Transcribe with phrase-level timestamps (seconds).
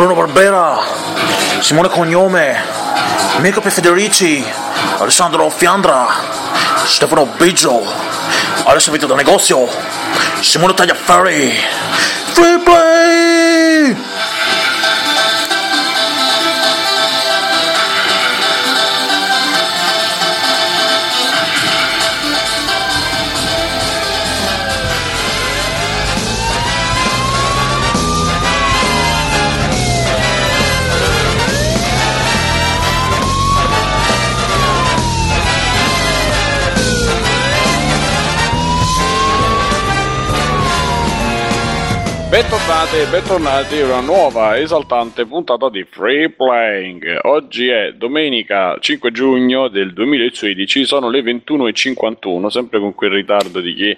[0.00, 0.78] Bruno Barbera,
[1.60, 2.56] Simone Cognome,
[3.40, 3.68] Mirko P.
[3.68, 4.42] Federici,
[4.96, 6.08] Alessandro Fiandra,
[6.86, 7.84] Stefano Biggio,
[8.64, 9.68] Alessio Vito da Negozio,
[10.40, 11.52] Simone Tagliaferri,
[12.32, 14.09] Free Play!
[42.92, 47.20] E bentornati a una nuova esaltante puntata di Free Playing.
[47.22, 53.74] Oggi è domenica 5 giugno del 2016, sono le 21.51, sempre con quel ritardo di
[53.74, 53.96] chi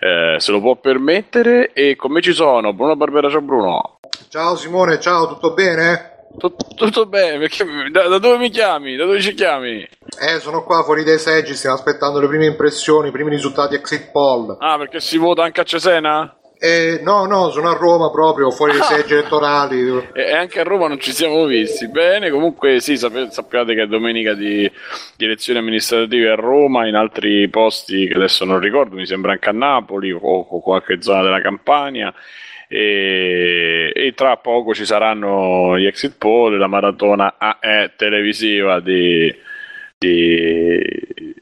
[0.00, 1.72] eh, se lo può permettere.
[1.72, 3.98] E con me ci sono Bruno Barbera, ciao Bruno.
[4.28, 6.26] Ciao Simone, ciao, tutto bene?
[6.36, 7.46] Tut- tutto bene,
[7.92, 8.96] da, da dove mi chiami?
[8.96, 9.88] Da dove ci chiami?
[10.20, 14.10] Eh, sono qua fuori dai seggi, stiamo aspettando le prime impressioni, i primi risultati exit
[14.10, 14.56] poll.
[14.58, 16.36] Ah, perché si vota anche a Cesena?
[16.56, 18.84] Eh, no, no, sono a Roma proprio, fuori dai Ah.
[18.84, 20.08] seggi elettorali.
[20.14, 21.88] E anche a Roma non ci siamo visti.
[21.88, 24.70] Bene, comunque sì, sape- sappiate che è domenica di,
[25.16, 29.48] di elezioni amministrative a Roma, in altri posti che adesso non ricordo, mi sembra anche
[29.50, 32.14] a Napoli o, o qualche zona della Campania.
[32.66, 39.32] E, e tra poco ci saranno gli exit poll, la maratona AE televisiva di,
[39.98, 41.33] di-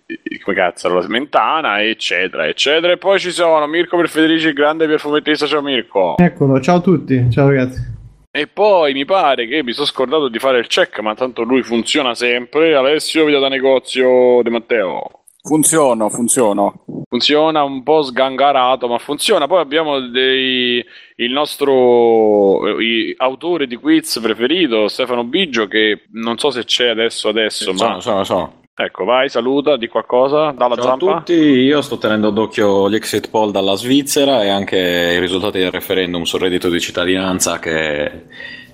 [0.43, 2.93] come cazzo la Mentana, eccetera, eccetera.
[2.93, 5.47] E poi ci sono Mirko per Federici, il grande perfumettista.
[5.47, 6.17] Ciao Mirko.
[6.19, 7.91] Eccolo, ciao a tutti, ciao ragazzi.
[8.31, 11.63] E poi mi pare che mi sono scordato di fare il check, ma tanto lui
[11.63, 12.75] funziona sempre.
[12.75, 15.03] Alessio, video da negozio di Matteo.
[15.45, 16.85] Funziono, funziono.
[17.09, 19.47] Funziona un po' sgangarato, ma funziona.
[19.49, 20.83] Poi abbiamo dei,
[21.17, 26.89] il nostro eh, i- autore di quiz preferito, Stefano Biggio, che non so se c'è
[26.89, 28.61] adesso, adesso, ma Sono, sono, sono.
[28.75, 31.17] Ecco, vai, saluta, di qualcosa, dalla Ciao a zampa.
[31.19, 35.71] tutti, io sto tenendo d'occhio gli exit poll dalla Svizzera e anche i risultati del
[35.71, 38.25] referendum sul reddito di cittadinanza che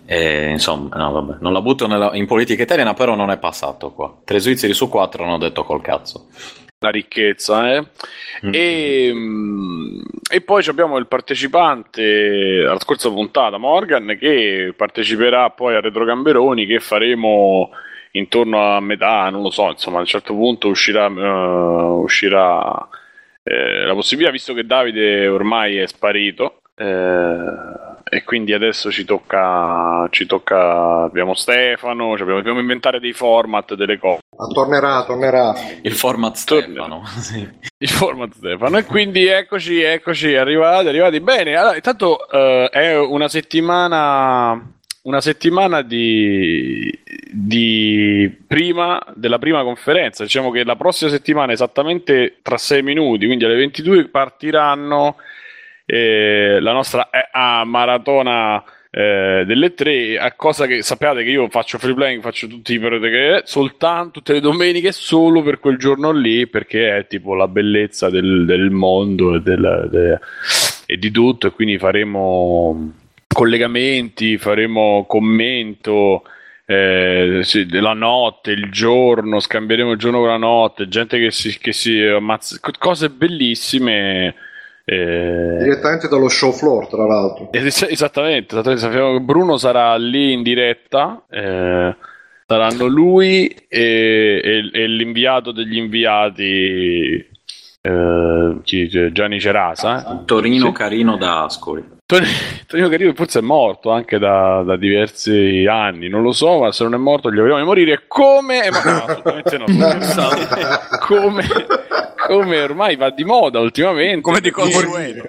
[0.06, 3.90] eh, insomma, no, vabbè, non la butto nella- in politica italiana, però non è passato
[3.92, 4.14] qua.
[4.24, 6.26] Tre svizzeri su quattro hanno detto col cazzo.
[6.80, 7.80] la ricchezza, eh?
[8.46, 8.50] Mm.
[8.54, 10.00] E, mm,
[10.30, 16.78] e poi abbiamo il partecipante alla scorsa puntata, Morgan, che parteciperà poi a Retrogamberoni che
[16.78, 17.70] faremo
[18.12, 22.88] intorno a metà, non lo so, insomma a un certo punto uscirà, eh, uscirà
[23.42, 26.60] eh, la possibilità, visto che Davide ormai è sparito.
[26.76, 33.12] eh, e quindi adesso ci tocca, ci tocca abbiamo Stefano, ci abbiamo, dobbiamo inventare dei
[33.12, 34.20] format, delle cose.
[34.36, 35.54] Ah, tornerà, tornerà.
[35.82, 36.34] Il format.
[36.36, 37.04] Stefano.
[37.18, 37.46] sì.
[37.78, 38.78] Il format Stefano.
[38.78, 41.20] E quindi eccoci, eccoci, arrivati, arrivati.
[41.20, 44.77] Bene, allora, intanto eh, è una settimana.
[45.08, 46.92] Una settimana di,
[47.32, 50.22] di prima della prima conferenza.
[50.22, 55.16] Diciamo che la prossima settimana, esattamente tra sei minuti, quindi alle 22, partiranno
[55.86, 60.18] eh, la nostra EA maratona eh, delle tre.
[60.18, 64.10] A cosa che sappiate che io faccio free playing, faccio tutti i periodi che soltanto
[64.18, 68.68] tutte le domeniche solo per quel giorno lì, perché è tipo la bellezza del, del
[68.70, 70.18] mondo e, del- de-
[70.84, 71.46] e di tutto.
[71.46, 72.97] E quindi faremo
[73.28, 76.22] collegamenti, faremo commento.
[76.70, 81.58] eh, sì, la notte, il giorno, scambieremo il giorno con la notte, gente che si,
[81.58, 84.34] che si ammazza, co- cose bellissime.
[84.84, 87.50] eh, Direttamente dallo show floor, tra l'altro.
[87.52, 88.84] Es- Esattamente, esattamente.
[88.84, 91.24] Sappiamo che Bruno sarà lì in diretta.
[91.30, 91.96] eh,
[92.46, 97.26] saranno lui e, e- e l'inviato degli inviati,
[97.82, 100.20] eh, chi- Gianni Cerasa.
[100.20, 100.24] eh?
[100.26, 100.72] Torino Sì.
[100.72, 101.96] carino da Ascoli.
[102.08, 102.26] Toni-
[102.66, 106.82] Tonino Carino forse è morto anche da, da diversi anni, non lo so, ma se
[106.82, 108.04] non è morto gli vogliamo morire.
[108.08, 108.70] Come...
[108.70, 109.58] ma no, assolutamente
[110.16, 110.30] no,
[111.00, 111.46] come,
[112.26, 114.22] come ormai va di moda ultimamente.
[114.22, 115.28] Come di consueto.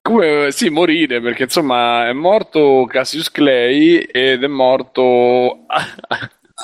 [0.00, 5.66] come, sì, morire, perché insomma è morto Cassius Clay ed è morto...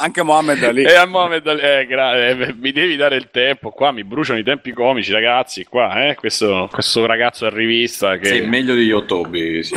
[0.02, 0.82] Anche Mohammed Ali.
[0.82, 4.38] E a Mohamed Ali- eh, gra- eh, mi devi dare il tempo, qua mi bruciano
[4.38, 8.28] i tempi comici, ragazzi, qua, eh, questo, questo ragazzo a rivista che...
[8.28, 9.62] Sì, meglio di Yotobi.
[9.62, 9.74] Sì.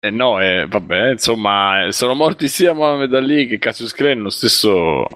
[0.00, 5.06] Eh no, eh, vabbè, insomma, sono morti sia Mohamed Ali che Cassius Clay nello stesso,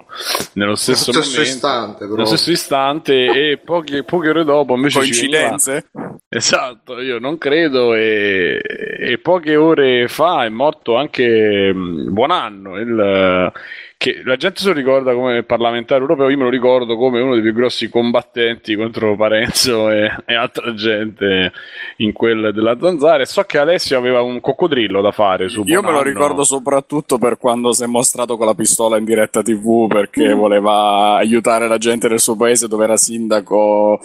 [0.53, 3.13] nello stesso, Nello stesso momento, istante, nello stesso istante
[3.51, 5.91] e poche, poche ore dopo invece Coincidenze?
[6.27, 8.59] Esatto, io non credo e,
[8.99, 13.51] e poche ore fa è morto anche mh, Buonanno, il,
[13.99, 17.33] che la gente se lo ricorda come parlamentare europeo, io me lo ricordo come uno
[17.33, 21.51] dei più grossi combattenti contro Parenzo e, e altra gente
[21.97, 23.23] in quel della zanzara.
[23.23, 27.17] E so che Alessio aveva un coccodrillo da fare su Io me lo ricordo soprattutto
[27.17, 30.37] per quando si è mostrato con la pistola in diretta TV perché Mm.
[30.37, 33.99] voleva aiutare la gente del suo paese dove era sindaco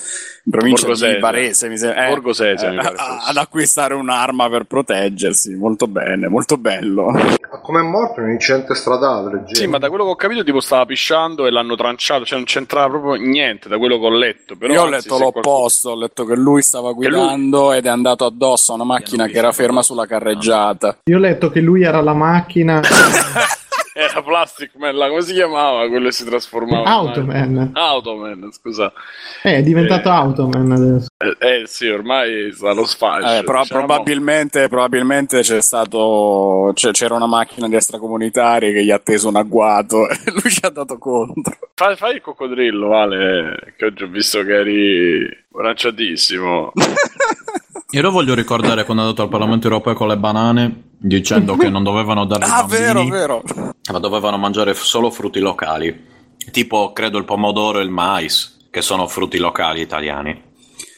[0.47, 1.19] in provincia Borgo di.
[1.21, 5.55] Varese, mi sembra, eh, Borgo Sesia, mi eh, pare a- ad acquistare un'arma per proteggersi.
[5.55, 7.13] Molto bene, molto bello.
[7.13, 9.45] Ma come è morto in un incidente stradale?
[9.47, 12.47] Sì, ma da quello che ho capito, tipo stava pisciando e l'hanno tranciato, cioè non
[12.47, 14.57] c'entrava proprio niente da quello che ho letto.
[14.57, 17.91] Però Io ho anzi, letto se l'opposto, ho letto che lui stava guidando ed è
[17.91, 20.99] andato addosso a una macchina che era ferma sulla carreggiata.
[21.05, 23.45] Io ho letto che lui era la macchina qualcuno-
[23.97, 25.87] Era Plastic Man, là, come si chiamava?
[25.89, 26.81] Quello che si trasformava.
[26.83, 27.71] in Automan.
[27.75, 28.93] Automan, scusa.
[29.43, 30.13] Eh, è diventato Eh.
[30.13, 31.07] Automan adesso.
[31.17, 33.39] Eh, eh, sì, ormai sta allo sfascio.
[33.39, 33.87] Eh, però diciamo.
[33.87, 39.37] probabilmente, probabilmente c'è stato c'è- c'era una macchina di extracomunitari che gli ha teso un
[39.37, 41.57] agguato e lui ci ha dato contro.
[41.75, 46.73] Fai, fai il coccodrillo, Vale, che oggi ho visto che eri lanciatissimo.
[47.91, 51.69] Io lo voglio ricordare quando è andato al Parlamento europeo con le banane, dicendo che
[51.69, 53.75] non dovevano darle ai Ah, bambini, vero, vero.
[53.93, 56.07] Ma dovevano mangiare solo frutti locali,
[56.51, 60.44] tipo credo il pomodoro e il mais, che sono frutti locali italiani.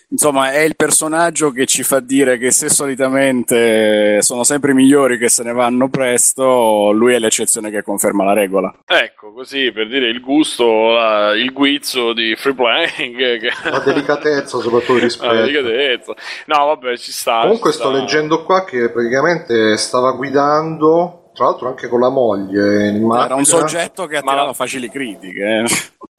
[0.09, 5.19] Insomma, è il personaggio che ci fa dire che se solitamente sono sempre i migliori
[5.19, 8.73] che se ne vanno presto, lui è l'eccezione che conferma la regola.
[8.87, 13.15] Ecco, così per dire il gusto, la- il guizzo di free playing.
[13.41, 13.51] Che...
[13.69, 15.35] La delicatezza, soprattutto il La rispetto.
[15.35, 16.15] delicatezza.
[16.47, 17.41] No, vabbè, ci sta.
[17.41, 17.99] Comunque ci sto sta.
[17.99, 23.25] leggendo qua che praticamente stava guidando, tra l'altro anche con la moglie in macchina.
[23.27, 25.43] Era un soggetto che Ma- attirava facili critiche.
[25.65, 25.65] eh.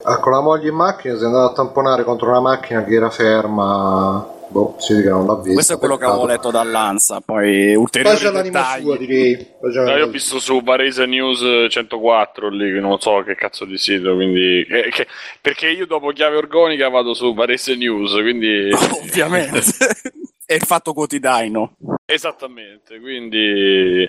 [0.04, 2.94] Ah, con la moglie in macchina si è andato a tamponare contro una macchina che
[2.94, 4.36] era ferma.
[4.50, 5.52] Boh, si che non l'ha vista.
[5.52, 6.48] Questo è quello che avevo peccato.
[6.48, 8.82] letto dall'Ansa, poi ulteriori Faccia l'anima dettagli.
[8.82, 9.46] sua, direi.
[9.60, 13.76] No, io ho visto su Varese News 104 lì, che non so che cazzo di
[13.76, 14.64] sito, quindi...
[14.66, 15.06] che- che-
[15.42, 18.70] perché io dopo chiave organica vado su Varese News, quindi...
[19.02, 19.60] Ovviamente.
[20.46, 21.74] è il fatto quotidiano.
[22.06, 24.08] Esattamente, quindi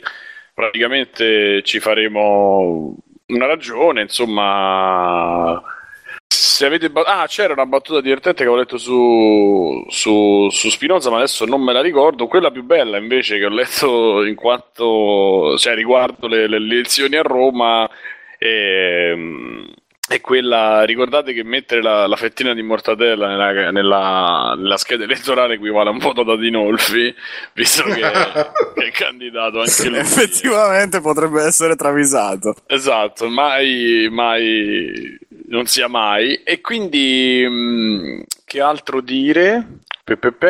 [0.60, 2.94] praticamente ci faremo
[3.28, 5.62] una ragione, insomma...
[6.28, 11.10] Se avete ba- ah, c'era una battuta divertente che ho letto su, su, su Spinoza,
[11.10, 12.28] ma adesso non me la ricordo.
[12.28, 17.22] Quella più bella invece che ho letto in quanto cioè, riguardo le, le elezioni a
[17.22, 17.90] Roma
[18.38, 19.74] ehm,
[20.10, 20.84] è quella.
[20.84, 25.92] Ricordate che mettere la, la fettina di mortadella nella, nella- nella scheda elettorale equivale a
[25.94, 27.14] un voto da Dinolfi,
[27.54, 28.02] visto che,
[28.76, 30.00] che è candidato anche lui.
[30.00, 32.56] Effettivamente potrebbe essere travisato.
[32.68, 35.18] Esatto, mai, mai,
[35.48, 36.42] non sia mai.
[36.44, 39.66] E quindi, mh, che altro dire?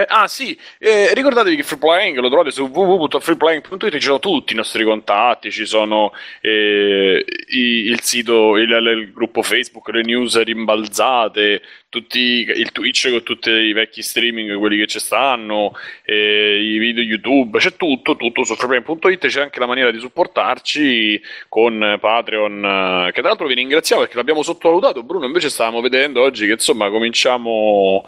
[0.07, 4.83] Ah sì, eh, ricordatevi che Freeplaying lo trovate su www.freeplaying.it, ci sono tutti i nostri
[4.83, 6.11] contatti, ci sono
[6.41, 13.23] eh, i- il sito, il, il gruppo Facebook, le news rimbalzate, tutti, il Twitch con
[13.23, 15.73] tutti i vecchi streaming, quelli che ci stanno,
[16.05, 21.21] eh, i video YouTube, c'è tutto, tutto su freeplaying.it, c'è anche la maniera di supportarci
[21.49, 22.63] con Patreon,
[23.07, 26.53] eh, che tra l'altro vi ringraziamo perché l'abbiamo sottovalutato, Bruno, invece stavamo vedendo oggi che
[26.53, 28.05] insomma cominciamo...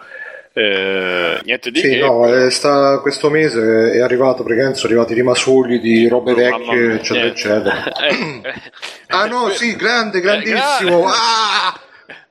[0.53, 5.13] eh, niente di Sì, che, no, eh, sta- questo mese è arrivato, praticamente sono arrivati
[5.13, 7.39] i rimasugli di robe vecchie, mia, eccetera, niente.
[7.39, 7.83] eccetera.
[7.93, 8.71] Eh, eh,
[9.07, 11.05] Ah no, eh, sì, grande, eh, grandissimo.
[11.07, 11.79] Ah!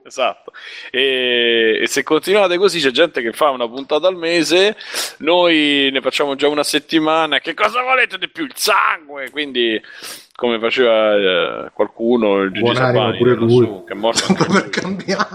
[0.03, 0.51] Esatto,
[0.91, 4.75] e, e se continuate così c'è gente che fa una puntata al mese,
[5.19, 7.39] noi ne facciamo già una settimana.
[7.39, 8.45] Che cosa volete di più?
[8.45, 9.31] Il sangue!
[9.31, 9.81] Quindi,
[10.35, 13.65] come faceva eh, qualcuno, il Gigi Sabani, pure lui.
[13.65, 15.29] su, che è morto Tanto per cambiare.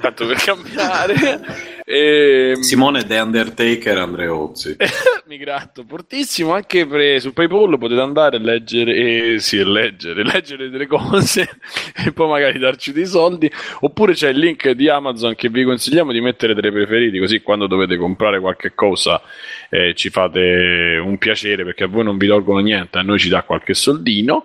[0.00, 1.14] Tanto per cambiare.
[1.84, 4.76] E, Simone The Undertaker Andreozzi.
[5.26, 10.68] mi gratto fortissimo anche per- su PayPal potete andare a leggere eh, sì, leggere, leggere
[10.68, 11.48] delle cose
[12.04, 13.50] e poi magari darci dei soldi.
[13.80, 17.66] Oppure c'è il link di Amazon che vi consigliamo di mettere dei preferiti così quando
[17.66, 19.20] dovete comprare qualche cosa
[19.70, 23.28] eh, ci fate un piacere perché a voi non vi tolgono niente a noi ci
[23.28, 24.44] dà qualche soldino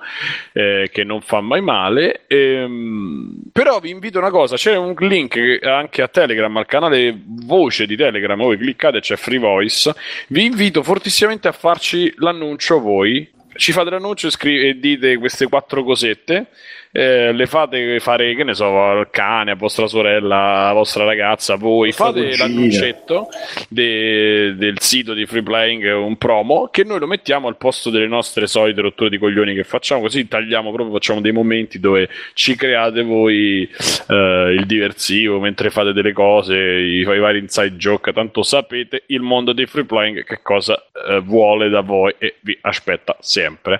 [0.53, 2.21] eh, che non fa mai male.
[2.27, 7.85] Ehm, però vi invito una cosa c'è un link anche a Telegram al canale voce
[7.85, 9.93] di Telegram voi cliccate c'è Free Voice.
[10.27, 13.29] Vi invito fortissimamente a farci l'annuncio voi.
[13.55, 16.47] Ci fate l'annuncio e, scri- e dite queste quattro cosette
[16.91, 21.55] eh, le fate fare che ne so al cane a vostra sorella alla vostra ragazza
[21.55, 22.47] voi fate cugina.
[22.47, 23.27] l'annuncetto
[23.67, 28.07] de- del sito di Free Playing un promo che noi lo mettiamo al posto delle
[28.07, 32.55] nostre solite rotture di coglioni che facciamo così tagliamo proprio facciamo dei momenti dove ci
[32.55, 33.69] create voi
[34.07, 39.21] eh, il diversivo mentre fate delle cose i, i vari inside joke tanto sapete il
[39.21, 43.79] mondo dei free playing che cosa eh, vuole da voi e vi aspetta sempre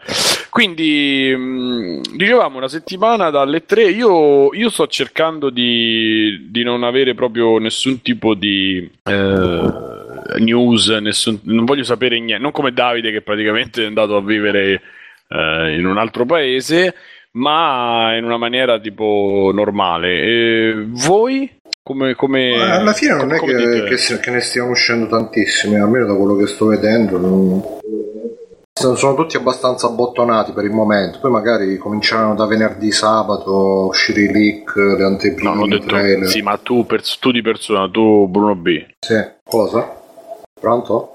[0.51, 6.83] quindi mh, dicevamo una settimana settimana dalle 3 io, io sto cercando di, di non
[6.83, 13.11] avere proprio nessun tipo di eh, news, nessun- non voglio sapere niente, non come Davide
[13.11, 14.81] che praticamente è andato a vivere
[15.29, 16.93] eh, in un altro paese,
[17.31, 20.21] ma in una maniera tipo normale.
[20.21, 21.49] E voi
[21.81, 22.15] come...
[22.15, 26.15] come alla fine non come- è che, che che ne stiano uscendo tantissimi, almeno da
[26.15, 27.17] quello che sto vedendo.
[27.17, 27.63] non-
[28.79, 31.19] sono sono tutti abbastanza abbottonati per il momento.
[31.19, 35.69] Poi magari cominceranno da venerdì, sabato uscire i leak, le anteprime, No, non ho i
[35.69, 36.27] detto, trailer.
[36.27, 38.85] sì, ma tu, pers- tu di persona, tu Bruno B.
[38.99, 39.15] Sì.
[39.43, 39.97] Cosa?
[40.59, 41.13] Pronto?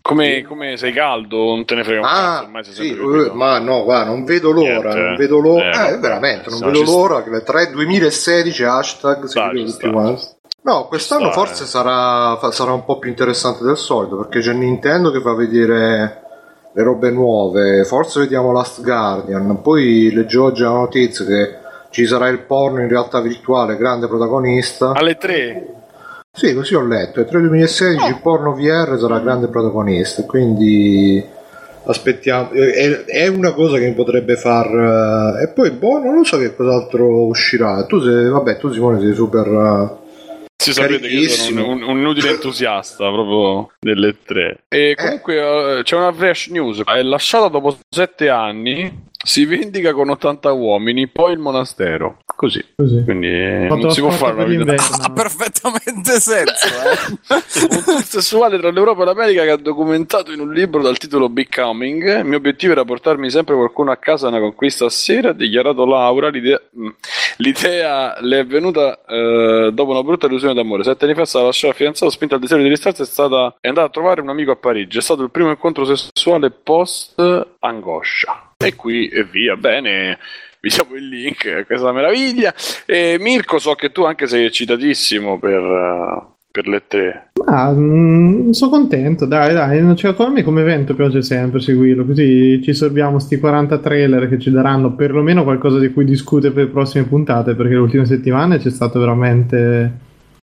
[0.00, 1.36] Come, come sei caldo?
[1.44, 4.50] Non te ne frega un cazzo, Ah, sei sì, eh, ma no, guarda, non vedo
[4.50, 5.00] l'ora, Niente.
[5.00, 5.88] non vedo l'ora.
[5.88, 6.90] Eh, Eh, veramente, non vedo sta.
[6.96, 10.22] l'ora che le 3 2016 hashtag si tutti quanti.
[10.62, 11.66] No, quest'anno sta, forse eh.
[11.66, 16.22] sarà, sarà un po' più interessante del solito perché c'è Nintendo che fa vedere
[16.76, 21.54] le robe nuove, forse vediamo Last Guardian, poi leggo oggi la notizia che
[21.90, 24.90] ci sarà il porno in realtà virtuale, grande protagonista.
[24.92, 25.68] Alle 3?
[26.32, 27.20] Sì, così ho letto.
[27.20, 30.24] E tra il 2016 il porno VR sarà grande protagonista.
[30.24, 31.24] Quindi
[31.84, 32.50] aspettiamo.
[32.50, 34.66] È, è una cosa che mi potrebbe far.
[35.38, 37.84] eh, E poi, boh, non lo so che cos'altro uscirà.
[37.84, 40.02] Tu sei, vabbè, tu Simone sei super.
[40.64, 44.64] Si sapete che io sono un, un- un inutile entusiasta proprio delle tre.
[44.68, 46.82] E comunque eh, c'è una flash news.
[46.84, 49.12] È lasciata dopo sette anni.
[49.24, 52.18] Si vendica con 80 uomini, poi il monastero.
[52.36, 52.62] Così.
[52.76, 53.02] Così.
[53.04, 54.74] Quindi eh, non si può la fare una vita.
[54.74, 57.32] Ha perfettamente senso, eh.
[57.94, 62.18] Un sessuale tra l'Europa e l'America che ha documentato in un libro dal titolo Becoming.
[62.18, 65.86] Il mio obiettivo era portarmi sempre qualcuno a casa una conquista a sera, ha dichiarato
[65.86, 66.28] Laura.
[66.28, 66.88] L'idea, mm,
[67.38, 70.84] l'idea le è venuta eh, dopo una brutta illusione d'amore.
[70.84, 73.68] Sette anni fa stava lasciata il fidanzato, spinta al desiderio di ristarsi, è stata è
[73.68, 74.98] andata a trovare un amico a Parigi.
[74.98, 77.14] È stato il primo incontro sessuale post
[77.60, 78.43] angoscia.
[78.66, 80.18] E qui e via, bene.
[80.60, 82.54] Vi diamo il link a questa meraviglia.
[82.86, 87.30] E Mirko, so che tu anche sei eccitatissimo per, eh, per le tre.
[87.44, 92.06] Ah, mm, sono contento, dai, dai, non c'è come me come evento piace sempre seguirlo,
[92.06, 96.64] così ci sorbiamo sti 40 trailer che ci daranno perlomeno qualcosa di cui discutere per
[96.64, 99.92] le prossime puntate, perché le ultime settimane c'è stato veramente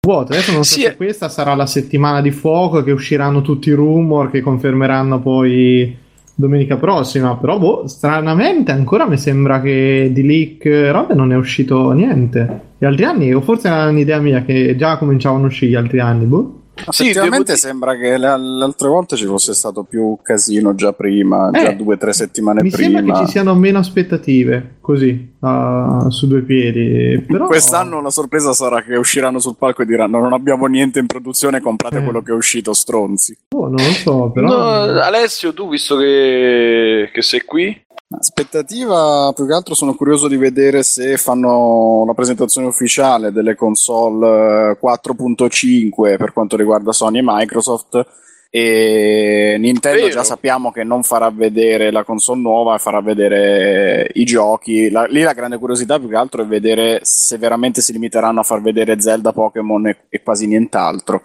[0.01, 0.31] vuoto.
[0.31, 0.95] Adesso non so Sì, se eh.
[0.95, 6.05] questa sarà la settimana di fuoco, che usciranno tutti i rumor che confermeranno poi
[6.39, 11.35] domenica prossima, però boh, stranamente ancora mi sembra che di leak eh, robe non è
[11.35, 12.61] uscito niente.
[12.77, 15.99] Gli altri anni, o forse era un'idea mia che già cominciavano a uscire gli altri
[15.99, 16.61] anni, boh.
[16.89, 20.75] Sì, Effettivamente devo di- sembra che le, le altre volte ci fosse stato più casino
[20.75, 22.97] già prima, già Eh, due o tre settimane Mi prima.
[22.99, 27.19] sembra che ci siano meno aspettative, così, ah, su due piedi.
[27.27, 27.47] Però...
[27.47, 31.61] Quest'anno la sorpresa sarà che usciranno sul palco e diranno non abbiamo niente in produzione,
[31.61, 32.03] comprate Eh.
[32.03, 33.37] quello che è uscito, stronzi.
[33.55, 34.47] Oh, non lo so, però...
[34.47, 37.79] No, Alessio, tu visto che, che sei qui,
[38.09, 44.71] Aspettativa, più che altro sono curioso di vedere se fanno la presentazione ufficiale delle console
[44.71, 48.05] eh, 4.5 per quanto riguarda Sony e Microsoft
[48.49, 50.13] e Nintendo Vero.
[50.13, 54.89] già sappiamo che non farà vedere la console nuova, farà vedere i giochi.
[54.89, 58.43] La- lì la grande curiosità più che altro è vedere se veramente si limiteranno a
[58.43, 61.23] far vedere Zelda, Pokémon e, e quasi nient'altro.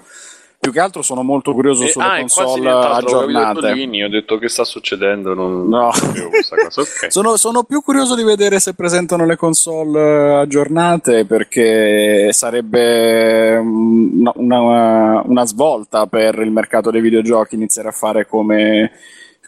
[0.63, 3.59] Più che altro sono molto curioso Eh, sulle ah, console ho aggiornate.
[3.63, 5.81] Tolini, ho detto che sta succedendo, non No.
[5.81, 6.81] non sapevo questa cosa.
[6.83, 7.07] Ok.
[7.11, 14.21] Sono, sono più curioso di vedere se presentano le console eh, aggiornate perché sarebbe mm,
[14.37, 18.93] una, una- una svolta per il mercato dei videogiochi iniziare a fare come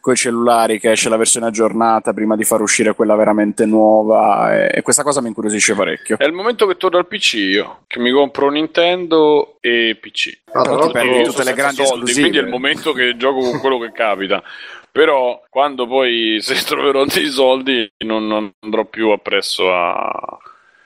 [0.04, 4.54] con i cellulari che esce la versione aggiornata prima di far uscire quella veramente nuova
[4.54, 6.18] e, e questa cosa mi incuriosisce parecchio.
[6.18, 10.40] È il momento che torno al PC io, che mi compro Nintendo e PC.
[10.52, 12.20] Ah, l'altro- perdi tutte le grandi soldi, esclusive.
[12.20, 14.42] Quindi è il momento che gioco con quello che capita.
[14.92, 20.38] Però quando poi se troverò dei soldi non, non andrò più appresso a,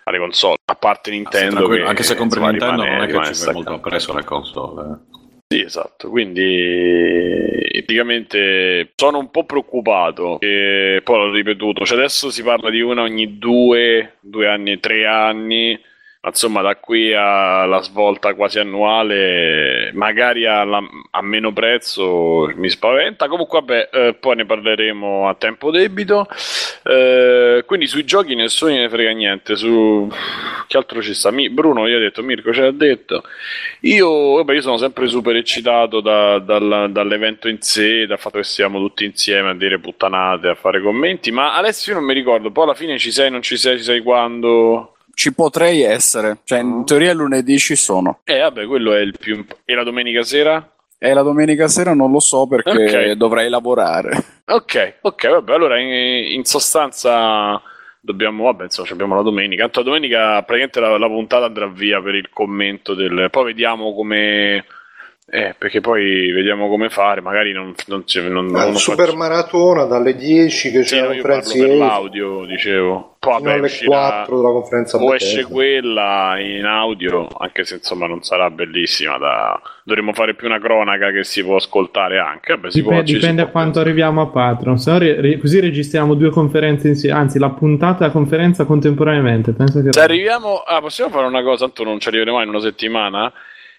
[0.05, 0.59] alle console.
[0.65, 1.57] A parte Nintendo.
[1.57, 4.99] Tranquillo, che, anche se compri Nintendo rimane- non è che ci molto appresso alle console.
[5.51, 6.11] Sì, esatto.
[6.11, 10.39] Quindi praticamente sono un po' preoccupato.
[10.41, 11.87] E poi l'ho ripetuto.
[11.87, 15.79] Cioè adesso si parla di una ogni due, due anni, tre anni.
[16.29, 23.29] Ma insomma, da qui alla svolta quasi annuale, magari alla- a meno prezzo, mi spaventa.
[23.29, 26.27] Comunque, vabbè, eh, poi ne parleremo a tempo debito.
[26.85, 29.57] Eh, quindi sui giochi nessuno ne frega niente.
[29.57, 30.07] Su
[30.67, 31.31] che altro ci sta?
[31.31, 33.23] Mi- Bruno, io ho detto, Mirko ce l'ha detto.
[33.81, 38.45] Io, vabbè, io sono sempre super eccitato da- dal- dall'evento in sé, dal fatto che
[38.45, 41.31] siamo tutti insieme a dire puttanate, a fare commenti.
[41.31, 42.51] Ma Alessio, io non mi ricordo.
[42.51, 44.93] Poi alla fine ci sei, non ci sei, ci sei quando.
[45.19, 48.21] Ci potrei essere, cioè in teoria lunedì ci sono.
[48.23, 49.35] Eh, vabbè, quello è il più.
[49.35, 50.75] imp- E la domenica sera?
[50.97, 53.11] E la domenica sera non lo so perché Ok.
[53.15, 54.17] dovrei lavorare.
[54.47, 55.89] Ok, ok, vabbè, allora in,
[56.35, 57.61] in sostanza
[58.01, 59.65] dobbiamo, vabbè, insomma, abbiamo la domenica.
[59.65, 63.27] Tanto la domenica praticamente la, la puntata andrà via per il commento del.
[63.29, 64.65] Poi vediamo come.
[65.31, 69.85] Eh, perché poi vediamo come fare, magari non, non, c'è- non, non super faccio- maratona
[69.85, 73.17] dalle 10 che Sì, c'è no, la io parlo conferenza per l'audio, dicevo.
[73.19, 78.07] Poi vabbè, alle uscirà- 4 della conferenza o esce quella in audio, anche se insomma
[78.07, 79.19] non sarà bellissima.
[79.19, 79.61] Da...
[79.85, 82.55] Dovremmo fare più una cronaca che si può ascoltare anche.
[82.55, 84.79] Vabbè, si può- Dipende, si dipende a può quanto arriviamo a Patreon.
[84.79, 88.65] Se no re- re- così registriamo due conferenze insieme, anzi la puntata e la conferenza
[88.65, 89.53] contemporaneamente.
[89.53, 92.51] Penso che Se arriviamo, ah, possiamo fare una cosa, tanto non ci arriveremo mai in
[92.55, 93.31] una settimana.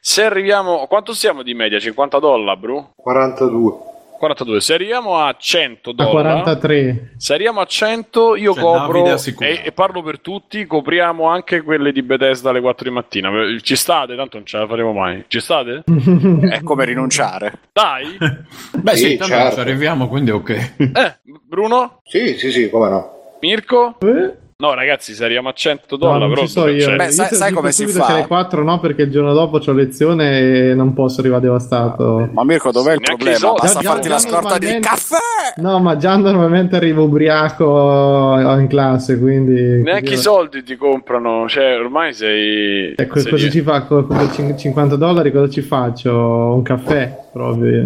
[0.01, 1.79] Se arriviamo, quanto siamo di media?
[1.79, 2.91] 50 dollari, bro?
[2.95, 3.87] 42.
[4.19, 4.59] 42.
[4.59, 7.13] Se arriviamo a 100 a dollari, 43.
[7.15, 9.05] se arriviamo a 100, io Cioè, copro
[9.39, 10.65] e, e parlo per tutti.
[10.65, 13.29] Copriamo anche quelle di Bethesda alle 4 di mattina.
[13.61, 14.15] Ci state?
[14.17, 15.23] Tanto non ce la faremo mai.
[15.27, 15.83] Ci state?
[16.49, 17.59] È come rinunciare.
[17.71, 18.17] Dai,
[18.77, 19.53] Beh, sì, Sì, tanto certo.
[19.55, 20.49] ci arriviamo, quindi ok.
[20.77, 23.13] eh, Bruno, Sì, sì, sì, come no.
[23.39, 23.95] Mirko.
[24.01, 24.33] Eh?
[24.61, 26.81] No, ragazzi, se arriviamo a 100 No, dollari, non però ci so io.
[26.81, 28.05] cioè, Beh, Io sai- lo sai come si fa?
[28.07, 30.39] alle 4 no, perché il giorno dopo ho lezione
[30.71, 32.27] e non posso arrivare devastato.
[32.33, 33.53] Ma Mirko, dov'è il problema?
[33.53, 35.15] Basta Già- farti già la scorta di caffè!
[35.61, 39.81] No, ma già normalmente arrivo ubriaco in classe, quindi...
[39.81, 41.47] neanche i soldi ti comprano.
[41.47, 42.95] Cioè, ormai sei.
[42.97, 45.31] E co- sei- cosa ci fa con con quei 50 dollari?
[45.31, 46.11] Cosa ci faccio?
[46.13, 47.17] Un caffè?
[47.31, 47.85] Proprio.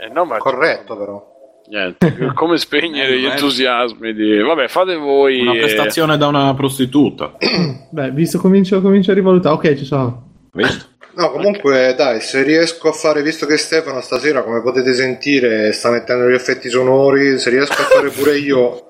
[0.00, 1.36] Eh, no, ma Corretto però.
[1.68, 4.38] Niente, come spegnere gli entusiasmi di...
[4.38, 5.40] Vabbè, fate voi...
[5.40, 7.36] Una eh, prestazione da una prostituta.
[7.90, 9.54] Beh, visto comincio, comincio a rivalutare.
[9.54, 10.30] Ok, ci sono.
[10.52, 10.86] Visto?
[11.14, 15.90] No, comunque, dai, se riesco a fare, visto che Stefano stasera, come potete sentire, sta
[15.90, 18.87] mettendo gli effetti sonori, se riesco a fare pure io,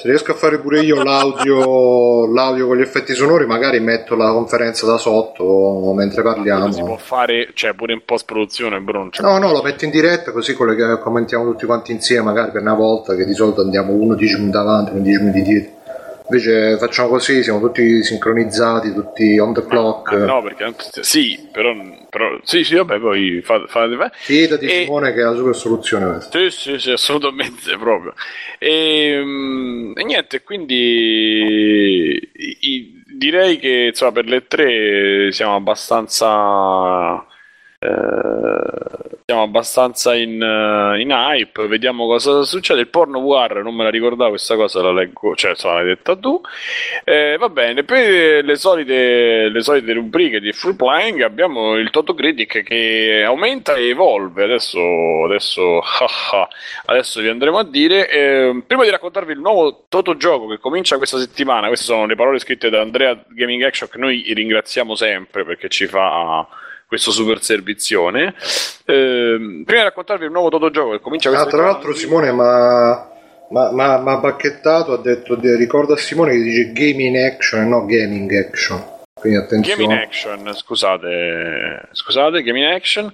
[0.00, 4.30] se riesco a fare pure io l'audio, l'audio con gli effetti sonori, magari metto la
[4.32, 6.96] conferenza da sotto mentre cosa si può parliamo.
[6.98, 9.10] fare, cioè pure in post-produzione, Bruno.
[9.10, 12.60] cioè- No, no, lo metto in diretta così collega- commentiamo tutti quanti insieme, magari per
[12.62, 15.76] una volta, che di solito andiamo uno 10 minuti avanti, uno 10 minuti dietro.
[16.30, 20.12] Invece facciamo così, siamo tutti sincronizzati, tutti on the clock.
[20.12, 21.74] Ah, no, perché sì, però,
[22.10, 25.54] però sì, sì, vabbè, poi fa- fate fa, Fidati E- Simone che è la super
[25.56, 26.38] soluzione questa.
[26.38, 28.12] Sì, sì, sì, assolutamente proprio.
[28.58, 32.20] E, mm, e niente, quindi
[32.60, 37.24] i- direi che insomma per le tre siamo abbastanza
[37.80, 42.80] eh, siamo abbastanza in, eh, in hype, vediamo cosa succede.
[42.80, 46.16] Il porno war non me la ricordavo, questa cosa la leggo, cioè insomma l'hai detta
[46.16, 46.40] tu.
[47.04, 52.14] Eh, va bene, per le solite, le solite rubriche di Full Playing abbiamo il Toto
[52.14, 54.44] Critic che aumenta e evolve.
[54.44, 54.80] Adesso,
[55.26, 55.80] adesso,
[56.86, 58.08] adesso vi andremo a dire.
[58.08, 62.16] Eh, prima di raccontarvi il nuovo Toto gioco che comincia questa settimana, queste sono le
[62.16, 66.46] parole scritte da Andrea Gaming Action che noi ringraziamo sempre perché ci fa
[66.88, 68.34] questo super servizione.
[68.86, 71.94] Eh, prima di raccontarvi il nuovo Toto gioco che comincia Ah, questa tra l'altro.
[71.94, 73.12] Simone ma
[73.50, 77.86] ma, ma, ma bacchettato ha detto ricorda a Simone che dice gaming action e no
[77.86, 83.12] gaming action quindi attenzione Game in Action, scusate, scusate, Game in Action,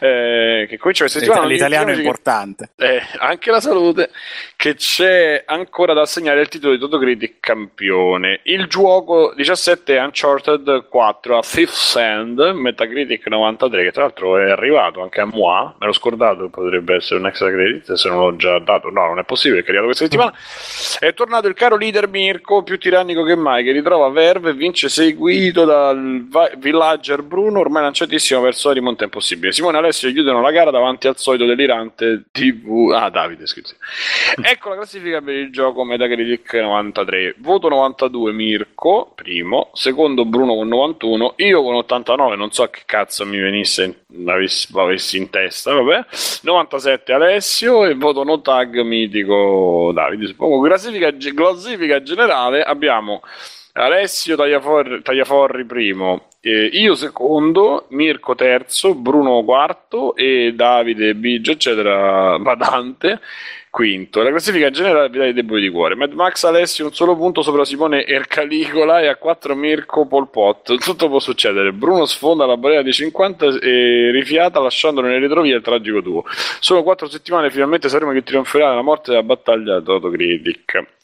[0.00, 1.46] eh, che comincia questa settimana.
[1.46, 2.70] L'italiano è importante.
[2.76, 4.10] eh, anche la salute,
[4.56, 8.40] che c'è ancora da assegnare il titolo di Toto Critic campione.
[8.44, 14.50] Il gioco 17 è Uncharted 4 a Fifth Sand, Metacritic 93, che tra l'altro è
[14.50, 18.36] arrivato anche a moi, me l'ho scordato, potrebbe essere un extra credit se non l'ho
[18.36, 20.34] già dato, no, non è possibile, che è arrivato questa settimana.
[20.98, 24.88] È tornato il caro leader Mirko, più tirannico che mai, che ritrova Verve e vince
[25.36, 29.52] seguito dal villager Bruno, ormai lanciatissimo verso la rimonta impossibile.
[29.52, 32.90] Simone e Alessio chiudono la gara davanti al solito delirante TV.
[32.94, 33.74] Ah, Davide, scusi.
[34.40, 37.34] ecco la classifica per il gioco Metacritic 93.
[37.38, 39.70] Voto 92 Mirko, primo.
[39.74, 41.34] Secondo Bruno con 91.
[41.36, 46.06] Io con 89, non so che cazzo mi venisse avessi, avessi in testa, vabbè.
[46.42, 50.28] 97 Alessio e voto no tag mitico Davide.
[50.28, 53.20] Suppongo classifica, classifica generale abbiamo
[53.76, 62.38] Alessio Tagliaforri, Tagliaforri primo, eh, io secondo, Mirko terzo, Bruno quarto e Davide Biggio eccetera
[62.38, 63.20] Badante
[63.68, 64.22] quinto.
[64.22, 65.94] La classifica generale vi dà i deboli di cuore.
[65.94, 70.78] Mad Max Alessio un solo punto sopra Simone Ercalicola e a 4 Mirko Pol Pot.
[70.78, 71.72] Tutto può succedere.
[71.72, 76.24] Bruno sfonda la barriera di 50 e rifiata lasciandolo nelle retrovie il tragico tuo.
[76.60, 80.94] Sono quattro settimane finalmente sapremo che trionferà la morte della battaglia Toto Critic.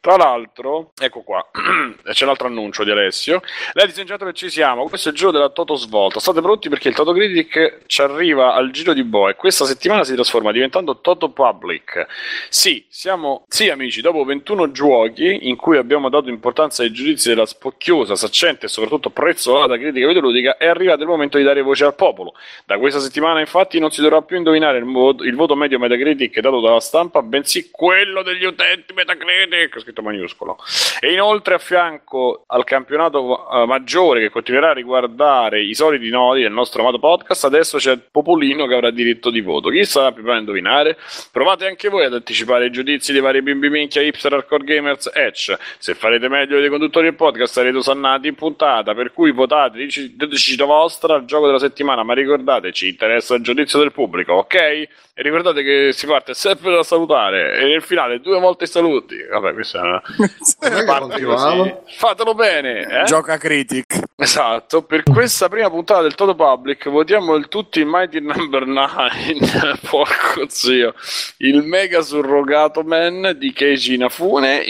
[0.00, 1.44] Tra l'altro, ecco qua,
[2.12, 3.42] c'è l'altro annuncio di Alessio.
[3.72, 4.88] Ladies and gentlemen, ci siamo.
[4.88, 6.20] Questo è il giro della Toto Svolta.
[6.20, 10.04] State pronti perché il Toto Critic ci arriva al giro di boa e questa settimana
[10.04, 12.06] si trasforma diventando Toto Public.
[12.48, 17.44] Sì, siamo, sì, amici, dopo 21 giochi in cui abbiamo dato importanza ai giudizi della
[17.44, 21.96] spocchiosa, saccente e soprattutto prezzolata critica videoludica, è arrivato il momento di dare voce al
[21.96, 22.34] popolo.
[22.64, 26.38] Da questa settimana, infatti, non si dovrà più indovinare il, mo- il voto medio Metacritic
[26.38, 29.16] dato dalla stampa, bensì quello degli utenti Metacritic.
[29.58, 30.58] Nick, scritto minuscolo.
[31.00, 36.42] E inoltre a fianco al campionato eh, maggiore che continuerà a riguardare i soliti nodi
[36.42, 39.68] del nostro amato podcast, adesso c'è il Popolino che avrà diritto di voto.
[39.68, 40.96] Chi sarà più bravo a indovinare?
[41.30, 45.56] Provate anche voi ad anticipare i giudizi dei vari bimbi minchia hipster hardcore gamers Edge.
[45.78, 50.56] Se farete meglio dei conduttori del podcast sarete osannati in puntata, per cui votate, diteci
[50.56, 54.88] la vostra al gioco della settimana, ma ricordate, ci interessa il giudizio del pubblico, ok?
[55.18, 59.16] E ricordate che si parte sempre da salutare e nel finale due volte i saluti.
[59.28, 60.00] Vabbè, questa è una
[60.78, 61.74] che parte così.
[61.96, 63.02] Fatelo bene, eh?
[63.02, 63.98] Gioca Critic.
[64.14, 70.44] Esatto, per questa prima puntata del Toto Public votiamo il tutti Mighty Number 9, porco
[70.46, 70.94] zio,
[71.38, 73.96] il mega surrogato man di Keiji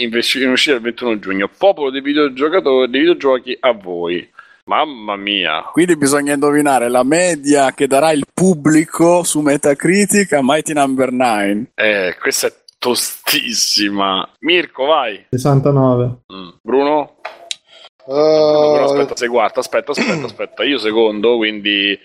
[0.09, 1.47] ves- in uscita il 21 giugno.
[1.55, 4.27] Popolo dei videogiocatori, dei videogiochi a voi.
[4.69, 5.63] Mamma mia.
[5.71, 11.71] Quindi bisogna indovinare la media che darà il pubblico su Metacritic a Mighty Number 9.
[11.73, 14.29] Eh, questa è tostissima.
[14.41, 15.25] Mirko, vai.
[15.31, 16.17] 69.
[16.31, 16.49] Mm.
[16.61, 17.15] Bruno?
[18.05, 20.63] Però Uh, aspetta, se guarda, aspetta, aspetta, aspetta.
[20.63, 21.99] Io secondo, quindi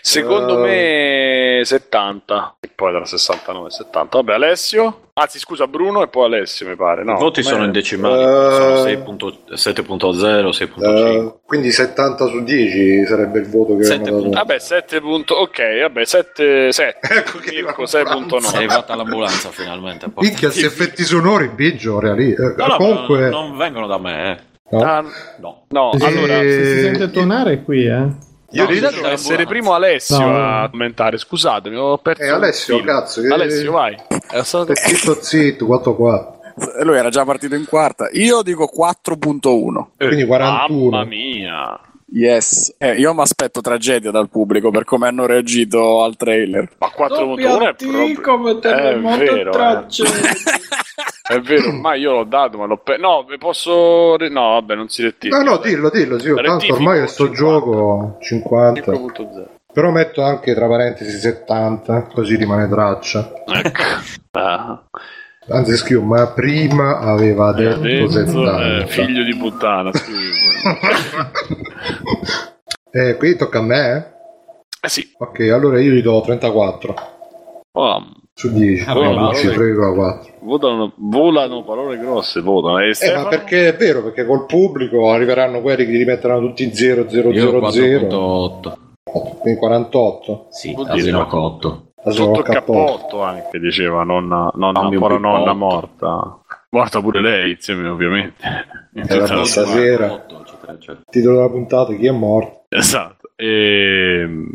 [0.00, 1.58] secondo Eh.
[1.58, 2.56] me 70.
[2.60, 4.16] E poi tra 69 e 70.
[4.18, 5.08] Vabbè, Alessio.
[5.14, 7.02] Anzi, scusa, Bruno e poi Alessio, mi pare.
[7.04, 8.26] No, I voti sono in decimali, Eh.
[8.26, 11.16] sono 6.0, 6.5.
[11.24, 14.30] uh, quindi 70 su 10 sarebbe il voto che Sette hanno dato.
[14.30, 15.00] Vabbè, 7.
[15.00, 16.70] punto- Ok, vabbè, 7.
[16.72, 16.98] 7.
[17.18, 18.38] Ecco che Mirko, la 6.9.
[18.40, 20.06] Sei arrivata all'ambulanza finalmente.
[20.16, 22.32] Minchia, questi effetti sonori, biggio, reali.
[22.32, 24.48] eh, No, no, comunque, non, non vengono da me, eh.
[24.70, 24.82] No.
[24.82, 25.04] Ah,
[25.38, 25.62] No.
[25.68, 26.38] no, Eh, allora.
[26.40, 28.06] Se si Eh, sente tuonare è qui, eh.
[28.50, 30.62] io dico- deve essere primo Alessio No.
[30.62, 31.16] a commentare.
[31.18, 32.22] Scusatemi, ho perso.
[32.22, 33.96] Eh, Alessio, cazzo, che- Alessio, vai.
[34.30, 36.38] È stato- zitto zitto 4-4
[36.78, 38.08] E Lui era già partito in quarta.
[38.12, 39.92] Io dico 4.1.
[39.96, 41.80] quindi 41 Mamma mia.
[42.12, 42.74] Yes.
[42.78, 46.68] Eh, io mi aspetto tragedia dal pubblico per come hanno reagito al trailer.
[46.78, 48.58] Ma 4.1 è proprio...
[48.60, 49.84] È vero, eh.
[51.30, 54.16] È vero, ormai io l'ho dato, ma l'ho pe- No, posso...
[54.16, 55.40] re- No, vabbè, non si rettifica.
[55.40, 57.34] no no dillo dillo sì, tanto ormai questo 50.
[57.36, 59.44] gioco 50 5.0.
[59.72, 63.82] però metto anche tra parentesi 70 così rimane traccia Ecco.
[64.32, 64.82] Ah,
[65.50, 69.90] anzi scrivo ma prima aveva detto adesso, 70 eh, figlio di puttana,
[72.92, 74.18] eh, qui tocca a me eh?
[74.82, 75.12] Eh sì.
[75.18, 76.94] ok allora io gli do 34
[77.72, 78.02] Oh,
[78.34, 82.78] su 10 Ah, no, vabbè, 11,4 votano, volano parole grosse, votano.
[82.80, 83.22] E Eh, Stefano?
[83.22, 87.30] ma perché è vero, perché col pubblico arriveranno quelli che li metteranno tutti 0, 0,
[87.30, 89.38] Io 0, 0, 4.8.
[89.38, 90.46] quindi 48.
[90.50, 91.10] Sì, Vuol dire-
[92.06, 92.84] Sotto il cappotto.
[92.94, 96.38] cappotto anche, diceva nonna, nonna un ancora nonna morta.
[96.70, 98.42] Morta pure lei, insieme ovviamente.
[98.94, 99.06] In Eh,
[99.44, 100.06] stasera.
[100.06, 100.98] eccetera, eccetera.
[101.10, 102.64] Titolo della puntata, chi è morto?
[102.68, 103.30] Esatto.
[103.36, 104.48] Ehm,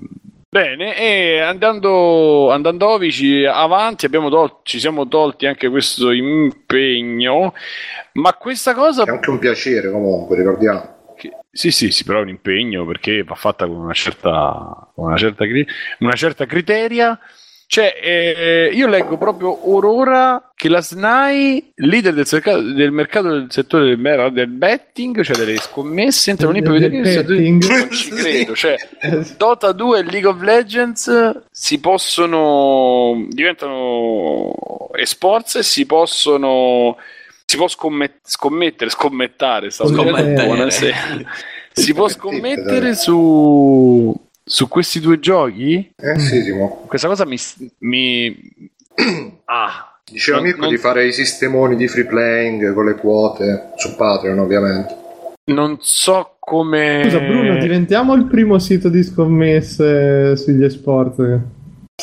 [0.55, 7.53] Bene, e andando, andando ci- avanti abbiamo tol- ci siamo tolti anche questo impegno,
[8.13, 9.03] ma questa cosa...
[9.03, 10.94] È anche un piacere comunque, ricordiamo.
[11.15, 15.05] Che- sì, sì, sì, però è un impegno perché va fatta con una certa, con
[15.05, 15.45] una certa,
[15.99, 17.17] una certa criteria.
[17.67, 23.29] Cioè, eh, io leggo proprio or ora che la SNAI, leader del, cerca- del mercato
[23.29, 27.23] del settore del, mer- del betting, cioè delle scommesse, entrano lì per Del vedere se-
[27.23, 27.63] betting.
[27.67, 28.75] Non ci credo, cioè
[29.35, 34.53] Dota 2 e League of Legends si possono diventano
[34.95, 36.97] esports e si possono
[37.45, 40.45] si può scommet- scommettere, scommettare, Scommettere.
[40.45, 40.95] buonasera.
[41.71, 44.13] si può scommettere su
[44.47, 45.93] su questi due giochi?
[45.95, 46.85] Eh sì, Simo.
[46.87, 47.37] Questa cosa mi
[47.79, 48.35] mi
[49.45, 53.95] ah, Diceva Mirko non- di fare i sistemoni di free playing con le quote su
[53.95, 54.95] Patreon, ovviamente.
[55.45, 61.39] non so come Scusa, Bruno, diventiamo il primo sito di scommesse sugli esport.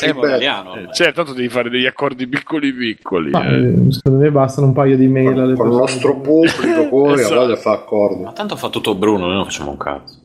[0.00, 0.74] Beh, Italiano.
[0.74, 3.30] Eh, cioè, tanto devi fare degli accordi piccoli piccoli.
[3.30, 3.68] Ma, eh.
[3.68, 7.34] eh, secondo me bastano un paio di mail alle con il nostro pubblico poi Esatto.
[7.34, 8.22] a voglia fa accordi.
[8.22, 10.18] Ma tanto fa tutto Bruno, noi non facciamo un cazzo.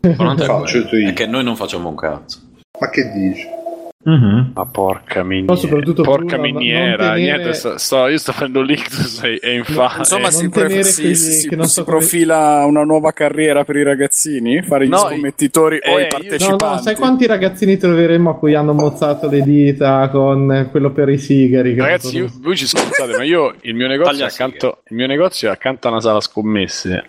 [0.16, 1.08] Ma non è Faccio io.
[1.08, 2.38] è che noi non facciamo un cazzo.
[2.80, 3.44] Ma che dici?
[4.04, 4.52] Mhm.
[4.54, 5.46] Ma porca miniera.
[5.52, 7.12] Poi soprattutto porca Bruno, miniera.
[7.14, 9.98] tenere- Niente, sto, sto- io sto facendo l'ictus e, e infatti.
[9.98, 13.64] Insomma, non si, pre- si- si- che non si so come- profila una nuova carriera
[13.64, 14.62] per i ragazzini?
[14.62, 16.64] Fare gli No, scommettitori o eh, i io- partecipanti?
[16.64, 21.08] No, no, sai quanti ragazzini troveremo a cui hanno mozzato le dita con quello per
[21.08, 21.74] i sigari?
[21.76, 25.06] Ragazzi, io- so- voi ci scherzate, ma io il mio negozio, Taglia accanto, il mio
[25.08, 27.04] negozio è accanto a una sala scommesse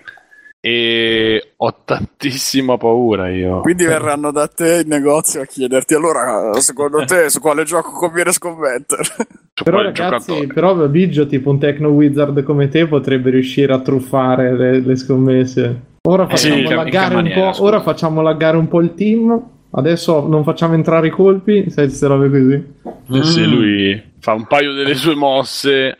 [0.62, 3.62] e ho tantissima paura io.
[3.62, 8.32] Quindi verranno da te in negozio a chiederti allora secondo te su quale gioco conviene
[8.32, 9.04] scommettere?
[9.64, 10.48] Però ragazzi, giocatore.
[10.54, 15.82] però Biggio, tipo un techno wizard come te, potrebbe riuscire a truffare le, le scommesse.
[16.04, 17.64] Ora Eh sì, facciamo, in che- in laggare che un maniera, po', scusa?
[17.68, 19.50] ora facciamo laggare un po' il team.
[19.72, 23.20] Adesso non facciamo entrare i colpi, sai queste robe così.
[23.20, 25.98] Eh sì, lui fa un paio delle sue mosse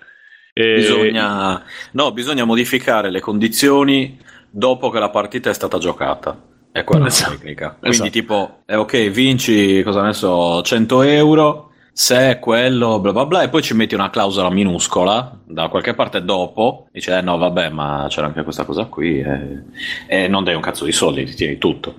[0.54, 4.18] E- Bisogna, no, bisogna modificare le condizioni
[4.50, 6.38] dopo che la partita è stata giocata.
[6.72, 7.32] È quella Esatto.
[7.32, 7.70] la tecnica.
[7.80, 8.10] Quindi, Esatto.
[8.12, 11.66] tipo, eh, ok, vinci, cosa ne so, 100 euro.
[11.92, 15.94] Se è quello, bla bla bla, e poi ci metti una clausola minuscola da qualche
[15.96, 16.88] parte dopo.
[16.92, 19.20] Dice, eh no, vabbè, ma c'era anche questa cosa qui.
[19.20, 19.64] E,
[20.08, 21.96] e non dai un cazzo di soldi, ti tieni tutto.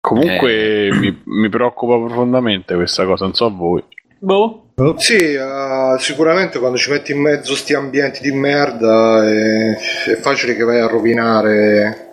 [0.00, 0.92] Comunque Eh.
[0.94, 3.82] mi, mi preoccupa profondamente questa cosa, non so a voi.
[4.24, 4.62] Boh.
[4.96, 9.76] Sì, eh, sicuramente quando ci metti in mezzo sti ambienti di merda è,
[10.12, 12.08] è facile che vai a rovinare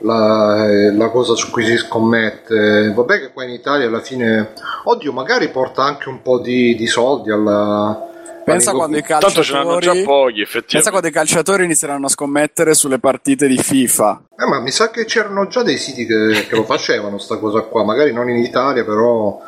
[0.00, 2.92] la, eh, la cosa su cui si scommette.
[2.94, 4.52] Vabbè che qua in Italia alla fine,
[4.84, 8.04] oddio, magari porta anche un po' di, di soldi alla...
[8.44, 12.10] Pensa quando i Tanto ce l'hanno già calciatori pochi, Pensa quando i calciatori inizieranno a
[12.10, 14.22] scommettere sulle partite di FIFA.
[14.38, 17.62] Eh, ma mi sa che c'erano già dei siti che, che lo facevano sta cosa
[17.62, 19.40] qua, magari non in Italia, però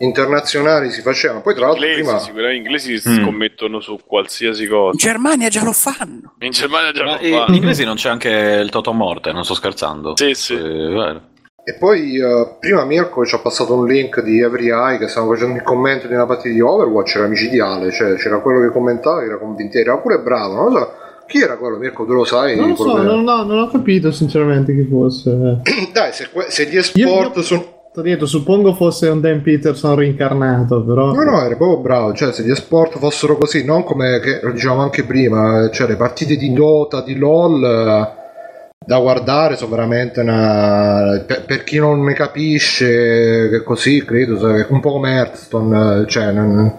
[0.00, 1.40] internazionali si facevano.
[1.40, 2.18] Poi tra l'altro Inglesi, prima...
[2.18, 3.22] sicuramente inglesi Mm.
[3.22, 4.96] scommettono su qualsiasi In cosa.
[4.96, 6.34] Germania già lo fanno.
[6.40, 7.54] In Germania già Ma lo in fanno.
[7.54, 10.16] inglese non c'è anche il Toto Morte, non sto scherzando.
[10.16, 10.54] Sì, sì.
[10.54, 11.20] Eh.
[11.62, 15.34] E poi eh, prima Mirko ci ha passato un link di Every Eye che stavano
[15.34, 19.22] facendo il commento di una partita di Overwatch, era micidiale, cioè c'era quello che commentava,
[19.22, 20.92] era convinto, era pure bravo, non lo so.
[21.26, 22.04] Chi era quello, Mirko?
[22.06, 22.56] Tu lo sai?
[22.56, 25.60] Non lo so, non, no, non ho capito sinceramente chi fosse.
[25.92, 27.69] Dai, se, se gli esport Io- sono...
[27.92, 31.12] T'ho detto, suppongo fosse un Dan Peterson rincarnato, però...
[31.12, 34.52] No, no, era proprio bravo, cioè se gli esport fossero così, non come che, lo
[34.52, 37.60] dicevamo anche prima, cioè le partite di Dota, di LOL,
[38.86, 41.20] da guardare sono veramente una...
[41.26, 46.30] Per, per chi non ne capisce, che così, credo, un po' come Hearthstone, cioè...
[46.30, 46.72] non-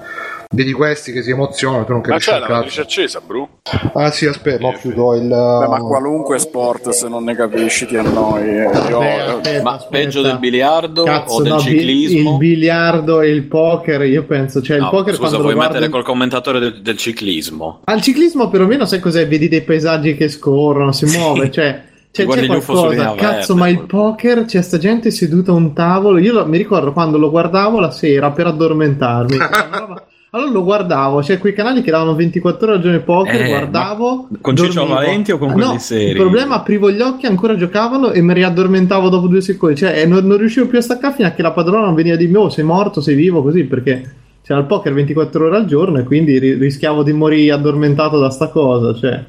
[0.54, 3.48] Vedi questi che si emozionano, tu non Ma capisci c'è un la matrice accesa, Bru?
[3.94, 5.28] Ah sì, aspetta, ho chiuso il...
[5.30, 8.44] Beh, ma qualunque sport, se non ne capisci, ti annoi.
[8.58, 8.70] eh.
[8.90, 9.88] Io- Ma aspetta.
[9.90, 12.32] peggio del biliardo Cazzo, o del no, ciclismo?
[12.32, 15.56] il biliardo e il poker, io penso, cioè il No, poker scusa, quando vuoi lo
[15.58, 15.74] guardi...
[15.76, 17.80] mettere col commentatore del, del ciclismo?
[17.86, 19.26] Al ciclismo perlomeno sai cos'è?
[19.30, 23.14] Vedi dei paesaggi che scorrono, si muove, cioè c'è, Guardi c'è qualcosa.
[23.16, 26.18] Cazzo, verde, ma il poker c'è sta gente seduta a un tavolo.
[26.18, 29.38] Io lo- mi ricordo quando lo guardavo la sera per addormentarmi.
[30.34, 33.48] allora lo guardavo, cioè quei canali che davano 24 ore al giorno di poker, Eh,
[33.50, 34.30] guardavo.
[34.40, 34.86] con Ciccio.
[34.86, 36.10] Valenti o con Ah, quelli no, seri?
[36.12, 39.76] Il problema, aprivo gli occhi, ancora giocavano e mi riaddormentavo dopo due secondi.
[39.76, 42.16] Cioè, eh, non, non riuscivo più a staccare fino a che la padrona non veniva
[42.16, 44.10] di me, oh, sei morto, sei vivo, così, perché
[44.42, 48.30] c'era il poker 24 ore al giorno e quindi ri- rischiavo di morire addormentato da
[48.30, 49.22] sta cosa, cioè.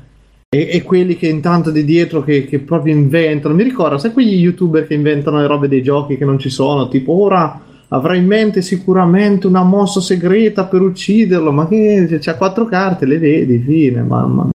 [0.54, 4.34] E, e quelli che intanto di dietro che, che proprio inventano, mi ricordo, sai quegli
[4.34, 7.58] youtuber che inventano le robe dei giochi che non ci sono, tipo ora
[7.92, 13.06] avrà in mente sicuramente una mossa segreta per ucciderlo, ma che cioè, c'ha quattro carte,
[13.06, 14.48] le vedi, fine, mamma.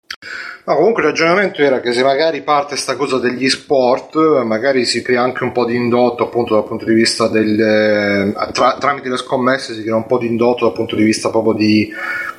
[0.65, 5.01] No, comunque il ragionamento era che se magari parte sta cosa degli sport, magari si
[5.01, 7.57] crea anche un po' di indotto appunto dal punto di vista del...
[7.57, 11.29] eh, tra- tramite le scommesse si crea un po' di indotto dal punto di vista
[11.29, 11.89] proprio di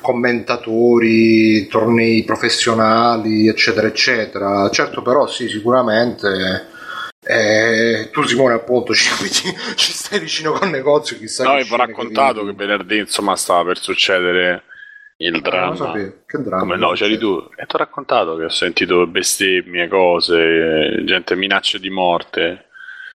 [0.01, 4.69] commentatori, tornei professionali, eccetera, eccetera.
[4.69, 6.68] Certo però sì, sicuramente...
[7.31, 9.09] eh, tu Simone appunto ci,
[9.75, 13.77] ci stai vicino col negozio chissà No, vi ho raccontato che venerdì insomma stava per
[13.77, 14.63] succedere
[15.17, 15.91] il Ah, lo dramma.
[16.25, 17.37] che dramma Come no, c'eri tu.
[17.55, 22.65] E ti ho raccontato che ho sentito bestemmie, cose, gente, minacce di morte.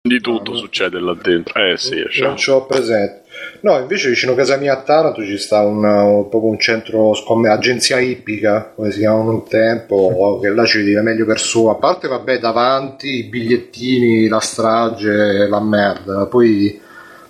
[0.02, 1.62] Di tutto Ah, succede là dentro.
[1.62, 3.19] Eh sì, non ce l'ho presente.
[3.62, 7.54] No, invece vicino a casa mia a Taranto ci sta un, un- un centro scommessa,
[7.54, 11.66] agenzia ippica, come si chiamava un tempo, che là ci vedi meglio per su.
[11.66, 16.26] A parte, vabbè, davanti i bigliettini, la strage, la merda.
[16.26, 16.80] Poi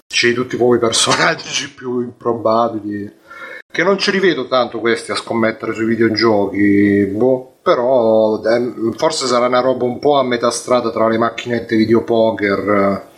[0.07, 3.18] c'è tutti i personaggi più improbabili.
[3.73, 9.46] Che non ci rivedo tanto questi a scommettere sui videogiochi, boh, però eh, forse sarà
[9.46, 13.09] una roba un po' a metà strada tra le macchinette videopoker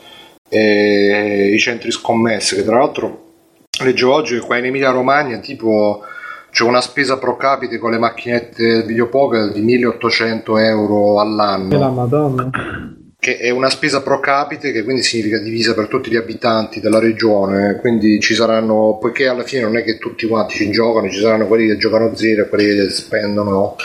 [0.58, 3.20] i centri scommesse, che tra l'altro
[3.82, 6.02] leggevo oggi che qua in Emilia Romagna tipo
[6.50, 11.90] c'è una spesa pro capite con le macchinette videopoker di 1800 euro E la all'anno,
[11.90, 12.50] madonna.
[13.18, 16.98] che è una spesa pro capite che quindi significa divisa per tutti gli abitanti della
[16.98, 21.20] regione, quindi ci saranno, poiché alla fine non è che tutti quanti ci giocano, ci
[21.20, 23.76] saranno quelli che giocano zero e quelli che spendono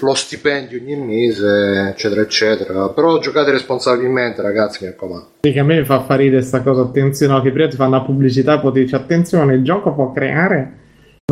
[0.00, 2.88] lo stipendio ogni mese, eccetera, eccetera.
[2.88, 5.26] Però giocate responsabilmente, ragazzi, mi raccomando.
[5.40, 7.76] Sì, che a me mi fa fare ridere sta cosa, attenzione, no, che prima ti
[7.76, 10.72] fanno la pubblicità e poi ti dice attenzione, il gioco può creare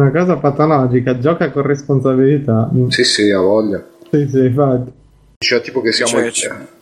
[0.01, 2.71] una cosa patologica, gioca con responsabilità.
[2.89, 3.85] Sì, sì, ha voglia.
[4.11, 4.93] Sì, sì, infatti.
[5.39, 6.29] Cioè, tipo che siamo...
[6.29, 6.75] C'è-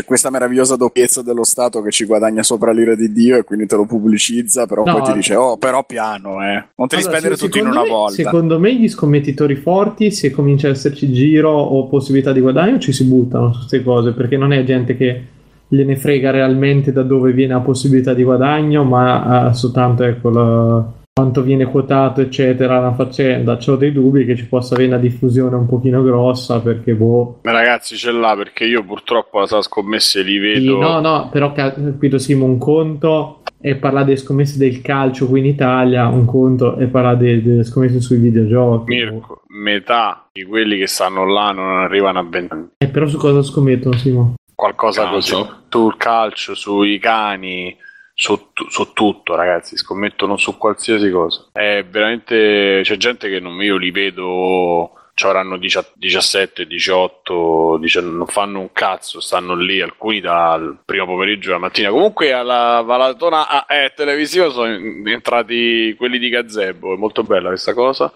[0.00, 3.66] c'è- questa meravigliosa doppiezza dello Stato che ci guadagna sopra l'ira di Dio e quindi
[3.66, 6.64] te lo pubblicizza, però No, poi ti dice, oh, però piano, eh.
[6.76, 8.14] Non te li Allora, spendere se- tutti in una me- volta.
[8.14, 12.92] Secondo me gli scommettitori forti, se comincia ad esserci giro o possibilità di guadagno, ci
[12.92, 15.22] si buttano su queste cose, perché non è gente che
[15.68, 20.92] gliene frega realmente da dove viene la possibilità di guadagno, ma eh, soltanto ecco la,
[21.12, 23.58] quanto viene quotato, eccetera, una faccenda.
[23.66, 27.40] Ho dei dubbi che ci possa avere una diffusione un pochino grossa perché boh.
[27.42, 30.78] Ma ragazzi, ce l'ha perché io purtroppo la sala scommesse li Sì, vedo.
[30.78, 35.46] no, no, però capito Simo, un conto è parlare delle scommesse del calcio qui in
[35.46, 38.94] Italia, un conto è parlare de- delle scommesse sui videogiochi.
[38.94, 42.68] Mirko, metà di quelli che stanno là non arrivano a 20 anni.
[42.78, 44.34] Eh, però su cosa scommettono, Simo?
[44.54, 45.36] Qualcosa Calcio?
[45.36, 45.50] così.
[45.68, 47.76] Sul calcio, sui cani,
[48.20, 49.78] su, su tutto, ragazzi.
[49.78, 51.46] Scommettono su qualsiasi cosa.
[51.52, 52.82] È veramente.
[52.84, 54.94] C'è gente che non io li vedo.
[55.22, 61.58] Avranno 17, 18, 19, non fanno un cazzo, stanno lì alcuni dal primo pomeriggio alla
[61.58, 61.90] mattina.
[61.90, 64.72] Comunque alla Valatona ah, eh, televisiva sono
[65.04, 68.10] entrati quelli di Gazebo, è molto bella questa cosa.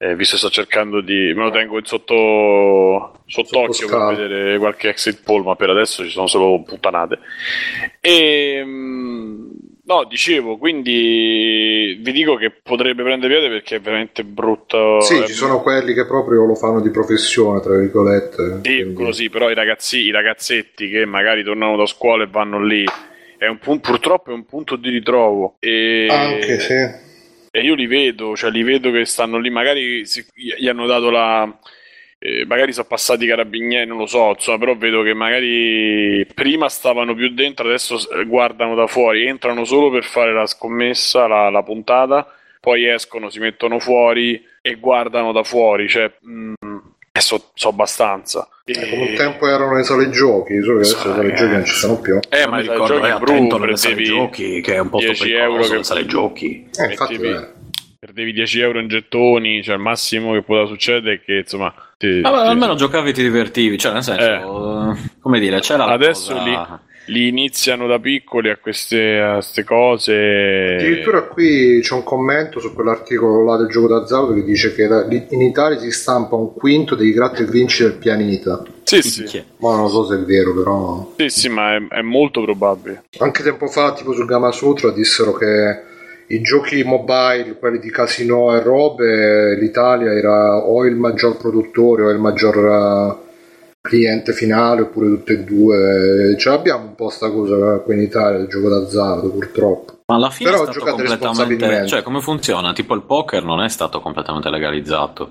[0.00, 1.32] Eh, visto che sto cercando di.
[1.34, 6.04] me lo tengo in sotto, sott'occhio Sotto per vedere qualche exit poll, ma per adesso
[6.04, 7.18] ci sono solo puttanate.
[8.00, 8.62] E.
[8.64, 9.46] mm,
[9.88, 15.00] No, dicevo, quindi vi dico che potrebbe prendere piede perché è veramente brutto.
[15.00, 18.60] Sì, è ci sono quelli che proprio lo fanno di professione, tra virgolette.
[18.62, 22.62] sì, quindi- così, però i ragazzi, i ragazzetti che magari tornano da scuola e vanno
[22.62, 22.84] lì,
[23.38, 25.56] è un purtroppo è un punto di ritrovo.
[25.58, 27.06] E, Anche sì.
[27.50, 31.10] E io li vedo, cioè li vedo che stanno lì, magari si- gli hanno dato
[31.10, 31.44] la...
[32.18, 36.68] eh, magari sono passati i carabinieri, non lo so, insomma, però vedo che magari prima
[36.68, 41.62] stavano più dentro, adesso guardano da fuori, entrano solo per fare la scommessa, la, la
[41.62, 42.26] puntata,
[42.60, 46.10] poi escono, si mettono fuori e guardano da fuori, cioè...
[46.26, 46.54] mm,
[47.12, 48.48] e so, so abbastanza.
[48.70, 51.64] Eh, Come un tempo erano le sale giochi, solo che adesso le sale giochi non
[51.64, 52.18] ci sono più.
[52.28, 55.06] Eh, ma mi ricordo, in attento blu alle sale perdevi giochi, che è un posto
[55.06, 56.68] 10 euro pericoloso, che- le sale giochi.
[56.78, 57.48] Eh, infatti, eh.
[57.98, 62.20] perdevi 10 euro in gettoni, cioè il massimo che poteva succedere è che insomma ti-
[62.20, 65.92] Vabbè, ti- almeno giocavi e ti divertivi, cioè nel senso, eh, come dire, c'era la
[65.92, 66.56] adesso cosa- li,
[67.08, 70.76] li iniziano da piccoli a queste, a queste cose.
[70.78, 74.88] Addirittura qui c'è un commento su quell'articolo là del gioco d'azzardo che dice che
[75.30, 78.62] in Italia si stampa un quinto dei gratta e vinci del pianeta.
[78.84, 79.42] Sì, sì?
[79.58, 81.12] Ma non so se è vero, però.
[81.16, 83.04] sì, sì, ma è, è molto probabile.
[83.18, 85.86] Anche tempo fa, tipo sul Gama Sutra, dissero che
[86.28, 92.10] i giochi mobile, quelli di casino e robe, l'Italia era o il maggior produttore o
[92.10, 93.27] il maggior eh,
[93.80, 96.34] cliente finale, oppure tutte e due.
[96.36, 99.98] Ce l'abbiamo un po' sta cosa qui in Italia, il gioco d'azzardo, purtroppo.
[100.06, 101.86] Ma alla fine Però è stato completamente.
[101.86, 102.72] Cioè, come funziona?
[102.72, 105.30] Tipo il poker non è stato completamente legalizzato.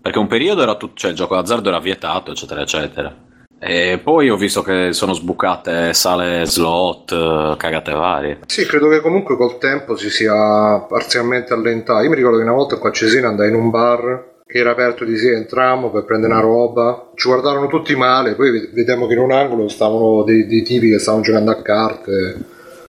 [0.00, 0.94] Perché un periodo era tutto.
[0.96, 3.14] Cioè, il gioco d'azzardo era vietato, eccetera, eccetera.
[3.60, 8.38] E poi ho visto che sono sbucate sale slot, eh, cagate varie.
[8.46, 12.02] Sì, credo che comunque col tempo si sia parzialmente allentato.
[12.02, 14.70] Io mi ricordo che una volta qua a Cesena andai in un bar che era
[14.70, 19.06] aperto di sera, entrammo per prendere una roba, ci guardarono tutti male, poi ved- vedemmo
[19.06, 22.38] che in un angolo stavano dei, dei tipi che stavano giocando a carte.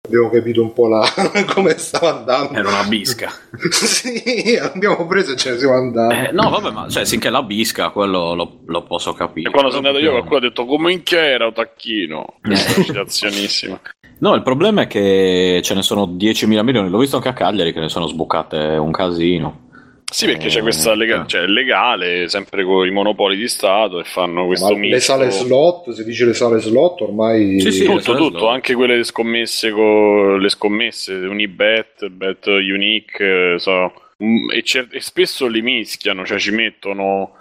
[0.05, 1.07] Abbiamo capito un po' la...
[1.55, 2.59] come stava andando.
[2.59, 3.31] Era una bisca.
[3.71, 6.27] sì, abbiamo preso e ce ne siamo andati.
[6.27, 9.49] Eh, no, vabbè, ma cioè, finché la bisca, quello lo, lo posso capire.
[9.49, 12.25] E quando sono andato io, qualcuno ha detto come in che era un tacchino.
[12.43, 13.81] Questa è una citazionissima.
[14.19, 16.91] No, il problema è che ce ne sono 10.000 milioni.
[16.91, 19.64] L'ho visto anche a Cagliari che ne sono sbucate un casino.
[20.13, 23.99] Sì, perché c'è questa Eh, lega- cioè, è legale, sempre con i monopoli di Stato
[23.99, 24.95] e fanno questo Ma misto.
[24.95, 27.59] le sale slot, si dice le sale slot ormai...
[27.61, 28.53] Sì, sì, tutto, tutto, slot.
[28.53, 33.93] anche quelle scommesse con le scommesse, Unibet, Bet Unique, eh, so.
[34.23, 37.33] Mm, e, cer- e spesso li mischiano, cioè ci mettono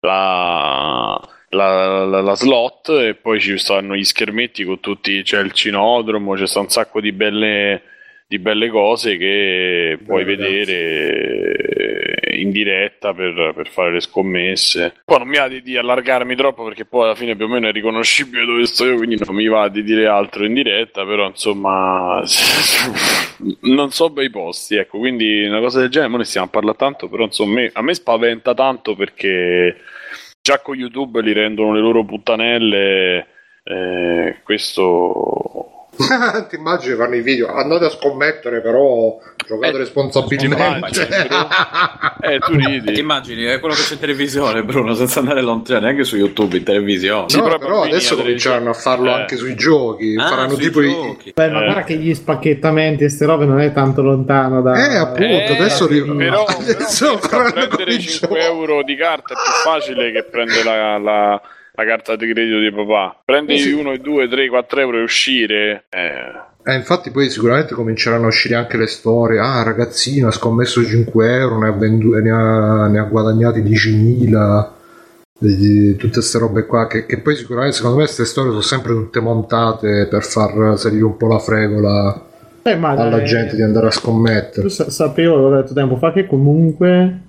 [0.00, 5.52] la, la, la- la slot e poi ci stanno gli schermetti con tutti, c'è il
[5.52, 7.82] cinodromo, c'è sta un sacco di belle,
[8.28, 10.54] di belle cose che puoi Beh, ragazzi.
[10.54, 14.94] vedere in diretta per, per fare le scommesse.
[15.04, 17.68] Poi non mi va di, di allargarmi troppo perché poi alla fine più o meno
[17.68, 21.26] è riconoscibile dove sto io, quindi non mi va di dire altro in diretta, però
[21.26, 22.22] insomma
[23.60, 27.08] non so bei posti, ecco, quindi una cosa del genere, ne stiamo a parlare tanto,
[27.08, 29.76] però insomma a me spaventa tanto perché
[30.42, 33.26] già con YouTube li rendono le loro puttanelle,
[33.64, 35.70] eh, questo...
[36.48, 40.56] Ti immagini fanno i video, andate a scommettere però giocate Eh, responsabilmente.
[40.56, 41.06] ti immagini,
[42.20, 42.92] Eh, tu ridi.
[42.92, 46.56] Ti immagini, è quello che c'è in televisione, Bruno, senza andare lontano, neanche su YouTube,
[46.56, 47.28] in televisione.
[47.28, 49.12] Sì, no, però però adesso a cominciarono a farlo eh.
[49.20, 50.14] anche sui giochi.
[50.18, 51.32] Ah, faranno sui tipo i- giochi.
[51.34, 51.64] Beh, ma Eh.
[51.64, 54.74] guarda che gli spacchettamenti e ste robe non è tanto lontano da...
[54.90, 55.22] Eh, appunto,
[55.52, 58.40] Eh, adesso, ri- però, adesso però prendere i 5 giochi.
[58.40, 61.40] euro di carta è più facile che prendere la, la-
[61.76, 63.20] la carta di credito di papà.
[63.24, 63.72] Prendi Sì, sì.
[63.74, 65.84] 1, 2, 3, 4 euro e uscire.
[65.90, 66.44] Eh.
[66.68, 69.38] Eh, infatti poi sicuramente cominceranno a uscire anche le storie.
[69.38, 74.70] Ah, ragazzino ha scommesso 5 euro, ne ha, vendu- ne ha, ne ha guadagnati 10.000.
[75.38, 78.94] Vedi, Tutte queste robe qua che, che poi sicuramente secondo me queste storie sono sempre
[78.94, 82.22] tutte montate per far salire un po' la fregola
[82.62, 84.68] Eh, alla dai, gente di andare a scommettere.
[84.70, 87.20] Sa- sapevo, l'ho detto tempo fa, che comunque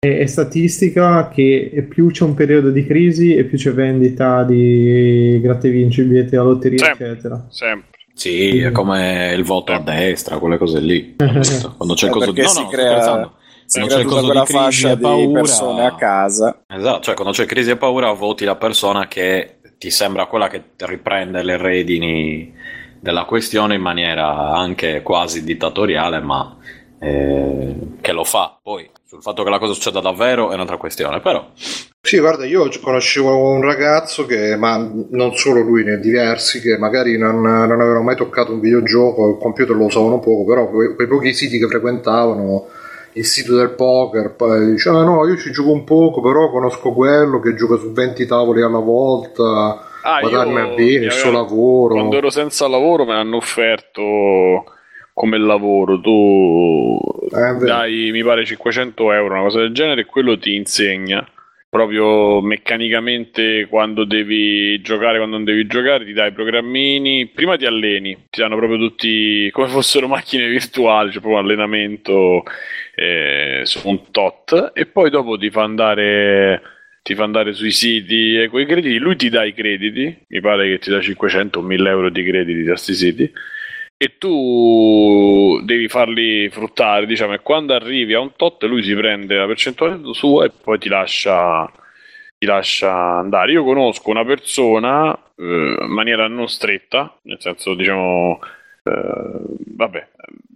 [0.00, 5.38] è, è statistica che più c'è un periodo di crisi e più c'è vendita di
[5.42, 7.10] gratta e vinci, biglietti alla lotteria, Sempre.
[7.10, 7.46] eccetera.
[7.50, 7.88] Sempre.
[8.14, 11.16] Sì, è come il voto a destra, quelle cose lì.
[11.76, 12.40] Quando c'è Eh, il coso di...
[12.40, 13.30] No, si no, crea-
[13.66, 15.40] crea c'è coso quella di crisi fascia di paura...
[15.40, 16.62] persone a casa.
[16.66, 20.62] Esatto, cioè quando c'è crisi e paura voti la persona che ti sembra quella che
[20.78, 22.52] riprende le redini
[22.98, 26.56] della questione in maniera anche quasi dittatoriale, ma
[26.98, 28.58] eh, che lo fa.
[28.60, 31.44] Poi sul fatto che la cosa succeda davvero è un'altra questione, però
[32.00, 34.76] Sì, guarda, io conoscevo un ragazzo che, ma
[35.10, 39.38] non solo lui, ne diversi, che magari non, non avevano mai toccato un videogioco, il
[39.40, 42.66] computer lo usavano poco, però quei, quei pochi siti che frequentavano,
[43.14, 46.92] il sito del poker, poi dice, ah no, io ci gioco un poco, però conosco
[46.92, 51.94] quello che gioca su 20 tavoli alla volta, Ah, guadagna io- bene, il suo lavoro.
[51.94, 54.02] Quando ero senza lavoro me l'hanno offerto
[55.20, 56.00] come lavoro.
[56.00, 56.98] Tu
[57.30, 61.28] Eh, dai, mi pare 500 euro, una cosa del genere, e quello ti insegna.
[61.68, 67.66] Proprio meccanicamente quando devi giocare, quando non devi giocare, ti dai i programmini, prima ti
[67.66, 72.42] alleni, ti danno proprio tutti come fossero macchine virtuali, cioè proprio allenamento
[72.94, 76.62] eh, su un tot, e poi dopo ti fa andare
[77.02, 80.68] ti fa andare sui siti e quei crediti, lui ti dà i crediti, mi pare
[80.68, 83.32] che ti dà 500 o 1000 euro di crediti da questi siti,
[84.02, 89.36] e tu devi farli fruttare, diciamo, e quando arrivi a un tot lui si prende
[89.36, 91.70] la percentuale sua e poi ti lascia,
[92.38, 93.52] ti lascia andare.
[93.52, 98.38] Io conosco una persona eh, in maniera non stretta, nel senso, diciamo,
[98.84, 98.92] eh,
[99.76, 100.08] vabbè,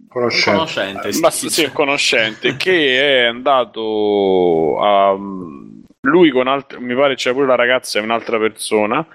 [0.07, 0.51] Conoscente.
[0.51, 1.19] conoscente.
[1.19, 5.15] ma sì, sì, conoscente che è andato a
[6.01, 9.05] lui con altri mi pare c'è pure la ragazza e un'altra persona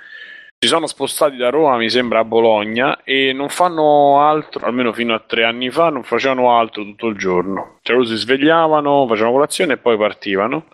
[0.62, 5.14] si sono spostati da Roma mi sembra a Bologna e non fanno altro almeno fino
[5.14, 7.78] a tre anni fa non facevano altro tutto il giorno.
[7.80, 10.66] Cioè loro si svegliavano facevano colazione e poi partivano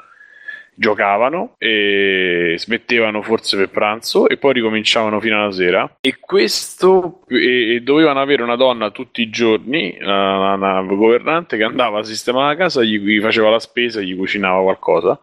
[0.75, 5.99] giocavano e smettevano forse per pranzo e poi ricominciavano fino alla sera.
[6.01, 11.63] E questo e, e dovevano avere una donna tutti i giorni una, una governante che
[11.63, 15.21] andava a sistemare la casa gli, gli faceva la spesa gli cucinava qualcosa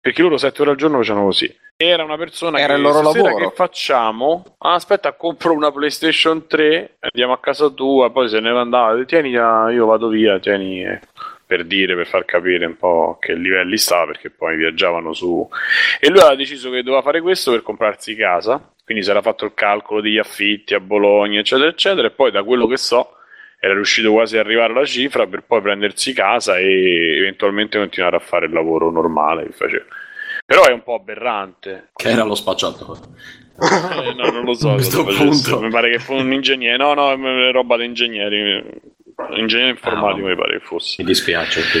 [0.00, 2.98] perché loro sette ore al giorno facevano così era una persona Era che il loro
[3.00, 8.28] "Stasera lavoro." che facciamo ah, aspetta compro una playstation 3 andiamo a casa tua poi
[8.28, 11.00] se ne andava tieni ah, io vado via tieni eh."
[11.46, 15.46] per dire, per far capire un po' che livelli stava, perché poi viaggiavano su.
[16.00, 19.44] E lui aveva deciso che doveva fare questo per comprarsi casa, quindi si era fatto
[19.44, 23.16] il calcolo degli affitti a Bologna, eccetera, eccetera, e poi da quello che so
[23.60, 28.20] era riuscito quasi ad arrivare alla cifra per poi prendersi casa e eventualmente continuare a
[28.20, 29.84] fare il lavoro normale che faceva.
[30.46, 31.90] Però è un po' aberrante.
[31.94, 33.00] Che era lo spacciatore.
[33.60, 34.70] Eh, no, non lo so.
[34.72, 35.60] A questo punto.
[35.60, 36.76] Mi pare che fu un ingegnere.
[36.76, 38.62] No, no, è roba da ingegneri.
[39.36, 40.96] Ingegnere informatico Ah, mi pare che fosse.
[40.98, 41.60] Mi dispiace.
[41.62, 41.78] sì.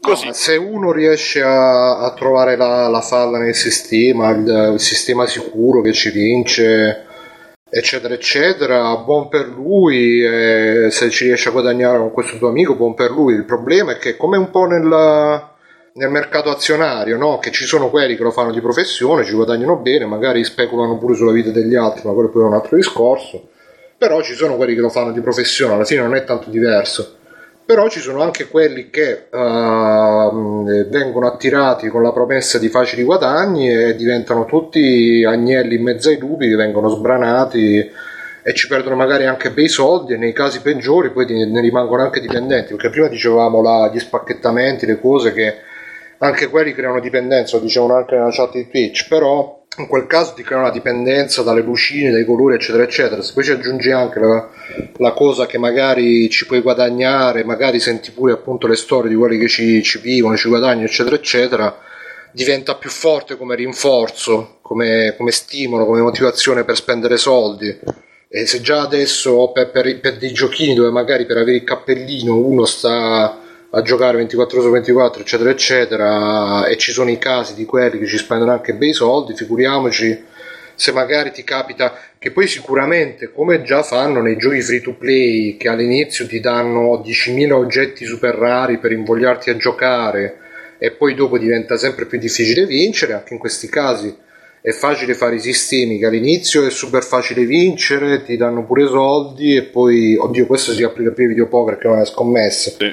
[0.00, 0.26] Così.
[0.26, 5.26] No, se uno riesce a, a trovare la, la falla nel sistema, il, il sistema
[5.26, 7.04] sicuro che ci vince,
[7.68, 10.22] eccetera, eccetera, buon per lui.
[10.24, 13.34] eh, se ci riesce a guadagnare con questo tuo amico, buon per lui.
[13.34, 15.54] Il problema è che, come un po' nel,
[15.96, 17.38] nel mercato azionario, no?
[17.38, 21.14] che ci sono quelli che lo fanno di professione, ci guadagnano bene, magari speculano pure
[21.14, 23.48] sulla vita degli altri, ma quello poi è un altro discorso.
[23.98, 27.16] Però ci sono quelli che lo fanno di professione, alla fine non è tanto diverso
[27.66, 33.68] però ci sono anche quelli che ehm, vengono attirati con la promessa di facili guadagni
[33.68, 37.90] e diventano tutti agnelli in mezzo ai lupi vengono sbranati
[38.44, 42.20] e ci perdono magari anche bei soldi e nei casi peggiori poi ne rimangono anche
[42.20, 45.56] dipendenti perché prima dicevamo la- gli spacchettamenti, le cose che
[46.18, 50.32] anche quelli creano dipendenza, lo dicevano anche nella chat di Twitch, però in quel caso
[50.32, 53.20] ti creano la dipendenza dalle lucine, dai colori, eccetera, eccetera.
[53.20, 54.48] Se poi ci aggiungi anche la,
[54.96, 59.38] la cosa che magari ci puoi guadagnare, magari senti pure appunto le storie di quelli
[59.38, 61.78] che ci, ci vivono, ci guadagnano, eccetera, eccetera,
[62.32, 67.78] diventa più forte come rinforzo, come, come stimolo, come motivazione per spendere soldi.
[68.28, 72.36] E se già adesso per, per- per dei giochini dove magari per avere il cappellino
[72.36, 73.40] uno sta
[73.76, 77.98] a giocare 24 ore su 24, eccetera, eccetera, e ci sono i casi di quelli
[77.98, 80.24] che ci spendono anche bei soldi, figuriamoci
[80.74, 85.56] se magari ti capita che poi sicuramente come già fanno nei giochi free to play
[85.56, 90.38] che all'inizio ti danno 10.000 oggetti super rari per invogliarti a giocare
[90.78, 94.14] e poi dopo diventa sempre più difficile vincere anche in questi casi
[94.66, 99.54] è facile fare i sistemi che all'inizio è super facile vincere ti danno pure soldi
[99.54, 102.92] e poi oddio questo si applica più ai videopoker che non alle scommesse Sì.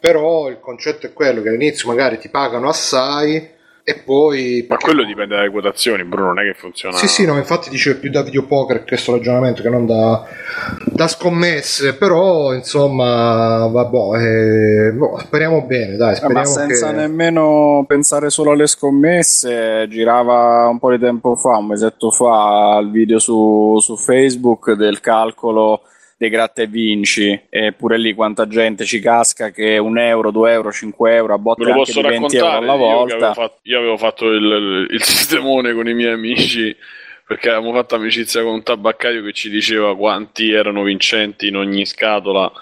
[0.00, 3.48] però il concetto è quello che all'inizio magari ti pagano assai
[3.84, 4.64] E poi.
[4.68, 6.96] Ma quello dipende dalle quotazioni, Bruno, non è che funziona.
[6.96, 10.24] Sì, sì, no, infatti dice più da videopoker questo ragionamento che non da,
[10.84, 11.96] da scommesse.
[11.96, 16.12] Però, insomma, vabbè, eh, boh, speriamo bene, dai.
[16.12, 16.96] Eh, Speriamo ma senza che...
[16.96, 22.90] nemmeno pensare solo alle scommesse, girava un po' di tempo fa, un mesetto fa, il
[22.90, 25.82] video su, su Facebook del calcolo
[26.22, 30.70] dei gratta e vinci, eppure lì quanta gente ci casca che un euro, due euro,
[30.70, 33.14] cinque euro, a botte anche posso di 20 euro alla Io, volta.
[33.16, 36.76] avevo fatto, io avevo fatto il, il sistemone con i miei amici
[37.26, 41.84] perché avevamo fatto amicizia con un tabaccaio che ci diceva quanti erano vincenti in ogni
[41.86, 42.52] scatola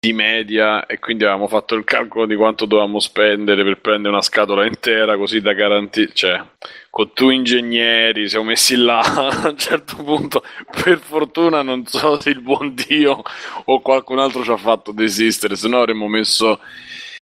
[0.00, 4.22] di media e quindi avevamo fatto il calcolo di quanto dovevamo spendere per prendere una
[4.22, 6.40] scatola intera così da garantire, cioè
[6.88, 9.00] con due ingegneri siamo messi là
[9.42, 10.44] a un certo punto
[10.82, 13.22] per fortuna non so se il buon Dio
[13.64, 16.60] o qualcun altro ci ha fatto desistere se no avremmo messo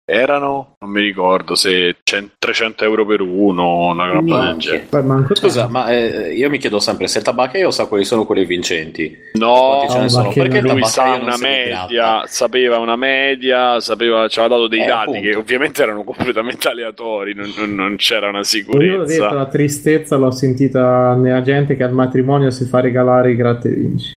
[0.08, 5.66] erano non mi ricordo se 100 300 euro per uno una roba del genere Scusa,
[5.68, 9.14] ma eh, io mi chiedo sempre se il tabaccaio sa quali sono quelli vincenti.
[9.34, 10.28] no sono?
[10.28, 14.86] che Perché lui sa una media, sapeva una media, sapeva, ci aveva dato dei Eh,
[14.86, 15.20] dati appunto.
[15.28, 19.32] che ovviamente erano completamente aleatori, non, non- non c'era una Io l'ho detto, sicurezza.
[19.32, 23.72] la tristezza l'ho sentita nella gente che al matrimonio si fa regalare i gratta e
[23.72, 24.12] vinci.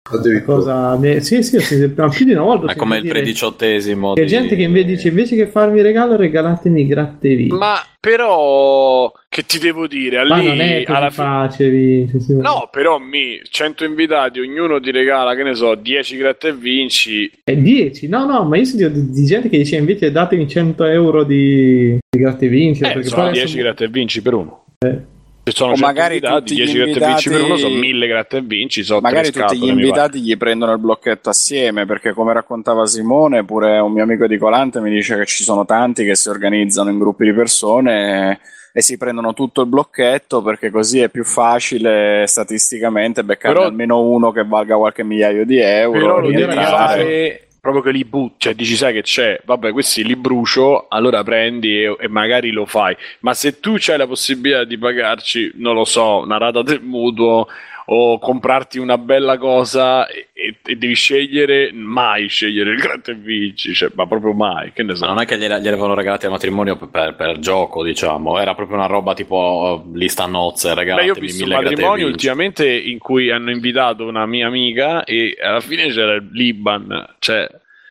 [0.45, 0.99] Cosa...
[1.21, 2.73] Sì, sì, sentito- ma più di una volta.
[2.73, 4.13] È come il prediciottesimo.
[4.15, 7.57] C'è di- gente che invece dice invece che farmi regalo regalatemi i gratta e vinci.
[7.57, 11.27] Ma però, che ti devo dire, Ma lì non è così alla fine...
[11.27, 12.35] facile vince, sì.
[12.37, 17.31] No, però mi 100 invitati, ognuno ti regala, che ne so, 10 gratta e vinci.
[17.43, 20.85] È 10, no, no, ma io sento di, di gente che dice invece datemi 100
[20.85, 22.83] euro di, di gratta e vinci.
[22.85, 24.65] Eh, perché sono poi 10 adesso- gratta e vinci per uno.
[24.87, 25.15] Eh.
[25.53, 27.81] Sono O 100 magari invitati, tutti gli 10 gratta e vinci per uno invitati- sono
[27.81, 32.13] 1000 gratta e vinci, sono Magari tutti gli invitati gli prendono il blocchetto assieme, perché
[32.13, 36.05] come raccontava Simone, pure un mio amico di Colante mi dice che ci sono tanti
[36.05, 38.41] che si organizzano in gruppi di persone
[38.73, 44.01] e, si prendono tutto il blocchetto perché così è più facile statisticamente beccare Però- almeno
[44.01, 45.99] uno che valga qualche migliaio di euro.
[45.99, 50.05] Però lo devi fare proprio che li butti, cioè dici sai che c'è, vabbè questi
[50.05, 54.65] li brucio, allora prendi e, e magari lo fai, ma se tu c'hai la possibilità
[54.65, 57.49] di pagarci, non lo so, una rata del mutuo
[57.89, 63.75] o comprarti una bella cosa e, e- devi scegliere, mai scegliere il gratta e vinci,
[63.75, 65.05] cioè, ma proprio mai, che ne so.
[65.05, 68.55] Ma non è che gliele, gliele avevano regalati al matrimonio per, per- gioco, diciamo, era
[68.55, 72.69] proprio una roba tipo eh, lista nozze, Beh, regalatemi io ho visto un matrimonio ultimamente
[72.69, 77.47] in cui hanno invitato una mia amica e alla fine c'era il Liban, cioè,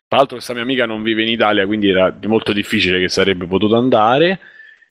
[0.08, 3.46] tra l'altro questa mia amica non vive in Italia, quindi era molto difficile che sarebbe
[3.46, 4.38] potuto andare,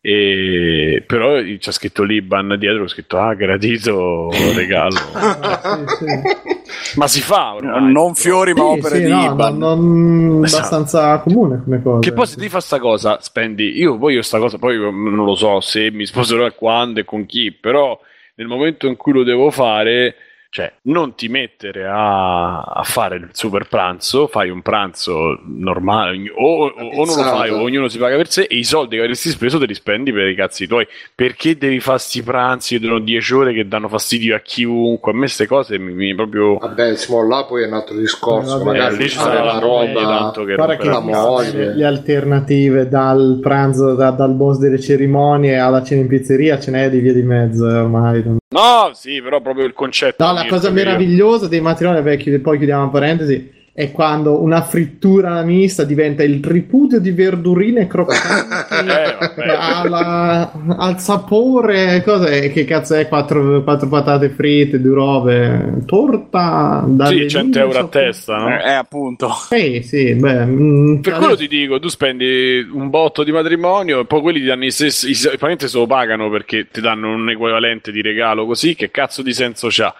[0.07, 1.03] e...
[1.05, 4.95] però c'è scritto Liban dietro, ho scritto ah, gradito regalo.
[4.95, 6.97] Sì, sì.
[6.99, 7.91] Ma si fa ormai.
[7.91, 9.57] Non fiori ma Sì, opere sì, di no, Iban.
[9.57, 10.57] non- non- Esatto.
[10.57, 11.99] abbastanza comune come cosa.
[12.01, 13.77] Che poi se ti fa sta cosa, spendi.
[13.79, 17.51] Io voglio sta cosa, poi non lo so se mi sposerò quando e con chi,
[17.51, 17.99] però
[18.35, 20.15] nel momento in cui lo devo fare,
[20.55, 26.67] cioè non ti mettere a, a fare il super pranzo, fai un pranzo normale, o,
[26.67, 29.01] o- o non lo fai, o ognuno si paga per sé, e i soldi che
[29.01, 30.87] avresti speso te li spendi per i cazzi tuoi.
[31.13, 35.11] Perché devi fare sti pranzi che durano 10 ore che danno fastidio a chiunque?
[35.11, 36.55] A me queste cose mi, mi proprio.
[36.55, 38.55] Vabbè, Simone, là poi è un altro discorso.
[38.55, 40.01] Eh, vabbè, magari lì ci fare sarà la roba.
[40.05, 41.73] tanto che Guarda che la moglie.
[41.75, 46.89] le alternative dal pranzo, da- dal boss delle cerimonie alla cena in pizzeria ce n'è
[46.89, 48.23] di via di mezzo eh, ormai.
[48.23, 50.23] non- No, sì, però proprio il concetto.
[50.25, 54.61] No, la cosa meravigliosa dei matrimoni, beh, chiude- poi chiudiamo la parentesi, è quando una
[54.61, 58.23] frittura mista diventa il tripudio di verdurine croccanti
[58.71, 59.45] Eh, vabbè.
[59.59, 62.53] alla- al sapore, cosa è?
[62.53, 63.09] Che cazzo è?
[63.09, 68.49] Quattro, quattro patate fritte, due robe, torta da Sì, 100 euro a testa, no?
[68.49, 69.29] Eh, eh, appunto.
[69.49, 73.99] Sì, sì, beh, mm, Per adesso- quello ti dico, tu spendi un botto di matrimonio
[73.99, 77.13] e poi quelli ti danno i stessi, i, praticamente se lo pagano perché ti danno
[77.13, 79.93] un equivalente di regalo così, che cazzo di senso c'ha?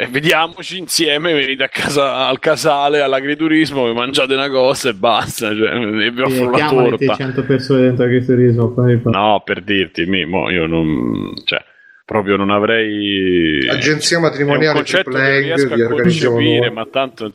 [0.00, 5.52] E vediamoci insieme, venite a casa al casale, all'agriturismo, vi mangiate una cosa e basta,
[5.52, 7.14] cioè, e vi sì, offro la torta.
[7.16, 8.70] 100 persone dentro riso.
[8.70, 11.60] poi- No, per dirti, mi- mo, io non, cioè,
[12.04, 13.66] proprio non avrei...
[13.68, 17.32] Agenzia È un matrimoniale concetto che non riesco a concepire, ma tanto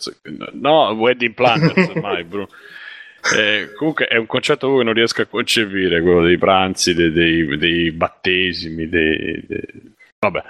[0.54, 2.48] no, wedding planners ormai, bro.
[3.38, 7.58] Eh, comunque è un concetto che non riesco a concepire, quello dei pranzi, dei, dei-
[7.58, 9.92] dei battesimi, dei, dei-
[10.30, 10.44] vabbè.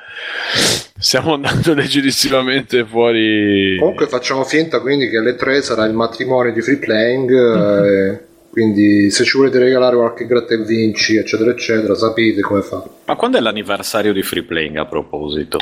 [0.97, 3.77] Stiamo andando leggerissimamente fuori.
[3.77, 7.31] Comunque facciamo finta quindi che alle 3 sarà il matrimonio di Free Playing.
[7.31, 8.21] eh,
[8.53, 12.83] quindi se ci volete regalare qualche gratta e vinci, eccetera, eccetera, sapete come fare.
[13.05, 15.57] Ma quando è l'anniversario di Free Playing a proposito?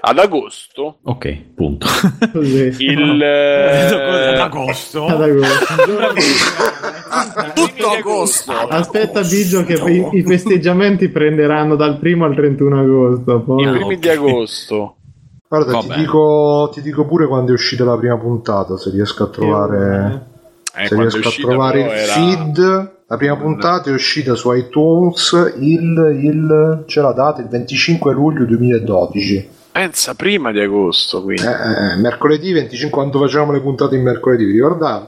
[0.00, 1.88] Ad agosto Ok, punto.
[2.32, 2.76] Così.
[2.78, 5.06] il Ad eh, agosto.
[5.06, 5.74] Ad agosto.
[5.82, 8.52] Il giorno di- tutto agosto.
[8.52, 13.40] Aspetta Biggio che i, i festeggiamenti prenderanno dal 1 al 31 agosto.
[13.40, 13.64] Poi...
[13.64, 14.96] I primi di agosto.
[15.48, 19.28] Guarda, ti dico, ti dico pure quando è uscita la prima puntata, se riesco a
[19.28, 20.26] trovare,
[20.78, 22.90] Eh, se riesco a trovare il era- feed.
[23.10, 28.44] La prima puntata è uscita su iTunes il, il c'è la data, il 25 luglio
[28.44, 29.48] 2012.
[29.72, 31.42] Pensa prima di agosto, quindi.
[31.42, 35.06] Eh, eh, mercoledì 25 quando facevamo le puntate in mercoledì, vi ricordate?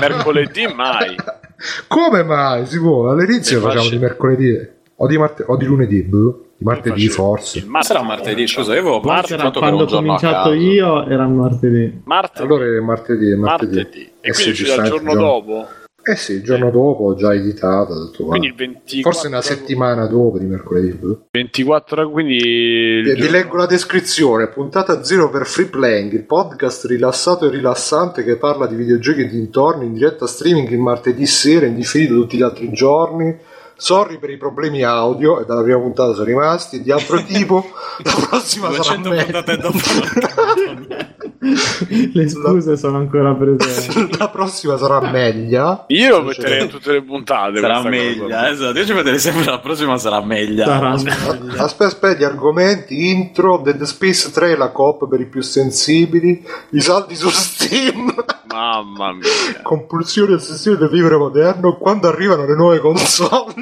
[0.00, 1.16] Mercoledì mai.
[1.88, 2.64] Come mai?
[2.66, 3.10] Si può?
[3.10, 4.68] All'inizio Eh, facciamo di mercoledì
[5.00, 6.44] o di, marte- o di lunedì, boh.
[6.56, 7.12] di martedì Facile.
[7.12, 7.58] forse.
[7.58, 9.34] Il Ma sarà martedì, scusa, io avevo Martedì.
[9.34, 12.00] Pensato quando ho cominciato io era martedì.
[12.04, 12.42] Martedì.
[12.46, 13.76] Allora è martedì, è martedì.
[13.76, 14.00] martedì.
[14.20, 15.66] E Eh quindi sì, il giorno dopo.
[16.02, 17.92] Eh sì, il giorno dopo già editata.
[17.94, 18.74] Tutto Quindi il quanto.
[18.80, 19.10] 24.
[19.10, 20.92] Forse una settimana dopo di mercoledì.
[20.92, 21.26] boh.
[21.30, 22.38] 24, quindi.
[22.38, 28.24] Vi, giorno- leggo la descrizione, puntata 0 per Free Playing, il podcast rilassato e rilassante
[28.24, 32.38] che parla di videogiochi e dintorni in diretta streaming il martedì sera, in differito tutti
[32.38, 33.36] gli altri giorni.
[33.80, 37.64] Sorry per i problemi audio, e dalla prima puntata sono rimasti, di altro tipo.
[38.02, 39.24] La prossima sarà 200 meglio.
[39.24, 39.78] puntate dopo.
[42.12, 44.16] Le scuse sono ancora presenti.
[44.18, 45.84] La prossima sarà meglio.
[45.88, 47.60] Io lo metterei in tutte le puntate.
[47.60, 48.78] sarà meglio, esatto.
[48.78, 50.64] Io ci vedrei sempre la prossima sarà meglio.
[50.64, 56.44] Sarà Aspetta, aspetta, gli argomenti, intro, Dead Space 3, la coop per i più sensibili,
[56.70, 58.12] i saldi su Steam,
[58.50, 59.60] Mamma mia.
[59.62, 63.54] compulsioni ossessioni del vivere moderno, quando arrivano le nuove console,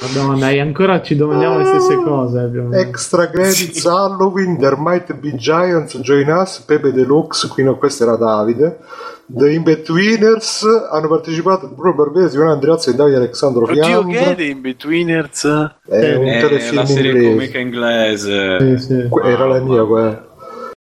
[0.00, 2.50] Madonna, dai, ancora ci domandiamo le stesse cose.
[2.74, 8.16] extra credits Halloween, There Might Be Giants, Join Us, Pepe Deluxe, qui no, questo era
[8.16, 8.78] Davide,
[9.26, 14.34] The In-Betweeners, hanno partecipato Bruno Barbera, Simone Andreazzi e Davide Alessandro Oddio, Fiandra, che è
[14.36, 15.44] The In-Betweeners?
[15.86, 17.28] è un Eh, telefilm la serie inglese.
[17.34, 18.58] comica inglese.
[18.78, 19.06] Sì, sì.
[19.08, 20.26] Que- Era la mia quella.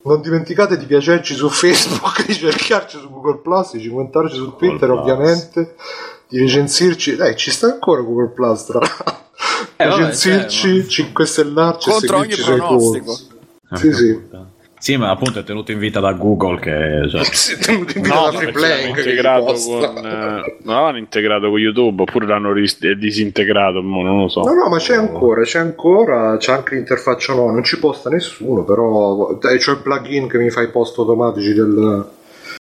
[0.06, 4.90] Non dimenticate di piacerci su Facebook, di cercarci su Google Plus, di commentarci su Twitter,
[4.90, 5.00] Plus.
[5.00, 5.76] ovviamente,
[6.28, 7.16] di recensirci.
[7.16, 9.22] Dai, ci sta ancora Google Plus, tra l'altro.
[9.78, 13.18] Eh, vabbè, recensirci, 5 stellarci Contro ogni pronostico.
[13.76, 14.20] Sì, sì.
[14.84, 17.08] Sì, ma appunto è tenuto in vita da Google che...
[17.10, 20.06] Cioè, Sì, tenuti in No, vita da ma free perché playing l'hanno che integrato con.
[20.06, 23.82] eh, non l'hanno integrato con YouTube oppure l'hanno ris- disintegrato.
[23.82, 24.42] mo non lo so.
[24.42, 28.66] No, no, ma c'è ancora, c'è ancora, c'è anche l'interfaccia nuova, non ci posta nessuno,
[28.66, 32.06] però eh, c'è il plugin che mi fa i post automatici del,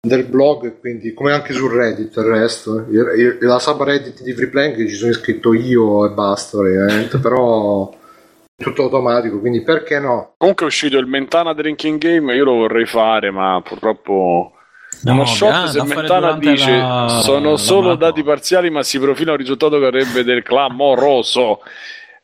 [0.01, 2.79] del blog, quindi come anche su Reddit il resto.
[2.79, 2.83] eh.
[2.89, 7.93] Il- il- la subreddit di Freeplank ci sono iscritto io e basta, praticamente, però
[8.57, 10.33] tutto automatico, quindi perché no?
[10.37, 12.33] Comunque è uscito il Mentana Drinking Game.
[12.35, 14.51] Io lo vorrei fare, ma purtroppo.
[15.03, 18.81] No, Uno shot grande, se Mentana dice la- sono la solo maratona." dati parziali ma
[18.81, 21.59] si profila un risultato che avrebbe del clamoroso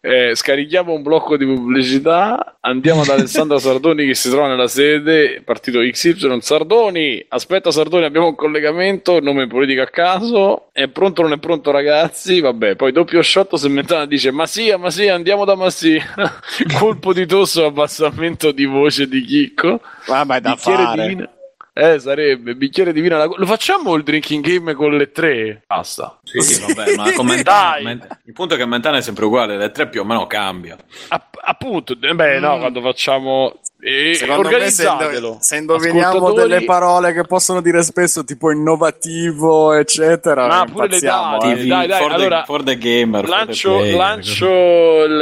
[0.06, 5.42] Eh, scarichiamo un blocco di pubblicità andiamo da Alessandro Sardoni che si trova nella sede
[5.46, 7.26] partito XY Sardoni.
[7.30, 10.68] Aspetta Sardoni abbiamo un collegamento nome politico a caso.
[10.74, 12.42] È pronto o non è pronto ragazzi?
[12.42, 16.04] Vabbè poi doppio shot se Mentana dice ma sì ma sì andiamo da Massia.
[16.78, 19.80] Colpo di tosso abbassamento di voce di Chicco.
[20.08, 21.16] Vabbè, da fare.
[21.16, 21.28] di.
[21.76, 23.16] Eh, sarebbe bicchiere di vino.
[23.16, 25.64] alla- Lo facciamo il drinking game con le tre?
[25.66, 26.20] Basta.
[26.24, 29.72] Sì, vabbè, ma con Mentana, Men- il punto è che Mentana è sempre uguale, le
[29.72, 30.78] tre più o meno cambia.
[31.08, 33.60] App- appunto, eh, beh, no, quando facciamo.
[33.86, 35.28] Eh, Secondo me se, organizzatelo.
[35.28, 41.00] indo- se indoviniamo delle parole che possono dire spesso tipo innovativo eccetera Ma pure le
[41.02, 41.48] date.
[41.60, 41.66] eh.
[41.66, 45.22] Dai, dai, for, allora, the, for the gamer, Lancio, for the lancio il-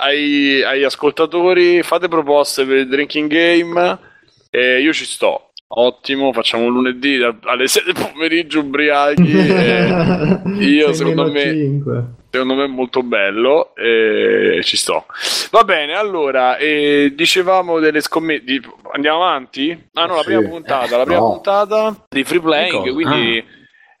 [0.00, 3.98] ai, agli ascoltatori, fate proposte per il drinking game.
[4.50, 5.51] E io ci sto.
[5.74, 9.22] Ottimo, facciamo un lunedì alle 6 del pomeriggio ubriachi.
[10.60, 12.04] io, secondo me, cinque.
[12.30, 15.06] secondo me è molto bello e ci sto.
[15.50, 18.44] Va bene, allora, eh, dicevamo delle scommesse.
[18.44, 18.60] di-
[18.92, 19.70] Andiamo avanti?
[19.94, 20.26] Ah no, la Sì.
[20.26, 21.30] prima puntata, la prima no.
[21.30, 23.42] puntata di Free Playing, quindi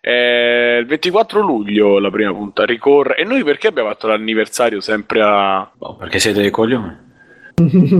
[0.02, 3.16] eh, il 24 luglio la prima puntata ricorre.
[3.16, 5.70] E noi perché abbiamo fatto l'anniversario sempre a...
[5.74, 7.10] Boh, perché siete dei coglioni.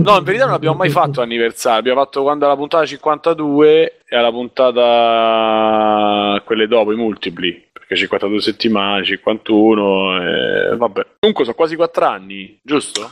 [0.03, 4.15] No, in verità non abbiamo mai fatto l'anniversario, abbiamo fatto quando alla puntata 52 e
[4.15, 11.05] alla puntata quelle dopo, i multipli, perché 52 settimane, 51, e vabbè.
[11.19, 13.11] Comunque sono quasi 4 anni, giusto?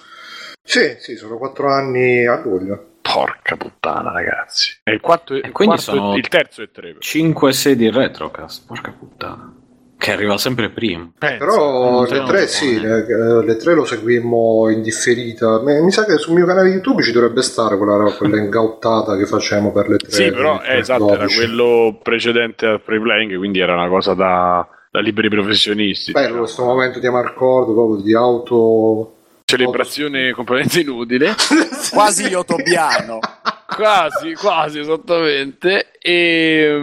[0.64, 2.86] Sì, sì, sono 4 anni a luglio.
[3.02, 4.80] Porca puttana, ragazzi.
[4.84, 6.96] E il, quarto, il, quindi quarto- sono- il terzo è 3.
[7.00, 9.54] 5 sedi retrocast, porca puttana.
[10.02, 11.12] Che arriva sempre prima.
[11.16, 13.06] Però non le sono tre sì, le,
[13.46, 15.62] le tre lo seguimmo in differita.
[15.62, 19.28] Mi mi sa che sul mio canale YouTube ci dovrebbe stare quella, quella ingauttata che
[19.28, 20.10] facciamo per le tre.
[20.10, 21.38] Sì, però per eh, esatto, era 12.
[21.38, 26.14] quello precedente al free playing, quindi era una cosa da, da liberi professionisti.
[26.14, 29.18] Bello questo momento di Amarcord proprio di auto.
[29.46, 31.36] Celebrazione completamente inutile.
[31.94, 33.20] quasi yotobiano
[33.76, 35.92] quasi, quasi esattamente.
[36.00, 36.80] E,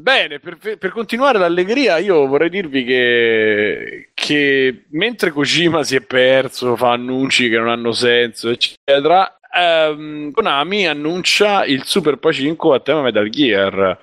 [0.00, 6.76] bene, per, per, continuare l'allegria, io vorrei dirvi che, che mentre Kojima si è perso,
[6.76, 13.02] fa annunci che non hanno senso, eccetera, ehm, Konami annuncia il Super Pacinco a tema
[13.02, 13.98] Metal Gear.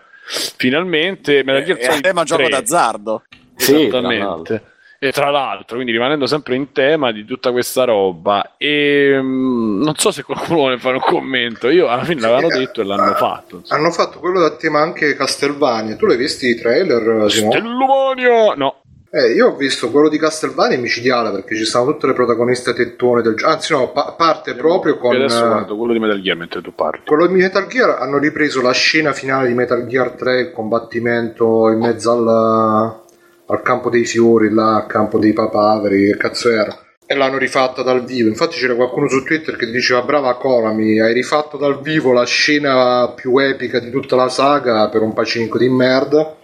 [0.57, 2.35] Finalmente, Metal Gear Solid è a tema 3.
[2.35, 3.23] gioco d'azzardo.
[3.57, 4.57] Esattamente.
[4.57, 9.81] Sì, e tra l'altro, quindi rimanendo sempre in tema di tutta questa roba, e um,
[9.83, 11.69] non so se qualcuno vuole fare un commento.
[11.69, 13.57] Io alla fine l'avevano detto e l'hanno fatto.
[13.57, 13.79] Insomma.
[13.79, 15.95] Hanno fatto quello da tema anche Castelvania.
[15.95, 17.23] Tu l'hai visto i trailer?
[17.27, 18.53] Castelvania!
[18.55, 18.81] No.
[19.15, 23.21] Eh, io ho visto quello di Castelvania micidiale perché ci stanno tutte le protagoniste tettone
[23.21, 23.53] del gioco.
[23.53, 25.13] Anzi, no, pa- parte proprio con.
[25.13, 27.03] E adesso guardo quello di Metal Gear mentre tu parli.
[27.05, 31.69] Quello di Metal Gear hanno ripreso la scena finale di Metal Gear 3, il combattimento
[31.69, 33.03] in mezzo al,
[33.47, 36.77] al campo dei fiori, là, al campo dei papaveri, che cazzo era.
[37.05, 38.29] E l'hanno rifatta dal vivo.
[38.29, 43.11] Infatti c'era qualcuno su Twitter che diceva: Brava Konami, hai rifatto dal vivo la scena
[43.15, 46.37] più epica di tutta la saga per un pacinico di merda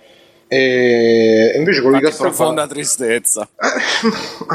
[0.53, 3.47] e invece quello di Castelvania profonda tristezza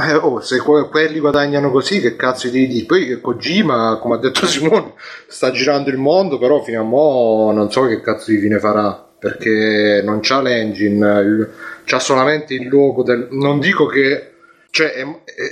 [0.06, 4.18] eh, oh, se quelli guadagnano così che cazzo di di poi che Kojima come ha
[4.18, 4.92] detto Simone
[5.26, 9.05] sta girando il mondo però fino a mo non so che cazzo di fine farà
[9.18, 11.48] perché non c'ha l'engine
[11.84, 14.32] c'ha solamente il logo del non dico che
[14.76, 15.06] cioè, è,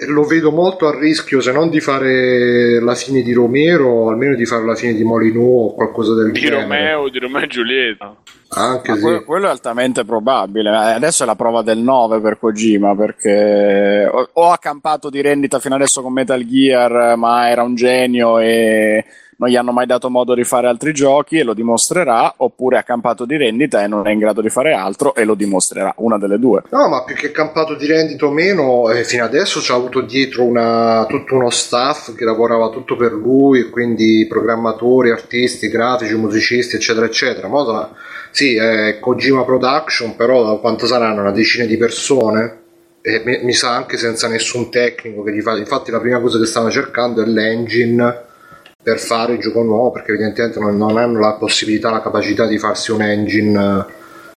[0.08, 4.44] lo vedo molto a rischio se non di fare la fine di Romero, almeno di
[4.44, 6.56] fare la fine di Molyneux o qualcosa del di genere.
[6.56, 8.16] Di Romeo, di Romeo e Giulietta.
[8.54, 9.00] Anche sì.
[9.00, 10.70] quello, quello, è altamente probabile.
[10.70, 15.58] Adesso è la prova del 9 per Kojima perché o, o ha campato di rendita
[15.58, 19.04] fino adesso con Metal Gear, ma era un genio e
[19.36, 22.82] non gli hanno mai dato modo di fare altri giochi e lo dimostrerà, oppure ha
[22.82, 26.18] campato di rendita e non è in grado di fare altro e lo dimostrerà, una
[26.18, 26.62] delle due.
[26.70, 30.00] No, ma più che campato di rendita o meno, eh, fino adesso ci ha avuto
[30.00, 36.76] dietro una, tutto uno staff che lavorava tutto per lui, quindi programmatori, artisti, grafici, musicisti,
[36.76, 37.48] eccetera, eccetera.
[37.48, 37.90] Moda,
[38.30, 41.22] sì, è Kojima Production, però quanto saranno?
[41.22, 42.62] Una decina di persone?
[43.00, 45.56] E mi, mi sa anche senza nessun tecnico che gli fa.
[45.56, 48.32] Infatti, la prima cosa che stanno cercando è l'engine
[48.84, 52.58] per fare il gioco nuovo perché evidentemente non, non hanno la possibilità, la capacità di
[52.58, 53.92] farsi un engine eh,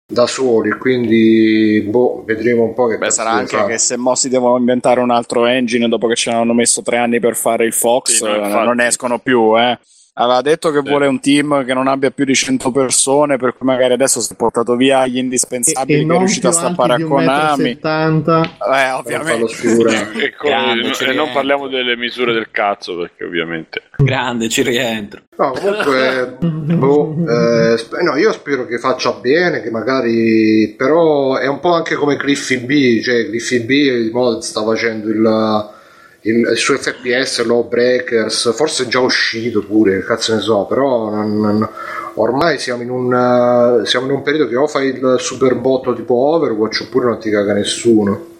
[0.07, 3.73] da soli quindi boh, vedremo un po' che Beh, sarà anche fare.
[3.73, 6.95] che se mo si devono inventare un altro engine dopo che ci hanno messo tre
[6.95, 9.77] anni per fare il Fox sì, no, non escono più eh
[10.19, 10.89] aveva detto che sì.
[10.89, 14.33] vuole un team che non abbia più di 100 persone, per cui magari adesso si
[14.33, 17.79] è portato via gli indispensabili e, e che è riuscito a stappare a Konami.
[17.79, 19.53] Eh, ovviamente.
[20.25, 23.83] e, Grande, e non parliamo delle misure del cazzo, perché ovviamente.
[23.97, 25.21] Grande, ci rientro.
[25.37, 31.59] No, comunque, boh, eh, no, io spero che faccia bene, che magari, però è un
[31.59, 35.75] po' anche come Cliffy B, cioè Cliffy B sta facendo il
[36.29, 41.39] il, il suo FPS Lawbreakers forse è già uscito pure cazzo ne so però non,
[41.39, 41.69] non,
[42.15, 45.93] ormai siamo in, un, uh, siamo in un periodo che o fai il super botto
[45.93, 48.35] tipo Overwatch oppure non ti caga nessuno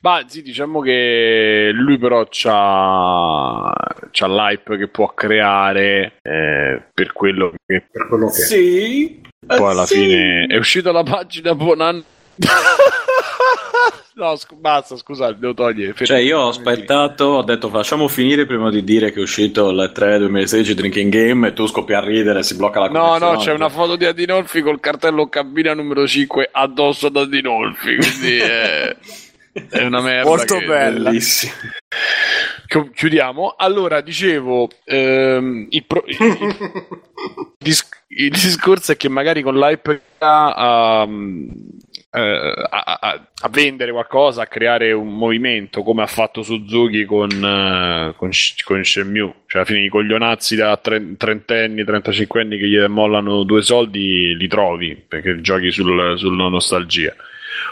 [0.00, 3.72] ma sì, diciamo che lui però c'ha,
[4.10, 7.86] c'ha l'hype che può creare eh, per quello che...
[7.90, 8.42] Per quello che...
[8.42, 9.22] Sì.
[9.46, 9.94] Poi alla sì.
[9.94, 12.04] fine è uscita la pagina Bonan...
[14.14, 15.92] No, sc- basta, scusate, devo togliere.
[15.94, 19.90] Cioè, io ho aspettato, ho detto facciamo finire prima di dire che è uscito il
[19.92, 23.36] 3 2016 Drinking Game e tu scoppi a ridere e si blocca la No, no,
[23.38, 28.96] c'è una foto di Adinolfi col cartello cabina numero 5 addosso ad Adinolfi, quindi è,
[29.68, 30.28] è una merda.
[30.30, 31.10] Molto bella.
[31.10, 31.52] Bellissima.
[32.94, 33.54] Chiudiamo.
[33.56, 36.16] Allora, dicevo, ehm, il, pro- il,
[37.58, 41.48] dis- il, discorso è che magari con l'hype um,
[42.20, 48.14] a, a, a, vendere qualcosa, a creare un movimento come ha fatto Suzuki con, uh,
[48.16, 48.30] con,
[48.64, 49.34] con Shenmue.
[49.46, 54.46] Cioè, alla fine i coglionazzi da tre, trentenni, trentacinquenni che gli mollano due soldi li
[54.46, 57.14] trovi perché giochi sul, sulla nostalgia.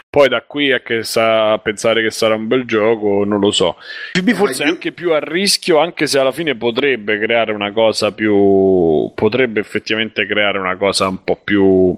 [0.09, 3.51] Poi da qui a, che sa, a pensare che sarà un bel gioco, non lo
[3.51, 3.77] so.
[4.11, 8.11] PB forse è anche più a rischio, anche se alla fine potrebbe creare una cosa
[8.11, 9.11] più.
[9.15, 11.97] potrebbe effettivamente creare una cosa un po' più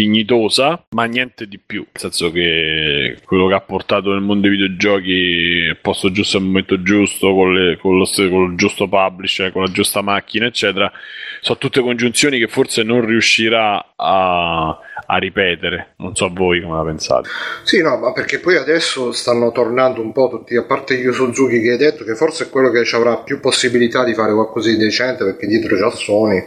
[0.00, 1.80] dignitosa, ma niente di più.
[1.80, 6.44] Nel senso che quello che ha portato nel mondo dei videogiochi al posto giusto al
[6.44, 10.90] momento giusto, con, le, con, lo, con, il giusto publisher, con la giusta macchina, eccetera,
[11.40, 15.94] sono tutte congiunzioni che forse non riuscirà a, a ripetere.
[15.98, 17.28] Non so voi come la pensate.
[17.62, 21.60] Sì, no, ma perché poi adesso stanno tornando un po' tutti, a parte Yu Suzuki
[21.60, 24.70] che hai detto che forse è quello che ci avrà più possibilità di fare qualcosa
[24.70, 26.42] di decente perché dietro c'è Sony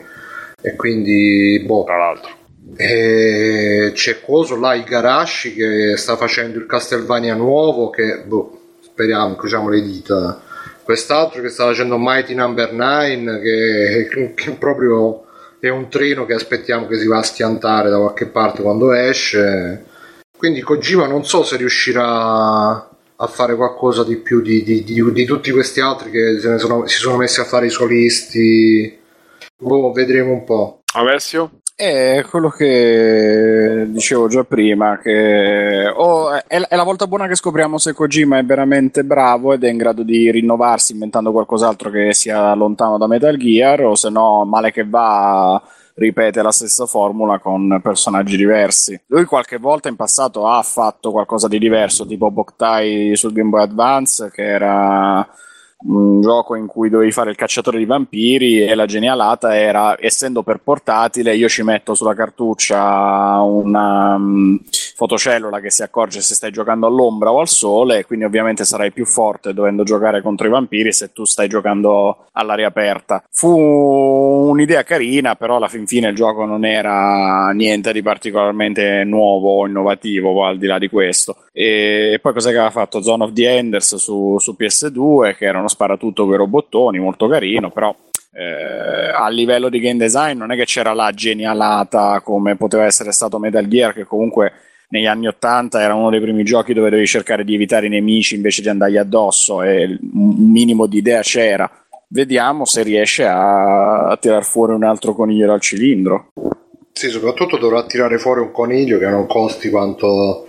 [0.59, 1.83] e quindi boh.
[1.83, 2.41] Tra l'altro
[2.75, 9.69] e c'è Coso là, Igarashi che sta facendo il Castlevania nuovo che boh, speriamo, incrociamo
[9.69, 10.41] le dita.
[10.83, 15.25] Quest'altro che sta facendo Mighty Number 9 che, che proprio
[15.59, 19.85] è un treno che aspettiamo che si va a schiantare da qualche parte quando esce.
[20.37, 25.25] Quindi Kojima non so se riuscirà a fare qualcosa di più di, di, di, di
[25.25, 28.99] tutti questi altri che sono, si sono messi a fare i solisti.
[29.57, 30.81] Boh, vedremo un po'.
[30.95, 31.61] Alessio?
[31.75, 37.79] È quello che dicevo già prima, che oh, è, è, la volta buona che scopriamo
[37.79, 42.53] se Kojima è veramente bravo ed è in grado di rinnovarsi inventando qualcos'altro che sia
[42.53, 45.59] lontano da Metal Gear, o se no, male che va,
[45.95, 48.99] ripete la stessa formula con personaggi diversi.
[49.07, 53.63] Lui qualche volta in passato ha fatto qualcosa di diverso, tipo Boktai sul Game Boy
[53.63, 55.27] Advance, che era
[55.85, 60.43] un gioco in cui dovevi fare il cacciatore di vampiri e la genialata era essendo
[60.43, 64.59] per portatile io ci metto sulla cartuccia una um,
[64.95, 69.05] fotocellula che si accorge se stai giocando all'ombra o al sole quindi ovviamente sarai più
[69.05, 73.23] forte dovendo giocare contro i vampiri se tu stai giocando all'aria aperta.
[73.31, 79.59] Fu un'idea carina però alla fin fine il gioco non era niente di particolarmente nuovo
[79.59, 81.37] o innovativo al di là di questo.
[81.51, 83.01] E poi cos'è che aveva fatto?
[83.01, 87.27] Zone of the Enders su, su PS2 che era uno sparatutto con i robottoni, molto
[87.27, 87.95] carino, però
[88.35, 93.11] eh, a livello di game design non è che c'era la genialata come poteva essere
[93.11, 94.51] stato Metal Gear, che comunque
[94.93, 98.35] negli anni 80 era uno dei primi giochi dove dovevi cercare di evitare i nemici
[98.35, 101.69] invece di andargli addosso e un minimo di idea c'era.
[102.09, 106.27] Vediamo se riesce a, a tirar fuori un altro coniglio dal cilindro.
[106.91, 110.47] Sì, soprattutto dovrà tirare fuori un coniglio che non costi quanto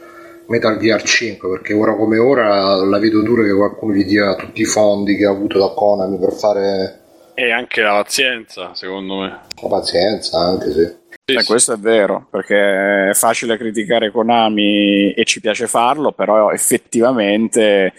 [0.49, 4.61] Metal Gear 5 perché ora come ora la vedo dura che qualcuno gli dia tutti
[4.61, 7.01] i fondi che ha avuto da Konami per fare
[7.33, 12.27] e anche la pazienza secondo me la pazienza anche sì, sì, eh, questo è vero
[12.31, 17.93] perché è facile criticare Konami e ci piace farlo però effettivamente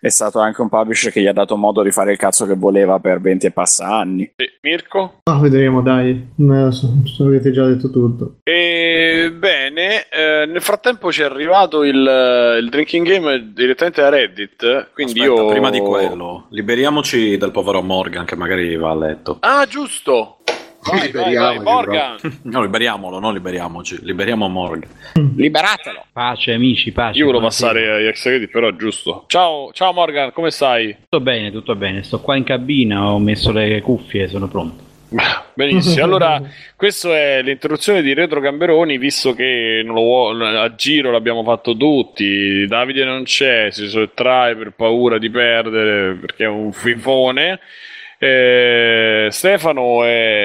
[0.00, 2.54] è stato anche un publisher che gli ha dato modo di fare il cazzo che
[2.54, 4.30] voleva per 20 e passa anni.
[4.36, 5.20] Sì, Mirko?
[5.24, 6.32] Ah, vedremo, dai.
[6.36, 8.36] No, so, so, avete già detto tutto.
[8.44, 14.90] E, bene, eh, nel frattempo ci è arrivato il, il, drinking game direttamente da Reddit.
[14.92, 15.48] Quindi Aspetta, io.
[15.48, 19.38] Prima di quello, liberiamoci del povero Morgan che magari va a letto.
[19.40, 20.38] Ah, giusto.
[20.88, 24.88] Vai, liberiamo, vai, vai, no, liberiamolo, non liberiamoci, liberiamo Morgan.
[25.36, 26.04] Liberatelo.
[26.12, 27.18] Pace, amici, pace.
[27.18, 29.24] Io volevo passare agli ex credit, però è giusto.
[29.26, 30.96] Ciao, ciao Morgan, come stai?
[31.02, 32.02] Tutto bene, tutto bene.
[32.02, 34.84] Sto qua in cabina, ho messo le cuffie, sono pronto.
[35.54, 36.42] Benissimo, allora
[36.74, 43.04] questa è l'introduzione di Retro Gamberoni, visto che vuole, a giro l'abbiamo fatto tutti, Davide
[43.04, 47.60] non c'è, si sottrae per paura di perdere perché è un fifone.
[48.18, 50.35] Eh, Stefano è,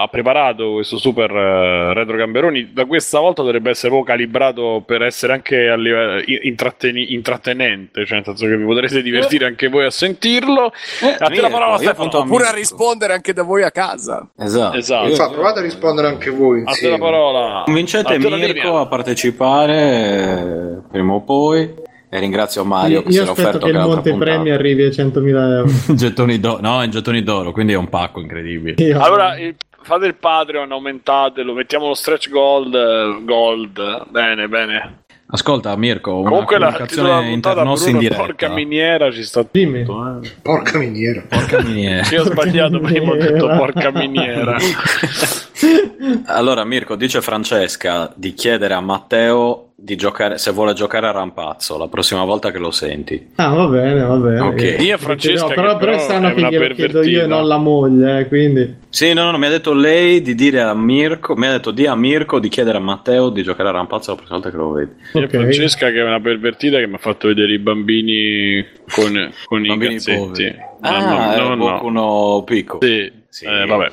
[0.00, 2.72] ha preparato questo super uh, retro Gamberoni.
[2.72, 8.16] Da questa volta dovrebbe essere proprio calibrato per essere anche a livello, intratteni, intrattenente, cioè
[8.16, 10.72] nel senso che vi potrete divertire anche voi a sentirlo.
[11.02, 12.10] Eh, a te la parola, Stefano.
[12.12, 14.28] Oppure a rispondere anche da voi a casa.
[14.38, 14.76] Esatto.
[14.76, 15.08] esatto.
[15.08, 16.62] Infatti, provate a rispondere anche voi.
[16.64, 17.62] A te la parola.
[17.64, 21.90] Convincete Mirko a partecipare eh, prima o poi.
[22.14, 25.28] E ringrazio Mario io, che io si è offerto che il montepremi arrivi a 100.000
[25.28, 25.70] euro.
[25.96, 28.74] gettoni d'oro, no, in gettoni d'oro, quindi è un pacco incredibile.
[28.84, 29.00] Io.
[29.00, 34.08] Allora, il, fate il Patreon, aumentatelo, mettiamo lo stretch gold, gold.
[34.08, 35.00] Bene, bene.
[35.34, 38.22] Ascolta Mirko, una Comunque comunicazione internos in diretta.
[38.22, 39.82] Porca miniera ci sta Dimmi.
[39.82, 40.20] tutto.
[40.22, 40.30] Eh.
[40.42, 41.22] Porca miniera.
[41.26, 42.06] Porca miniera.
[42.10, 44.58] Io ho sbagliato prima, ho detto porca miniera.
[46.26, 51.76] allora Mirko, dice Francesca di chiedere a Matteo di giocare, se vuole giocare a rampazzo
[51.76, 53.30] la prossima volta che lo senti.
[53.34, 54.38] Ah, va bene, va bene.
[54.38, 54.76] Ok.
[54.78, 58.20] Io Francesca no, però, però è strano che glielo chiedo io e non la moglie,
[58.20, 58.76] eh, quindi...
[58.88, 61.86] Sì, no, no, mi ha detto lei di dire a Mirko, mi ha detto di
[61.86, 64.70] a Mirko di chiedere a Matteo di giocare a rampazzo la prossima volta che lo
[64.70, 64.92] vedi.
[65.14, 65.28] Okay.
[65.28, 69.94] Francesca che è una pervertita che mi ha fatto vedere i bambini con, con bambini
[69.94, 70.54] i cazzetti.
[70.82, 71.80] Ah, no, no, no.
[71.82, 72.78] uno piccolo.
[72.82, 73.90] Sì, sì eh, vabbè.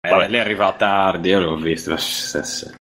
[0.00, 0.28] Eh, vabbè.
[0.28, 1.94] Lei arriva tardi, io l'ho visto.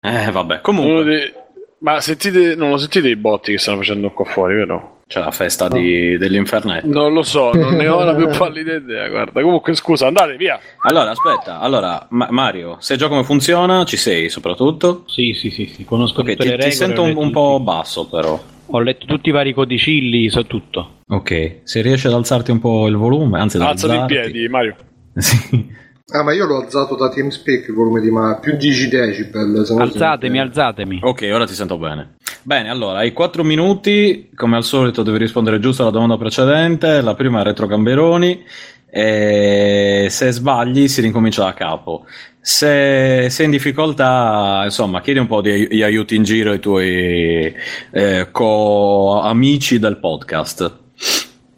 [0.00, 1.34] Eh, vabbè, comunque...
[1.80, 4.98] Ma sentite, non lo sentite i botti che stanno facendo qua fuori, vero?
[5.06, 5.76] C'è la festa no.
[5.76, 6.86] di, dell'infernetto.
[6.86, 9.08] Non lo so, non ne ho la più pallida idea.
[9.08, 10.60] Guarda, comunque, scusa, andate via.
[10.82, 13.84] Allora, aspetta, allora, Ma- Mario, sai già come funziona?
[13.84, 15.04] Ci sei soprattutto?
[15.06, 15.84] Sì, sì, sì, sì.
[15.84, 16.70] conosco okay, tutte ti, le regole.
[16.70, 18.40] Ti sento un, un po' basso, però.
[18.66, 20.98] Ho letto tutti i vari codicilli, so tutto.
[21.08, 24.76] Ok, se riesci ad alzarti un po' il volume, anzi, alzati in piedi, Mario.
[25.16, 25.78] sì.
[26.12, 29.64] Ah, ma io l'ho alzato da TeamSpeak il volume di ma più 10 decibel.
[29.78, 30.98] Alzatemi, alzatemi.
[31.02, 32.14] Ok, ora ti sento bene.
[32.42, 37.14] Bene, allora, hai 4 minuti, come al solito devi rispondere giusto alla domanda precedente, la
[37.14, 38.44] prima è Retro Gamberoni,
[38.90, 42.06] e se sbagli si ricomincia da capo.
[42.40, 47.54] Se sei in difficoltà, insomma, chiedi un po' di, di aiuti in giro ai tuoi
[47.92, 50.79] eh, co-amici del podcast.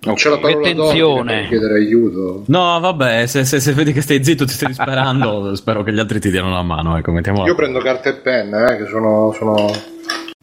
[0.05, 1.47] Non c'è la parola Attenzione.
[1.47, 2.43] chiedere aiuto.
[2.47, 5.99] No, vabbè, se, se- se vedi che stai zitto, ti stai disperando, spero che gli
[6.01, 7.47] altri ti diano una mano, ecco, mettiamola.
[7.47, 9.71] Io prendo carta e penna, eh, che sono, sono...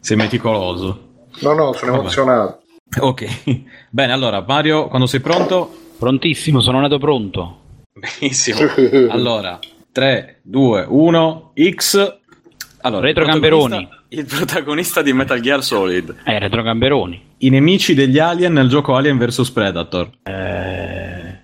[0.00, 1.08] Sei meticoloso.
[1.40, 2.02] No, no, sono Vabbè.
[2.04, 2.62] emozionato.
[3.00, 3.26] Ok,
[3.90, 5.70] bene, allora, Mario, quando sei pronto?
[5.98, 7.58] Prontissimo, sono nato pronto.
[7.92, 8.60] Benissimo.
[9.10, 9.58] Allora,
[9.92, 12.18] 3, 2, 1, X.
[12.82, 13.88] Allora, Retro il protagonista- Gamberoni.
[14.08, 16.16] Il protagonista di Metal Gear Solid.
[16.24, 17.22] Eh, Retro Gamberoni.
[17.38, 20.10] I nemici degli alien nel gioco Alien vs Predator.
[20.22, 21.38] Eh...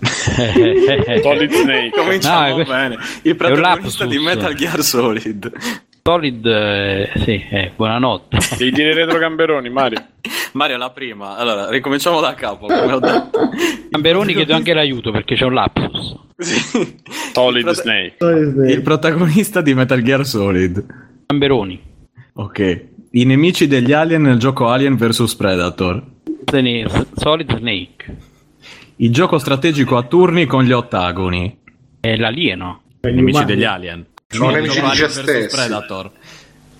[1.22, 1.90] Solid Snake.
[1.94, 2.96] Cominciamo No, è que- bene.
[3.22, 5.52] Il protagonista di Metal Gear Solid.
[6.02, 8.38] Solid, eh, sì, eh, buonanotte.
[8.56, 10.02] Devi dire retro Gamberoni, Mario.
[10.52, 11.36] Mario, la prima.
[11.36, 13.38] Allora, ricominciamo da capo, come ho detto.
[13.90, 16.16] Gamberoni chiedo anche l'aiuto perché c'è un lapsus.
[16.40, 16.96] Sì.
[17.32, 18.16] Solid prota- Snake.
[18.72, 20.84] Il protagonista di Metal Gear Solid.
[21.26, 21.80] Gamberoni.
[22.34, 22.84] Ok.
[23.12, 26.02] I nemici degli alien nel gioco Alien vs Predator.
[27.14, 28.16] Solid Snake.
[28.96, 31.58] Il gioco strategico a turni con gli ottagoni.
[32.00, 32.82] È l'alieno.
[33.02, 34.06] I nemici degli alien.
[34.28, 35.56] Sono Il nemici gioco di se Alien vs stessi.
[35.56, 36.10] Predator.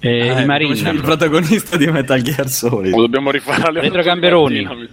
[0.03, 2.95] Eh, Eh, c'è il protagonista di Metal Gear Solid.
[2.95, 4.89] O dobbiamo rifare le Retro Gamberoni.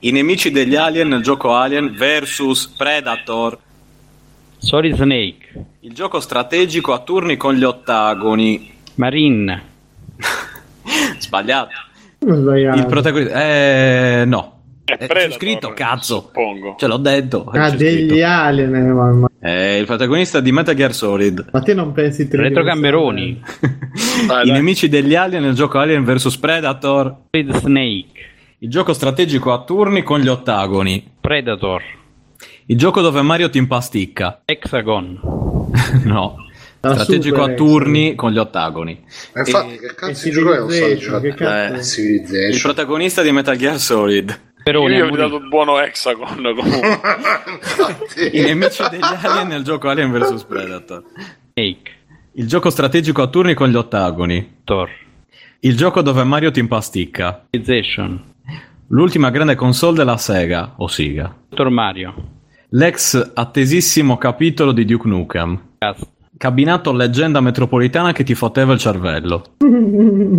[0.00, 3.58] I nemici degli alien nel gioco Alien vs Predator.
[4.58, 5.64] Solid Snake.
[5.80, 8.72] Il gioco strategico a turni con gli ottagoni.
[8.94, 9.62] Marine.
[11.18, 11.70] Sbagliato.
[12.18, 12.78] Sbagliato.
[12.78, 13.42] Il protagonista.
[13.44, 14.52] Eh, no.
[14.84, 16.20] È Eh, c'è Predator, scritto, cazzo.
[16.20, 16.76] Suppongo.
[16.78, 17.44] Ce l'ho detto.
[17.52, 18.26] Ah, c'è degli scritto.
[18.26, 19.28] alien, eh, mamma.
[19.40, 21.48] Eh, il protagonista di Metal Gear Solid.
[21.52, 23.42] Ma te non pensi tre Retro Gamberoni.
[24.44, 27.16] I nemici degli alien nel gioco Alien vs Predator.
[27.30, 28.20] Solid Snake.
[28.58, 31.04] Il gioco strategico a turni con gli ottagoni.
[31.20, 31.82] Predator.
[32.68, 34.42] Il gioco dove Mario ti impasticca.
[34.44, 35.20] Hexagon.
[36.04, 36.44] no.
[36.80, 39.04] La strategico Super a turni con gli ottagoni.
[39.34, 41.36] Ma infatti, E- che cazzo di gioco è un Civilization, che Sunshot?
[41.36, 42.48] cazzo Eh, è?
[42.48, 44.40] Il protagonista di Metal Gear Solid.
[44.64, 44.94] Gamberoni.
[44.96, 47.00] Io gli ho dato buono Hexagon comunque.
[48.32, 51.04] I nemici degli alien nel gioco Alien vs Predator.
[51.54, 51.90] Snake.
[52.32, 54.58] Il gioco strategico a turni con gli ottagoni.
[54.64, 54.90] Thor.
[55.60, 57.46] Il gioco dove Mario ti impasticca.
[57.50, 58.34] Civilization.
[58.88, 61.34] L'ultima grande console della Sega, o Siga.
[61.48, 62.14] Dottor Mario.
[62.70, 65.60] L'ex attesissimo capitolo di Duke Nukem.
[65.78, 66.06] Cast.
[66.36, 69.44] Cabinato leggenda metropolitana che ti fotteva il cervello.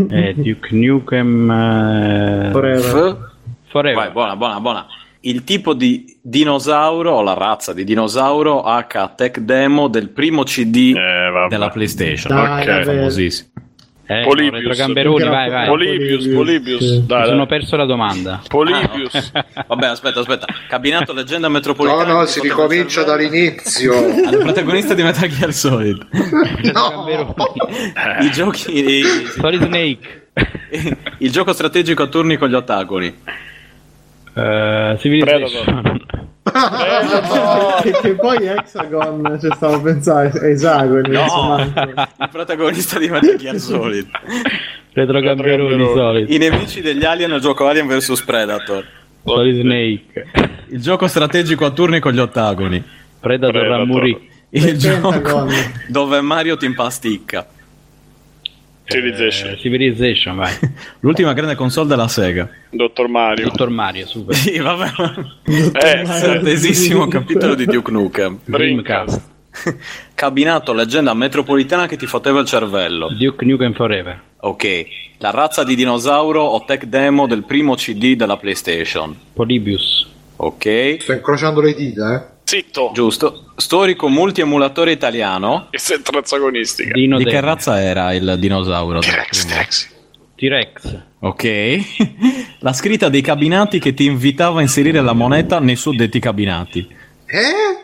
[0.09, 1.49] Eh, Duke Nukem.
[1.51, 3.31] eh, Forever.
[3.69, 3.95] Forever.
[4.03, 4.85] Vai, buona, buona, buona.
[5.21, 10.93] Il tipo di dinosauro, o la razza di dinosauro H Tech Demo del primo CD
[10.95, 12.33] Eh, della PlayStation.
[12.35, 13.49] Dai, Ok, famosissimo.
[14.09, 15.67] Eh, no, Retro Gamberoni, vai, vai.
[15.67, 16.79] Polybius, Polybius.
[16.79, 17.05] Sì.
[17.05, 17.27] Dai, Mi dai.
[17.27, 18.41] sono perso la domanda.
[18.47, 19.31] Polybius.
[19.67, 20.45] Vabbè, aspetta, aspetta.
[20.69, 22.05] Cabinato leggenda metropolitana.
[22.13, 23.93] No, no, si ricomincia dall'inizio.
[24.25, 26.07] Al protagonista di Metal Gear Solid.
[26.61, 27.33] Gamberoni.
[28.25, 28.71] I giochi.
[28.99, 29.03] i-
[29.37, 30.27] Solid Snake.
[31.17, 33.13] il gioco strategico a turni con gli ottagoni.
[34.35, 35.99] Eh, Civilization.
[37.81, 43.57] Che, che poi Hexagon ci stavo a pensare esagoni No, il protagonista di Metal Gear
[43.57, 44.07] Solid.
[44.93, 45.85] Retro Gamberoni.
[45.93, 46.29] Solid.
[46.31, 48.85] I nemici degli alien nel gioco Alien vs Predator.
[49.23, 50.27] Solid Snake.
[50.69, 52.83] Il gioco strategico a turni con gli ottagoni.
[53.19, 53.77] Predator Predator.
[53.77, 54.29] Ramuri.
[54.49, 55.49] Il gioco Pentagon.
[55.87, 57.45] dove Mario ti impasticca.
[58.87, 59.51] Civilization.
[59.51, 60.53] Eh, Civilization, vai.
[61.01, 62.49] L'ultima grande console della Sega.
[62.69, 63.45] Dottor Mario.
[63.49, 64.33] Dottor Mario, super.
[64.37, 64.91] Sì, vabbè.
[65.45, 68.39] Eh, Attesissimo capitolo di Duke Nukem.
[68.45, 69.21] Dreamcast.
[70.13, 73.09] Cabinato leggenda metropolitana che ti fotteva il cervello.
[73.09, 74.21] Duke Nukem Forever.
[74.41, 74.85] Ok.
[75.17, 79.15] La razza di dinosauro o tech demo del primo CD della PlayStation.
[79.33, 80.07] Polybius.
[80.37, 80.97] Ok.
[80.99, 82.35] Sto incrociando le dita, eh.
[82.43, 82.91] Zitto.
[82.93, 83.46] Giusto.
[83.59, 85.67] Storico multi-emulatore italiano.
[85.71, 86.91] E senza agonistica.
[86.93, 87.45] Dino Di che Demo.
[87.47, 88.99] razza era il dinosauro?
[88.99, 89.95] T-Rex, T-Rex.
[90.35, 91.01] T-Rex.
[91.21, 91.79] Ok.
[92.61, 96.87] La scritta dei cabinati che ti invitava a inserire la moneta nei suddetti cabinati.
[97.25, 97.75] Eh?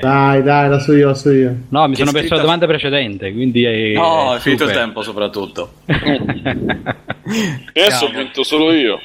[0.00, 2.42] dai dai la so io la so io No, mi Che sono perso scritta- la
[2.42, 3.92] domanda precedente, quindi è...
[3.94, 5.72] No, è finito il tempo soprattutto.
[5.86, 5.94] E
[7.80, 8.98] adesso ho vinto solo io.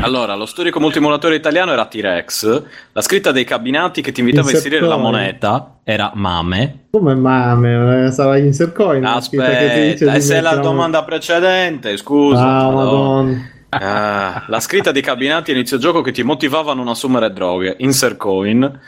[0.00, 2.62] Allora, lo storico multimolatore italiano era T-Rex,
[2.92, 6.86] la scritta dei cabinati che ti invitava a inserire la moneta era Mame.
[6.90, 10.36] come mame eh, sarà insert coin la scritta che ti dice Aspetta, di e se
[10.36, 12.40] è la domanda precedente, scusa.
[12.42, 12.82] ah Madonna.
[12.82, 17.76] madonna Ah, la scritta dei cabinati inizio gioco che ti motivavano a non assumere droghe,
[17.78, 18.80] Insert Coin.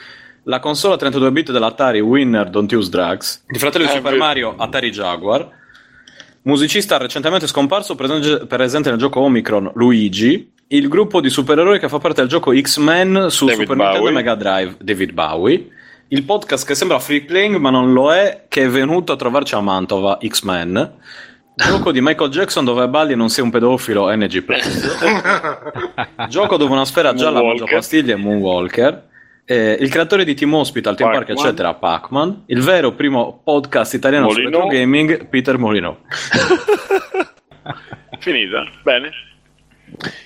[0.45, 3.45] La console a 32 bit dell'Atari Winner Don't Use Drugs.
[3.49, 4.25] Il fratello di Eh, Super vero.
[4.25, 5.49] Mario Atari Jaguar.
[6.43, 10.53] Musicista recentemente scomparso, presente nel gioco Omicron, Luigi.
[10.75, 14.01] Il gruppo di supereroi che fa parte del gioco X-Men su David Super Nintendo e
[14.01, 14.12] Bowie.
[14.12, 15.68] Mega Drive, David Bowie.
[16.09, 19.55] Il podcast che sembra free playing ma non lo è, che è venuto a trovarci
[19.55, 20.95] a Mantova, X-Men.
[21.55, 24.99] Gioco di Michael Jackson dove balli non sei un pedofilo, NG Plus.
[26.29, 29.11] Gioco dove una sfera gialla mangia pastiglie, Moonwalker.
[29.45, 32.43] Eh, il creatore di Team Hospital, Team Park, eccetera, Pac-Man.
[32.47, 34.62] Il vero primo podcast italiano su Molino.
[34.62, 35.99] retro gaming, Peter Molino.
[38.18, 39.12] Finita, bene.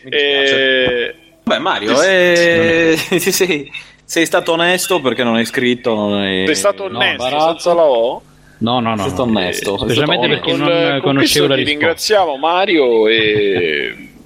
[0.09, 1.15] E...
[1.45, 3.71] Beh, Mario, eh, sì, sì,
[4.05, 5.95] sei stato onesto perché non hai scritto.
[5.95, 6.47] Non hai...
[6.47, 7.47] Sei stato no, onesto barazzo.
[7.49, 8.23] senza la O.
[8.59, 8.97] No, no, no.
[9.03, 9.39] Sei stato no.
[9.39, 9.79] onesto.
[9.79, 10.83] sei Specialmente stato perché onesto.
[10.83, 11.79] non con conoscevo la ti risposta.
[11.81, 13.97] ringraziamo Mario e...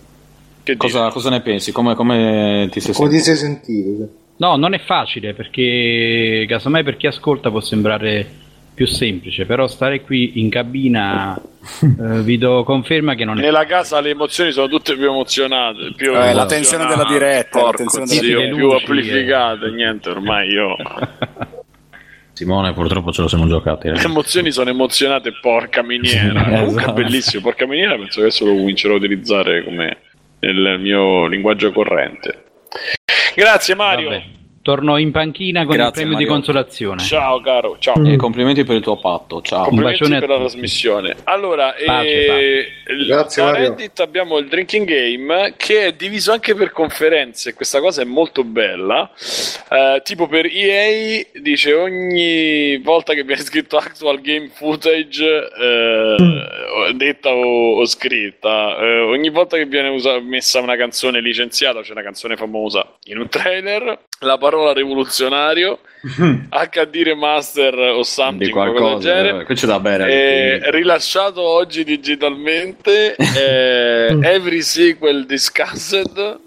[0.65, 1.73] Che Cosa, cosa ne pensi?
[1.73, 3.11] Come, come ti sei Come sentito?
[3.11, 4.09] ti sei sentito?
[4.37, 8.25] No, non è facile perché casomai per chi ascolta può sembrare
[8.83, 11.37] più semplice, però stare qui in cabina
[11.83, 15.93] eh, vi do conferma che non è Nella casa le emozioni sono tutte più emozionate.
[15.95, 18.55] Più Eh, la tensione della diretta, la Porco tensione della zio, diretta.
[18.57, 19.71] più Luci, amplificate.
[19.71, 20.77] Niente, ormai io.
[22.35, 23.87] Simone, purtroppo ce lo siamo giocati.
[23.89, 23.93] eh.
[23.93, 26.43] Le emozioni sono emozionate, porca miniera.
[26.43, 26.91] Comunque Esatto.
[26.99, 27.43] è bellissimo.
[27.43, 29.97] Porca miniera, penso che adesso lo comincerò a utilizzare come
[30.41, 32.45] nel mio linguaggio corrente.
[33.37, 34.09] Grazie Mario.
[34.09, 34.25] Vabbè,
[34.63, 36.39] torno in panchina con il Grazie, premio di Mario.
[36.39, 37.03] consolazione.
[37.03, 38.05] Ciao caro, ciao.
[38.07, 39.43] E complimenti per il tuo patto.
[39.43, 39.69] Ciao.
[39.71, 41.17] Bacione a per la trasmissione.
[41.25, 42.27] Allora, Pace,
[42.59, 42.67] eh,
[43.07, 43.69] Grazie, da Mario.
[43.71, 47.55] Reddit abbiamo il drinking game che è diviso anche per conferenze.
[47.55, 49.11] Questa cosa è molto bella.
[49.69, 55.25] Eh, tipo per EA dice ogni volta che viene scritto actual game footage,
[55.61, 61.81] eh, detta o, o scritta, eh, ogni volta che viene usa- messa una canzone licenziata,
[61.81, 65.79] c'è una canzone famosa in un trailer, la parola rivoluzionario,
[66.51, 69.41] HD remaster o something, Di qualcosa del genere.
[69.41, 70.11] eh, Qui c'è da bere.
[70.11, 76.39] Eh, rilasciato oggi digitalmente eh, Every Sequel Discussed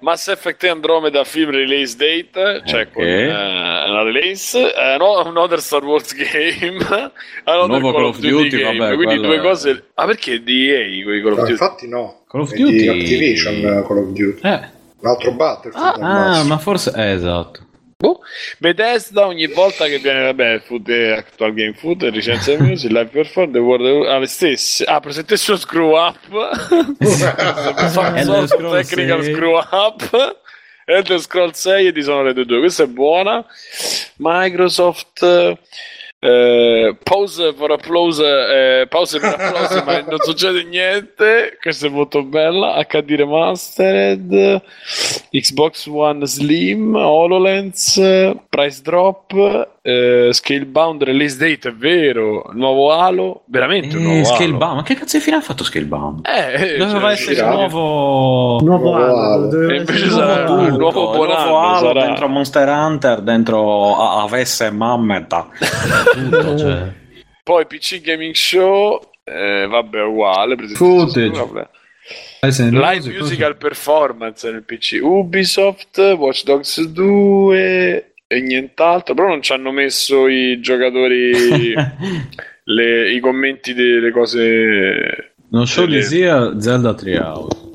[0.00, 2.92] Mass Effect Andromeda film release date cioè Ok.
[2.92, 6.76] con eh, la release eh, no, Another Star Wars game
[7.42, 10.70] Another Nuovo Call of Duty, game vabbè, quindi quello due è- cose ah perché di
[10.70, 12.22] EA quei Call of No, Duty infatti no.
[12.28, 14.40] Call of È Duty- di Activision eh, Call of Duty.
[14.48, 14.60] Eh,
[15.00, 15.84] Un altro Battlefield.
[15.84, 16.44] Ah, massimo.
[16.44, 16.92] ma forse.
[16.94, 17.66] Eh, esatto.
[18.00, 18.20] Boh.
[18.58, 23.64] Bethesda ogni volta che viene vabbè food, actual game food licenza music live performance the
[23.64, 26.16] world ah, le stesse ah presentation screw up
[28.78, 29.34] technical 6.
[29.34, 30.38] screw up
[30.84, 33.44] Elder Scrolls 6 e Dishonored 2 questa è buona
[34.18, 35.58] Microsoft
[36.20, 41.56] eh, pause for applause eh, pause per applausi ma non succede niente.
[41.60, 42.84] Questa è molto bella.
[42.84, 44.62] HD remastered
[45.30, 48.00] Xbox One Slim HoloLens
[48.48, 54.34] price drop eh, Scalebound release date è vero nuovo Halo veramente un Eh, nuovo Halo
[54.36, 54.76] Scalebound.
[54.76, 56.26] Ma che cazzo di fine ha fatto Scalebound?
[56.26, 58.60] eh, Doveva cioè, essere il nuovo.
[58.62, 59.46] Nuovo Halo.
[59.48, 62.04] doveva E invece nuovo sarà il nuovo Tutto, buon nuovo Halo sarà.
[62.04, 65.48] dentro Monster Hunter, dentro a- Avesse e Mammeta.
[66.12, 66.92] Tutto, cioè.
[67.42, 71.30] poi PC Gaming Show eh, vabbè uguale Footage.
[71.30, 71.68] vabbè.
[72.40, 79.14] Live Live musical performance nel PC Ubisoft, Watch Dogs 2 e nient'altro.
[79.14, 81.32] Però non ci hanno messo i giocatori,
[82.64, 85.32] le- i commenti delle cose.
[85.50, 87.66] Non show delle- sia Zelda Treehouse.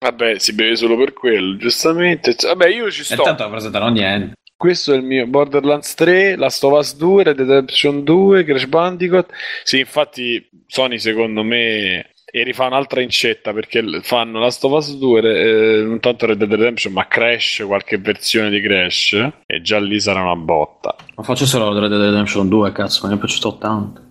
[0.00, 2.36] Vabbè, si beve solo per quello, giustamente.
[2.40, 3.22] Vabbè, io ci E sto.
[3.22, 4.34] tanto non presentano niente.
[4.56, 8.66] Questo è il mio Borderlands 3, Last of Us 2, Red Dead Redemption 2, Crash
[8.66, 9.30] Bandicoot.
[9.64, 15.20] Sì, infatti Sony secondo me e rifà un'altra incetta perché fanno Last of Us 2,
[15.20, 19.12] eh, non tanto Red Dead Redemption, ma Crash, qualche versione di Crash
[19.46, 20.94] e già lì sarà una botta.
[21.14, 24.06] Ma faccio solo Red Dead Redemption 2, cazzo, mi è piaciuto tanto.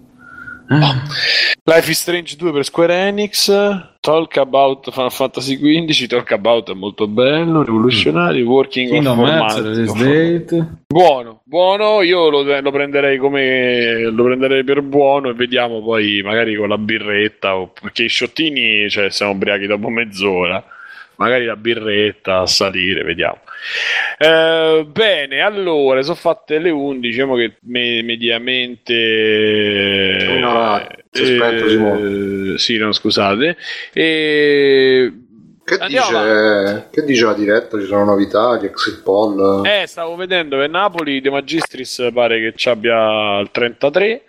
[0.69, 1.55] Eh.
[1.63, 3.49] Life is Strange 2 per Square Enix,
[3.99, 9.91] Talk About Final Fantasy XV, Talk About è molto bello, rivoluzionario, Working Kingdom Hearts.
[10.87, 16.55] Buono, buono, io lo, lo prenderei come lo prenderei per buono e vediamo poi magari
[16.55, 20.63] con la birretta o perché i sciottini cioè, siamo ubriachi dopo mezz'ora.
[21.17, 23.41] Magari la birretta a salire, vediamo.
[24.17, 28.93] Eh, bene, allora, sono fatte le 11, diciamo che me- mediamente
[31.11, 32.57] è spento, Simone.
[32.57, 33.57] sì, no, scusate.
[33.93, 35.11] E
[35.63, 37.79] Che dice, che dice la diretta?
[37.79, 39.65] Ci sono novità, gli exit poll?
[39.65, 44.21] Eh, stavo vedendo che Napoli De Magistris pare che ci abbia il 33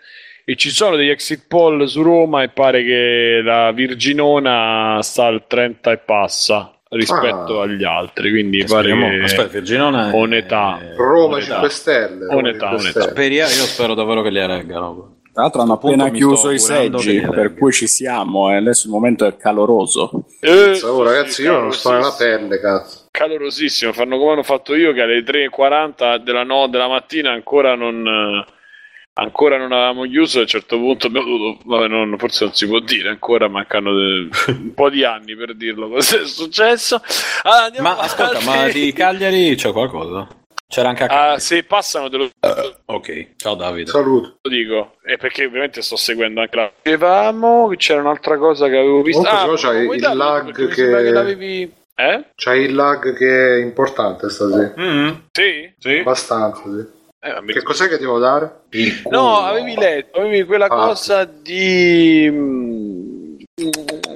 [0.45, 5.47] e ci sono degli exit poll su Roma e pare che la Virginona sta al
[5.47, 7.65] 30 e passa rispetto Ah.
[7.65, 10.11] agli altri, quindi pare Speriamo- che Aspetta, Virginone.
[10.15, 10.79] onetà.
[10.81, 11.53] eh, Roma onetà.
[11.53, 12.35] 5 Stelle.
[12.35, 13.01] Onetà, 5 onetà.
[13.03, 15.17] Speriamo, io spero davvero che li reggano.
[15.33, 19.25] Tra l'altro hanno appena chiuso i seggi, per cui ci siamo e adesso il momento
[19.25, 20.25] è caloroso.
[20.41, 23.07] Eh, Oh, ragazzi, io non sto nella pelle, cazzo.
[23.13, 28.05] calorosissimo, fanno come hanno fatto io che alle 3.40 della, no, della mattina ancora non,
[28.05, 28.53] eh,
[29.19, 32.67] ancora non avevamo chiuso a un certo punto abbiamo dovuto, vabbè, non, forse non si
[32.67, 37.01] può dire ancora mancano de, un po' di anni per dirlo cosa è successo
[37.43, 40.27] allora, ma ascolta ma di Cagliari c'è qualcosa?
[40.67, 44.51] c'era anche a Cagliari uh, se passano te lo uh, ok ciao Davide saluto lo
[44.51, 49.27] dico è perché ovviamente sto seguendo anche la dicevamo c'era un'altra cosa che avevo visto
[49.27, 52.27] ah, c'hai il lag che, che l'avevi eh?
[52.37, 54.73] C'hai il lag che è importante stasera.
[54.79, 55.15] Mm-hmm.
[55.33, 55.75] Sì?
[55.79, 55.97] sì?
[55.97, 56.98] Abbastanza, sì.
[57.21, 58.63] Eh, che cos'è che devo dare?
[59.11, 60.69] no, avevi letto, avevi quella ah.
[60.69, 63.09] cosa di mm,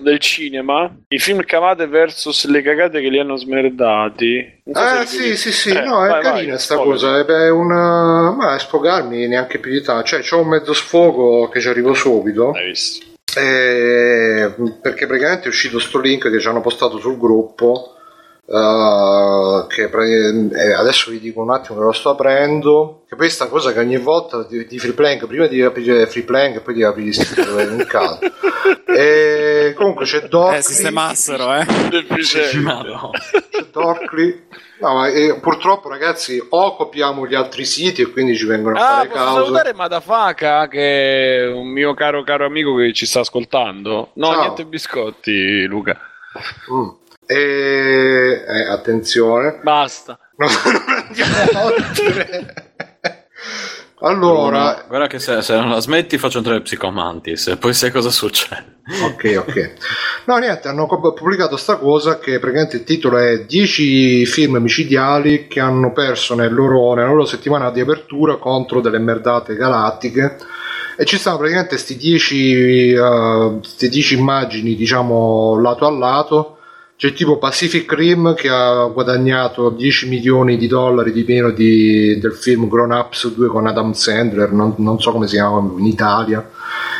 [0.02, 0.94] del cinema?
[1.08, 4.62] I film cavate versus le cagate che li hanno smerdati.
[4.72, 5.70] So eh sì sì sì.
[5.70, 9.82] Eh, no è vai, carina sta cosa è una ma è sfogarmi neanche più di
[9.82, 10.04] tanto.
[10.04, 12.52] Cioè c'ho un mezzo sfogo che ci arrivo subito.
[12.52, 13.04] Hai visto.
[13.34, 17.96] Eh, perché praticamente è uscito sto link che ci hanno postato sul gruppo
[18.52, 23.46] Uh, che eh, adesso vi dico un attimo che lo sto aprendo che poi sta
[23.46, 26.74] cosa che ogni volta di, di free plank prima di aprire free plank e poi
[26.74, 27.24] di aprire
[27.70, 28.18] in caso
[28.94, 31.64] e comunque c'è Dorkly eh sistemassero eh.
[32.20, 34.42] C'è Dorkly
[34.80, 38.82] no, ma, eh, purtroppo ragazzi o copiamo gli altri siti e quindi ci vengono a
[38.82, 43.20] ah, fare cause salutare Madafaka che è un mio caro caro amico che ci sta
[43.20, 44.10] ascoltando?
[44.12, 44.40] No Ciao.
[44.40, 45.98] niente biscotti Luca.
[46.70, 47.00] Mm.
[47.26, 50.18] E eh, attenzione, basta.
[50.36, 50.50] non
[51.06, 52.54] andiamo oltre.
[54.04, 57.92] Allora, no, guarda che se, se, non la smetti faccio entrare Psicomantis e poi sai
[57.92, 58.80] cosa succede.
[59.04, 59.72] Ok, ok.
[60.24, 65.60] No, niente, hanno pubblicato sta cosa che praticamente il titolo è 10 film micidiali che
[65.60, 70.36] hanno perso nel loro, nella loro settimana di apertura contro delle merdate galattiche
[70.96, 76.56] e ci stanno praticamente queste 10, uh, 10 immagini, diciamo, lato a lato
[76.96, 82.32] c'è tipo Pacific Rim che ha guadagnato 10 milioni di dollari di meno di, del
[82.32, 86.48] film Grown Ups 2 con Adam Sandler, non, non so come si chiama in Italia.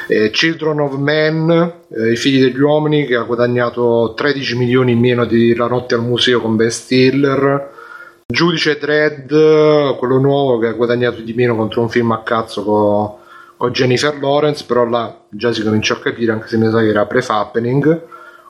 [0.08, 4.98] Eh, Children of Men, eh, I figli degli uomini, che ha guadagnato 13 milioni in
[4.98, 7.70] meno di La notte al museo con Ben Stiller.
[8.26, 9.28] Giudice Dredd,
[9.98, 13.10] quello nuovo che ha guadagnato di meno contro un film a cazzo con,
[13.56, 16.88] con Jennifer Lawrence, però là già si comincia a capire, anche se mi sa che
[16.88, 18.00] era pre-fappening.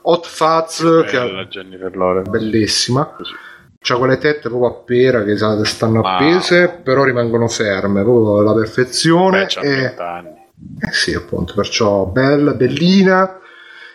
[0.03, 2.31] Hot Fuzz che è Jennifer Lawrence.
[2.31, 3.07] bellissima.
[3.07, 3.33] Così.
[3.79, 6.05] c'ha quelle tette proprio a pera che stanno wow.
[6.05, 9.47] appese però rimangono ferme proprio alla perfezione.
[9.47, 9.95] Beh, e...
[9.99, 10.41] anni
[10.81, 13.39] Eh sì appunto perciò bella bellina.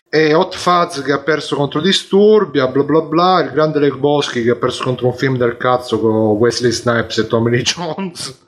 [0.10, 3.42] E Hot Fuzz che ha perso contro Disturbia bla bla bla.
[3.42, 7.18] Il grande Leg Boschi che ha perso contro un film del cazzo con Wesley Snipes
[7.18, 8.46] e Tommy Lee Jones.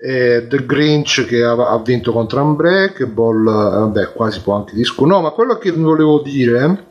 [0.00, 3.52] E The Grinch che ha, ha vinto contro Unbreakable.
[3.52, 6.86] Vabbè qua si può anche discutere no ma quello che volevo dire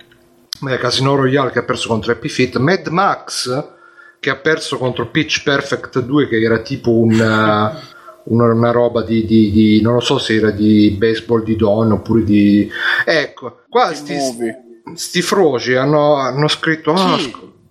[0.80, 2.58] Casino Royale che ha perso contro Happy Feet.
[2.58, 3.76] Mad Max
[4.20, 9.04] che ha perso contro Pitch Perfect 2 che era tipo un, uh, una, una, roba
[9.04, 12.70] di, di, di, non lo so se era di baseball di donne oppure di
[13.06, 14.18] ecco qua sti,
[14.94, 17.18] sti froci hanno, hanno scritto ah,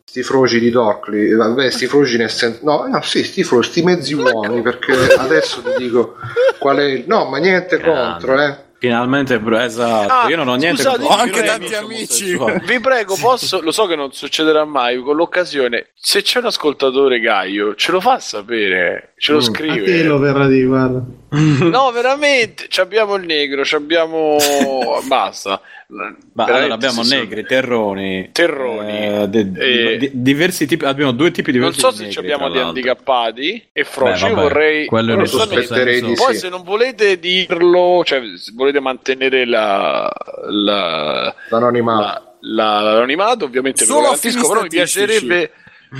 [0.04, 3.82] sti froci di Dorkly vabbè sti froci nel senso no, no sì sti froci sti
[3.82, 6.14] mezzi uomini perché adesso ti dico
[6.58, 10.12] qual è il no ma niente contro eh Finalmente, esatto.
[10.12, 12.36] Ah, Io non ho niente scusate, Ho anche tanti amici.
[12.66, 15.88] Vi prego, posso, lo so che non succederà mai con l'occasione.
[15.94, 19.40] Se c'è un ascoltatore Gaio, ce lo fa sapere, ce lo mm.
[19.40, 19.80] scrive.
[19.80, 21.02] A te lo verrà di guarda.
[21.70, 22.68] no, veramente.
[22.80, 24.36] Abbiamo il negro, abbiamo.
[25.06, 25.60] Basta.
[25.88, 29.96] Ma allora abbiamo negri, terroni, terroni eh, de, e...
[29.98, 30.84] di, diversi tipi.
[30.84, 31.80] Abbiamo due tipi diversi.
[31.80, 34.26] Non so se abbiamo degli handicappati e froci.
[34.26, 34.86] Io vorrei.
[34.86, 36.40] Quello è sospetterei di Poi, sì.
[36.40, 40.10] se non volete dirlo, cioè, se volete mantenere la,
[40.48, 42.34] la l'anonimato.
[42.40, 45.50] La, la, l'anonimato, ovviamente Solo lo garantisco, però mi piacerebbe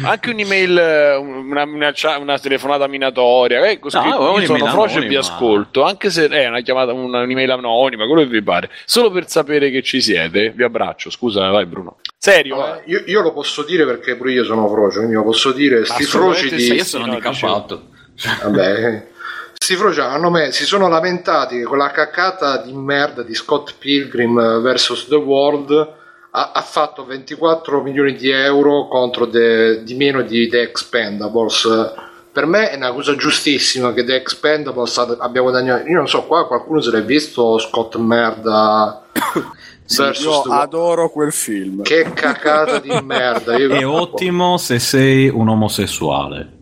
[0.03, 3.67] anche un'email, una, una, una telefonata minatoria.
[3.67, 7.23] Eh, così no, io sono Froce e vi ascolto, anche se è una chiamata, una,
[7.23, 10.51] un'email anonima, quello che vi pare, solo per sapere che ci siete.
[10.51, 11.11] Vi abbraccio.
[11.11, 11.99] Scusa, vai, Bruno.
[12.19, 12.55] Serio?
[12.57, 15.85] Allora, io, io, lo posso dire perché pure io sono Froce, quindi lo posso dire.
[15.85, 16.73] Sti froci di.
[16.73, 17.89] Io sono handicappato.
[18.43, 19.15] Vabbè.
[19.59, 23.75] Sti froci hanno me, si sono lamentati che con la caccata di merda di Scott
[23.79, 25.07] Pilgrim vs.
[25.09, 25.95] The World
[26.37, 31.95] ha, ha, fatto 24 milioni di euro contro de, di meno di The Expendables.
[32.31, 35.89] Per me è una cosa giustissima che The Expendables abbia guadagnato.
[35.89, 39.03] Io non so, qua qualcuno se l'è visto Scott Merda.
[39.89, 41.83] Sì, io adoro quel film.
[41.83, 43.57] Che cacata di merda.
[43.57, 46.56] Io è ottimo se sei un omosessuale.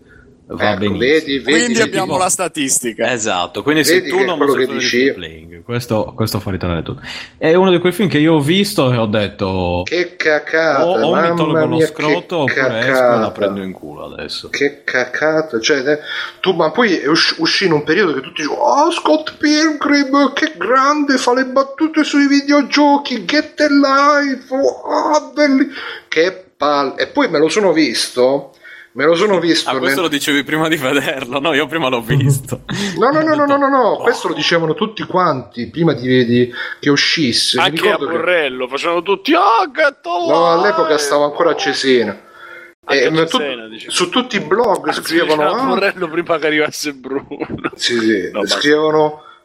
[0.47, 2.19] Va ecco, vedi, vedi, quindi abbiamo tipo...
[2.19, 3.11] la statistica.
[3.13, 7.01] Esatto, quindi se tu non quello che dici questo, questo fa ritornare tutto.
[7.39, 11.01] È uno di quei film che io ho visto e ho detto Che cacata, o,
[11.01, 13.17] o mi mamma tolgo lo mia, scroto che oppure esco e cacata.
[13.17, 14.51] la prendo in culo adesso.
[14.51, 16.01] Che cacata, cioè, te-
[16.41, 20.35] tu, ma poi è usci- uscì in un periodo che tutti dicevano, oh Scott Pilgrim,
[20.35, 25.69] che grande, fa le battute sui videogiochi, get the life, oh, belli,
[26.09, 28.53] che palle, e poi me lo sono visto,
[28.95, 31.53] me lo sono visto, Ah, questo lo dicevi prima di vederlo, no?
[31.55, 32.61] Io prima l'ho visto.
[32.99, 34.03] no, no, no, no, no, no, no, Oh.
[34.03, 38.69] questo lo dicevano tutti quanti, prima di, di- che uscisse, Anche a ricordo che- Borrello
[38.69, 42.19] facevano tutti oh gatto no, all'epoca stavo ancora a Cesena,
[42.87, 43.93] E, tu- Cesena, dicevo.
[43.93, 47.39] su tutti i blog scrivevano, C'era "Ah, Borrello prima che arrivasse Bruno
[47.75, 48.57] Sì, sì, No, basta.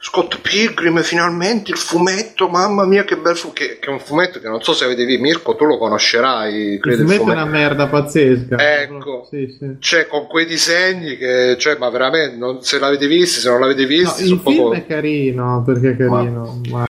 [0.01, 4.39] Scott Pilgrim finalmente il fumetto, mamma mia che bel fumetto, che, che è un fumetto
[4.39, 7.25] che non so se avete visto, Mirko tu lo conoscerai, Il credo il fumetto è
[7.25, 7.41] fumetto.
[7.41, 8.79] una merda pazzesca.
[8.81, 9.27] Ecco.
[9.29, 9.75] Sì, sì.
[9.79, 13.81] Cioè, con quei disegni che, cioè, ma veramente, non, se l'avete visto, se non l'avete
[13.81, 16.61] No, visto, il sono film proprio- è carino perché è carino.
[16.69, 16.85] Ma...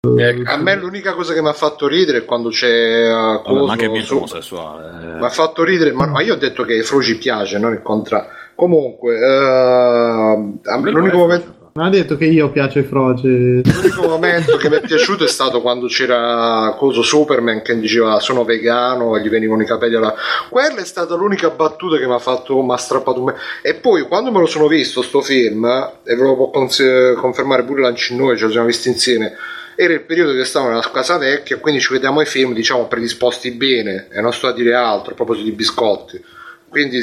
[0.44, 3.66] a me l'unica cosa che mi ha fatto ridere è quando c'è uh, Vabbè, coso
[3.66, 5.14] ma anche Mirko su- omosessuale.
[5.18, 7.72] mi ha fatto ridere, ma, ma io ho detto che ai Fro ci piace, non
[7.72, 8.30] il contrario.
[8.56, 10.36] Comunque, eh,
[10.80, 11.54] me l'unico momento...
[11.76, 13.60] Non ha detto che io piace ai froci.
[13.62, 18.44] L'unico momento che mi è piaciuto è stato quando c'era Coso Superman che diceva sono
[18.44, 20.14] vegano e gli venivano i capelli alla...
[20.48, 23.34] Quella è stata l'unica battuta che mi ha fatto, mi ha strappato un.
[23.60, 25.66] E poi quando me lo sono visto sto film,
[26.02, 29.34] e ve lo può cons- confermare pure Lancinoi, ce lo siamo visti insieme,
[29.74, 33.50] era il periodo che stavo nella casa vecchia, quindi ci vediamo i film diciamo predisposti
[33.50, 36.24] bene, e non sto a dire altro a proposito di biscotti.
[36.68, 36.98] Quindi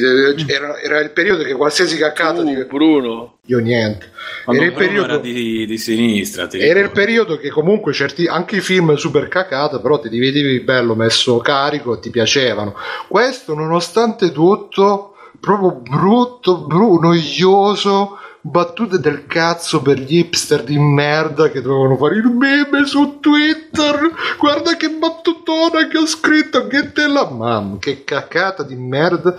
[0.48, 2.54] era, era il periodo che qualsiasi caccata di...
[2.54, 4.12] Uh, Bruno Io niente.
[4.44, 5.14] Quando Era il periodo...
[5.14, 6.48] era di, di sinistra.
[6.48, 10.60] ti Era il periodo che comunque certi, anche i film super cacata, però ti vedevi
[10.60, 12.76] bello messo carico e ti piacevano.
[13.08, 21.50] Questo, nonostante tutto, proprio brutto, bru- noioso, battute del cazzo per gli hipster di merda
[21.50, 24.12] che dovevano fare il meme su Twitter.
[24.38, 29.36] Guarda che battutona che ho scritto, che te la mamma, che cacata di merda.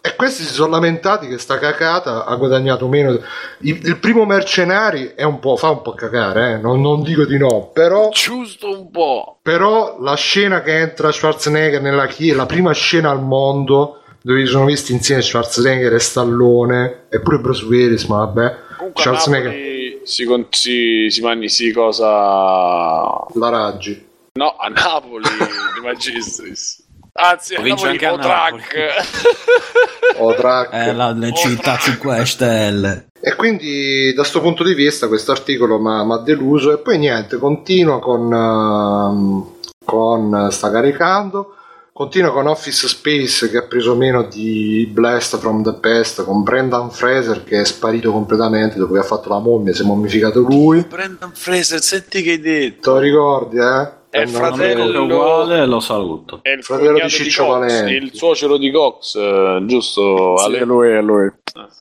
[0.00, 3.12] E questi si sono lamentati che sta cacata ha guadagnato meno.
[3.12, 6.58] Il, il primo Mercenari è un po', fa un po' cacare, eh?
[6.58, 11.80] non, non dico di no, però, giusto un po' però la scena che entra Schwarzenegger
[11.80, 17.18] nella chiesa, la prima scena al mondo dove sono visti insieme Schwarzenegger e Stallone, e
[17.20, 18.56] pure Bruce Willis, ma vabbè.
[18.76, 24.06] comunque Schwarzenegger, Napoli si, con- si, si mangi si cosa la Raggi.
[24.34, 25.24] no a Napoli
[25.74, 26.84] di Magistris
[27.14, 30.74] anzi a Vince Napoli anche a Potrac O Track.
[30.74, 33.06] Eh, la, città 5 stelle.
[33.20, 37.38] E quindi da questo punto di vista questo articolo mi ha deluso e poi niente,
[37.38, 39.52] continua con, ehm,
[39.84, 41.54] con sta caricando,
[41.98, 46.92] continua con Office Space che ha preso meno di Blast from the Past con Brendan
[46.92, 50.82] Fraser che è sparito completamente dopo che ha fatto la mummia, si è mummificato lui.
[50.88, 53.96] Brendan Fraser senti che hai detto Te lo ricordi, eh?
[54.10, 56.38] È il fratello- uguale, lo saluto.
[56.42, 57.92] è il Fratello di Ciccio Cox, Valenti.
[57.94, 60.60] il suocero di Cox eh, giusto Sì, Ale?
[60.64, 61.28] lui, è lui.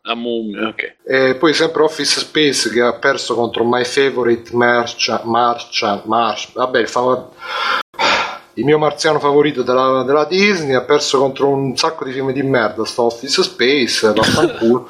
[0.02, 5.22] la mummia ok E poi sempre Office Space che ha perso contro My Favorite Marcha,
[5.26, 7.30] Marcha, March, vabbè, il, fav-
[8.58, 12.42] il mio marziano favorito della, della Disney, ha perso contro un sacco di film di
[12.42, 14.90] merda, sto Office Space, vaffanculo.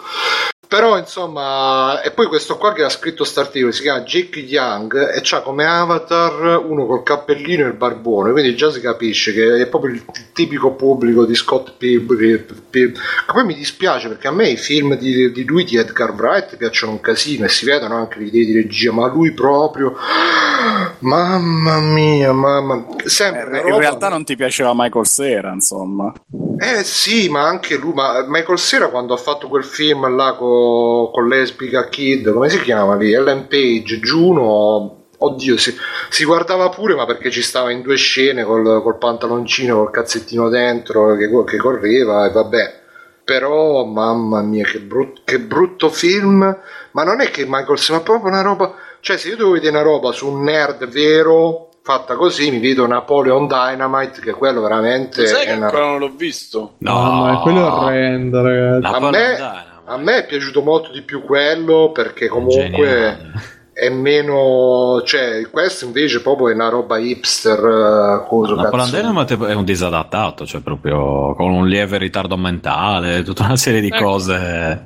[0.68, 5.22] Però insomma, e poi questo qua che ha scritto quest'articolo si chiama Jake Young e
[5.24, 9.68] c'ha come avatar uno col cappellino e il barbone, quindi già si capisce che è
[9.68, 10.04] proprio il
[10.34, 12.44] tipico pubblico di Scott Pilgrim.
[12.70, 16.92] Poi mi dispiace perché a me i film di, di lui, di Edgar Wright, piacciono
[16.92, 19.96] un casino e si vedono anche le idee di regia, ma lui proprio,
[21.00, 26.12] mamma mia, mamma, sempre Eh, in realtà non ti piaceva Michael Cera, insomma.
[26.60, 31.12] eh sì, ma anche lui, ma Michael Cera quando ha fatto quel film là co-
[31.12, 33.14] con Lesbica Kid, come si chiama lì?
[33.14, 35.74] Ellen Page, Juno, oddio, si,
[36.10, 40.50] si guardava pure, ma perché ci stava in due scene col, col pantaloncino, col cazzettino
[40.50, 42.86] dentro che, che correva e vabbè.
[43.24, 46.58] Però, mamma mia, che, brut- che brutto film.
[46.92, 48.74] Ma non è che Michael ma proprio una roba...
[49.02, 52.88] Cioè, se io devo vedere una roba su un nerd vero, fatta così, mi vedo
[52.88, 57.40] Napoleon Dynamite, che quello veramente sai è che una ancora non l'ho visto No, ma
[57.40, 58.82] quello è orrendo, ragazzi.
[58.82, 59.67] La a me, Dynamite.
[59.90, 63.32] A me è piaciuto molto di più quello perché comunque Geniale.
[63.74, 68.96] è meno cioè questo invece proprio è una roba hipster eh, cazzo.
[68.96, 73.88] Dynamite è un disadattato, cioè proprio con un lieve ritardo mentale, tutta una serie di
[73.88, 74.04] Ecco.
[74.04, 74.86] cose.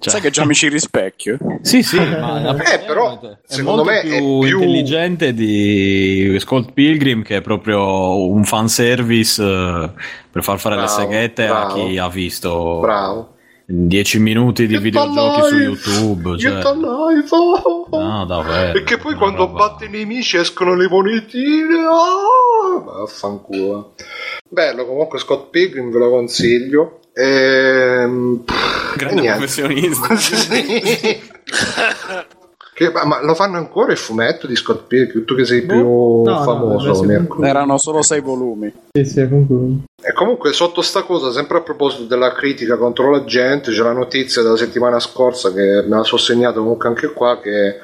[0.00, 1.38] Cioè- Sai che già mi ci rispecchio?
[1.62, 4.18] Sì, sì, ma la Eh, però, è secondo molto me più, è
[4.48, 9.90] più- intelligente di Scott Pilgrim che è proprio un fanservice eh,
[10.30, 11.66] per far fare Bravo, le seghette bravo.
[11.66, 13.36] a chi ha visto bravo
[13.70, 15.56] 10 minuti di Get videogiochi su!
[15.56, 16.38] YouTube.
[16.38, 16.52] Cioè...
[16.54, 17.28] Get alive!
[17.90, 18.72] No, davvero.
[18.72, 21.74] Perché poi quando roba- batte i nemici escono le monetine.
[21.84, 22.80] Ah!
[22.82, 23.92] Vaffanculo.
[24.48, 27.00] Bello, comunque Scott Pilgrim ve lo consiglio.
[27.12, 29.36] Ehm, pff, Grande niente.
[29.38, 30.16] professionista.
[31.48, 32.36] Sì.
[32.78, 35.24] Che- ma, ma lo fanno ancora il fumetto di Scott Pilgrim?
[35.24, 37.02] Tu che sei più No, no, famoso.
[37.02, 37.24] Mirko.
[37.26, 37.46] concludo.
[37.48, 38.72] Erano solo sei volumi.
[38.92, 39.18] Sì, sì.
[39.20, 43.90] E comunque sotto sta cosa, sempre a proposito della critica contro la gente, c'è la
[43.92, 47.78] notizia della settimana scorsa che me la so segnata comunque anche qua che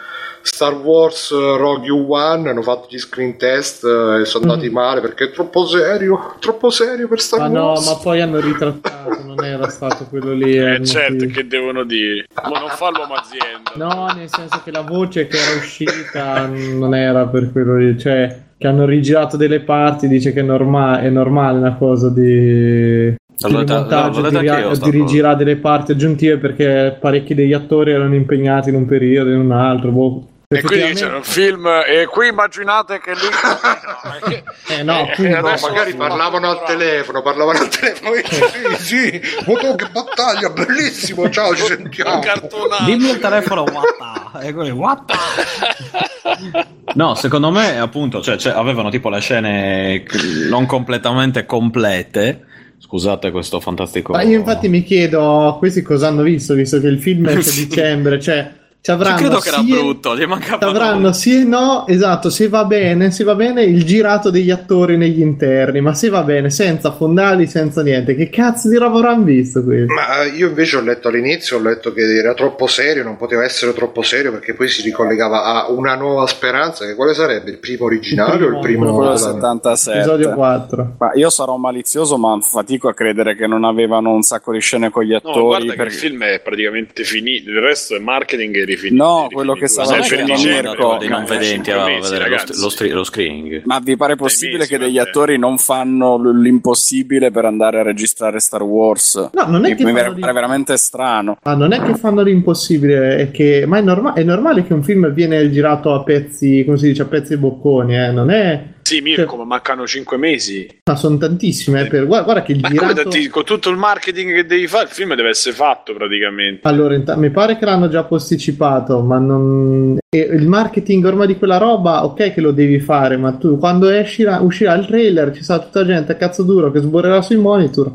[0.44, 5.00] Star Wars eh, Rogue One hanno fatto gli screen test eh, e sono andati male
[5.00, 7.88] perché è troppo serio, troppo serio per Star Ma no, Wars.
[7.88, 10.54] ma poi hanno ritrattato, non era stato quello lì.
[10.56, 11.32] Eh, certo, motivo.
[11.32, 12.26] che devono dire?
[12.34, 13.72] Ma non fa l'uomo azienda.
[13.76, 18.42] No, nel senso che la voce che era uscita non era per quello lì, cioè
[18.58, 23.48] che hanno rigirato delle parti, dice che è, norma- è normale una cosa di, detta-
[23.48, 27.92] montaggio, di, detta ri- anch'io, sta di rigirare delle parti aggiuntive perché parecchi degli attori
[27.92, 29.90] erano impegnati in un periodo in un altro.
[29.90, 30.28] boh.
[30.56, 33.20] E quindi c'era un film, e qui immaginate che lì.
[34.66, 35.28] Eh no, Eh.
[35.28, 38.12] No, magari parlavano al telefono, parlavano al telefono.
[38.78, 42.20] sì, sì, oh, che battaglia, bellissimo, ciao, ci sentiamo.
[42.20, 42.84] cartonato.
[42.84, 44.46] Dimmi il telefono, what the?
[44.46, 46.72] E quelli, what the?
[46.94, 50.04] No, secondo me, appunto, cioè, cioè, avevano tipo le scene
[50.48, 52.46] non completamente complete.
[52.78, 54.12] Scusate questo fantastico.
[54.12, 57.64] Ma io infatti mi chiedo questi cosa hanno visto, visto che il film esce a
[57.64, 58.52] dicembre, cioè
[58.84, 62.48] ci avranno credo che era sia- brutto, gli mancava avranno sì e no, esatto, se
[62.50, 66.50] va bene, se va bene il girato degli attori negli interni, ma se va bene
[66.50, 69.86] senza fondali, senza niente, che cazzo di roba avranno visto qui?
[69.86, 73.72] Ma io invece ho letto all'inizio, ho letto che era troppo serio, non poteva essere
[73.72, 77.52] troppo serio perché poi si ricollegava a una nuova speranza, che quale sarebbe?
[77.52, 78.84] Il primo originale o il primo?
[78.94, 79.96] Quello della- 77.
[79.98, 80.96] Episodio 4.
[80.98, 84.90] Ma io sarò malizioso, ma fatico a credere che non avevano un sacco di scene
[84.90, 85.40] con gli No, attori.
[85.40, 89.04] guarda che perché- il film è praticamente finito, il resto è marketing e rifinito.
[89.04, 92.90] No, quello che stava in Mirko, dei non manca vedenti a vedere lo, lo, stri-
[92.90, 93.62] lo screening.
[93.64, 95.08] Ma vi pare possibile mesi, che degli vabbè.
[95.08, 99.30] attori non fanno l'impossibile per andare a registrare Star Wars?
[99.32, 101.38] No, non è mi, che mi pare veramente strano.
[101.42, 104.82] Ah, non è che fanno l'impossibile, è che ma è, norma- è normale che un
[104.82, 108.10] film viene girato a pezzi, come si dice, a pezzi bocconi, eh?
[108.10, 110.66] non è Sì, Mirko, ma mancano 5 mesi.
[110.84, 113.78] ma sono tantissime, eh, per- guarda, guarda che il Ma girato tanti- con tutto il
[113.78, 116.68] marketing che devi fare, il film deve essere fatto praticamente.
[116.68, 119.96] Allora, inta- mi pare che l'hanno già posticipato, ma non...
[120.14, 123.88] e il marketing ormai di quella roba, ok che lo devi fare, ma tu quando
[123.88, 127.90] escirà, uscirà il trailer ci sarà tutta gente a cazzo duro che sborrerà sui monitor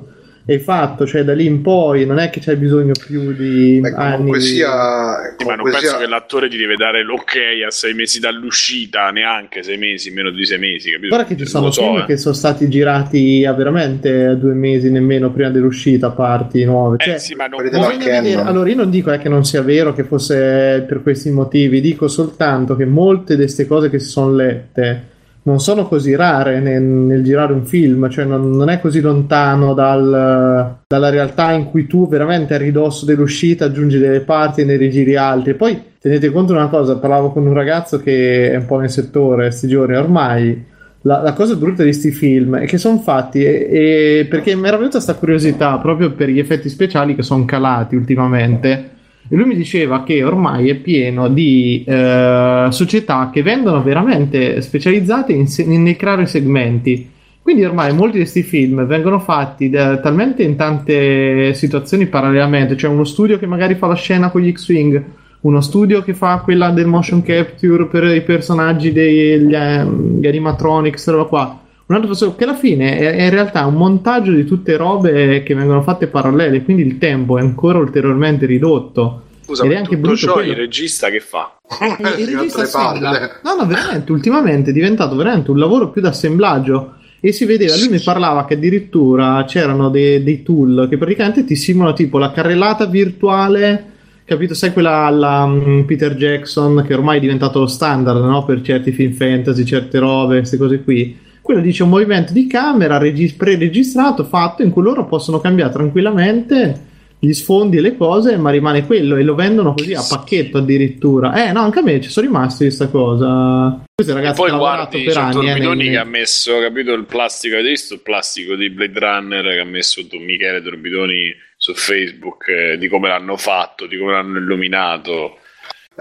[0.50, 3.78] e hai fatto, cioè da lì in poi non è che c'hai bisogno più di
[3.80, 4.16] Beh, anni.
[4.16, 7.36] comunque sia, ma non comunque penso sia- che l'attore ti deve dare l'ok
[7.68, 11.10] a sei mesi dall'uscita, neanche sei mesi, meno di sei mesi, capito?
[11.10, 12.06] Guarda che ci sono so, film eh.
[12.06, 16.96] che sono stati girati a veramente due mesi nemmeno prima dell'uscita, parti nuove.
[16.98, 19.94] Eh Cioè, sì, ma non vedere- allora io non dico eh, che non sia vero
[19.94, 24.34] che fosse per questi motivi, dico soltanto che molte di queste cose che si sono
[24.34, 25.04] lette
[25.50, 29.74] non sono così rare nel, nel girare un film, cioè non, non è così lontano
[29.74, 34.76] dal- dalla realtà in cui tu veramente a ridosso dell'uscita aggiungi delle parti e ne
[34.76, 35.56] rigiri altri.
[35.56, 38.92] Poi tenete conto di una cosa, parlavo con un ragazzo che è un po' nel
[38.92, 40.66] settore questi giorni, ormai
[41.02, 44.68] la, la cosa brutta di questi film è che sono fatti e, e- perché mi
[44.68, 48.98] era venuta questa curiosità proprio per gli effetti speciali che sono calati ultimamente
[49.30, 55.34] e lui mi diceva che ormai è pieno di eh, società che vendono veramente specializzate
[55.34, 57.10] in, nel creare segmenti
[57.42, 62.90] quindi ormai molti di questi film vengono fatti da- talmente in tante situazioni parallelamente cioè
[62.90, 65.04] uno studio che magari fa la scena con gli X-Wing
[65.42, 71.08] uno studio che fa quella del motion capture per i personaggi degli ehm, gli animatronics,
[71.10, 71.60] roba qua.
[71.90, 75.42] Un altro studio che alla fine è, è in realtà un montaggio di tutte robe
[75.42, 79.24] che vengono fatte parallele, quindi il tempo è ancora ulteriormente ridotto.
[79.44, 80.52] Scusa, Ed è anche tutto brutto ciò quello.
[80.52, 81.58] il regista che fa?
[82.16, 83.08] Il Sì, regista altre palle.
[83.08, 83.40] assembla.
[83.44, 86.94] No, no, veramente, ultimamente è diventato veramente un lavoro più d'assemblaggio.
[87.22, 91.56] E si vedeva, lui mi parlava che addirittura c'erano dei, dei tool che praticamente ti
[91.56, 93.86] simulano tipo la carrellata virtuale,
[94.26, 94.54] capito?
[94.54, 98.46] Sai quella alla mm, Peter Jackson che ormai è diventato lo standard no?
[98.46, 101.28] per certi film fantasy, certe robe, queste cose qui.
[101.50, 106.86] Quello dice un movimento di camera regi- pre-registrato, fatto, in cui loro possono cambiare tranquillamente
[107.18, 111.48] gli sfondi e le cose, ma rimane quello e lo vendono così a pacchetto addirittura.
[111.48, 113.84] Eh, no, anche a me ci sono rimasti questa cosa.
[113.96, 115.30] Questo ragazzo poi ha lavorato guardi per anni.
[115.32, 119.00] eh, Torbidoni nei- che ha messo, capito, il plastico, avete visto il plastico di Blade
[119.00, 123.98] Runner che ha messo Don Michele Torbidoni su Facebook, eh, di come l'hanno fatto, di
[123.98, 125.40] come l'hanno illuminato.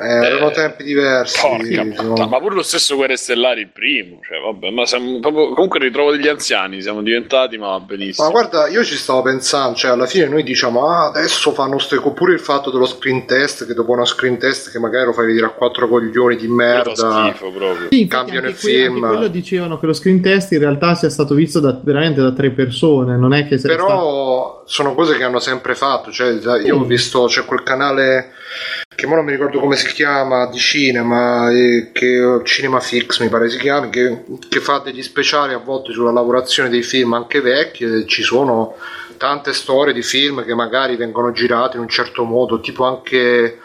[0.01, 1.41] Eh, erano tempi diversi.
[1.41, 5.81] Puttana, ma pure lo stesso Guerre Stellari il primo, cioè vabbè, ma siamo proprio, comunque
[5.81, 8.27] ritrovo degli anziani, siamo diventati, ma va benissimo.
[8.27, 11.97] Ma guarda, io ci stavo pensando, cioè alla fine noi diciamo, ah, adesso fanno ste
[11.97, 15.27] oppure il fatto dello screen test, che dopo uno screen test che magari lo fai
[15.27, 16.95] vedere a quattro coglioni di merda.
[16.95, 17.89] schifo proprio.
[17.91, 19.03] Sì, Cambiano anche il film.
[19.03, 22.33] anche quello dicevano che lo screen test in realtà sia stato visto da, veramente da
[22.33, 23.87] tre persone, non è che sia stato...
[23.87, 28.33] Però sono cose che hanno sempre fatto, cioè io ho visto, c'è quel canale
[28.95, 33.29] che ora non mi ricordo come si chiama, di cinema, eh, che Cinema Fix mi
[33.29, 37.41] pare si chiami, che, che fa degli speciali a volte sulla lavorazione dei film anche
[37.41, 38.75] vecchi ci sono
[39.17, 43.59] tante storie di film che magari vengono girati in un certo modo, tipo anche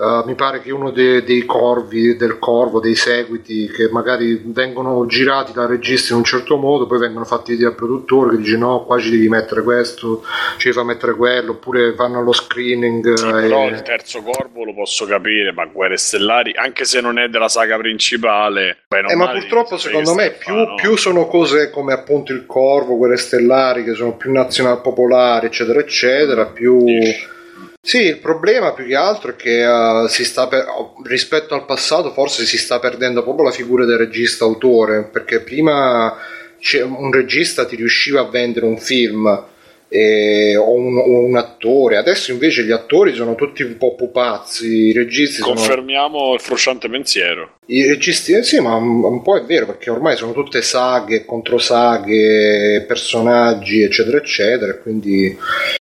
[0.00, 5.04] eh, mi pare che uno de- dei corvi, del corvo, dei seguiti che magari vengono
[5.06, 8.56] girati da registi in un certo modo, poi vengono fatti vedere al produttore che dice
[8.56, 10.22] no, qua ci devi mettere questo,
[10.56, 13.12] ci devi far mettere quello, oppure vanno allo screening.
[13.14, 17.00] Sì, eh, però e- il terzo corvo lo posso capire, ma Guerre Stellari, anche se
[17.00, 20.74] non è della saga principale, Eh, ma purtroppo secondo me più, fare, no?
[20.76, 25.80] più sono cose come appunto il Corvo, Guerre Stellari, che sono più nazional popolari, eccetera,
[25.80, 26.84] eccetera, più...
[26.84, 27.36] Dici.
[27.80, 30.66] Sì, il problema più che altro è che eh, si sta per-
[31.04, 36.14] rispetto al passato forse si sta perdendo proprio la figura del regista autore, perché prima
[36.60, 39.44] c'è- un regista ti riusciva a vendere un film
[39.88, 44.66] e- o, un, o un attore, adesso invece gli attori sono tutti un po' pupazzi,
[44.88, 45.54] i registi sono...
[45.54, 47.52] Confermiamo il frusciante pensiero.
[47.66, 51.24] I registi, eh sì, ma un, un po' è vero perché ormai sono tutte saghe,
[51.24, 54.74] controsaghe, personaggi, eccetera, eccetera.
[54.76, 55.34] Quindi,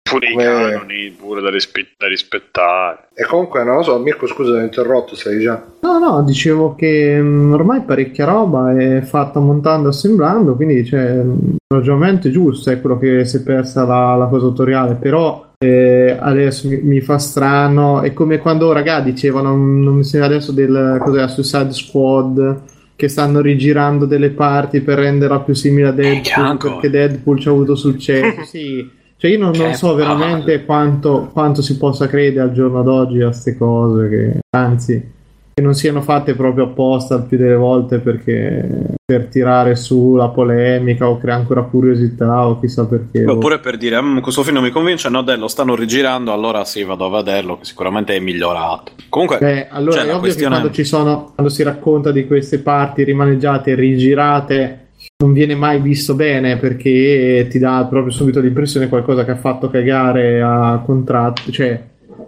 [0.07, 3.07] Pure Come- i canoni, pure da, rispe- da rispettare.
[3.15, 5.59] e comunque, non lo so, Mirko, scusa, ti ho interrotto, stai già.
[5.81, 11.01] No, no, dicevo che mh, ormai parecchia roba è fatta montando e assemblando, quindi cioè,
[11.23, 14.93] mh, il ragionamento è giusto, è quello che si è persa la, la cosa autoriale,
[14.93, 20.03] però eh, adesso mi, mi fa strano, è come quando raga dicevano, mh, non mi
[20.03, 22.61] sembra adesso del cos'era, Suicide Squad,
[22.95, 26.69] che stanno rigirando delle parti per renderla più simile a Deadpool, Chianco.
[26.73, 28.87] perché Deadpool ci ha avuto successo, sì.
[29.25, 33.21] Cioè io non, non Che so veramente quanto, quanto si possa credere al giorno d'oggi
[33.23, 35.13] a queste cose, che, anzi
[35.51, 40.27] che non siano fatte proprio apposta il più delle volte perché per tirare su la
[40.27, 43.25] polemica o creare ancora curiosità o chissà perché.
[43.25, 46.63] Oppure per dire, "Mm, questo film non mi convince, no, dai, lo stanno rigirando, allora
[46.63, 48.91] sì, vado a vederlo, che sicuramente è migliorato.
[49.09, 52.27] Comunque, Beh, allora cioè, è ovvio questione- che quando ci sono, quando si racconta di
[52.27, 54.84] queste parti rimaneggiate e rigirate
[55.17, 59.37] non viene mai visto bene perché ti dà proprio subito l'impressione di qualcosa che ha
[59.37, 61.81] fatto cagare a contratto, cioè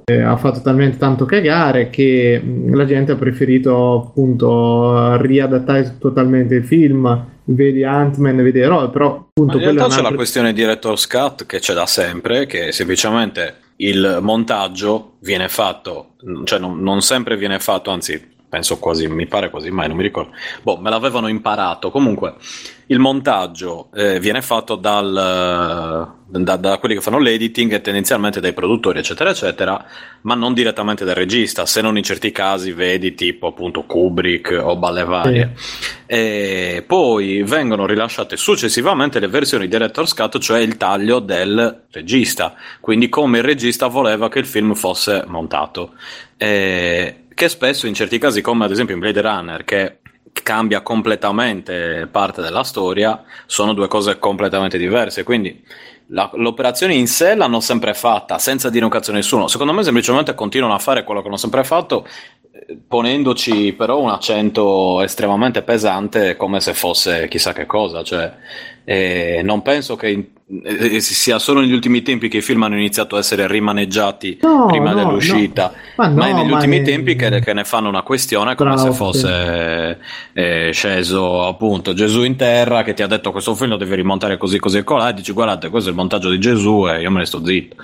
[0.05, 6.55] eh, ha fatto talmente tanto cagare che mh, la gente ha preferito appunto riadattare totalmente
[6.55, 10.15] il film, vedi Ant-Man, vedi eroe, però Ma appunto in quello è realtà c'è la
[10.15, 16.11] questione director's cut che c'è da sempre, che semplicemente il montaggio viene fatto,
[16.45, 20.03] cioè non, non sempre viene fatto, anzi penso quasi, mi pare quasi mai, non mi
[20.03, 20.31] ricordo.
[20.61, 21.91] Boh, me l'avevano imparato.
[21.91, 22.35] Comunque,
[22.87, 28.53] il montaggio eh, viene fatto dal, da, da quelli che fanno l'editing e tendenzialmente dai
[28.53, 29.85] produttori, eccetera, eccetera,
[30.21, 34.77] ma non direttamente dal regista, se non in certi casi vedi tipo appunto Kubrick o
[34.77, 35.53] balle varie.
[36.05, 43.09] E poi vengono rilasciate successivamente le versioni director's cut, cioè il taglio del regista, quindi
[43.09, 45.95] come il regista voleva che il film fosse montato.
[46.37, 49.99] E che spesso in certi casi, come ad esempio in Blade Runner, che
[50.41, 55.21] cambia completamente parte della storia, sono due cose completamente diverse.
[55.21, 55.63] Quindi
[56.07, 59.47] la- l'operazione in sé l'hanno sempre fatta senza dire un cazzo a nessuno.
[59.47, 62.07] Secondo me, semplicemente continuano a fare quello che hanno sempre fatto,
[62.51, 68.01] eh, ponendoci però un accento estremamente pesante, come se fosse chissà che cosa.
[68.03, 68.33] Cioè,
[68.83, 70.25] eh, non penso che in-
[70.63, 74.65] eh, sia solo negli ultimi tempi che i film hanno iniziato a essere rimaneggiati No,
[74.67, 76.03] prima no, dell'uscita, no.
[76.05, 78.73] ma, Ma è negli ma ultimi è- tempi che, che ne fanno una questione come
[78.73, 79.99] Bravo, se fosse
[80.33, 84.37] eh, sceso appunto Gesù in terra che ti ha detto questo film lo devi rimontare
[84.37, 87.11] così così e colà e dici guardate questo è il montaggio di Gesù e io
[87.11, 87.75] me ne sto zitto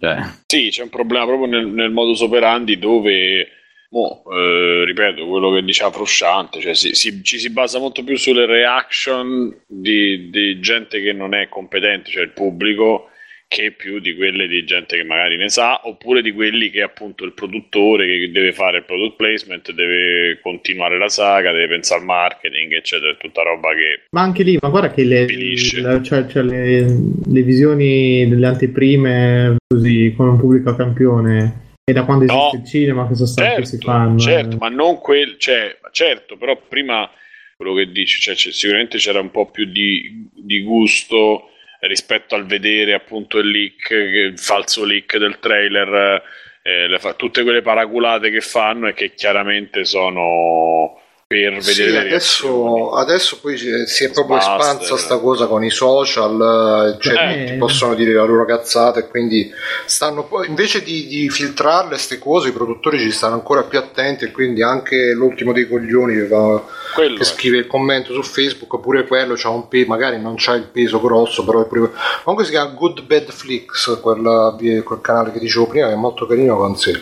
[0.00, 0.16] cioè,
[0.46, 3.46] Sì, c'è un problema proprio nel, nel modus operandi dove,
[3.90, 8.16] mo, eh, ripeto, quello che diceva Frusciante, cioè si- si- ci si basa molto più
[8.16, 13.08] sulle reaction di, di gente che non è competente, cioè il pubblico,
[13.48, 17.24] che più di quelle di gente che magari ne sa, oppure di quelli che appunto
[17.24, 22.06] il produttore che deve fare il product placement, deve continuare la saga, deve pensare al
[22.06, 25.80] marketing, eccetera, tutta roba che Ma anche lì, ma guarda che le, Finisce.
[25.80, 26.80] la- cioè, cioè le,
[27.26, 32.62] le visioni delle anteprime così con un pubblico a campione è da quando esiste No.
[32.62, 34.18] il cinema che sono stati che si Certo, fanno.
[34.18, 34.58] certo, eh.
[34.60, 37.10] ma non quel, cioè, certo, però prima
[37.56, 41.50] quello che dici, cioè, c'è- sicuramente c'era un po' più di, di gusto
[41.80, 46.22] rispetto al vedere appunto il leak, il falso leak del trailer
[46.62, 52.06] eh, le fa- tutte quelle paraculate che fanno e che chiaramente sono per Sì, vedere
[52.08, 54.96] adesso, adesso poi si si è proprio Basta, espansa eh.
[54.96, 57.44] sta cosa con i social, eh, cioè Eh.
[57.44, 59.52] tutti possono dire la loro cazzata e quindi
[59.84, 64.24] stanno poi invece di, di filtrarle queste cose i produttori ci stanno ancora più attenti
[64.24, 66.64] e quindi anche l'ultimo dei coglioni che, va-
[66.96, 70.70] che scrive il commento su Facebook pure quello c'ha un peso, magari non c'ha il
[70.72, 71.90] peso grosso però è pure...
[72.24, 76.24] comunque si chiama Good Bad Flix quel, quel canale che dicevo prima che è molto
[76.26, 76.98] carino con sé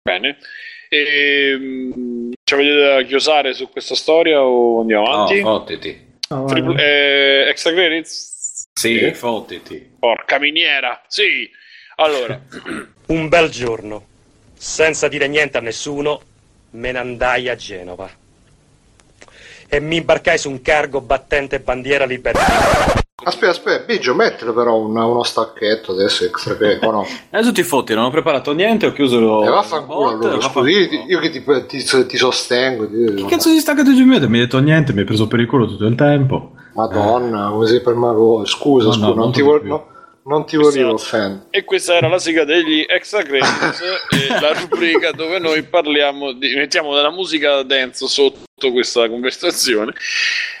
[0.00, 0.38] Bene.
[0.90, 2.07] Ehm,
[2.48, 5.40] ci avete da chiosare su questa storia o andiamo No, avanti?
[5.42, 6.06] fottiti.
[6.30, 6.82] No, Triple- guarda.
[6.82, 8.64] eh, extra credits?
[8.72, 9.96] Sì, fottiti.
[9.98, 11.46] Porca miniera, sì.
[11.96, 12.40] Allora,
[13.08, 14.06] Un bel giorno,
[14.54, 16.20] senza dire niente a nessuno,
[16.70, 18.10] me ne andai a Genova.
[19.68, 22.97] E mi imbarcai su un cargo battente bandiera libertà.
[23.24, 27.62] Aspetta aspetta Biggio mettilo però un- uno stacchetto adesso extra che o no Adesso ti
[27.62, 29.44] fotti, non ho preparato niente, ho chiuso lo.
[29.44, 30.64] E vaffanculo bot, allora, vaffanculo.
[30.66, 32.86] scusi, io, io che ti, ti- ti sostengo.
[32.88, 35.46] ti- Che cazzo di staccato giù mi hai detto niente, mi hai preso per il
[35.46, 36.52] culo tutto il tempo.
[36.74, 38.44] Madonna, come sei per Mago.
[38.44, 39.86] Scusa, No, scusa, no, non, molto ti no,
[40.28, 41.46] non ti volevo offendere.
[41.50, 43.82] e questa era la sigla degli extra credits,
[44.40, 49.94] la rubrica dove noi parliamo di mettiamo della musica dance sotto questa conversazione.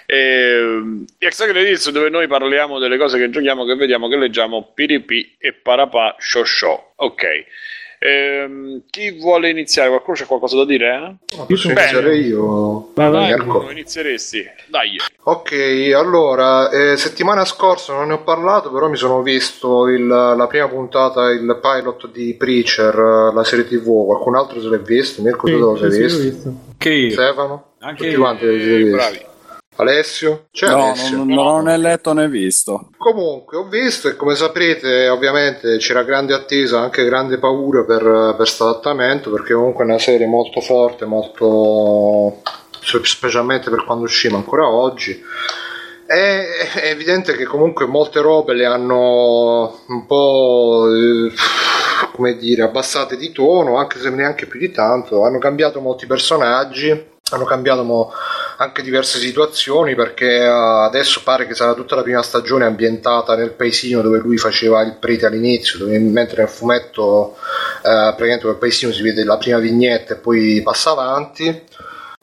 [0.06, 5.36] E, extra credits dove noi parliamo delle cose che giochiamo, che vediamo, che leggiamo, PDP
[5.38, 6.92] e parapà show.
[6.96, 7.24] Ok.
[8.00, 9.88] Ehm, chi vuole iniziare?
[9.88, 10.86] Qualcuno c'è qualcosa da dire?
[10.94, 11.36] eh?
[11.36, 11.80] No, posso Bene.
[11.80, 12.90] iniziare io?
[12.94, 13.28] Vai, vai.
[13.30, 13.70] Dai, Ecco.
[13.70, 14.44] Inizieresti.
[14.68, 14.96] Dai.
[15.24, 20.46] Ok, allora, eh, settimana scorsa non ne ho parlato, però mi sono visto il- la
[20.48, 24.06] prima puntata, il pilot di Preacher, eh, la serie tv.
[24.06, 25.20] Qualcun altro se l'è visto?
[25.22, 26.22] Mirko, Sì, tu te lo sei visto?
[26.22, 26.52] visto.
[26.78, 27.10] Che io.
[27.10, 27.64] Stefano?
[27.80, 28.18] Anche Tutti io.
[28.20, 28.84] quanti visti?
[28.90, 29.26] bravi.
[29.80, 30.46] Alessio?
[30.50, 31.16] C'è No, Alessio?
[31.18, 32.90] non, non ho né letto né visto.
[32.96, 38.68] Comunque, ho visto e come saprete, ovviamente c'era grande attesa, anche grande paura per, questo
[38.68, 42.42] adattamento, perché comunque è una serie molto forte, molto
[43.02, 45.22] specialmente per quando uscì, ma ancora oggi.
[46.06, 51.30] È, è evidente che comunque molte robe le hanno un po' eh,
[52.12, 55.22] come dire abbassate di tono, anche se neanche più di tanto.
[55.22, 58.12] Hanno cambiato molti personaggi, hanno cambiato
[58.56, 63.52] anche diverse situazioni perché eh, adesso pare che sarà tutta la prima stagione ambientata nel
[63.52, 67.36] paesino dove lui faceva il prete all'inizio, dove- mentre nel fumetto
[67.78, 71.66] eh, praticamente quel paesino si vede la prima vignetta e poi passa avanti.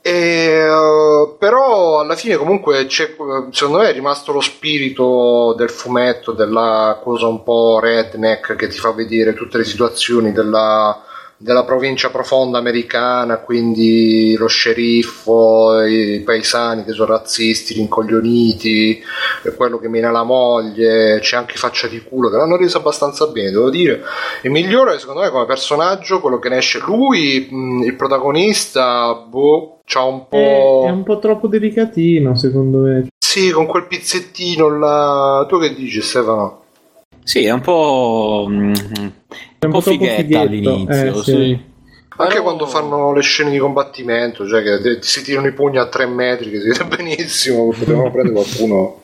[0.02, 7.00] E, eh, però alla fine comunque secondo me è rimasto lo spirito del fumetto, della
[7.02, 11.02] cosa un po' redneck che ti fa vedere tutte le situazioni della,
[11.38, 19.02] della provincia profonda americana, quindi lo sceriffo, i paesani che sono razzisti, rincoglioniti,
[19.56, 23.52] quello che mena la moglie, c'è anche faccia di culo che l'hanno resa abbastanza bene,
[23.52, 24.02] devo dire.
[24.44, 27.50] Il migliore secondo me come personaggio, quello che ne esce lui,
[27.84, 30.86] il protagonista, boh, c'ha un È, po'...
[30.88, 33.08] è un po' troppo delicatino, secondo me.
[33.18, 35.46] Sì, con quel pizzettino là...
[35.50, 36.64] Tu che dici Stefano?
[37.26, 38.46] Sì, è un po'.
[38.48, 41.60] mm, È un po' troppo fighetta fighetto, all'inizio, eh, sì.
[42.18, 45.88] Anche Però- quando fanno le scene di combattimento, cioè che si tirano i pugni a
[45.88, 49.02] tre metri, che si vede benissimo, potevano prendere qualcuno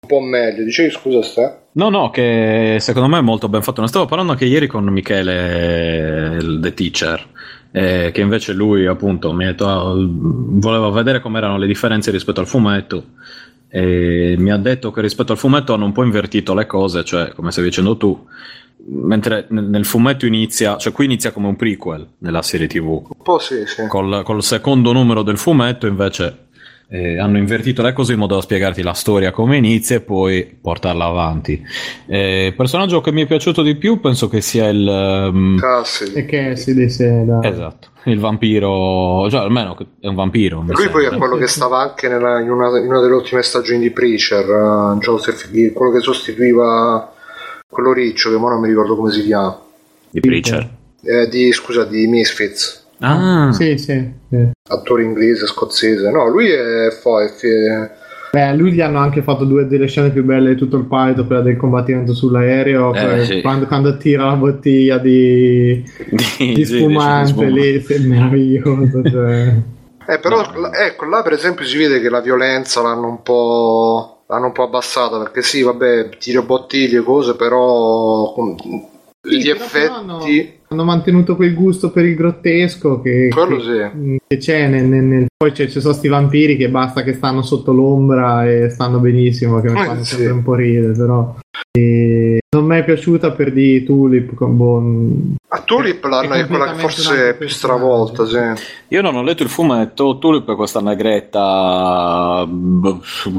[0.00, 0.64] un po' meglio.
[0.64, 1.58] Dicevi scusa Ste?
[1.72, 3.82] No, no, che secondo me è molto ben fatto.
[3.82, 7.24] Ne stavo parlando anche ieri con Michele, il The Teacher,
[7.70, 12.40] eh, che invece lui appunto mi ha detto, ah, voleva vedere com'erano le differenze rispetto
[12.40, 13.04] al fumetto.
[13.68, 17.32] E mi ha detto che rispetto al fumetto hanno un po' invertito le cose, cioè
[17.32, 18.26] come stai dicendo tu,
[18.86, 23.22] mentre nel, nel fumetto inizia, cioè qui inizia come un prequel nella serie TV, Un
[23.22, 23.86] po' sì, sì.
[23.86, 26.46] col, col secondo numero del fumetto invece
[26.90, 30.44] eh, hanno invertito le cose in modo da spiegarti la storia come inizia e poi
[30.60, 31.62] portarla avanti.
[32.06, 34.88] Eh, il personaggio che mi è piaciuto di più penso che sia il...
[34.88, 36.12] ehm, Cassidy.
[36.14, 37.40] E che si dei seda.
[37.42, 40.64] esatto, il vampiro, cioè almeno è un vampiro.
[40.66, 43.80] Lui poi è quello che stava anche nella- in, una, in una delle ultime stagioni
[43.80, 47.12] di Preacher, eh, Joseph Gill, quello che sostituiva
[47.68, 49.60] quello riccio, che ora non mi ricordo come si chiama.
[50.10, 50.76] Di Preacher.
[51.02, 54.48] Eh, di, scusa, di Misfits, Ah, Sì, sì, sì.
[54.68, 56.10] attore inglese, scozzese.
[56.10, 60.10] No, lui è, fo- è fi- Beh, lui gli hanno anche fatto due delle scene
[60.10, 63.40] più belle di tutto il pilot, quella del combattimento sull'aereo, Eh, sì.
[63.40, 65.82] quando, quando tira la bottiglia di,
[66.36, 69.02] Di, di spumante lì, è meraviglioso.
[69.02, 69.54] Cioè.
[70.08, 74.24] Eh, però l- ecco, là per esempio si vede che la violenza l'hanno un po',
[74.28, 78.56] l'hanno un po' abbassata, perché sì, vabbè, tiro bottiglie, cose, però con-
[79.22, 79.86] gli Sì, però effetti...
[79.92, 80.18] hanno,
[80.70, 84.18] hanno mantenuto quel gusto per il grottesco che, che- sì.
[84.26, 87.42] che c'è nel, nel- nel- poi c'è- ci sono sti vampiri che basta che stanno
[87.42, 90.14] sotto l'ombra e stanno benissimo che mi Eh, fanno sì.
[90.16, 91.34] sempre un po' ridere però
[91.72, 95.34] E non mi è piaciuta per di Tulip con buon...
[95.48, 98.36] A Tulip l'hanno è, quella che forse è più stravolta, sì.
[98.88, 102.82] Io non ho letto il fumetto, Tulip è questa negretta b-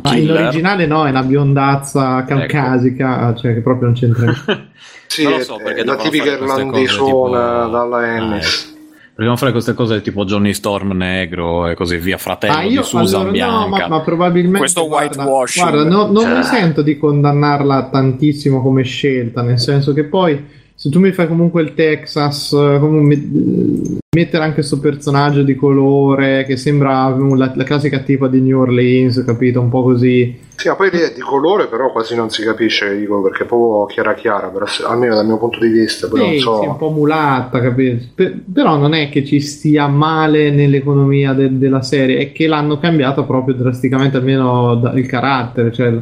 [0.04, 0.42] Ma in killer.
[0.44, 4.68] originale no, è una biondazza caucasica, cioè che proprio non c'entra niente.
[5.10, 7.30] Sì, Non lo so, perché è la tipica irlandesona tipo-
[7.72, 8.70] dalla Ah, Ennis.
[8.72, 8.78] ecco.
[9.16, 12.88] Dobbiamo fare queste cose tipo Johnny Storm negro e così via, fratello Ah, io di
[12.88, 13.58] Susan allora, bianca.
[13.60, 15.70] no, ma, ma probabilmente Questo guarda, whitewashing.
[15.70, 16.36] guarda, no- non Eh.
[16.38, 20.42] mi sento di condannarla tantissimo come scelta, nel senso che poi
[20.82, 25.54] se tu mi fai comunque il Texas, eh, comunque met- mettere anche questo personaggio di
[25.56, 29.60] colore che sembra la, la classica tipa di New Orleans, capito?
[29.60, 30.40] Un po' così.
[30.56, 33.86] Sì, ma poi è di colore, però quasi non si capisce, dico, perché è proprio
[33.88, 36.60] chiara chiara, per ess- almeno dal mio punto di vista, non Sì, so.
[36.62, 38.06] sì, un po' mulatta, capito?
[38.16, 42.78] Per- però non è che ci stia male nell'economia de- della serie, è che l'hanno
[42.80, 45.94] cambiata proprio drasticamente, almeno da- il carattere, cioè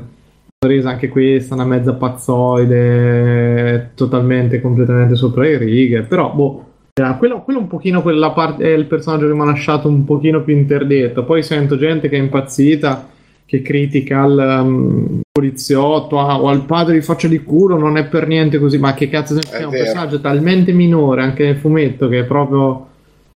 [0.65, 6.65] resa anche questa una mezza pazzoide, totalmente, completamente sopra le righe, però boh.
[6.93, 10.03] era Quello, quello un pochino quella parte è il personaggio che mi ha lasciato un
[10.03, 11.23] pochino più interdetto.
[11.25, 13.07] Poi sento gente che è impazzita,
[13.45, 18.05] che critica il um, poliziotto ah, o al padre di faccia di culo, non è
[18.05, 18.79] per niente così.
[18.79, 22.87] Ma che cazzo è, È un personaggio talmente minore anche nel fumetto che è proprio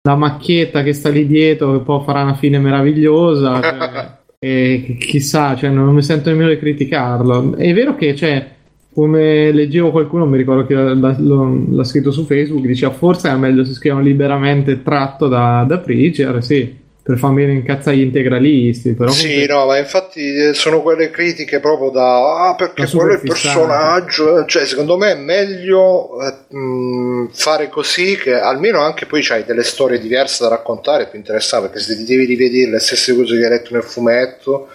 [0.02, 3.62] la macchietta che sta lì dietro che poi farà una fine meravigliosa.
[3.62, 7.56] cioè, e chi- chissà, cioè, non mi sento nemmeno di criticarlo.
[7.56, 8.50] È vero che, cioè,
[8.92, 13.64] come leggevo qualcuno, mi ricordo che l'ha, l'ha scritto su Facebook, diceva forse è meglio
[13.64, 18.94] se scrivono liberamente tratto da, da Preacher, sì, per farmi incazzare gli integralisti.
[18.94, 23.12] Però Sì, comunque- no, ma infatti eh, sono quelle critiche proprio da ah, perché quello
[23.12, 24.46] è il personaggio.
[24.46, 29.64] Cioè, secondo me è meglio eh, mh, fare così che almeno anche poi c'hai delle
[29.64, 33.44] storie diverse da raccontare, più interessanti, perché se ti devi rivedere le stesse cose che
[33.46, 34.68] hai letto nel fumetto,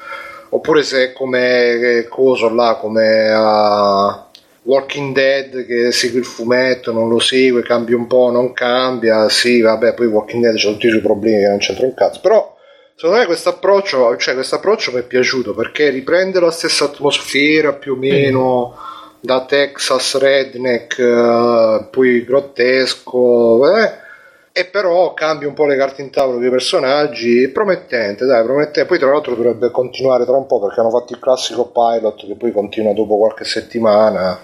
[0.49, 4.26] oppure se è come eh, coso là, come a
[4.67, 9.61] Walking Dead che segue il fumetto, non lo segue, cambia un po', non cambia, sì,
[9.61, 12.55] vabbè, poi Walking Dead c'ha tutti i suoi problemi che non c'entra un cazzo, però
[12.99, 17.75] Secondo me questo approccio, cioè questo approccio mi è piaciuto perché riprende la stessa atmosfera
[17.75, 18.75] più o meno
[19.21, 23.93] da Texas redneck, eh, poi grottesco, eh,
[24.59, 28.87] e però cambia un po' le carte in tavola dei personaggi, promettente, dai, promettente.
[28.87, 32.37] Poi tra l'altro dovrebbe continuare tra un po' perché hanno fatto il classico pilot che
[32.37, 34.41] poi continua dopo qualche settimana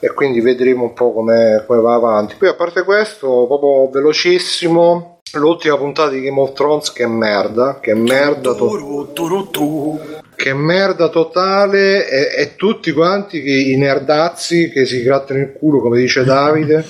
[0.00, 2.34] e quindi vedremo un po' come, come va avanti.
[2.36, 7.94] Poi a parte questo, proprio velocissimo, l'ultima puntata di Game of Thrones che merda, che
[7.94, 8.64] merda totale.
[10.34, 15.80] Che merda totale e, e tutti quanti che, i nerdazzi che si grattano il culo,
[15.80, 16.84] come dice Davide,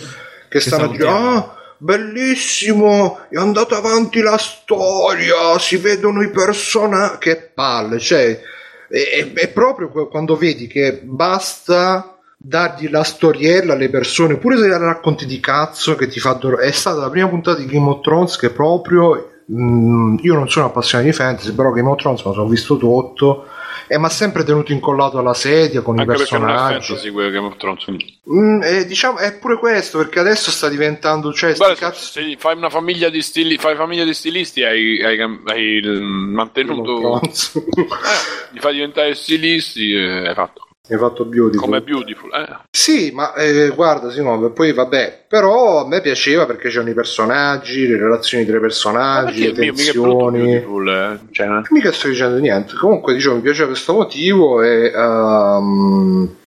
[0.48, 7.50] che stanno dicendo "Ah, bellissimo, è andata avanti la storia, si vedono i personaggi, che
[7.54, 8.40] palle, cioè
[8.88, 14.78] è, è- proprio quando vedi che basta dargli la storiella alle persone, pure se la
[14.78, 18.00] racconti di cazzo che ti fa dor- è stata la prima puntata di Game of
[18.02, 22.26] Thrones che proprio mm, io non sono appassionato di fantasy, però Game of Thrones me
[22.28, 23.46] lo sono visto tutto
[23.88, 26.86] e mi ha sempre tenuto incollato alla sedia con Anche i personaggi.
[26.86, 27.84] fantasy quello Game of Thrones.
[28.32, 32.56] Mm, e diciamo è pure questo perché adesso sta diventando cioè Guarda, cazzo se fai
[32.56, 37.20] una famiglia di stili, fai famiglia di stilisti, hai, hai, hai mantenuto.
[37.22, 40.65] Eh, li fai diventare stilisti e hai fatto.
[40.88, 42.30] Hai fatto beautiful Come Beautiful.
[42.32, 42.58] Eh.
[42.70, 47.86] Sì, ma eh, guarda Simone, poi vabbè, però a me piaceva perché c'erano i personaggi,
[47.86, 50.42] le relazioni tra i personaggi, le mica, mica tensioni.
[50.42, 50.88] Beautiful?
[50.88, 51.18] Eh?
[51.32, 52.74] Cioè, Mica sto dicendo niente.
[52.74, 54.92] Comunque, diciamo, mi piaceva questo motivo e,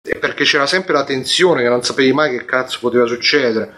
[0.02, 3.73] e perché c'era sempre la tensione che non sapevi mai che cazzo poteva succedere.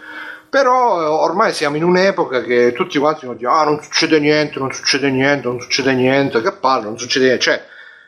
[0.49, 4.71] Però eh, ormai siamo in un'epoca che tutti quanti dicono ah non succede niente, non
[4.71, 7.43] succede niente, non succede niente, che palle, non succede niente.
[7.43, 7.63] Cioè,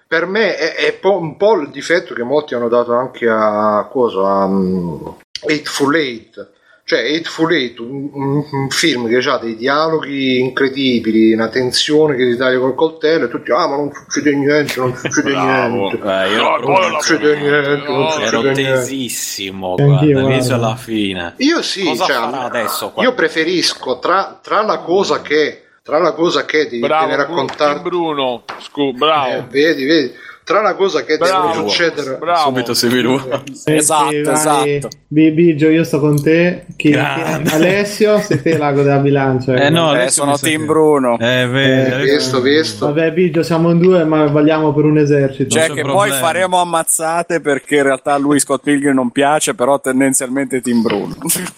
[0.09, 3.87] per me è, è po- un po' il difetto che molti hanno dato anche a
[3.91, 5.17] cosa a um,
[5.47, 6.49] Eightful Eight.
[6.83, 12.27] Cioè Eightful Eight un, un- un film che ha dei dialoghi incredibili una tensione che
[12.27, 15.75] ti taglia col coltello e tutti ah ma non succede niente non succede Bravo.
[15.75, 15.97] niente.
[15.97, 20.75] Eh, io No, non succede niente non no, succede ero niente tesissimo, guarda, all'inizio alla
[20.75, 21.33] fine.
[21.37, 22.63] io sì cioè,
[23.03, 27.79] io preferisco tra, tra la cosa che tra la cosa che devi Bravo, devi raccontare
[27.81, 28.43] Bruno.
[28.59, 29.31] Scu- bravo.
[29.33, 30.11] eh, vedi vedi
[30.49, 31.49] tra la cosa che bravo.
[31.51, 32.39] deve succedere Bravo.
[32.39, 32.87] Subito si.
[32.87, 34.87] Eh, Esatto, esatto.
[35.07, 36.65] Bi- Biggio, io sto con te.
[36.75, 39.53] Chi- Alessio, sei te l'ago della bilancia.
[39.53, 41.19] Eh no, Eh, sono Team Bruno.
[41.19, 45.49] Eh, vedi, Eh, visto visto Vabbè, Biggio, siamo in due, ma valiamo per un esercito.
[45.51, 45.93] Cioè che problema.
[45.99, 50.81] poi faremo ammazzate perché in realtà a lui Scott Pilgrim non piace, però tendenzialmente Team
[50.81, 51.15] Bruno.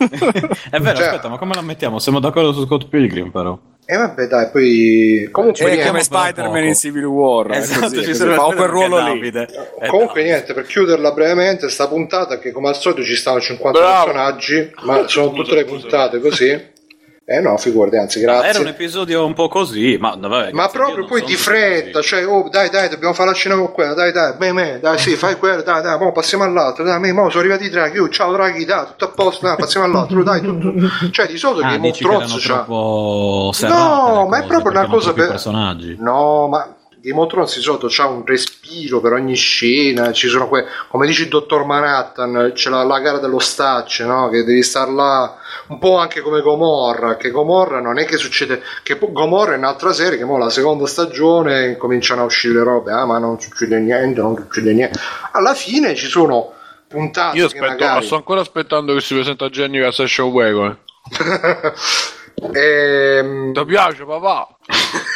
[0.70, 1.98] È vero, Cioè- aspetta, ma come la mettiamo?
[2.00, 3.58] Siamo d'accordo su Scott Pilgrim, però.
[3.86, 5.28] E vabbè, dai, poi.
[5.32, 7.48] Comunque, È niente, come Spider-Man in Civil War.
[7.50, 9.28] è Esatto, così, ci serve fa quel ruolo lì.
[9.28, 10.24] Eh, Comunque, Davide.
[10.24, 14.04] niente, per chiuderla brevemente, sta puntata che come al solito ci stanno 50 Bravo.
[14.06, 16.70] personaggi, ma sono tutte le puntate così.
[17.34, 18.68] Eh no, figurati, anzi, Era un grazie.
[18.70, 22.08] episodio un po' così, ma vabbè, Ma proprio poi di fretta, così.
[22.10, 24.98] cioè, oh, dai, dai, dobbiamo fare la cena con quella, dai, dai, beh, me, dai,
[24.98, 28.00] sì, fai quello, dai, dai, mo passiamo all'altro, dai, me, mo sono arrivati i draghi,
[28.00, 31.10] oh, ciao draghi, dai, tutto a posto, dai, passiamo all'altro, dai, tu, tu.
[31.10, 32.54] Cioè, di solito Ah, che Thrones c'ha...
[32.54, 35.28] troppo serrate No, ma è proprio una cosa per...
[35.30, 35.96] personaggi.
[36.00, 40.48] No, ma Game of Thrones di solito c'ha un respiro per ogni scena, ci sono
[40.48, 40.66] que...
[40.88, 44.30] come dice il dottor Manhattan, c'è la, la gara dello stacce, no?
[44.30, 45.36] Che devi star là
[45.68, 49.94] un po' anche come Gomorra, che Gomorra non è che succede, che Gomorra è un'altra
[49.94, 53.80] serie che mo la seconda stagione cominciano a uscire le robe, ah ma non succede
[53.80, 55.00] niente, non succede niente.
[55.32, 56.54] Alla fine ci sono
[56.88, 58.06] puntate Io aspetto, magari...
[58.06, 60.78] sto ancora aspettando che si presenta Jenny a Session Wagon.
[62.54, 64.48] Ehm, Ti piace, papà?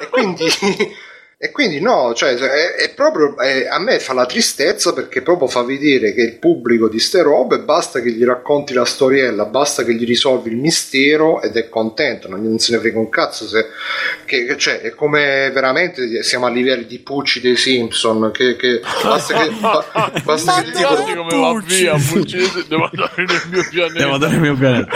[0.00, 0.44] e quindi
[1.38, 5.48] e quindi no cioè è, è proprio è- a me fa la tristezza perché proprio
[5.48, 9.84] fa vedere che il pubblico di ste robe basta che gli racconti la storiella basta
[9.84, 13.46] che gli risolvi il mistero ed è contento non, non se ne frega un cazzo
[13.46, 13.66] se
[14.24, 18.80] che, che- cioè è come veramente siamo a livelli di Pucci dei Simpson che, che
[19.02, 23.42] basta che ba- basta che gli dico Guardi come va via, Puccese, devo andare nel
[23.50, 23.98] mio pianeta.
[23.98, 24.90] Devo dare il mio pianeta.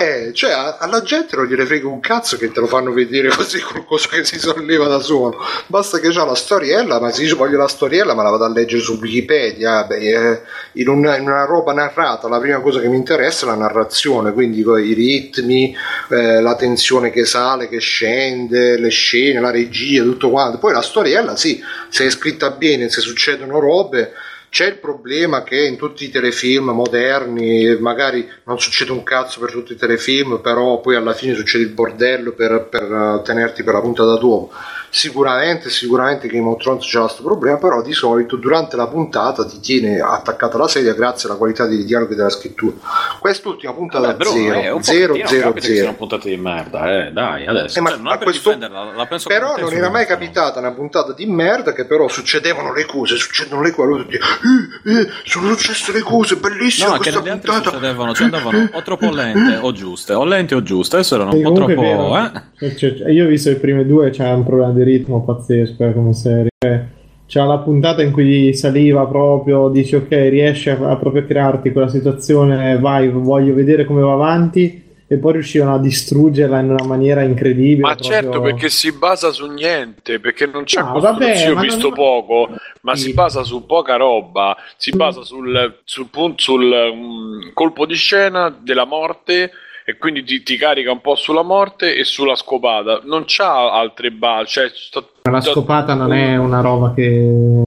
[0.00, 3.60] Eh, cioè alla gente non gliene frega un cazzo che te lo fanno vedere così
[3.60, 5.38] qualcosa che si solleva da solo.
[5.66, 8.48] Basta che c'ha la storiella, ma se io voglio la storiella me la vado a
[8.48, 9.84] leggere su Wikipedia.
[9.84, 10.40] Beh, eh,
[10.72, 14.32] in, una, in una roba narrata la prima cosa che mi interessa è la narrazione,
[14.32, 15.76] quindi i ritmi,
[16.10, 20.58] eh, la tensione che sale, che scende, le scene, la regia, tutto quanto.
[20.58, 24.12] Poi la storiella, sì, se è scritta bene, se succedono robe.
[24.48, 29.50] C'è il problema che in tutti i telefilm moderni magari non succede un cazzo per
[29.50, 33.74] tutti i telefilm, però poi alla fine succede il bordello per, per, eh, tenerti per
[33.74, 34.50] la punta da tuomo.
[34.96, 39.60] Sicuramente, sicuramente Game of Thrones c'è questo problema, però di solito durante la puntata ti
[39.60, 42.72] tiene attaccata alla sedia grazie alla qualità dei dialoghi e della scrittura.
[43.20, 47.06] Quest'ultima puntata Vabbè, Bruno, un 0 pochettino 0 capita che siano 0 puntate di merda,
[47.06, 47.78] eh, dai, adesso.
[47.78, 50.60] Eh, ma Cioè, non a è per questo- la penso però non era mai capitata
[50.60, 55.08] una puntata di merda che però succedevano le cose, succedono le cose, tutti, eh, eh,
[55.24, 57.62] sono successe le cose, bellissima No, questa puntata.
[57.64, 61.42] succedevano, cioè andavano o troppo lente o giuste, o lente o giuste, adesso erano un
[61.42, 61.80] po' troppo...
[61.82, 62.16] vero.
[62.16, 62.74] Eh?
[62.76, 65.92] Cioè, cioè, io ho visto le prime due, c'è un problema di ritmo pazzesco eh,
[65.92, 66.48] come serie.
[66.58, 66.84] Cioè,
[67.26, 71.88] C'è la puntata in cui saliva proprio, dici ok, riesci a, a proprio crearti quella
[71.88, 77.22] situazione, vai, voglio vedere come va avanti, e poi riuscivano a distruggerla in una maniera
[77.22, 77.80] incredibile.
[77.82, 81.88] Ma proprio- certo, perché si basa su niente, perché non c'è No, vabbè, ho visto
[81.88, 82.48] non- poco,
[82.82, 83.02] ma Sì.
[83.04, 84.56] si basa su poca roba.
[84.76, 89.50] Si basa sul, sul, pun- sul, mm, colpo di scena della morte.
[89.88, 93.02] E quindi ti, ti carica un po' sulla morte e sulla scopata.
[93.04, 94.54] Non c'ha altre basi.
[94.54, 97.62] Cioè, sta- La scopata non è una roba che...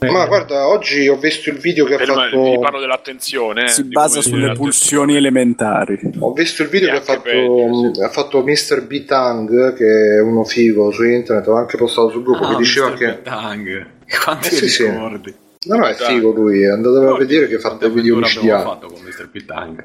[0.00, 2.42] Ma guarda, oggi ho visto il video che ha fatto.
[2.42, 3.64] vi parlo dell'attenzione.
[3.64, 5.98] eh, Si basa sulle pulsioni elementari.
[6.20, 8.02] Ho visto il video E che ha fatto, peggio, sì.
[8.02, 8.86] ha fatto Mr.
[8.86, 12.88] Bitang, che è uno figo su internet, l'ho anche postato sul gruppo, Ah, che diceva
[12.90, 12.96] Mr.
[12.96, 13.22] che...
[13.22, 13.86] Tang.
[14.24, 14.84] Quanti Eh, sì, sì.
[14.88, 15.34] ricordi?
[15.66, 18.62] No, no, è figo lui, andatelo a vedere che ha fatto Quante video micidiali.
[18.62, 19.28] fatto con Mr.
[19.30, 19.84] Pitang?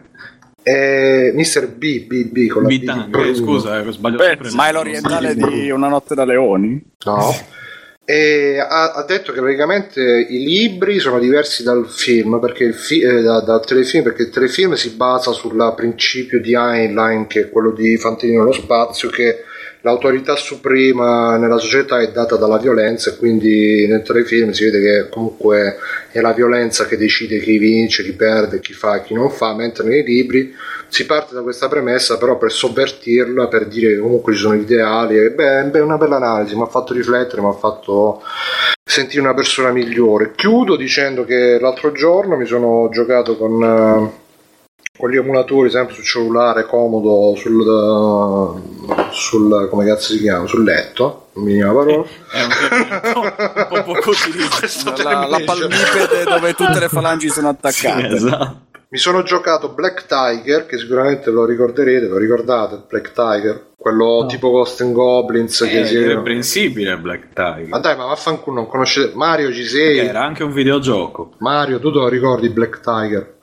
[0.63, 1.67] Eh, Mr.
[1.67, 3.27] B, B, B, con la B Bitang, Bruno.
[3.29, 4.37] eh, scusa, eh, sbaglio Beh.
[4.53, 6.81] Ma è l'orientale di Una notte da leoni?
[7.05, 7.35] No.
[8.05, 12.99] E ha, ha detto che praticamente i libri sono diversi dal film, perché il fi-
[13.01, 17.49] eh, da- dal telefilm, perché il telefilm si basa sul principio di Heinlein, che è
[17.49, 19.43] quello di Fantino nello spazio, che
[19.83, 25.09] l'autorità suprema nella società è data dalla violenza e quindi nel telefilm si vede che
[25.09, 25.77] comunque
[26.11, 29.53] è la violenza che decide chi vince, chi perde, chi fa e chi non fa,
[29.53, 30.53] mentre nei libri
[30.87, 35.17] si parte da questa premessa però per sovvertirla, per dire che comunque ci sono ideali,
[35.17, 38.21] e beh, beh, una bella analisi, mi ha fatto riflettere, mi ha fatto
[38.81, 40.31] sentire una persona migliore.
[40.35, 44.22] Chiudo dicendo che l'altro giorno mi sono giocato con, eh,
[44.95, 50.63] con gli emulatori sempre sul cellulare, comodo, sul, eh, sul come cazzo si chiama, sul
[50.63, 52.05] letto, non mi viene la parola.
[52.31, 54.59] È un termine un po' poco utilizzato.
[54.59, 58.07] Questo La, la palmipede dove tutte le falangi sono attaccate.
[58.07, 58.61] Esatto.
[58.89, 63.71] Mi sono giocato Black Tiger, che sicuramente lo ricorderete, lo ricordate, Black Tiger?
[63.75, 65.95] Quello tipo Ghost and Goblins che È si...
[65.95, 67.69] irreprensibile Black Tiger.
[67.69, 69.15] Ma dai, ma vaffanculo, non conoscete...
[69.15, 69.97] Mario ci sei?
[69.97, 71.31] Era anche un videogioco.
[71.39, 73.41] Mario, tu te lo ricordi Black Tiger?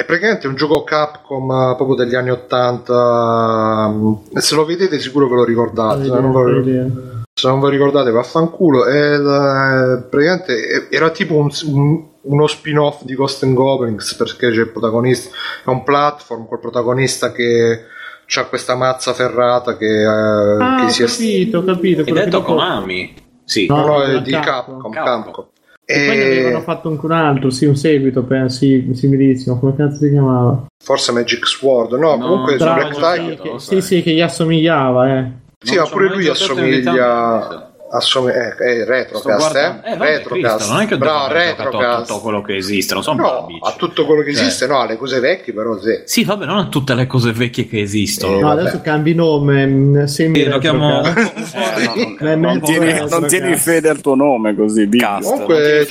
[0.00, 3.88] È praticamente un gioco Capcom eh, proprio degli anni 80.
[3.92, 6.04] mm, Se lo vedete sicuro ve lo ricordate.
[6.04, 11.50] se non ve lo- se non vi ricordate vaffanculo e eh, praticamente era tipo un-
[11.66, 15.30] un- uno spin-off di Ghost and Goblins perché c'è il protagonista
[15.64, 17.84] è un platform col protagonista che
[18.26, 22.02] c'ha questa mazza ferrata che, eh, Ah, che ho si è capito, ho capito.
[22.04, 23.14] Che detto dopo- Konami?
[23.44, 23.66] Sì.
[23.66, 24.80] no, no, era è di Capcom.
[24.92, 25.46] Capcom, Capcom.
[25.90, 29.58] E poi ne avevano fatto anche un altro, sì, un seguito, penso, sì, similissimo.
[29.58, 30.66] Come cazzo si chiamava?
[30.82, 33.60] forse Magic Sword, no, No, comunque su Black sì, Tiger.
[33.60, 35.30] sì, sì, che gli assomigliava, eh.
[35.62, 39.90] Sì, ma pure lui assomiglia assomiglia eh, eh, Retrocast, guardando- eh?
[39.92, 40.56] eh, vabbè, Retrocast.
[40.56, 42.06] Cristo, non è che aver giocato a Retrocast.
[42.06, 44.42] tutto quello che esiste, non sono No, a tutto quello che Cioè.
[44.42, 46.00] esiste, no, alle cose vecchie però sì.
[46.04, 48.36] Sì, vabbè, non a tutte le cose vecchie che esistono.
[48.36, 48.60] Eh, No, vabbè.
[48.60, 51.02] adesso cambi nome, mh, semi Sì, lo chiamo-
[52.20, 54.88] Eh, Non mezzo tieni, non tieni fede al tuo nome così.
[54.90, 55.28] Cast.
[55.30, 55.86] Comunque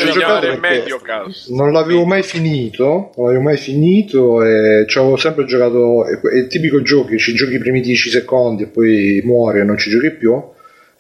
[1.50, 6.38] non l'avevo mai finito, non l'avevo mai finito e ci avevo sempre giocato, è è
[6.38, 9.78] il tipico gioco che ci giochi i primi 10 secondi e poi muori e non
[9.78, 10.42] ci giochi più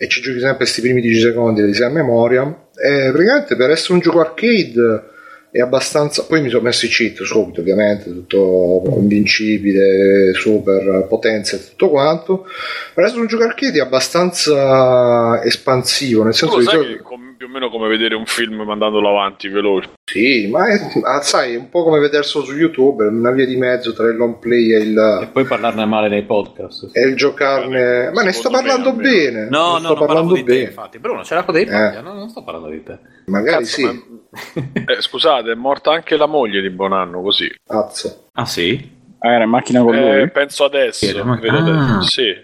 [0.02, 2.44] e ci giochi sempre questi primi 10 secondi li sai a memoria.
[2.74, 5.04] E praticamente per essere un gioco arcade
[5.52, 11.70] è abbastanza poi mi sono messo i cheat subito ovviamente tutto invincibile super potenza e
[11.70, 12.46] tutto quanto.
[12.94, 16.94] Per essere un gioco arcade è abbastanza espansivo nel Tu senso lo di sai solito-
[16.94, 19.91] che è com- più o meno come vedere un film mandandolo avanti veloce.
[20.03, 23.45] Sì, ma è, ah, sai, è un po' come vederselo su YouTube, è una via
[23.45, 26.90] di mezzo tra il long play e E il, poi parlarne male nei podcast.
[26.91, 28.11] e il giocarne.
[28.11, 29.10] Ma ne sto me parlando almeno.
[29.10, 29.48] bene.
[29.48, 30.64] No, ne no, sto non parlavo parlando di te, bene.
[30.68, 30.99] infatti.
[30.99, 31.70] Bruno, c'era con dei Eh.
[31.70, 32.99] paglia, no, non sto parlando di te.
[33.28, 37.49] Magari Cazzo, sì, ma- Eh, scusate, è morta anche la moglie di Bonanno così.
[37.68, 38.26] Azzo.
[38.34, 38.98] Ah, sì?
[39.20, 40.24] Ah, era in macchina con lui?
[40.24, 41.06] Eh, penso adesso.
[41.06, 41.57] Sì, ma- ah.
[41.57, 42.02] adesso.
[42.02, 42.36] Sì.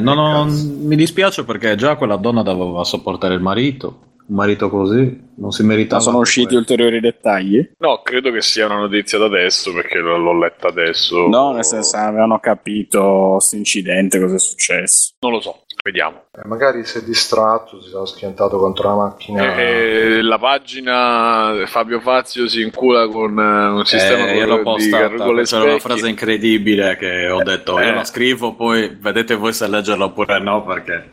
[0.00, 4.08] Non ho- mi dispiace perché già quella donna doveva sopportare il marito.
[4.30, 5.96] Un marito così non si meritava.
[5.96, 6.58] Ma sono usciti questo.
[6.72, 7.70] ulteriori dettagli?
[7.78, 11.26] No, credo che sia una notizia da adesso perché l- l'ho letta adesso.
[11.26, 15.14] No, nel senso avevano capito questo incidente, cosa è successo.
[15.20, 16.24] Non lo so, vediamo.
[16.32, 19.56] Eh, magari si è distratto, si sarà schiantato contro la macchina.
[19.56, 25.24] Eh, la pagina Fabio Fazio si incula con eh, un sistema Eh, io postata, c'era
[25.24, 25.80] una specchi.
[25.80, 27.86] frase incredibile che ho detto, Eh.
[27.86, 31.08] io la scrivo, poi vedete voi se leggerla oppure no, perché...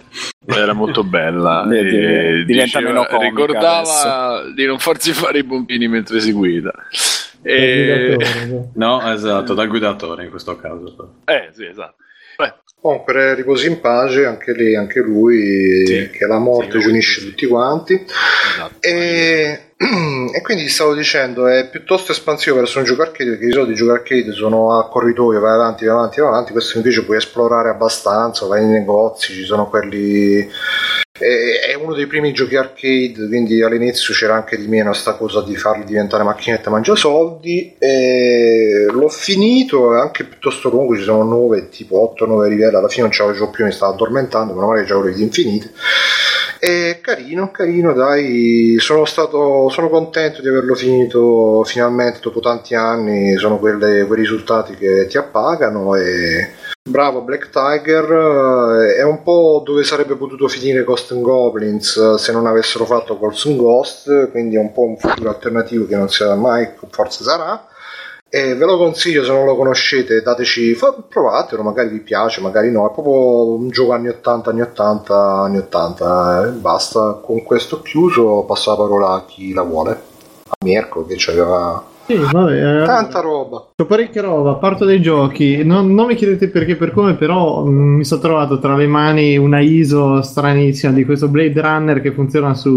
[0.46, 1.66] Era molto bella.
[1.74, 6.72] E diventa diceva- meno comica ricordava di non farsi fare i pompini mentre si guida.
[7.42, 8.18] E...
[8.76, 11.16] No, esatto, da guidatore in questo caso.
[11.26, 11.96] Eh, sì, esatto.
[12.80, 16.10] Comunque, riposi in pace, anche lei, anche lui, Sì.
[16.12, 17.94] che la morte Sì, ci unisce tutti quanti.
[18.06, 18.76] esatto.
[18.80, 19.60] E,
[20.34, 23.76] e quindi stavo dicendo, è piuttosto espansivo verso un gioco arcade, perché di solito i
[23.76, 27.70] giochi arcade sono a corridoio, vai avanti, vai avanti, vai avanti, questo invece puoi esplorare
[27.70, 30.48] abbastanza, vai nei negozi, ci sono quelli...
[31.18, 35.42] È è uno dei primi giochi arcade, quindi all'inizio c'era anche di meno sta cosa
[35.42, 37.76] di farli diventare macchinette mangiasoldi.
[37.78, 43.04] E l'ho finito, è anche piuttosto lungo, ci sono 9, tipo 8-9 livelli, alla fine
[43.04, 45.70] non ce l'avevo più, mi stavo addormentando, ma magari già gli infiniti.
[46.60, 53.38] È carino, carino, dai, sono stato sono contento di averlo finito finalmente dopo tanti anni,
[53.38, 56.50] sono quelle- quei risultati che ti appagano e
[56.82, 62.48] bravo Black Tiger, è un po' dove sarebbe potuto finire Ghost and Goblins se non
[62.48, 66.34] avessero fatto Ghost Ghost, quindi è un po' un futuro alternativo che non si sa
[66.36, 67.68] mai, forse sarà.
[68.30, 70.78] E ve lo consiglio se non lo conoscete, dateci,
[71.08, 72.90] provatelo, magari vi piace, magari no.
[72.90, 77.20] È proprio un gioco anni 80, anni 80, anni 80 e basta.
[77.24, 79.92] Con questo chiuso, passo la parola a chi la vuole.
[80.50, 82.82] A Mirko che c'aveva Sì, vabbè.
[82.82, 83.70] eh, tanta roba.
[83.76, 85.64] C'ho parecchia roba, parto dai giochi.
[85.64, 89.38] Non, non mi chiedete perché per come, però mh, mi sono trovato tra le mani
[89.38, 92.70] una ISO stranissima di questo Blade Runner che funziona su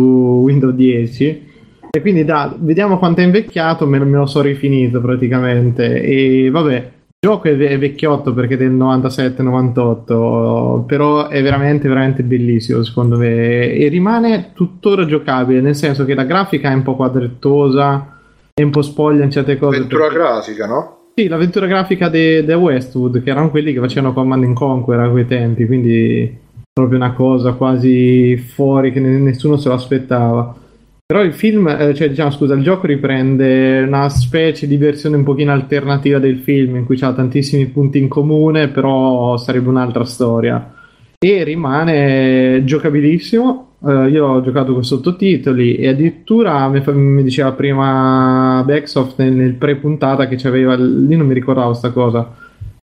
[0.45, 1.49] Windows 10.
[1.93, 6.03] E quindi da, vediamo quanto è invecchiato, me, me lo so rifinito praticamente.
[6.03, 11.89] E vabbè, il gioco è, ve- è vecchiotto perché è del 97-98, però è veramente,
[11.89, 13.73] veramente bellissimo secondo me.
[13.73, 18.19] E rimane tuttora giocabile, nel senso che la grafica è un po' quadrettosa,
[18.55, 19.77] è un po' spoglia in certe cose.
[19.77, 20.99] Avventura perché- grafica, no?
[21.15, 25.27] sì, l'avventura grafica di Westwood, che erano quelli che facevano Command and Conquer a quei
[25.27, 26.39] tempi, quindi
[26.73, 30.55] proprio una cosa quasi fuori che ne- nessuno se lo aspettava.
[31.11, 35.25] Però il film, eh, cioè diciamo scusa, il gioco riprende una specie di versione un
[35.25, 40.73] pochino alternativa del film, in cui c'ha tantissimi punti in comune, però sarebbe un'altra storia.
[41.19, 43.71] E rimane giocabilissimo.
[43.89, 49.55] Eh, io ho giocato con sottotitoli e addirittura mi, mi diceva prima Backsoft nel, nel
[49.55, 52.37] pre-puntata che c'aveva, lì non mi ricordavo sta cosa.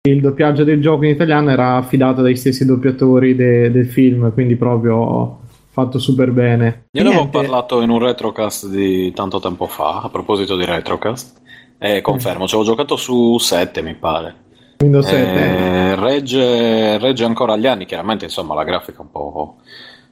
[0.00, 4.56] Il doppiaggio del gioco in italiano era affidato dai stessi doppiatori de- del film, quindi
[4.56, 5.42] proprio
[5.74, 6.84] fatto super bene.
[6.92, 11.40] Io ne avevo parlato in un retrocast di tanto tempo fa, a proposito di retrocast,
[11.78, 14.34] e confermo, ci avevo giocato su 7 mi pare.
[14.78, 15.40] Windows 7.
[15.40, 19.56] Eh, regge, regge ancora agli anni, chiaramente insomma la grafica un po',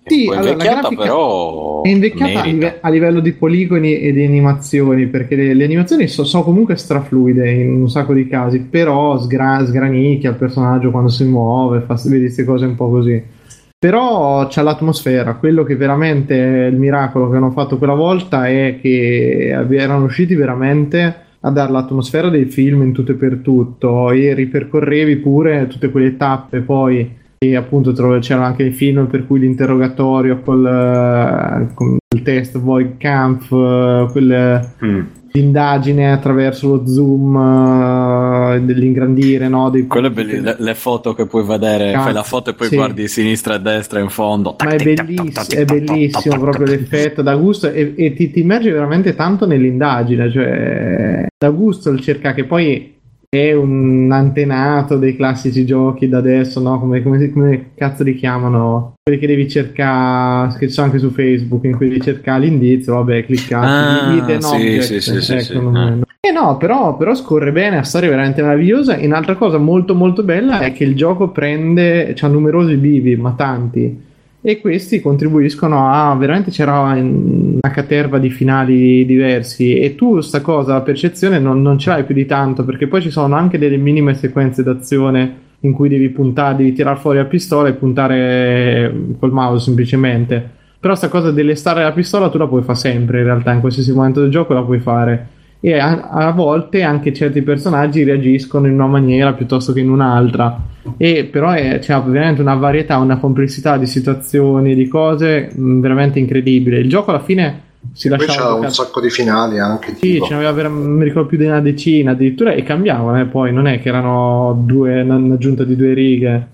[0.05, 4.12] Sì, allora, la invecchiata grafica però È invecchiata a, live- a livello di poligoni e
[4.12, 8.62] di animazioni, perché le, le animazioni so- sono comunque strafluide in un sacco di casi,
[8.62, 13.40] però sgra- sgranicchia il personaggio quando si muove, fa, vedi queste cose un po' così.
[13.82, 18.78] Però c'è l'atmosfera, quello che veramente è il miracolo che hanno fatto quella volta è
[18.80, 24.12] che erano riusciti veramente a dare l'atmosfera dei film in tutto e per tutto.
[24.12, 26.60] E ripercorrevi pure tutte quelle tappe.
[26.60, 32.60] Poi e appunto c'erano anche i film per cui l'interrogatorio col, eh, con il test
[32.60, 35.00] Void Camp, eh, quelle- Mm.
[35.32, 39.70] L'indagine attraverso lo zoom eh, dell'ingrandire, no?
[39.70, 42.68] Dei Quelle belli- le, le foto che puoi vedere, Cazzo, fai la foto e poi
[42.68, 42.76] sì.
[42.76, 44.56] guardi sinistra e destra in fondo.
[44.62, 49.14] Ma è bellissimo, è bellissimo proprio l'effetto da gusto e, e ti, ti immergi veramente
[49.14, 52.91] tanto nell'indagine, cioè da gusto il cercare che poi
[53.34, 56.78] è un antenato dei classici giochi da adesso, no?
[56.78, 58.92] Come, come, come cazzo li chiamano?
[59.02, 62.96] Quelli che devi cercare, che ci sono anche su Facebook, in cui devi cercare l'indizio,
[62.96, 65.76] vabbè, cliccate, Ah, sì, object, sì, sì, sì, ecco, sì.
[65.76, 65.98] Ah.
[66.20, 68.96] Eh no, però, però scorre bene, la storia è veramente meravigliosa.
[68.96, 73.32] E un'altra cosa molto molto bella è che il gioco prende, c'ha numerosi bivi, ma
[73.32, 74.10] tanti.
[74.44, 79.78] E questi contribuiscono a veramente c'era una caterva di finali diversi.
[79.78, 83.01] E tu, sta cosa, la percezione non, non ce l'hai più di tanto, perché poi
[83.01, 87.24] ci sono anche delle minime sequenze d'azione in cui devi puntare, devi tirare fuori la
[87.27, 90.51] pistola e puntare col mouse semplicemente.
[90.81, 93.93] Però sta cosa dell'estare la pistola tu la puoi fare sempre in realtà, in qualsiasi
[93.93, 95.28] momento del gioco la puoi fare.
[95.64, 100.60] E a, a volte anche certi personaggi reagiscono in una maniera piuttosto che in un'altra.
[100.97, 106.80] E però c'è veramente una varietà, una complessità di situazioni, di cose mh, veramente incredibile.
[106.80, 107.60] Il gioco alla fine
[107.93, 109.94] si Poi lasciava c'ha un sacco di finali anche.
[109.94, 110.24] sì, tipo.
[110.24, 113.68] ce n'aveva vera- mi ricordo più di una decina addirittura e cambiavano, eh, poi non
[113.68, 116.47] è che erano due, una- un'aggiunta di due righe.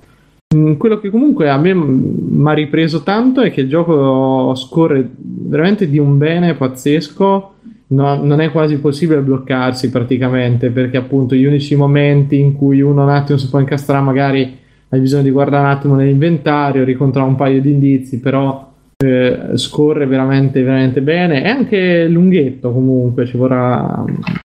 [0.78, 5.88] Quello che comunque a me mi ha ripreso tanto è che il gioco scorre veramente
[5.88, 7.52] di un bene pazzesco.
[7.90, 13.02] No- non è quasi possibile bloccarsi praticamente perché appunto gli unici momenti in cui uno
[13.02, 14.58] un attimo si può incastrare magari
[14.90, 20.06] hai bisogno di guardare un attimo nell'inventario, ricontrollare un paio di indizi, però eh, scorre
[20.06, 21.42] veramente, veramente bene.
[21.42, 24.02] È anche lunghetto comunque, ci vorrà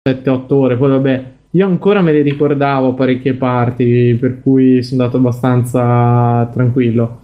[0.08, 0.76] 7-8 ore.
[0.76, 7.20] Poi vabbè, io ancora me le ricordavo parecchie parti, per cui sono andato abbastanza tranquillo.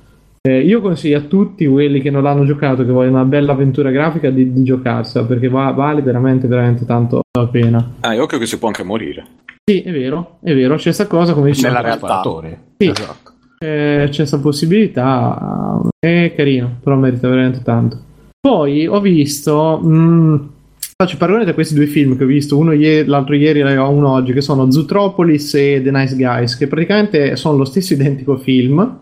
[0.47, 3.91] Eh, io consiglio a tutti quelli che non l'hanno giocato, che vogliono una bella avventura
[3.91, 7.95] grafica, di, di giocarsela perché va- vale veramente, veramente tanto la pena.
[8.01, 9.25] Ah, e occhio che si può anche morire.
[9.69, 11.75] Sì, è vero, è vero, c'è questa cosa come dicevo.
[11.75, 12.23] Nella realtà.
[12.77, 12.89] Sì.
[12.89, 13.33] Esatto.
[13.59, 17.99] Eh, c'è questa possibilità, è carino, però merita veramente tanto.
[18.39, 20.51] Poi ho visto, mh,
[20.97, 24.13] faccio paragone tra questi due film che ho visto, uno ieri, l'altro ieri e uno
[24.13, 29.01] oggi, che sono Zootropolis e The Nice Guys, che praticamente sono lo stesso identico film.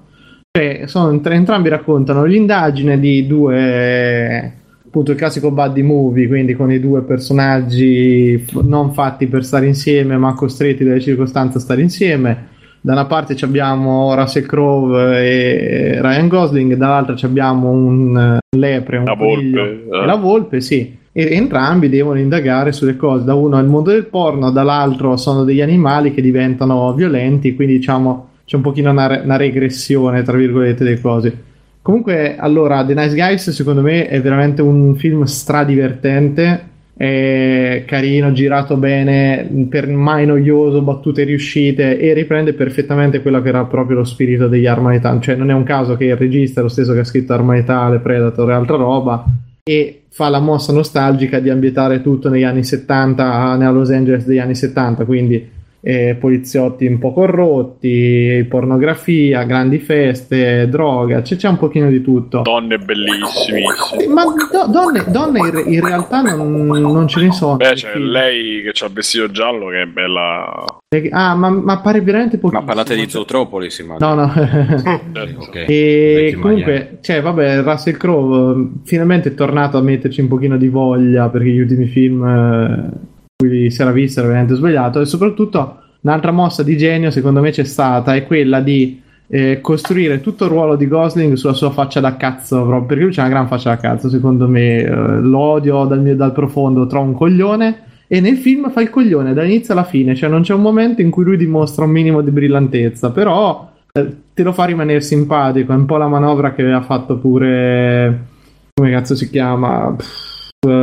[0.84, 4.52] Sono, entr- entrambi raccontano l'indagine di due,
[4.86, 10.16] appunto il classico buddy movie, quindi con i due personaggi non fatti per stare insieme,
[10.16, 16.02] ma costretti dalle circostanze a stare insieme da una parte ci abbiamo Russell Crowe e
[16.02, 20.02] Ryan Gosling, dall'altra abbiamo un lepre, un La volpe, eh.
[20.02, 20.94] e la volpe, sì.
[21.10, 23.24] E entrambi devono indagare sulle cose.
[23.24, 27.78] Da uno è il mondo del porno, dall'altro sono degli animali che diventano violenti, quindi
[27.78, 31.42] diciamo c'è un pochino una, una regressione, tra virgolette, delle cose.
[31.82, 38.76] Comunque, allora, The Nice Guys secondo me è veramente un film stradivertente, è carino, girato
[38.76, 44.48] bene, per mai noioso, battute riuscite e riprende perfettamente quello che era proprio lo spirito
[44.48, 45.20] degli Arma Letale.
[45.20, 47.54] Cioè, non è un caso che il regista è lo stesso che ha scritto Arma
[47.54, 49.24] Letale, Predator e altra roba
[49.62, 54.38] e fa la mossa nostalgica di ambientare tutto negli anni 70, nella Los Angeles degli
[54.38, 55.50] anni 70, quindi
[55.86, 62.40] eh, poliziotti un po' corrotti, pornografia, grandi feste, droga, c'è, c'è un pochino di tutto.
[62.40, 63.60] Donne bellissime.
[64.08, 67.56] Ma do- donne, donne in, re- in realtà non, non ce ne sono.
[67.56, 68.06] Beh, c'è film.
[68.06, 70.64] lei che ha il vestito giallo che è bella.
[71.10, 72.66] Ah, ma, ma pare veramente pochissimo.
[72.66, 74.14] Ma parlate di Zootropolis, immagino.
[74.14, 74.32] No, no.
[75.44, 75.64] Ok.
[75.68, 81.28] E comunque, cioè, vabbè, Russell Crowe finalmente è tornato a metterci un pochino di voglia
[81.28, 85.00] perché gli ultimi film eh, cui si era visto era veramente sbagliato.
[85.00, 90.20] E soprattutto, un'altra mossa di genio, secondo me, c'è stata, è quella di eh, costruire
[90.20, 93.30] tutto il ruolo di Gosling sulla sua faccia da cazzo, proprio, perché lui c'ha una
[93.30, 94.82] gran faccia da cazzo, secondo me.
[94.82, 97.82] eh, lo odio dal, mio- dal profondo, trovo un coglione.
[98.06, 101.10] E nel film fa il coglione dall'inizio alla fine, cioè non c'è un momento in
[101.10, 105.72] cui lui dimostra un minimo di brillantezza, però eh, te lo fa rimanere simpatico.
[105.72, 108.26] È un po' la manovra che aveva fatto pure.
[108.74, 109.94] Come cazzo si chiama?
[109.96, 110.33] Pff,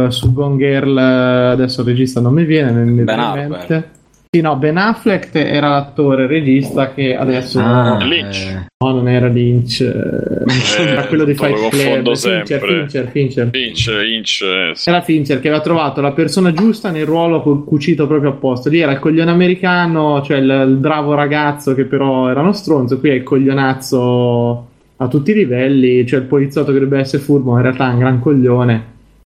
[0.10, 0.98] su Gone Girl.
[0.98, 3.90] eh, Adesso il regista non mi viene nel- Ben mente.
[4.34, 8.46] Sì, no, Ben Affleck era l'attore regista che adesso Ah, Lynch.
[8.48, 12.16] eh, no, non era Lynch, eh, era quello di Fight Club.
[12.16, 12.62] Fincher.
[12.62, 13.50] Fincher, Fincher.
[13.52, 14.88] Inch, Inch, eh, sì.
[14.90, 18.70] Era Fincher che aveva trovato la persona giusta nel ruolo cu- cucito proprio apposta.
[18.70, 23.00] Lì era il coglione americano, cioè il, il bravo ragazzo che però era uno stronzo.
[23.00, 26.06] Qui è il coglionazzo a tutti i livelli.
[26.06, 28.84] Cioè il poliziotto che dovrebbe essere furbo, ma in realtà è un gran coglione.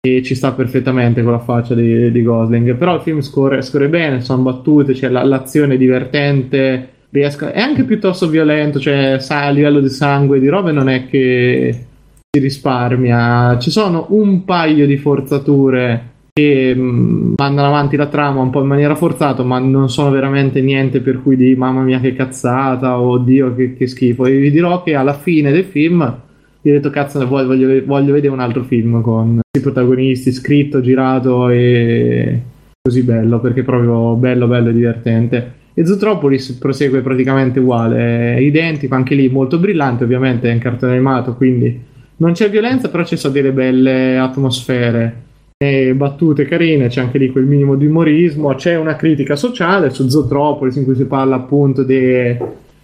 [0.03, 2.75] E ci sta perfettamente con la faccia di, di Gosling.
[2.75, 6.89] Però il film scorre, scorre bene, sono battute, cioè la- l'azione divertente.
[7.11, 10.89] riesco- è anche piuttosto violento, cioè sa, a livello di sangue e di robe non
[10.89, 11.87] è che
[12.31, 13.59] si risparmia.
[13.59, 18.69] Ci sono un paio di forzature che mh, mandano avanti la trama un po' in
[18.69, 23.19] maniera forzata, ma non sono veramente niente per cui di mamma mia che cazzata o
[23.19, 24.25] Dio che, che schifo.
[24.25, 26.17] E vi dirò che alla fine del film
[26.63, 30.81] io ho detto cazzo voglio, voglio, voglio vedere un altro film con i protagonisti, scritto,
[30.81, 32.41] girato e
[32.83, 35.53] così bello, perché è proprio bello, bello e divertente.
[35.73, 40.93] E Zootropolis prosegue praticamente uguale, è identico, anche lì molto brillante, ovviamente è un cartone
[40.93, 41.81] animato, quindi
[42.17, 47.31] non c'è violenza, però ci sono delle belle atmosfere e battute carine, c'è anche lì
[47.31, 51.83] quel minimo di umorismo, c'è una critica sociale su Zootropolis in cui si parla appunto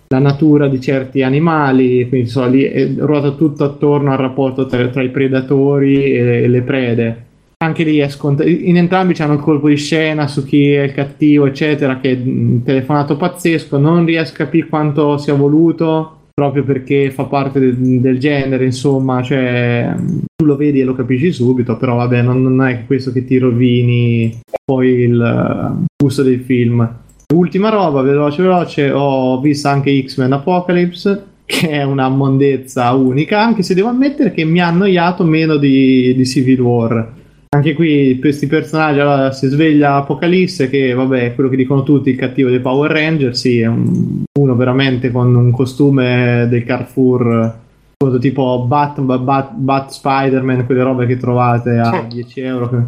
[0.07, 4.87] della natura di certi animali, quindi so, lì eh, ruota tutto attorno al rapporto tra,
[4.89, 7.25] tra i predatori e, e le prede.
[7.59, 10.93] Anche lì è scontato, in entrambi c'hanno il colpo di scena su chi è il
[10.93, 16.65] cattivo, eccetera, che è un telefonato pazzesco, non riesco a capire quanto sia voluto proprio
[16.65, 19.95] perché fa parte de- del genere, insomma, cioè
[20.37, 23.39] tu lo vedi e lo capisci subito, però vabbè, non, non è questo che ti
[23.39, 27.05] rovini poi il eh, gusto del film.
[27.35, 33.65] Ultima roba, veloce veloce, ho visto anche X-Men Apocalypse, che è una mondezza unica, anche
[33.65, 37.15] se devo ammettere che mi ha annoiato meno di, di Civil War.
[37.49, 42.11] Anche qui questi personaggi, allora si sveglia Apocalisse che vabbè è quello che dicono tutti,
[42.11, 47.65] il cattivo dei Power Ranger, sì, è un- uno veramente con un costume del Carrefour
[48.07, 52.85] appunto, tipo Bat, Bat, Bat Spider-Man, quelle robe che trovate a 10 euro.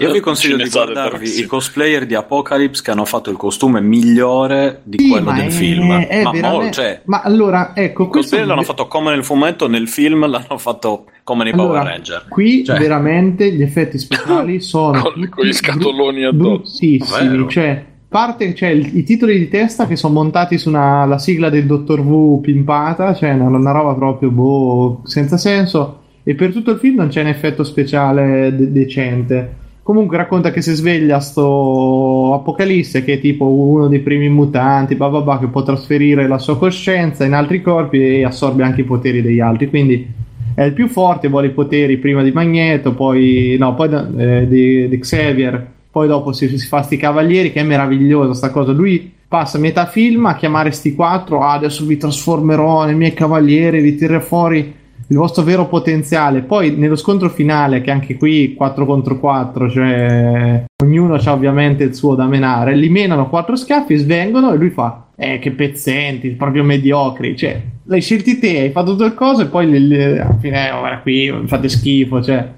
[0.00, 4.80] Io vi consiglio di guardarvi i cosplayer di Apocalypse che hanno fatto il costume migliore
[4.84, 5.92] di Sì, quello ma del è- film.
[5.92, 9.88] è ma molto, cioè, ma allora, ecco, i cosplayer l'hanno fatto come nel fumetto, nel
[9.88, 12.24] film l'hanno fatto come nei Allora, Power Ranger.
[12.28, 12.78] Qui Cioè.
[12.78, 16.78] veramente gli effetti speciali sono Con- con gli scatoloni addosso.
[16.78, 17.48] bruttissimi.
[17.48, 21.66] Cioè, parte cioè, i titoli di testa che sono montati su una, la sigla del
[21.66, 26.00] Dottor Wu pimpata, cioè una, una roba proprio boh, senza senso.
[26.22, 29.56] E per tutto il film non c'è un effetto speciale de- decente.
[29.82, 35.08] Comunque racconta che si sveglia sto Apocalisse che è tipo uno dei primi mutanti, bah
[35.08, 38.84] bah bah, che può trasferire la sua coscienza in altri corpi e assorbe anche i
[38.84, 39.70] poteri degli altri.
[39.70, 40.06] Quindi
[40.54, 44.88] è il più forte, vuole i poteri prima di Magneto, poi no, poi eh, di,
[44.88, 48.70] di Xavier, poi dopo si, si fa sti cavalieri che è meraviglioso sta cosa.
[48.70, 53.80] Lui passa metà film a chiamare sti quattro, ah, adesso vi trasformerò nei miei cavalieri,
[53.80, 54.74] vi tirerò fuori
[55.08, 56.42] il vostro vero potenziale.
[56.42, 61.96] Poi nello scontro finale, che anche qui 4 contro 4, cioè ognuno ha ovviamente il
[61.96, 66.62] suo da menare, li menano quattro schiaffi, svengono e lui fa, eh che pezzenti, proprio
[66.62, 70.78] mediocri, cioè l'hai scelti te, hai fatto tutto il coso e poi alla fine, oh,
[70.78, 72.57] guarda qui, fate schifo, cioè oh,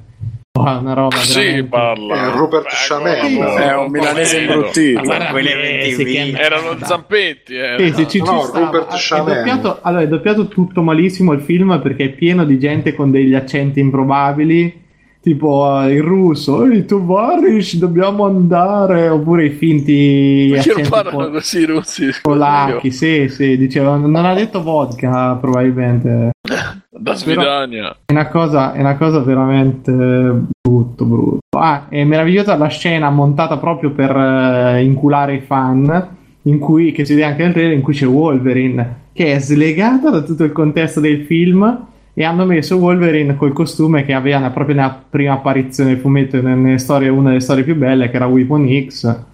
[0.58, 2.26] una roba Sì, parla.
[2.26, 3.12] Eh, Rupert Ecco, Chamel.
[3.14, 5.00] ecco, È un milanese imbruttito.
[5.00, 7.92] Eh, Erano Zampetti, eh.
[7.94, 8.66] Sì, ci, ci No, stava.
[8.66, 9.36] Rupert È Chamel.
[9.36, 13.34] doppiato, allora, è doppiato tutto malissimo il film perché è pieno di gente con degli
[13.34, 14.88] accenti improbabili.
[15.22, 19.08] Tipo eh, il russo, ehi tu Varish, dobbiamo andare.
[19.08, 22.10] Oppure i finti Perché parlano po- così i russi?
[22.22, 22.90] polacchi.
[22.90, 26.30] Sì, sì, diceva, non ha detto vodka probabilmente.
[27.00, 27.96] Da Svidania.
[28.04, 31.38] È una cosa, è una cosa veramente brutto, brutto.
[31.56, 36.08] Ah, è meravigliosa la scena montata proprio per eh, inculare i fan,
[36.42, 40.10] in cui, che si vede anche nel trailer, in cui c'è Wolverine, che è slegata
[40.10, 44.74] da tutto il contesto del film e hanno messo Wolverine col costume che aveva proprio
[44.74, 48.68] nella prima apparizione del fumetto nelle storie, una delle storie più belle, che era Weapon
[48.86, 49.24] X.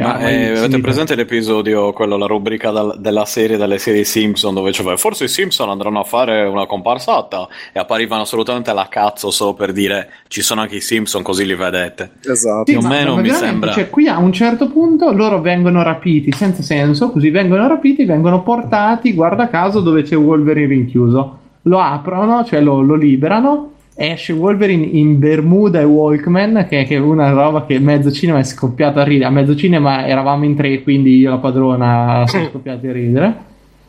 [0.00, 0.80] Ma ah, eh, sì, avete sì.
[0.80, 5.28] presente l'episodio, quello, la rubrica dal- della serie, delle serie Simpson, dove c'è forse i
[5.28, 10.42] Simpson andranno a fare una comparsata e apparivano assolutamente alla cazzo solo per dire ci
[10.42, 12.12] sono anche i Simpson così li vedete.
[12.24, 12.64] Esatto.
[12.64, 13.72] Più o ma- meno ma mi sembra.
[13.72, 18.42] Cioè, qui a un certo punto loro vengono rapiti senza senso, così vengono rapiti, vengono
[18.42, 21.38] portati, guarda caso, dove c'è Wolverine rinchiuso.
[21.62, 23.73] Lo aprono, cioè lo, lo liberano.
[23.96, 28.44] Esce Wolverine in Bermuda e Walkman, che, che è una roba che mezzo cinema è
[28.44, 29.28] scoppiato a ridere.
[29.28, 33.36] A mezzo cinema eravamo in tre, quindi io e la padrona siamo scoppiati a ridere.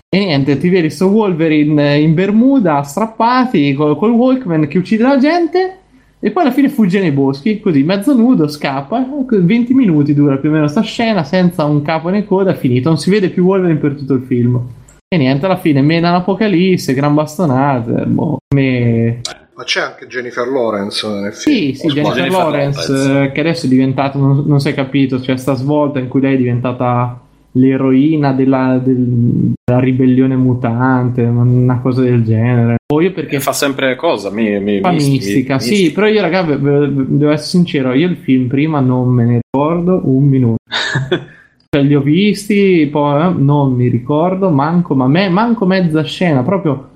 [0.08, 5.18] E niente, ti vedi sto Wolverine in Bermuda, strappati col, col Walkman che uccide la
[5.18, 5.78] gente.
[6.20, 9.06] E poi alla fine fugge nei boschi, così mezzo nudo, scappa.
[9.28, 12.90] 20 minuti dura più o meno sta scena, senza un capo né coda, finito.
[12.90, 14.60] Non si vede più Wolverine per tutto il film.
[15.08, 18.06] E niente, alla fine menano Apocalisse, gran bastonate.
[18.06, 19.22] Boh, me...
[19.58, 21.74] Ma c'è anche Jennifer Lawrence nel Sì, film.
[21.74, 21.94] sì, o sbaglio?
[21.94, 23.24] Jennifer Jennifer Lawrence, Lawrence.
[23.24, 26.20] eh, che adesso è diventata, non, non si è capito, c'è sta svolta in cui
[26.20, 27.22] lei è diventata
[27.54, 32.76] l'eroina della, del- della ribellione mutante, una cosa del genere.
[32.86, 34.30] Poi io perché Che fa sempre cosa?
[34.30, 35.94] Mi, mi, fa misti- mistica, sì, mistica.
[36.02, 40.26] però io raga, devo essere sincero, io il film prima non me ne ricordo un
[40.28, 40.58] minuto.
[41.76, 46.42] Cioè, li ho visti, poi eh, non mi ricordo, manco, ma me, manco mezza scena,
[46.42, 46.90] proprio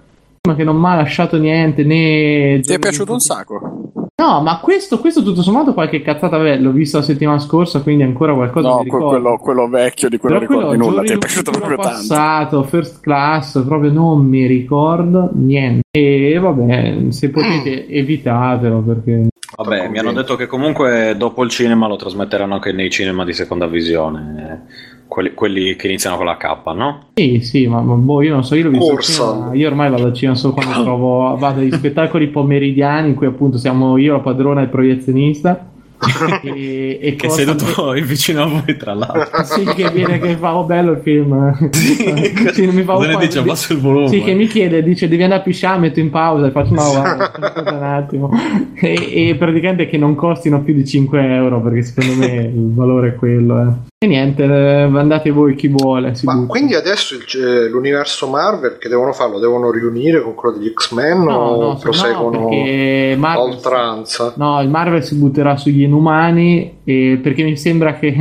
[0.55, 2.59] che non mi ha lasciato niente né...
[2.61, 3.91] Ti è piaciuto un sacco?
[4.19, 8.03] No, ma questo, questo tutto sommato qualche cazzata, vabbè, l'ho visto la settimana scorsa, quindi
[8.03, 9.07] ancora qualcosa No, mi que- ricordo.
[9.21, 11.89] quello, quello vecchio di cui non Però ricordi quello nulla, ti è piaciuto proprio tanto.
[11.91, 15.83] passato, first class, proprio non mi ricordo niente.
[15.91, 19.27] E vabbè, se potete evitatelo perché...
[19.55, 23.33] Vabbè, mi hanno detto che comunque dopo il cinema lo trasmetteranno anche nei cinema di
[23.33, 24.65] seconda visione.
[25.09, 26.45] Quelli, quelli che iniziano con la K,
[26.75, 27.07] no?
[27.15, 30.53] Sì, sì, ma, boh, io non so, io cinema, io ormai vado al cinema solo
[30.53, 34.69] quando trovo, vado agli spettacoli pomeridiani in cui appunto siamo io, la padrona e il
[34.69, 35.65] proiezionista.
[36.43, 39.43] e, e Che sei seduto vicino a voi, tra l'altro.
[39.43, 41.57] Sì, che viene che fa, oh bello il film.
[41.71, 43.39] Sì, non mi fa Cosa un ne po'- dice?
[43.39, 44.07] Abbassa il volume.
[44.09, 46.89] Sì, che mi chiede, dice devi andare a pisciare, metto in pausa e faccio no,
[46.91, 47.31] guarda,
[47.75, 48.29] un attimo.
[48.75, 53.09] E, e praticamente che non costino più di 5 euro perché secondo me il valore
[53.09, 53.59] è quello.
[53.61, 53.88] eh.
[54.01, 56.13] E niente, eh, andate voi chi vuole.
[56.23, 56.47] Ma butta.
[56.47, 59.39] quindi adesso il- eh, l'universo Marvel che devono farlo?
[59.39, 64.33] Devono riunire con quello degli X-Men No, o no, proseguono no, a Marvel, oltranza?
[64.37, 68.15] no, il Marvel si butterà sugli inumani e- perché mi sembra che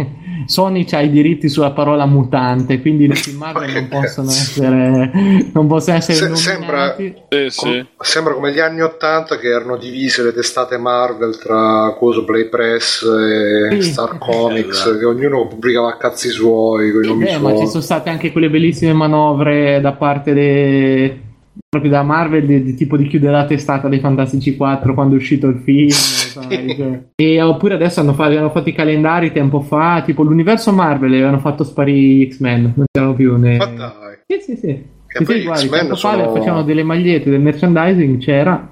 [0.49, 5.11] Sony ha i diritti sulla parola mutante, quindi i film Marvel non possono essere,
[5.53, 7.15] non possono essere Se- nominati.
[7.29, 7.87] Sì, sì.
[8.01, 13.03] Sembra come gli anni 80 che erano divise le testate Marvel tra coso Play Press
[13.03, 13.91] e Sì.
[13.93, 14.97] Star Comics, Esatto.
[14.97, 18.33] che ognuno pubblicava a cazzi suoi, con i nomi Beh, ma ci sono state anche
[18.33, 21.21] quelle bellissime manovre da parte de-
[21.69, 25.19] proprio da Marvel di, di tipo di chiudere la testata dei Fantastici 4 quando è
[25.19, 25.91] uscito il film
[26.43, 27.03] cioè.
[27.15, 31.17] e oppure adesso hanno fatto, avevano fatto i calendari tempo fa tipo l'universo Marvel e
[31.17, 33.57] avevano fatto sparire X-Men non c'erano più ne...
[33.57, 36.83] Ma dai, sì sì sì, Che Sì, poi sì, guardi, tempo fa sono- facevano delle
[36.83, 38.69] magliette del merchandising c'era.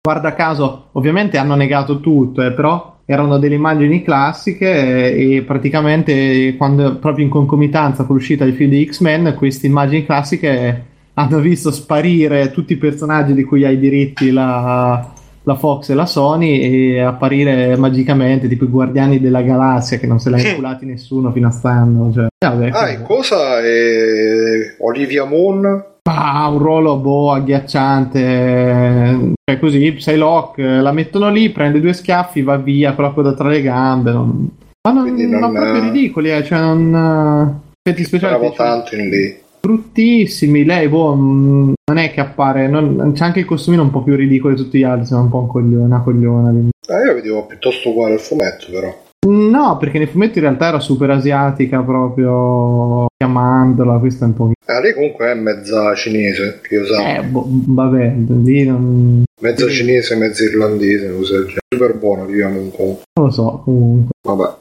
[0.00, 6.54] Guarda caso ovviamente hanno negato tutto eh, però erano delle immagini classiche eh, e praticamente
[6.56, 10.84] quando proprio in concomitanza con l'uscita del film di X-Men queste immagini classiche
[11.14, 15.12] hanno visto sparire tutti i personaggi di cui ha i diritti la,
[15.48, 20.20] la Fox e la Sony e apparire magicamente tipo i Guardiani della Galassia che non
[20.20, 24.76] se l'ha inculati nessuno fino a stanno cioè, vabbè, ah, e cosa è?
[24.80, 25.86] Olivia Moon?
[26.10, 29.32] ha un ruolo boh agghiacciante.
[29.44, 33.34] Cioè così Psylocke eh, la mettono lì prende due schiaffi va via con la coda
[33.34, 34.50] tra le gambe non...
[34.86, 38.34] ma non, Quindi ma non, proprio eh, ridicoli eh, cioè non eh, effetti speciali.
[38.34, 39.46] Speravo tanto in lì.
[39.60, 44.02] Bruttissimi lei boh mm, non è che appare non- c'è anche il costumino un po'
[44.02, 46.48] più ridicolo di tutti gli altri sembra un po' un coglione una cogliona.
[46.88, 48.96] Ah, io vedevo piuttosto uguale al fumetto, però.
[49.28, 54.50] no perché nei fumetti in realtà era super asiatica proprio chiamandola questo è un po'
[54.66, 56.94] Ah, lei comunque è mezza cinese, che io so.
[57.00, 58.14] eh boh, vabbè
[58.44, 59.72] lì non, Mezza sì.
[59.76, 61.56] cinese, mezza irlandese, del genere.
[61.74, 63.02] Super buono, Olivia Moon comunque.
[63.18, 64.54] non lo so comunque Vabbè.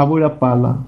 [0.00, 0.84] a voi la palla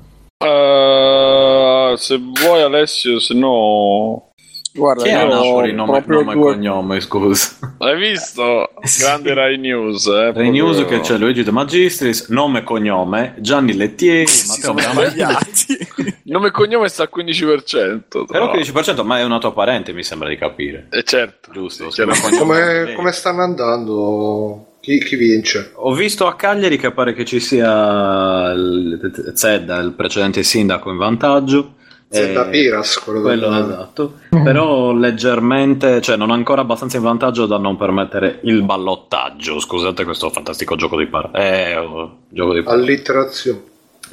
[1.96, 4.24] Se vuoi Alessio, se no...
[4.72, 7.74] Guarda, Chi è Napoli nome, proprio nome e cognome, scusa?
[7.78, 8.70] Hai visto?
[8.82, 9.02] Sì.
[9.02, 10.32] Grande Rai News, eh?
[10.32, 15.88] Rai News proprio- che c'è Luigi De Magistris, nome e cognome, Gianni Lettieri, Matteo sbagliati.
[16.30, 18.00] Nome e cognome sta al 15%.
[18.08, 18.60] tra Però l'altro.
[18.60, 20.86] 15%, ma è una tua parente, mi sembra di capire.
[20.90, 21.50] Eh, certo.
[21.50, 22.04] Giusto, sì,
[22.38, 24.76] Come, come stanno andando?
[24.80, 25.72] Chi, chi vince?
[25.74, 30.96] Ho visto a Cagliari che pare che ci sia il Zedda, il precedente sindaco, in
[30.96, 31.74] vantaggio.
[32.12, 37.76] Eh, Piras, quello, Quello esatto, però leggermente, cioè non ancora abbastanza in vantaggio da non
[37.76, 39.60] permettere il ballottaggio.
[39.60, 41.38] Scusate questo fantastico gioco di parole.
[41.38, 42.82] Eh, oh, gioco di parole.
[42.82, 43.62] Allitterazione.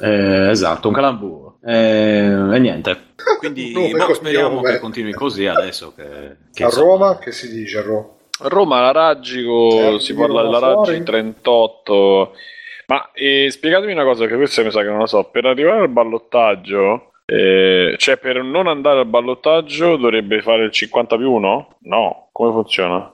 [0.00, 1.56] Eh, esatto, un calamburo.
[1.64, 1.74] Eh,
[2.54, 2.96] e niente.
[3.40, 7.78] Quindi boh, speriamo che continui così adesso che, che A insomma- Roma, che si dice
[7.78, 8.06] a Roma?
[8.42, 11.02] Roma la Raggico, Eh, si parla della Raggi fuori?
[11.02, 12.32] 38.
[12.86, 15.24] Ma eh, spiegatemi una cosa, che questa mi sa che non la so.
[15.24, 21.16] Per arrivare al ballottaggio, eh, cioè per non andare al ballottaggio dovrebbe fare il 50
[21.16, 21.68] più 1?
[21.82, 23.12] No, come funziona?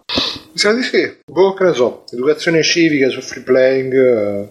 [0.53, 0.99] Mi sa di sì.
[1.27, 2.05] Boh, che ne so.
[2.13, 3.93] Educazione civica su free playing.
[3.93, 4.49] eh,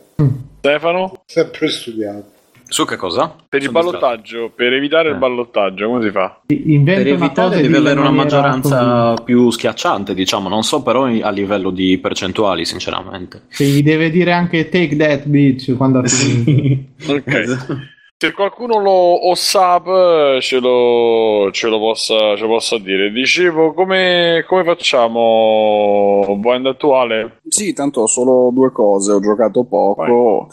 [0.60, 1.24] Stefano?
[1.26, 2.32] sempre studiato.
[2.66, 3.36] Su che cosa?
[3.48, 5.20] Per il Sono ballottaggio, per evitare il Eh.
[5.20, 6.42] ballottaggio, come si fa?
[6.48, 11.70] Inventa per evitare di avere una maggioranza più schiacciante, diciamo, non so però a livello
[11.70, 13.44] di percentuali, sinceramente.
[13.50, 17.12] Sì, gli deve dire anche take that bitch quando ha finito.
[17.14, 17.92] Ok.
[18.24, 23.12] Se qualcuno lo o sap ce lo, ce lo possa, ce lo possa dire.
[23.12, 26.34] Dicevo, come, come facciamo?
[26.38, 27.42] Band attuale?
[27.46, 30.48] Sì, tanto solo due cose, ho giocato poco,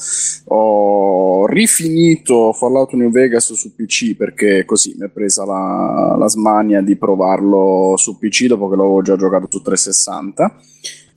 [0.47, 6.81] ho rifinito Fallout New Vegas su PC perché così mi è presa la, la smania
[6.81, 10.57] di provarlo su PC dopo che l'avevo già giocato su 360.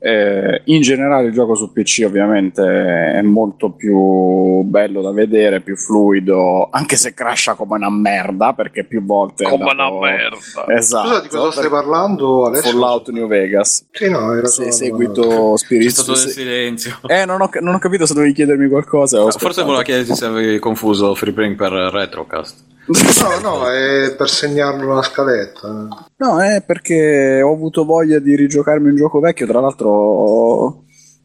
[0.06, 5.78] Eh, in generale il gioco su PC ovviamente è molto più bello da vedere, più
[5.78, 9.46] fluido, anche se crasha come una merda perché più volte...
[9.46, 10.38] Come andato- una merda.
[10.76, 11.08] Esatto.
[11.08, 12.70] Scusa, di cosa stai parlando adesso?
[12.70, 13.86] Fallout New Vegas.
[13.92, 17.00] Sì, no, era solo- seguito Spirit C'è stato del se- silenzio.
[17.08, 19.22] Eh, non ho, non ho capito se dovevi chiedermi qualcosa.
[19.22, 19.64] Forse aspettato.
[19.66, 22.72] voleva chiederti se avevi confuso Freeplaying per Retrocast.
[22.86, 25.88] No, no, è per segnarlo una scaletta.
[26.18, 30.84] No, è perché ho avuto voglia di rigiocarmi un gioco vecchio, tra l'altro...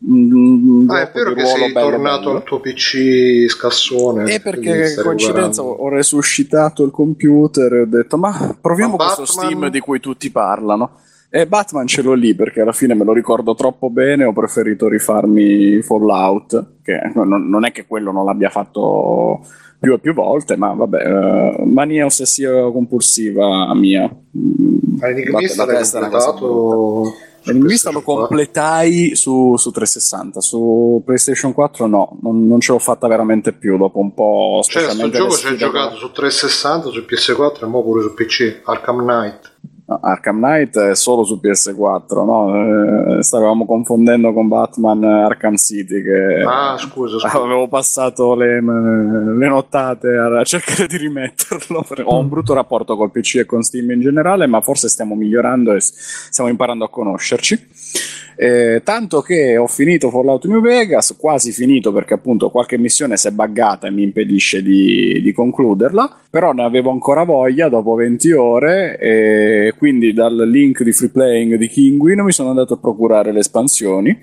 [0.08, 2.36] mm, un Ah, è vero che sei bello tornato bello.
[2.36, 4.32] al tuo PC scassone.
[4.32, 5.82] E perché coincidenza recuperando.
[5.82, 9.44] ho resuscitato il computer e ho detto ma proviamo Ma questo Batman?
[9.44, 11.00] Steam di cui tutti parlano.
[11.30, 14.88] E Batman ce l'ho lì perché alla fine me lo ricordo troppo bene, ho preferito
[14.88, 19.40] rifarmi Fallout, che non, non è che quello non l'abbia fatto
[19.78, 24.08] più e più volte, ma vabbè, eh, mania ossessiva compulsiva mia.
[24.36, 27.14] Mm, Ma Enigmista la- la testa completato?
[27.44, 28.26] L'enigmista lo PlayStation 4?
[28.26, 33.78] completai su, su 360, su PlayStation 4 no, non, non ce l'ho fatta veramente più
[33.78, 34.60] dopo un po'.
[34.64, 38.60] Cioè, sto gioco ci hai giocato su 360, su PS4 e mo pure su PC.
[38.64, 39.52] Arkham Knight.
[39.88, 43.16] No, Arkham Knight è solo su PS4, no?
[43.16, 47.38] Eh, stavamo confondendo con Batman Arkham City che Ah, scusa, scusa.
[47.42, 51.86] avevo passato le, le nottate a cercare di rimetterlo.
[52.04, 55.72] Ho un brutto rapporto col PC e con Steam in generale, ma forse stiamo migliorando
[55.72, 57.58] e stiamo imparando a conoscerci.
[58.40, 63.26] Eh, tanto che ho finito Fallout New Vegas, quasi finito perché appunto qualche missione si
[63.26, 68.30] è buggata e mi impedisce di, di concluderla, però ne avevo ancora voglia dopo 20
[68.30, 73.32] ore e quindi dal link di free playing di Kinguin mi sono andato a procurare
[73.32, 74.16] le espansioni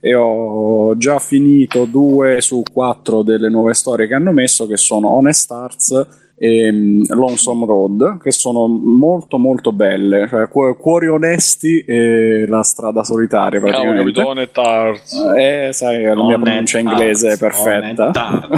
[0.00, 5.08] e ho già finito due su quattro delle nuove storie che hanno messo che sono
[5.08, 6.06] Honest Hearts
[6.42, 10.26] e mm, Lonesome Road che sono molto molto belle.
[10.26, 14.12] Cioè cu- cuori onesti e la strada solitaria Cavolo, praticamente.
[14.12, 15.12] Capitone Tarz.
[15.36, 18.48] eh sai la mia pronuncia inglese è perfetta.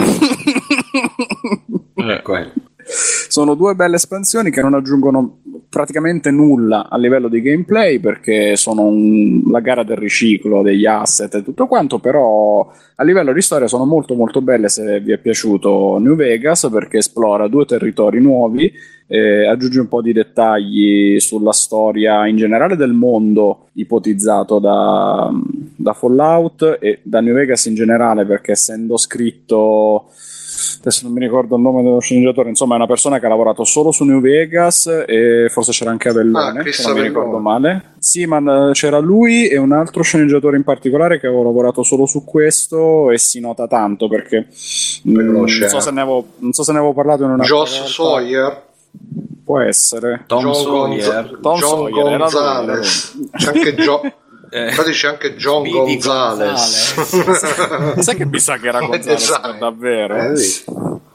[1.96, 2.22] Eh,
[3.28, 5.40] sono due belle espansioni che non aggiungono
[5.72, 11.34] praticamente nulla a livello di gameplay perché sono un- la gara del riciclo degli asset
[11.36, 15.18] e tutto quanto, però a livello di storia sono molto molto belle se vi è
[15.18, 18.70] piaciuto New Vegas perché esplora due territori nuovi,
[19.06, 25.30] eh, aggiunge un po' di dettagli sulla storia in generale del mondo ipotizzato da,
[25.74, 30.10] da Fallout e da New Vegas in generale perché essendo scritto
[30.82, 33.64] adesso non mi ricordo il nome dello sceneggiatore, insomma è una persona che ha lavorato
[33.64, 37.38] solo su New Vegas e forse c'era anche Ah, Avellone, Chris se non mi ricordo
[37.38, 37.94] male.
[37.98, 42.06] Sì, ma eh, c'era lui e un altro sceneggiatore in particolare che avevo lavorato solo
[42.06, 44.48] su questo e si nota tanto perché
[45.08, 47.84] mm, non, so se ne avevo, non so se ne avevo parlato in una Joss
[47.84, 48.70] Sawyer.
[49.44, 50.24] Può essere.
[50.26, 51.38] Tom John, Sawyer.
[51.40, 53.28] Gonz- Tom John Sawyer, Gonzalez.
[53.32, 54.00] C'è anche Gio-
[54.54, 57.98] Eh, Infatti c'è anche John Speedy Gonzalez.
[58.00, 59.56] Sai che mi sa che era Gonzalez Esatto.
[59.58, 60.32] davvero?
[60.32, 60.64] Eh, sì.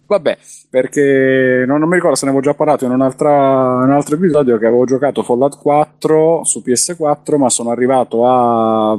[0.07, 0.37] Vabbè,
[0.69, 4.15] perché non, non mi ricordo se ne avevo già parlato in, un'altra- in un altro
[4.15, 8.97] episodio che avevo giocato Fallout 4 su PS4, ma sono arrivato a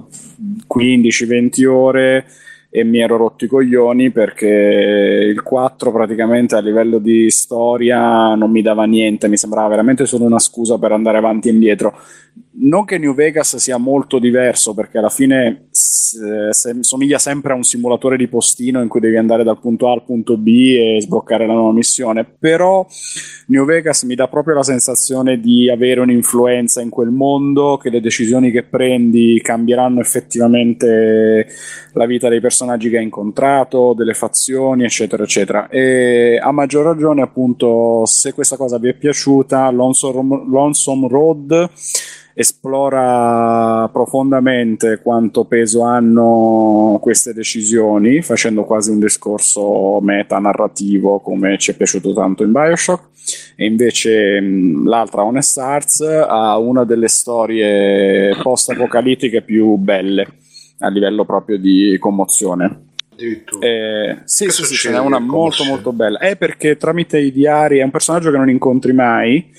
[0.73, 2.27] 15-20 ore
[2.71, 8.51] e mi ero rotto i coglioni perché il 4 praticamente a livello di storia non
[8.51, 11.95] mi dava niente, mi sembrava veramente solo una scusa per andare avanti e indietro.
[12.61, 17.57] Non che New Vegas sia molto diverso perché alla fine s- se- somiglia sempre a
[17.57, 20.99] un simulatore di postino in cui devi andare dal punto A al punto B e
[21.01, 22.85] sbloccare la nuova missione, però
[23.47, 28.01] New Vegas mi dà proprio la sensazione di avere un'influenza in quel mondo, che le
[28.01, 31.47] decisioni che prendi cambieranno effettivamente
[31.93, 35.69] la vita dei personaggi che hai incontrato, delle fazioni, eccetera, eccetera.
[35.69, 41.71] E a maggior ragione, appunto, se questa cosa vi è piaciuta, Lonesome, Lonesome Road
[42.39, 51.75] esplora profondamente quanto peso hanno queste decisioni, facendo quasi un discorso metanarrativo come ci è
[51.75, 53.09] piaciuto tanto in Bioshock.
[53.57, 60.27] E invece mh, l'altra, Honest Hearts, ha una delle storie post-apocalittiche più belle
[60.79, 62.85] a livello proprio di commozione.
[63.59, 66.19] Eh, sì, sì, sì, ce n'è una molto molto bella.
[66.19, 69.51] È perché tramite i diari è un personaggio che non incontri mai,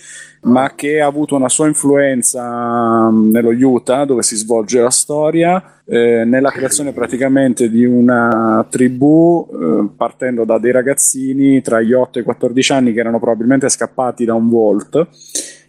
[0.42, 5.82] ma che ha avuto una sua influenza mm, nello Utah, dove si svolge la storia,
[5.86, 12.20] eh, nella creazione praticamente di una tribù, eh, partendo da dei ragazzini tra gli 8
[12.20, 15.08] e i 14 anni che erano probabilmente scappati da un Vault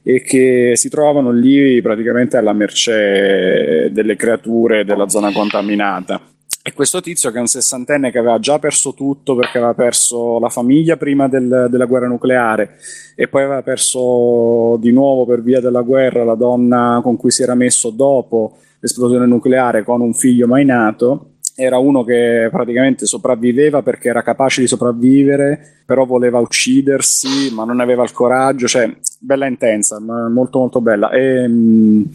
[0.03, 6.21] e che si trovano lì praticamente alla mercé delle creature della zona contaminata.
[6.63, 10.39] E questo tizio che è un sessantenne che aveva già perso tutto perché aveva perso
[10.39, 12.77] la famiglia prima del, della guerra nucleare
[13.15, 17.43] e poi aveva perso di nuovo per via della guerra la donna con cui si
[17.43, 23.83] era messo dopo l'esplosione nucleare con un figlio mai nato, era uno che praticamente sopravviveva
[23.83, 29.47] perché era capace di sopravvivere, però voleva uccidersi, ma non aveva il coraggio, cioè bella
[29.47, 31.11] intensa, molto molto bella.
[31.11, 32.11] E, mh,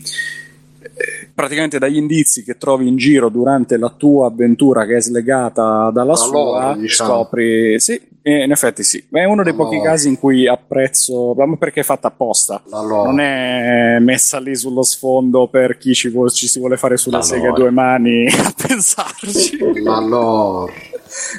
[1.34, 6.14] praticamente dagli indizi che trovi in giro durante la tua avventura che è slegata dalla
[6.14, 7.10] allora, sua, diciamo.
[7.10, 9.70] scopri sì, in effetti sì, è uno dei allora.
[9.70, 13.10] pochi casi in cui apprezzo, perché è fatta apposta, allora.
[13.10, 17.22] non è messa lì sullo sfondo per chi ci, vuole, ci si vuole fare sulle
[17.22, 19.58] seghe a due mani a pensarci.
[19.84, 20.74] La lore.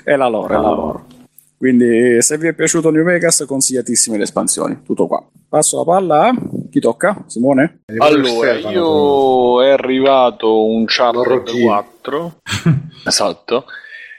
[0.04, 1.02] È la lore, è la lore.
[1.58, 5.24] Quindi se vi è piaciuto New Vegas consigliatissime le espansioni, tutto qua.
[5.48, 6.34] Passo la palla a
[6.70, 7.24] chi tocca?
[7.26, 7.84] Simone?
[7.98, 12.36] Allora, io è arrivato un Uncharted 4.
[13.06, 13.64] esatto.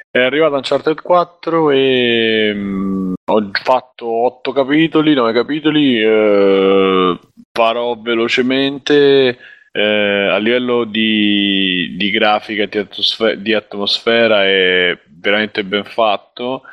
[0.09, 6.01] È arrivato Uncharted 4 e mh, mm, ho fatto 8 capitoli, 9 capitoli.
[6.01, 7.19] Eh,
[7.51, 9.37] farò velocemente.
[9.71, 16.63] Eh, a livello di, di grafica di, atmosfera, di atmosfera è veramente ben fatto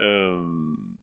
[0.00, 0.96] Um,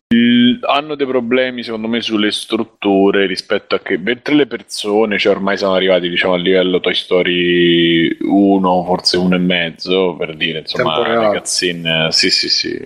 [0.66, 5.56] hanno dei problemi secondo me sulle strutture rispetto a che mentre le persone cioè ormai
[5.56, 11.06] siamo arrivati diciamo a livello Toy Story 1 forse 1 e mezzo per dire insomma
[11.06, 12.76] le cutscene sì sì sì.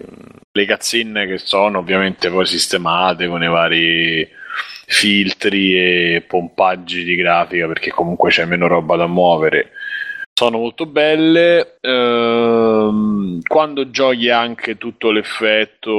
[0.55, 4.29] Le cutscene che sono ovviamente poi sistemate con i vari
[4.85, 9.71] filtri e pompaggi di grafica perché comunque c'è meno roba da muovere
[10.43, 11.77] sono molto belle.
[11.81, 15.93] Ehm, quando giochi anche tutto l'effetto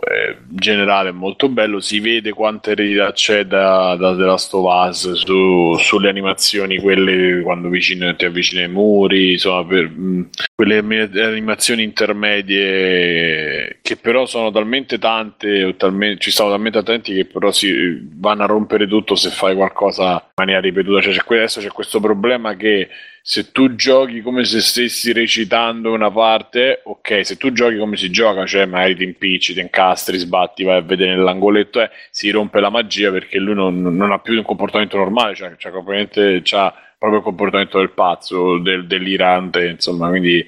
[0.00, 1.80] eh, generale è molto bello.
[1.80, 7.42] Si vede quanta eredità c'è da, da The Last of Us su, sulle animazioni, quelle
[7.42, 10.22] quando vicino, ti avvicini ai muri, insomma, per, mh, mm,
[10.54, 17.50] quelle animazioni intermedie che però sono talmente tante, talmente, ci sono talmente attenti che però
[17.50, 21.02] si vanno a rompere tutto se fai qualcosa in maniera ripetuta.
[21.02, 22.88] Cioè, c'è, adesso c'è questo problema che
[23.26, 28.10] se tu giochi come se stessi recitando una parte, ok, se tu giochi come si
[28.10, 32.60] gioca, cioè magari ti impicci, ti incastri, sbatti, vai a vedere nell'angoletto, eh, si rompe
[32.60, 35.72] la magia perché lui non, non ha più un comportamento normale, cioè, cioè
[36.42, 40.44] c'ha proprio il comportamento del pazzo, del, dell'irante, insomma, quindi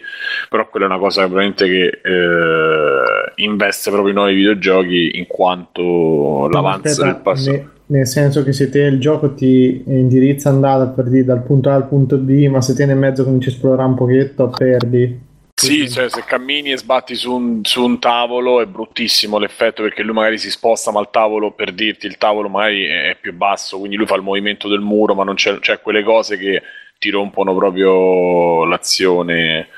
[0.51, 6.47] però quella è una cosa veramente che eh, investe proprio i nuovi videogiochi in quanto
[6.53, 7.71] l'avanzo del passato.
[7.87, 11.75] Nel senso che se te il gioco ti indirizza andata per dire dal punto A
[11.75, 15.25] al punto B, ma se te nel mezzo cominci a esplorare un pochetto, perdi.
[15.59, 20.03] Sì, cioè se cammini e sbatti su un, su un, tavolo è bruttissimo l'effetto perché
[20.03, 23.79] lui magari si sposta ma il tavolo per dirti il tavolo magari è più basso,
[23.79, 26.63] quindi lui fa il movimento del muro ma non c'è, c'è quelle cose che
[26.99, 29.69] ti rompono proprio l'azione.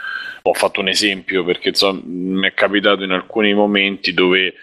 [0.42, 4.54] Ho fatto un esempio perché insomma, mi è capitato in alcuni momenti dove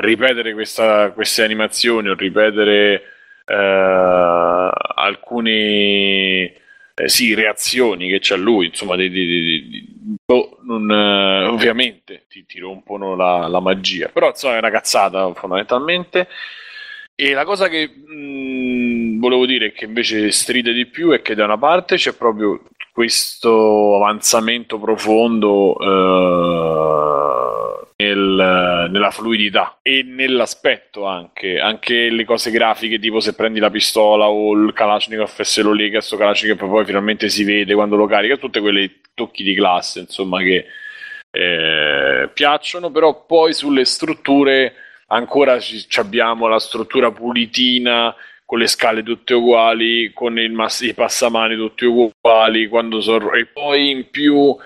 [0.00, 3.02] ripetere questa, queste animazioni o ripetere
[3.44, 6.52] eh, alcuni
[6.98, 12.46] eh, sì, reazioni che c'ha lui, insomma, di, di, di, boh, non, eh, ovviamente ti,
[12.46, 16.28] ti rompono la, la, magia, però insomma è una cazzata fondamentalmente.
[17.14, 21.34] E la cosa che mh, mm, volevo dire che invece stride di più è che
[21.34, 22.62] da una parte c'è proprio
[22.92, 27.65] questo avanzamento profondo eh,
[27.96, 34.28] nel, nella fluidità e nell'aspetto anche, anche le cose grafiche tipo se prendi la pistola
[34.28, 38.06] o il Kalashnikov e se lo lega questo Kalashnikov poi finalmente si vede quando lo
[38.06, 40.66] carica, tutte quelle tocchi di classe insomma che
[41.30, 44.74] eh, piacciono, però poi sulle strutture
[45.08, 51.56] ancora ci, abbiamo la struttura pulitina con le scale tutte uguali, con mass- i passamani
[51.56, 52.70] tutti uguali,
[53.00, 54.56] so- e poi in più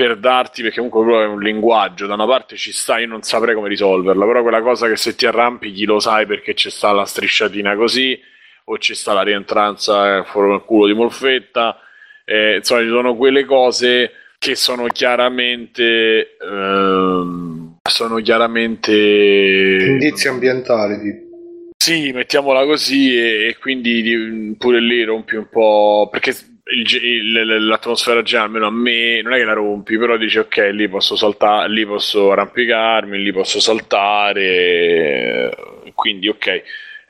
[0.00, 3.54] per darti, perché comunque è un linguaggio, da una parte ci sta, io non saprei
[3.54, 7.04] come risolverla, però quella cosa che se ti arrampichi lo sai perché c'è sta la
[7.04, 8.18] strisciatina così,
[8.64, 11.80] o ci sta la rientranza fuori il culo di Molfetta,
[12.24, 16.38] eh, insomma ci sono quelle cose che sono chiaramente...
[16.40, 18.92] Ehm, sono chiaramente...
[18.92, 21.28] Indizi ambientali, tipo.
[21.76, 26.34] Sì, mettiamola così e, e, quindi pure lì rompi un po', perché
[26.72, 30.70] il, il, l'atmosfera già almeno a me non è che la rompi, però dici ok,
[30.72, 35.50] lì posso saltare, lì posso arrampicarmi, lì posso saltare,
[35.94, 36.62] quindi ok.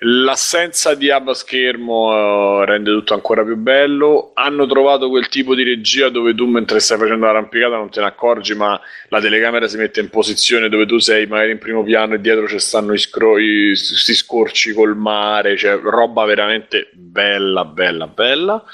[0.02, 4.30] L'assenza di hub a schermo uh, rende tutto ancora più bello.
[4.32, 8.06] Hanno trovato quel tipo di regia dove tu mentre stai facendo l'arrampicata non te ne
[8.06, 12.14] accorgi, ma la telecamera si mette in posizione dove tu sei magari in primo piano
[12.14, 17.66] e dietro ci stanno i, scro- i sti scorci col mare, cioè roba veramente bella,
[17.66, 18.64] bella, bella.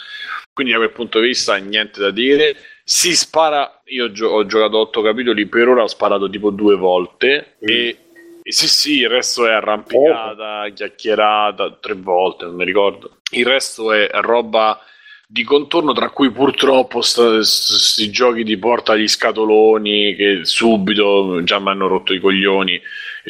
[0.56, 2.56] Quindi da quel punto di vista niente da dire.
[2.82, 7.56] Si spara, io gio- ho giocato 8 capitoli, per ora ho sparato tipo due volte
[7.62, 7.68] mm.
[7.68, 7.96] e
[8.42, 10.72] sì, sì, il resto è arrampicata, oh.
[10.72, 13.18] chiacchierata, tre volte, non mi ricordo.
[13.32, 14.80] Il resto è roba
[15.26, 21.68] di contorno, tra cui purtroppo questi giochi di porta agli scatoloni che subito già mi
[21.68, 22.80] hanno rotto i coglioni.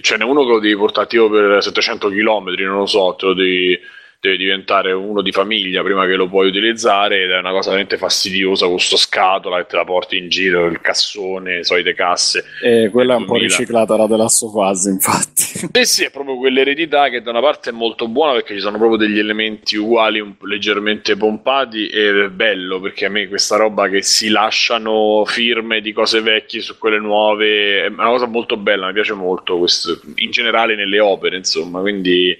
[0.00, 3.26] Ce n'è uno che lo devi portare tipo per 700 km, non lo so, te
[3.26, 3.80] lo devi
[4.26, 7.96] deve diventare uno di famiglia prima che lo puoi utilizzare ed è una cosa veramente
[7.96, 12.44] fastidiosa con sto scatola che te la porti in giro, il cassone, solite casse.
[12.62, 13.26] E quella è un 2000.
[13.26, 15.68] po' riciclata la della Sofase, infatti.
[15.72, 18.78] Eh sì, è proprio quell'eredità che da una parte è molto buona perché ci sono
[18.78, 23.88] proprio degli elementi uguali, un leggermente pompati ed è bello perché a me questa roba
[23.88, 28.86] che si lasciano firme di cose vecchie su quelle nuove è una cosa molto bella,
[28.86, 32.36] mi piace molto questo, in generale nelle opere, insomma, quindi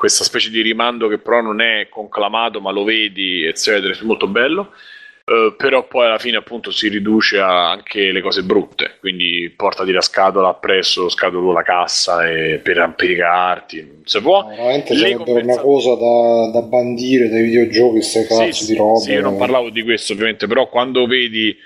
[0.00, 4.26] questa specie di rimando che però non è conclamato ma lo vedi eccetera, è molto
[4.26, 4.72] bello.
[5.26, 9.92] Uh, però poi alla fine appunto si riduce a anche le cose brutte quindi portati
[9.92, 15.52] la scatola appresso scatolo la cassa e per ampericarti se può no, veramente sarebbe compensa...
[15.52, 19.36] una cosa da, da, bandire dai videogiochi queste cazzo sì, di roba sì, io non
[19.36, 21.56] parlavo di questo ovviamente però quando vedi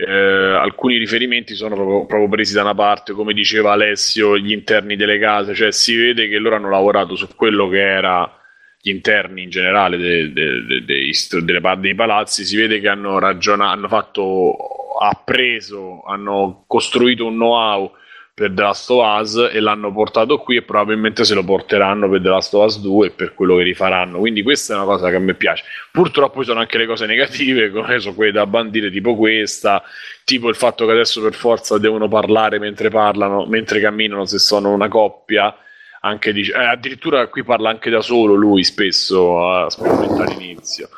[0.00, 4.94] eh, alcuni riferimenti sono proprio, proprio, presi da una parte, come diceva Alessio, gli interni
[4.94, 8.32] delle case, cioè si vede che loro hanno lavorato su quello che era
[8.80, 13.88] gli interni in generale de, de, de, dei, palazzi, si vede che hanno ragionato, hanno
[13.88, 14.56] fatto,
[15.00, 17.90] appreso, hanno costruito un know-how
[18.38, 22.22] per The Last of Us e l'hanno portato qui e probabilmente se lo porteranno per
[22.22, 24.20] The Last of Us 2 e per quello che rifaranno.
[24.20, 25.64] Quindi questa è una cosa che a me piace.
[25.90, 29.82] Purtroppo ci sono anche le cose negative, come sono quelle da bandire tipo questa,
[30.22, 34.72] tipo il fatto che adesso per forza devono parlare mentre parlano, mentre camminano se sono
[34.72, 35.52] una coppia.
[36.00, 40.88] Anche di, eh, addirittura qui parla anche da solo lui spesso, eh, specialmente all'inizio.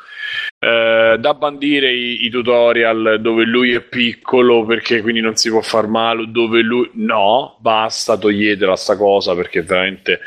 [0.63, 5.61] Eh, da bandire i, i, tutorial dove lui è piccolo perché quindi non si può
[5.61, 10.19] far male, dove lui no, basta, toglietela sta cosa perché veramente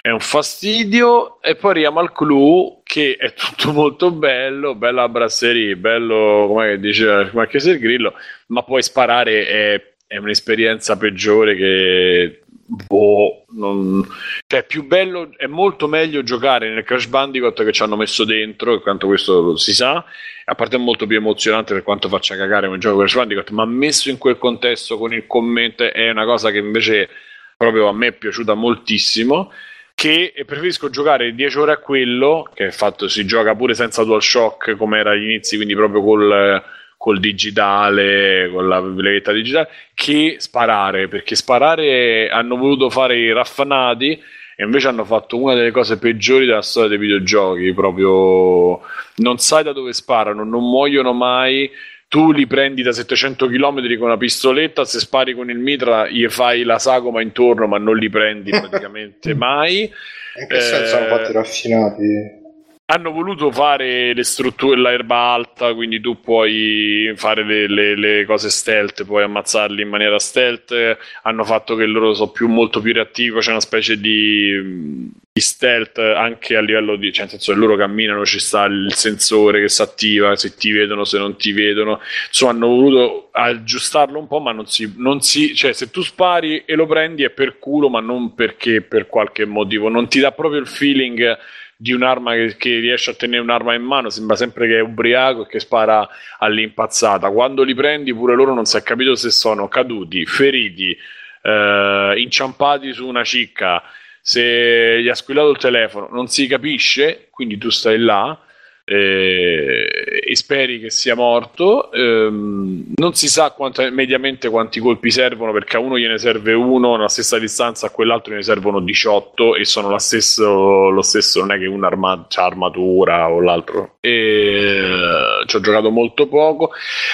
[0.00, 1.38] è un fastidio.
[1.42, 7.28] E poi arriviamo al clou che è tutto molto bello, bella brasserie, bello come dice
[7.34, 8.14] Marchese il Grillo,
[8.46, 14.06] ma poi sparare è, è un'esperienza peggiore che boh, non...
[14.46, 18.80] cioè più bello, è molto meglio giocare nel Crash Bandicoot che ci hanno messo dentro,
[18.80, 20.04] quanto questo si sa,
[20.44, 23.64] a parte è molto più emozionante per quanto faccia cagare come gioco Crash Bandicoot, ma
[23.64, 27.08] messo in quel contesto con il commento è una cosa che invece
[27.56, 29.52] proprio a me è piaciuta moltissimo
[29.94, 34.98] che preferisco giocare 10 ore a quello che fatto, si gioca pure senza DualShock come
[34.98, 36.62] era agli inizi, quindi proprio col
[37.04, 44.12] col digitale, con la leghetta digitale, che sparare, perché sparare hanno voluto fare i raffanati
[44.56, 48.80] e invece hanno fatto una delle cose peggiori della storia dei videogiochi, proprio
[49.16, 51.70] non sai da dove sparano, non muoiono mai,
[52.08, 56.26] tu li prendi da 700 km con una pistoletta, se spari con il mitra gli
[56.30, 59.92] fai la sagoma intorno ma non li prendi praticamente mai.
[60.40, 62.43] In che eh, senso hanno fatto i raffinati?
[62.86, 68.50] Hanno voluto fare le strutture, l'erba alta, quindi tu puoi fare le, le, le, cose
[68.50, 70.98] stealth, puoi ammazzarli in maniera stealth.
[71.22, 75.96] Hanno fatto che loro sono più, molto più reattivo, c'è una specie di, di, stealth
[75.98, 79.70] anche a livello di, cioè nel senso che loro camminano, ci sta il sensore che
[79.70, 82.00] si attiva, se ti vedono, se non ti vedono.
[82.26, 86.64] Insomma, hanno voluto aggiustarlo un po', ma non si, non si cioè se tu spari
[86.66, 90.32] e lo prendi è per culo, ma non perché per qualche motivo, non ti dà
[90.32, 91.38] proprio il feeling
[91.84, 95.42] di un'arma che, che, riesce a tenere un'arma in mano, sembra sempre che è ubriaco
[95.42, 97.28] e che spara all'impazzata.
[97.28, 100.96] Quando li prendi, pure loro non si è capito se sono caduti, feriti,
[101.42, 103.82] eh, inciampati su una cicca,
[104.18, 108.40] se gli ha squillato il telefono, non si capisce, quindi tu stai là
[108.84, 111.90] eh, e speri che sia morto.
[111.92, 116.94] Ehm, non si sa quanto, mediamente quanti colpi servono perché a uno gliene serve uno
[116.94, 121.58] alla stessa distanza, a quell'altro gliene servono 18 e sono stesso, lo stesso, non è
[121.58, 123.96] che uno arma, c'ha armatura o l'altro.
[124.00, 126.72] E, eh, ci ho giocato molto poco.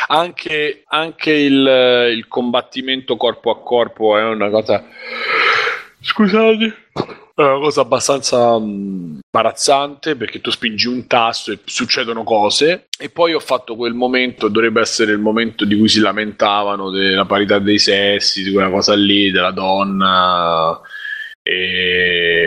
[0.09, 4.85] Anche, anche il, il combattimento corpo a corpo è una cosa.
[6.03, 6.89] Scusate
[7.45, 12.87] una cosa abbastanza mh, imbarazzante perché tu spingi un tasto e succedono cose.
[12.99, 17.25] E poi ho fatto quel momento, dovrebbe essere il momento di cui si lamentavano della
[17.27, 20.81] parità dei sessi, di quella cosa lì, della donna.
[21.43, 22.40] E,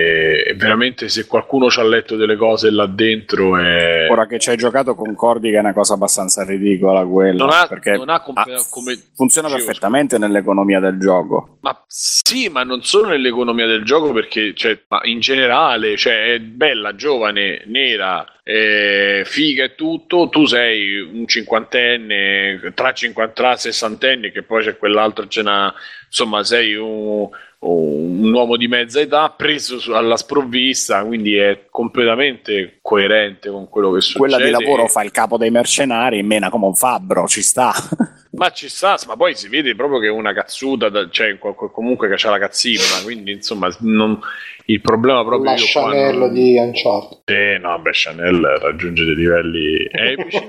[0.53, 4.07] e veramente se qualcuno ci ha letto delle cose là dentro è...
[4.09, 7.45] Ora che ci hai giocato concordi che è una cosa abbastanza ridicola quella.
[7.45, 11.57] non ha, perché non ha comp- ah, come funziona dicevo, perfettamente nell'economia del gioco.
[11.61, 16.39] Ma sì, ma non solo nell'economia del gioco, perché cioè, ma in generale cioè, è
[16.39, 20.29] bella, giovane, nera, eh, figa e tutto.
[20.29, 25.73] Tu sei un cinquantenne, tra, 50, tra sessantenni, che poi c'è quell'altro, ce n'ha,
[26.07, 27.27] insomma, sei un,
[27.65, 33.91] un uomo di mezza età preso su- alla sprovvista, quindi è completamente coerente con quello
[33.91, 34.19] che succede.
[34.19, 37.71] Quella di lavoro fa il capo dei mercenari, mena come un fabbro, ci sta.
[38.33, 41.69] Ma ci sta, ma poi si vede proprio che è una cazzuta, cioè co- co-
[41.69, 44.19] comunque che c'ha la cazzina, quindi insomma non-
[44.65, 47.19] il problema proprio La Chanel non- di Uncharted.
[47.25, 50.41] Eh, no, beh, Chanel raggiunge dei livelli epici.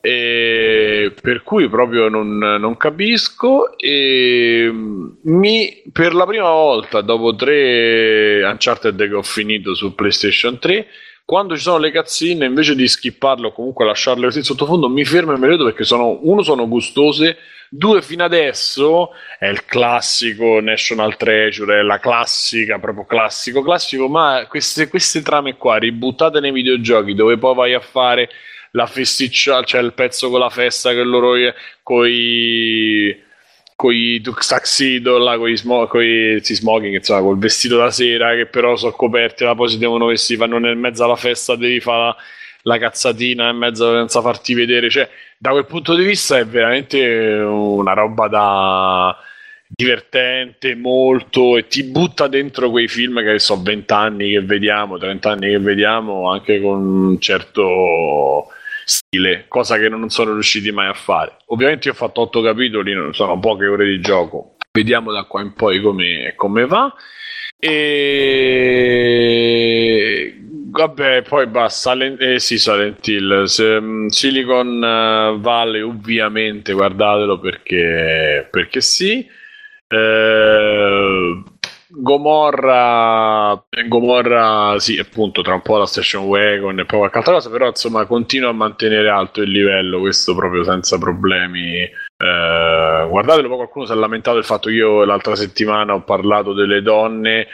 [0.00, 3.76] E per cui proprio non, non capisco.
[3.78, 10.86] E mi, per la prima volta dopo tre Uncharted che ho finito su PlayStation 3,
[11.26, 15.32] quando ci sono le cazzine, invece di skipparle o comunque lasciarle così sottofondo, mi fermo
[15.32, 17.36] e me le vedo perché sono, uno, sono gustose.
[17.68, 24.46] Due, fino adesso è il classico National Treasure, è la classica, proprio classico, classico, ma
[24.48, 28.28] queste, queste trame qua ributtate nei videogiochi dove poi vai a fare
[28.72, 31.34] la festiccia, c'è il pezzo con la festa che loro
[31.82, 33.24] con i
[33.76, 38.34] con i tuxedo là, con i smo- coi- sì, smoking, insomma, col vestito da sera
[38.34, 41.78] che però sono coperti, là poi si devono vestire, fanno nel mezzo alla festa, devi
[41.80, 42.16] fare la,
[42.62, 46.98] la cazzatina in mezzo senza farti vedere, cioè da quel punto di vista è veramente
[47.06, 49.18] una roba da
[49.68, 55.30] divertente molto e ti butta dentro quei film che so 20 anni che vediamo 30
[55.30, 58.46] anni che vediamo anche con un certo
[58.88, 61.38] stile cosa che non sono riusciti mai a fare.
[61.46, 64.54] Ovviamente io ho fatto 8 capitoli sono poche ore di gioco.
[64.72, 66.94] Vediamo da qua in poi come, come va.
[67.58, 68.76] E
[70.70, 73.44] vabbè poi basta Silent, eh, sì, Silent Hill.
[73.44, 79.26] Se- mm, Silicon eh, Valley ovviamente guardatelo perché, perché sì.
[79.88, 81.42] Eh,
[81.98, 87.48] Gomorra Gomorra sì appunto tra un po' la station wagon e poi qualche altra cosa
[87.48, 91.80] però insomma continua a mantenere alto il livello questo proprio senza problemi.
[91.82, 96.52] Eh, guardatelo poi qualcuno si è lamentato del fatto che io l'altra settimana ho parlato
[96.52, 97.46] delle donne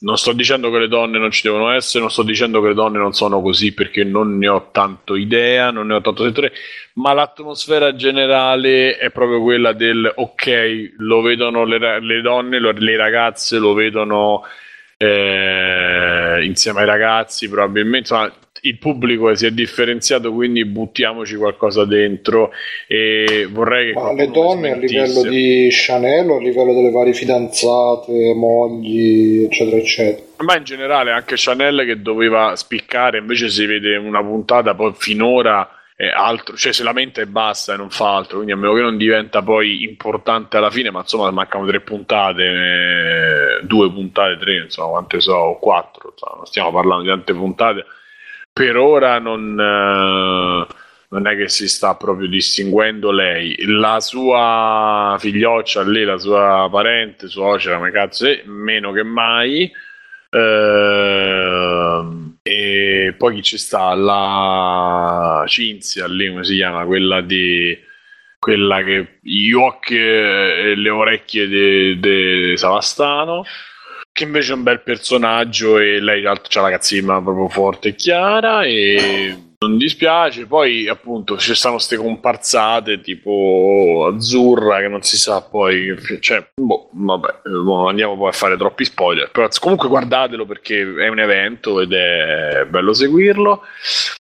[0.00, 2.74] non sto dicendo che le donne non ci devono essere, non sto dicendo che le
[2.74, 6.52] donne non sono così perché non ne ho tanto idea, non ne ho tanto settore,
[6.94, 13.58] ma l'atmosfera generale è proprio quella del ok, lo vedono le, le donne, le ragazze
[13.58, 14.42] lo vedono
[14.96, 18.32] eh, insieme ai ragazzi, probabilmente insomma,
[18.62, 22.50] il pubblico si è differenziato, quindi buttiamoci qualcosa dentro
[22.86, 27.12] e vorrei che Ma le donne a livello di Chanel o a livello delle varie
[27.12, 30.26] fidanzate, mogli, eccetera, eccetera.
[30.38, 35.68] Ma in generale anche Chanel che doveva spiccare, invece si vede una puntata, poi finora
[36.00, 38.80] è altro, cioè si lamenta e basta e non fa altro, quindi a meno che
[38.80, 44.62] non diventa poi importante alla fine, ma insomma mancano tre puntate, eh, due puntate, tre,
[44.62, 47.84] insomma quante so, quattro, insomma, non stiamo parlando di tante puntate,
[48.52, 49.58] per ora non...
[49.58, 50.66] eh,
[51.10, 57.28] non è che si sta proprio distinguendo lei, la sua figlioccia lì, la sua parente,
[57.28, 59.70] suocera, come cazzo è, meno che mai.
[60.30, 63.92] Ehm, e poi chi ci sta?
[63.94, 66.84] La Cinzia lì, come si chiama?
[66.84, 67.76] Quella di
[68.38, 71.48] quella che gli occhi e le orecchie
[71.98, 73.44] di Savastano.
[74.12, 78.64] Che invece è un bel personaggio e lei ha la cazzina proprio forte e chiara
[78.64, 80.46] e non dispiace.
[80.46, 86.88] Poi appunto ci stanno queste comparsate tipo Azzurra che non si sa poi, cioè, boh,
[86.92, 89.30] vabbè, boh, andiamo poi a fare troppi spoiler.
[89.30, 93.62] Però comunque guardatelo perché è un evento ed è bello seguirlo.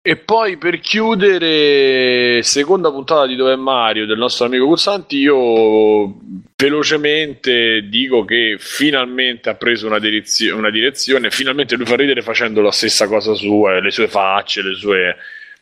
[0.01, 6.15] E poi per chiudere, seconda puntata di Dove è Mario del nostro amico Cursanti, io
[6.57, 12.63] velocemente dico che finalmente ha preso una, direzio- una direzione, finalmente lui fa ridere facendo
[12.63, 15.17] la stessa cosa sua, le sue facce, le sue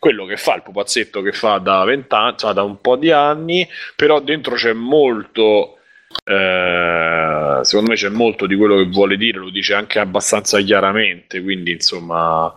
[0.05, 3.67] quello che fa il pupazzetto che fa da vent'anni, cioè da un po' di anni,
[3.97, 5.79] però dentro c'è molto
[6.27, 11.43] eh, secondo me c'è molto di quello che vuole dire, lo dice anche abbastanza chiaramente,
[11.43, 12.55] quindi insomma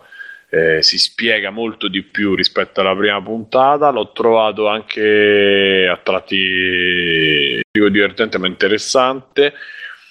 [0.50, 3.88] eh, si spiega molto di più rispetto alla prima puntata.
[3.88, 9.54] L'ho trovato anche a tratti dico divertente ma interessante.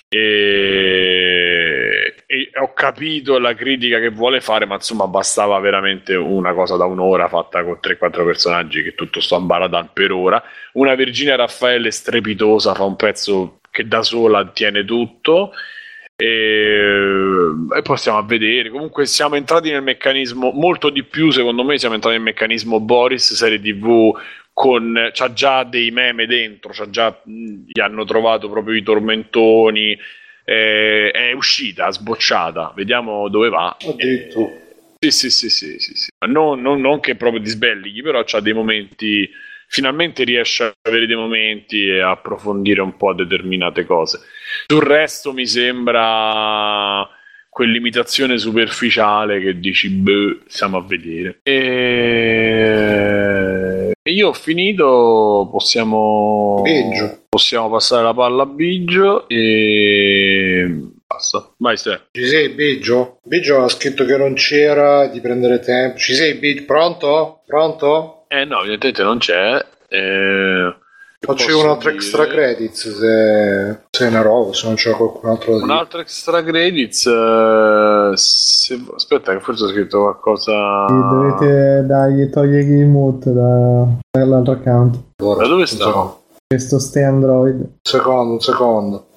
[0.09, 1.97] E,
[2.30, 6.83] e ho capito la critica che vuole fare, ma insomma bastava veramente una cosa da
[6.83, 10.43] un'ora fatta con 3-4 personaggi che tutto sto ambaradan per ora.
[10.73, 15.53] Una Virginia Raffaele strepitosa, fa un pezzo che da sola tiene tutto.
[16.17, 16.25] E,
[17.77, 18.72] e poi stiamo a vedere.
[18.72, 23.35] Comunque siamo entrati nel meccanismo molto di più, secondo me, siamo entrati nel meccanismo Boris,
[23.35, 24.14] serie TV
[24.51, 29.97] con c'ha già dei meme dentro, c'ha già gli hanno trovato proprio i tormentoni.
[30.50, 33.76] Eh, è uscita, sbocciata, vediamo dove va.
[33.85, 34.53] Addirittura.
[34.98, 36.09] Sì, sì, sì, sì, sì, sì.
[36.26, 39.30] Non, non, non che proprio ti sbellichi, però c'ha dei momenti.
[39.67, 44.22] Finalmente riesce a avere dei momenti e approfondire un po' determinate cose.
[44.67, 47.06] Sul resto mi sembra
[47.50, 51.40] quell'imitazione superficiale che dici, beh, stiamo a vedere.
[51.43, 52.77] E
[54.11, 56.61] io ho finito, possiamo,
[57.30, 60.66] possiamo passare la palla a Biggio e
[61.06, 61.53] basta.
[61.58, 62.08] Vai Ste.
[62.11, 63.19] Ci sei, Biggio?
[63.24, 65.98] Biggio ha scritto che non c'era, di prendere tempo.
[65.98, 66.66] Ci sei, Biggio?
[66.66, 67.42] Pronto?
[67.45, 68.26] Pronto?
[68.27, 69.66] Eh no, evidentemente non c'è.
[69.90, 70.76] Eh,
[71.20, 72.02] Faccio un altro dire?
[72.04, 75.80] extra credits se, se ne rovo, se non c'è qualcun altro da Un dire.
[75.80, 77.06] altro extra credits.
[77.08, 80.86] eh, se- aspetta, che forse ho scritto qualcosa.
[80.88, 85.00] Sì, dovete dargli togliere il mute da- dall'altro account.
[85.20, 86.16] Allora, Da dove un sta?
[86.48, 87.56] Questo stay Android.
[87.60, 89.08] Un secondo, un secondo.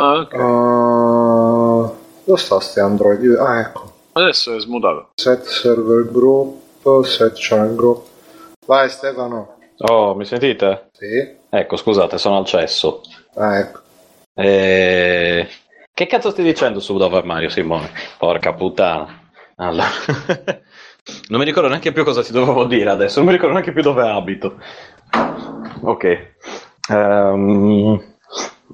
[0.00, 0.34] Ah, ok.
[0.34, 3.36] Uh, dove sta ste Android?
[3.36, 3.92] Ah, ecco.
[4.12, 5.10] Adesso è smutato.
[5.14, 6.56] Set server group,
[7.04, 8.06] set channel group.
[8.66, 9.56] Vai Stefano.
[9.82, 10.89] Oh, mi sentite?
[11.00, 11.36] Sì.
[11.48, 13.00] Ecco, scusate, sono al cesso.
[13.36, 13.80] Ah, ecco.
[14.34, 15.48] Eh,
[15.94, 17.90] Che cazzo stai dicendo su Dove Mario, Simone?
[18.18, 19.30] Porca puttana.
[19.56, 19.86] Allora...
[21.28, 23.80] non mi ricordo neanche più cosa ti dovevo dire adesso, non mi ricordo neanche più
[23.80, 24.60] dove abito.
[25.84, 26.34] Ok.
[26.90, 28.14] Ehm,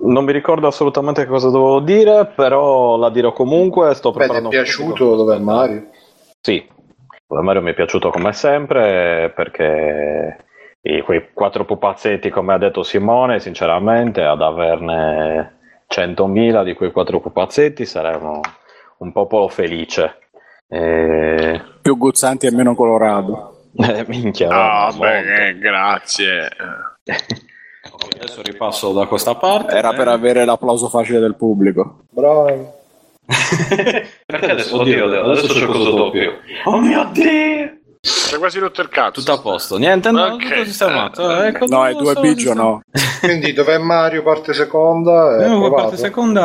[0.02, 3.94] non mi ricordo assolutamente cosa dovevo dire, però la dirò comunque.
[3.94, 5.90] Sto Beh, ti è preparando piaciuto dove Mario?
[6.40, 6.66] Sì,
[7.28, 10.44] Dove Mario mi è piaciuto come sempre perché
[10.94, 15.54] i- quei quattro pupazzetti, come ha detto Simone, sinceramente, ad averne
[15.88, 18.40] 100.000 di quei quattro pupazzetti saremmo
[18.98, 20.18] un popolo felice.
[20.68, 21.60] E...
[21.82, 23.52] Più guzzanti e meno colorato.
[23.78, 25.30] Eh, minchia, Ah, no, beh, molto.
[25.42, 26.48] eh, grazie.
[28.18, 29.74] Adesso ripasso da questa parte.
[29.76, 32.04] Era per avere l'applauso facile del pubblico.
[32.10, 32.74] Bravo.
[34.26, 36.38] Perché adesso, oddio, adesso c'è cosa doppio.
[36.64, 37.75] Oh mio dio!
[38.06, 39.20] Sei quasi rotto il cazzo.
[39.20, 40.42] Tutto a posto, niente, no, Ok.
[40.48, 41.42] tutto sistemato.
[41.42, 42.54] eh, ecco, No, è due sistemato.
[42.54, 42.80] no.
[43.20, 45.36] Quindi dov'è Mario parte seconda?
[45.36, 45.74] È Eh, la approvato?
[45.74, 46.44] parte seconda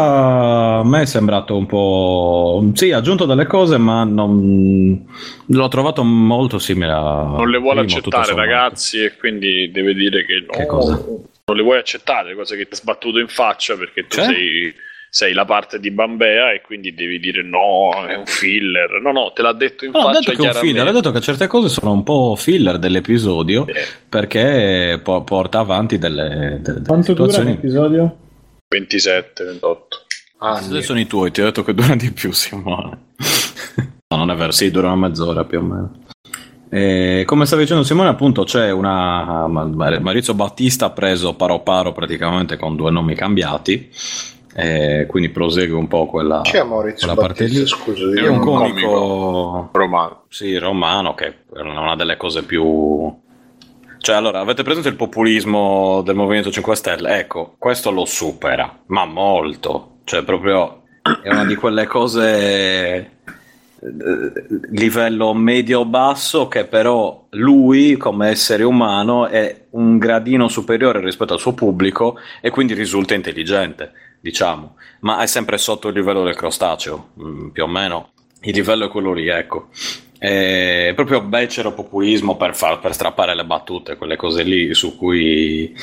[0.79, 2.63] a me è sembrato un po'.
[2.73, 5.05] Sì, ha aggiunto delle cose, ma non...
[5.45, 7.23] l'ho trovato molto simile a.
[7.37, 10.51] Non le vuole primo, accettare, ragazzi, e quindi deve dire che no.
[10.57, 10.93] Che cosa?
[11.43, 14.25] Non le vuoi accettare le cose che ti ha sbattuto in faccia perché tu Cioè?
[14.25, 14.73] sei,
[15.13, 19.01] sei la parte di Bambea e quindi devi dire no, è un filler.
[19.01, 20.91] No, no, te l'ha detto in No, ha faccia detto che è un filler, ha
[20.93, 23.73] detto che certe cose sono un po' filler dell'episodio Eh,
[24.07, 27.49] perché po- porta avanti delle, delle- delle Quanto dura situazioni.
[27.55, 28.17] l'episodio?
[28.69, 29.97] 27, 28.
[30.37, 30.67] Anni.
[30.69, 32.97] Questi sono i tuoi, ti ho detto che dura di più, Simone.
[34.07, 35.91] no, non è vero, sì, dura una mezz'ora più o meno.
[36.69, 41.91] E come stava dicendo Simone, appunto c'è una Ma- Maurizio Battista ha preso paro paro
[41.91, 43.89] praticamente con due nomi cambiati,
[44.53, 47.65] e quindi prosegue un po' quella, Chi è Maurizio quella parte lì.
[47.65, 50.23] Scusa, È un comico, Romano.
[50.29, 53.19] sì, romano, che è una delle cose più...
[53.97, 57.19] Cioè, allora, avete presente il populismo del Movimento 5 Stelle?
[57.19, 59.97] Ecco, questo lo supera, ma molto.
[60.05, 60.81] Cioè, proprio
[61.21, 63.19] è una di quelle cose
[63.83, 71.39] eh, livello medio-basso che però lui, come essere umano, è un gradino superiore rispetto al
[71.39, 73.91] suo pubblico e quindi risulta intelligente,
[74.21, 74.75] diciamo.
[75.01, 78.11] Ma è sempre sotto il livello del crostaceo, mm, più o meno.
[78.43, 79.69] Il livello è quello lì, ecco.
[80.17, 85.75] È proprio becero populismo per, far, per strappare le battute, quelle cose lì su cui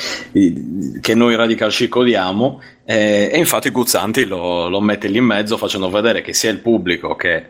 [1.01, 2.61] che noi radical chic odiamo.
[2.85, 6.59] E, e infatti Guzzanti lo, lo mette lì in mezzo facendo vedere che sia il
[6.59, 7.47] pubblico che,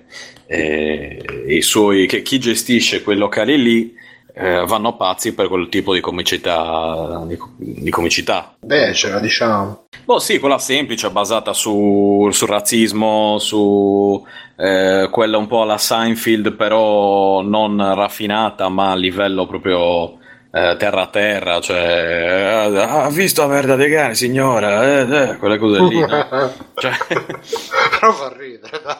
[0.48, 3.94] eh, i suoi, che chi gestisce quei locali lì
[4.34, 7.24] eh, vanno pazzi per quel tipo di comicità.
[7.28, 8.56] Di, di comicità.
[8.60, 9.89] Beh, ce la diciamo.
[10.10, 16.56] Boh, sì, quella semplice, basata su, sul razzismo, su eh, quella un po' alla Seinfeld,
[16.56, 20.18] però non raffinata, ma a livello proprio
[20.52, 25.38] eh, terra a terra, cioè eh, ha visto la merda dei cani, signora, eh, eh,
[25.38, 26.00] quelle cose lì.
[26.00, 26.08] no?
[26.74, 26.92] Cioè,
[28.00, 28.96] Però fa ridere, dai.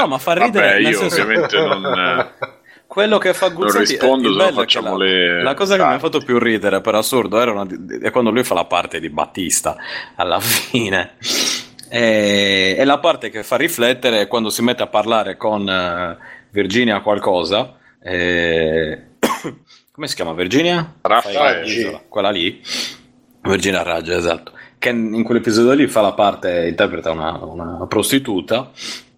[0.00, 0.64] no, ma fa ridere.
[0.66, 2.49] Vabbè, nel io senso- ovviamente non, eh,
[2.90, 5.42] quello che fa non Guzzanti rispondo, se facciamo la, le...
[5.44, 7.64] la cosa che mi ha fatto più ridere per assurdo era una
[8.02, 9.76] è quando lui fa la parte di Battista
[10.16, 11.12] alla fine
[11.88, 16.20] E, e, la parte che fa riflettere è quando si mette a parlare con uh,
[16.50, 17.76] Virginia qualcosa.
[18.02, 19.02] E...
[19.92, 20.94] Come si chiama Virginia?
[21.00, 21.96] Raggi.
[22.08, 22.60] Quella lì.
[23.42, 24.50] Virginia Raggi, esatto.
[24.78, 28.72] Che in quell'episodio lì fa la parte, interpreta una, una prostituta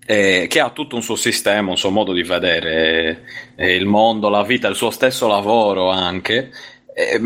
[0.05, 3.25] eh, che ha tutto un suo sistema, un suo modo di vedere
[3.55, 6.51] eh, il mondo, la vita, il suo stesso lavoro anche.
[6.95, 7.21] Eh,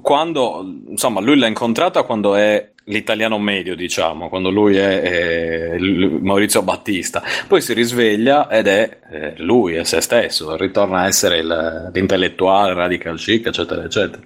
[0.00, 6.62] quando insomma lui l'ha incontrata quando è l'italiano medio, diciamo, quando lui è, è Maurizio
[6.62, 11.90] Battista, poi si risveglia ed è eh, lui, è se stesso, ritorna a essere il,
[11.92, 14.22] l'intellettuale, radical chic, eccetera, eccetera.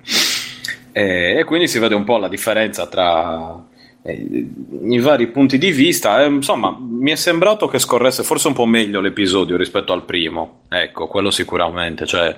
[0.92, 3.75] E, e, quindi si vede un po' la differenza tra eh,
[4.12, 6.22] i vari punti di vista.
[6.22, 10.62] Eh, insomma, mi è sembrato che scorresse forse un po' meglio l'episodio rispetto al primo,
[10.68, 12.36] ecco, quello sicuramente, cioè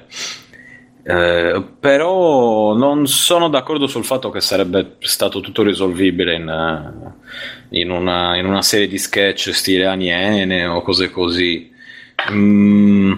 [1.10, 7.90] eh, però non sono d'accordo sul fatto che sarebbe stato tutto risolvibile in, eh, in,
[7.90, 11.72] una, in una, serie di sketch stile Aniene o cose così.
[12.30, 13.12] Mm,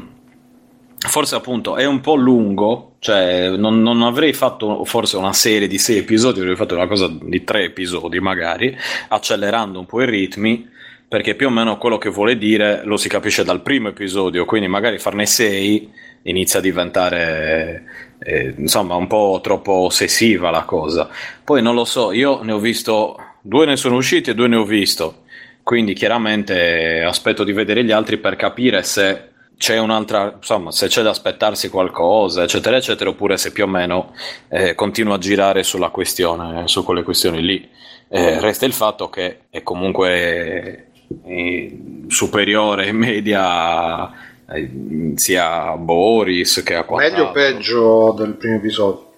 [1.08, 5.78] forse appunto è un po' lungo, cioè non, non, avrei fatto forse una serie di
[5.78, 8.76] sei episodi, avrei fatto una cosa di tre episodi magari,
[9.08, 10.68] accelerando un po' i ritmi
[11.08, 14.68] perché più o meno quello che vuole dire lo si capisce dal primo episodio, quindi
[14.68, 15.90] magari farne sei
[16.22, 17.84] inizia a diventare
[18.20, 21.08] eh, insomma un po' troppo ossessiva la cosa.
[21.42, 24.56] Poi non lo so, io ne ho visto due ne sono usciti e due ne
[24.56, 25.22] ho visto.
[25.62, 29.29] Quindi chiaramente aspetto di vedere gli altri per capire se
[29.60, 34.14] c'è un'altra, insomma, se c'è da aspettarsi qualcosa, eccetera, eccetera, oppure se più o meno
[34.48, 37.68] eh, continua a girare sulla questione, su quelle questioni lì.
[38.08, 40.92] Eh, resta il fatto che è comunque
[41.26, 44.10] eh, superiore in media
[44.50, 47.10] eh, sia Boris che a quattro.
[47.10, 49.12] Meglio o peggio del primo episodio?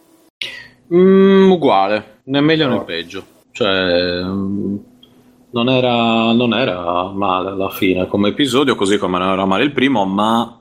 [0.92, 2.78] Mm, uguale, né meglio no.
[2.78, 3.24] né peggio.
[3.52, 4.76] Cioè, mm,
[5.52, 9.72] non era, non era male alla fine come episodio, così come non era male il
[9.72, 10.58] primo, ma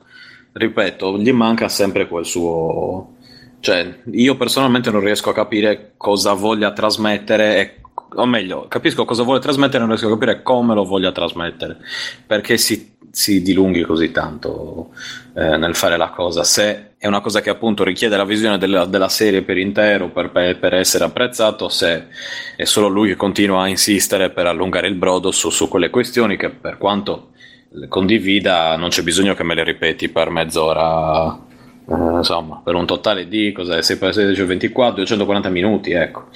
[0.54, 3.16] ripeto, gli manca sempre quel suo.
[3.60, 7.81] Cioè, io personalmente non riesco a capire cosa voglia trasmettere e
[8.14, 11.78] o meglio, capisco cosa vuole trasmettere, non riesco a capire come lo voglia trasmettere,
[12.26, 14.92] perché si si dilunghi così tanto
[15.36, 16.44] eh, nel fare la cosa.
[16.44, 20.32] Se è una cosa che appunto richiede la visione della, della serie per intero per,
[20.32, 22.08] per, essere apprezzato, se
[22.56, 26.38] è solo lui che continua a insistere per allungare il brodo su, su quelle questioni
[26.38, 27.32] che per quanto
[27.88, 31.50] condivida non c'è bisogno che me le ripeti per mezz'ora.
[31.90, 36.28] Eh, insomma, per un totale di cos'è, 6 per 16 24, 240 minuti, ecco.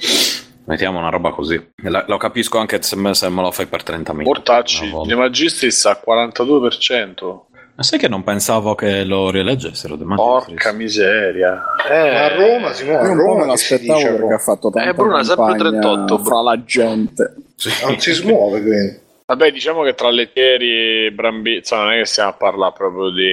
[0.66, 1.72] Mettiamo una roba così.
[1.82, 4.28] La, lo capisco anche se me, se me, lo fai per 30 minuti.
[4.28, 7.40] Mortacci, De Magistris al 42%.
[7.76, 10.44] Ma sai che non pensavo che lo rileggessero De Magistris?
[10.46, 11.62] Porca miseria.
[11.88, 13.08] Eh, a Roma si muove.
[13.08, 14.88] A Roma non l'aspettavo perché ha fatto tanto.
[14.88, 16.18] Eh, Bruno è sempre 38.
[16.18, 17.34] Fra la gente.
[17.54, 17.70] Sì.
[17.84, 19.04] Non si smuove quindi.
[19.26, 23.28] Vabbè, diciamo che tra Lettieri e Brambizza non è che stiamo a parlare proprio di.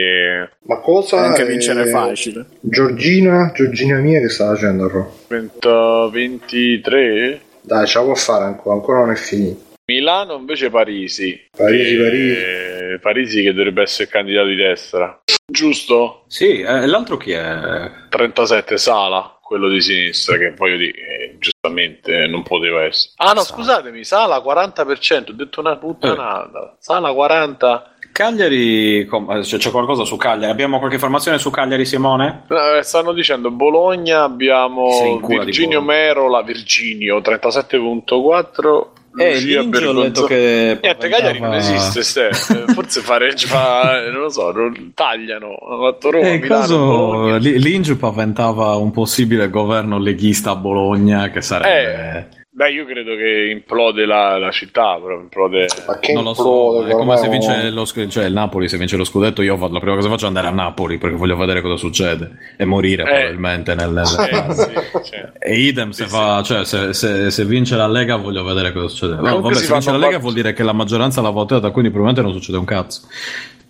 [0.65, 1.19] Ma cosa.
[1.19, 2.47] Anche vincere facile.
[2.59, 6.09] Giorgina, Giorgina mia, che sta facendo a Roma?
[6.09, 7.41] 23?
[7.61, 9.71] Dai, ce la può fare ancora, ancora non è finito.
[9.85, 11.49] Milano invece Parisi.
[11.55, 11.97] Parisi, e...
[11.97, 12.99] Parisi.
[12.99, 15.21] Parisi che dovrebbe essere candidato di destra.
[15.45, 16.23] Giusto?
[16.27, 17.91] Sì, eh, l'altro chi è?
[18.09, 21.37] 37 Sala quello di sinistra, che voglio dire, eh,
[21.73, 23.13] giustamente non poteva essere.
[23.17, 23.43] Ah no, Sala.
[23.43, 26.71] scusatemi, Sala 40%, ho detto una puttanata.
[26.71, 26.75] Eh.
[26.79, 27.91] Sala 40%.
[28.13, 30.51] Cagliari, eh, c'è qualcosa su Cagliari?
[30.51, 32.43] Abbiamo qualche informazione su Cagliari, Simone?
[32.47, 41.07] Eh, stanno dicendo Bologna, abbiamo Virginio Merola, Virginio 37.4 eh, l'Ingio ho letto che niente
[41.07, 42.29] Cagliari non esiste Ste.
[42.73, 44.51] forse fare già non lo so
[44.95, 51.41] tagliano hanno fatto Roma eh, Milano, l'Ingio paventava un possibile governo leghista a Bologna che
[51.41, 52.42] sarebbe eh.
[52.55, 55.65] Beh, io credo che implode la, la città, però implode...
[55.87, 58.95] Ma che non lo so, è come se vince lo, cioè il Napoli, se vince
[58.95, 61.61] lo scudetto io la prima cosa che faccio è andare a Napoli perché voglio vedere
[61.61, 63.05] cosa succede e morire eh.
[63.05, 63.89] probabilmente nel...
[63.89, 64.03] nel...
[64.03, 64.69] Eh, sì,
[65.09, 65.31] cioè.
[65.39, 68.87] E idem se, sì, fa, cioè, se, se, se, vince la Lega voglio vedere cosa
[68.87, 69.15] succede.
[69.15, 70.21] No, vabbè, se vince la Lega bat...
[70.21, 73.07] vuol dire che la maggioranza l'ha votata, quindi probabilmente non succede un cazzo.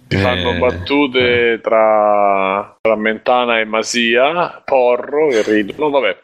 [0.10, 1.62] Si fanno eh, battute eh.
[1.62, 5.74] tra, tra Mentana e Masia, Porro e Rido.
[5.78, 6.18] No, vabbè,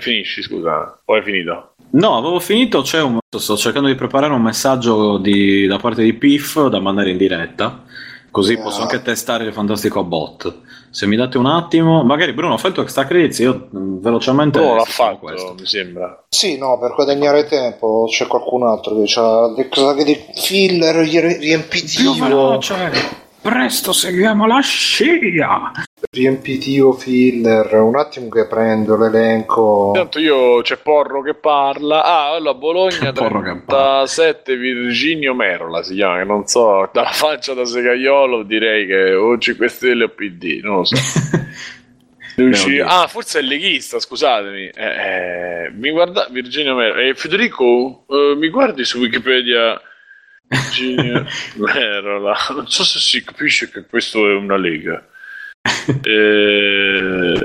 [0.00, 1.72] finisci, scusa, poi è finito.
[1.90, 3.18] No, avevo finito, c'è un...
[3.36, 5.66] sto cercando di preparare un messaggio di...
[5.66, 7.84] da parte di PIF da mandare in diretta,
[8.30, 8.62] così ah.
[8.62, 10.60] posso anche testare il fantastico bot.
[10.90, 14.58] Se mi date un attimo, magari Bruno, fai il tuo extra credits, io mm, velocemente...
[14.58, 15.54] Bruno l'ha fatto, questo.
[15.58, 16.24] mi sembra.
[16.28, 22.28] Sì, no, per guadagnare tempo c'è qualcun altro che ha dei filler riempitivo.
[22.28, 22.90] No, cioè,
[23.42, 25.84] presto seguiamo la scia!
[26.16, 27.74] Riempitivo filler.
[27.74, 29.92] Un attimo che prendo l'elenco.
[29.94, 32.02] Intanto io c'è Porro che parla.
[32.02, 37.54] Ah, allora Bologna Porro che 37 Virginio Merola si chiama, che non so, dalla faccia
[37.54, 40.96] da segaiolo direi che o 5 Stelle o PD, non lo so.
[42.38, 42.86] Oddio.
[42.86, 44.68] Ah, forse è leghista, scusatemi.
[44.68, 47.00] Eh, eh, mi guarda Virginio Merola.
[47.00, 49.80] Eh, Federico, eh, mi guardi su Wikipedia
[50.46, 51.24] Virginio
[51.56, 52.36] Merola.
[52.50, 55.02] Non so se si capisce che questo è una lega.
[56.02, 57.40] Eh,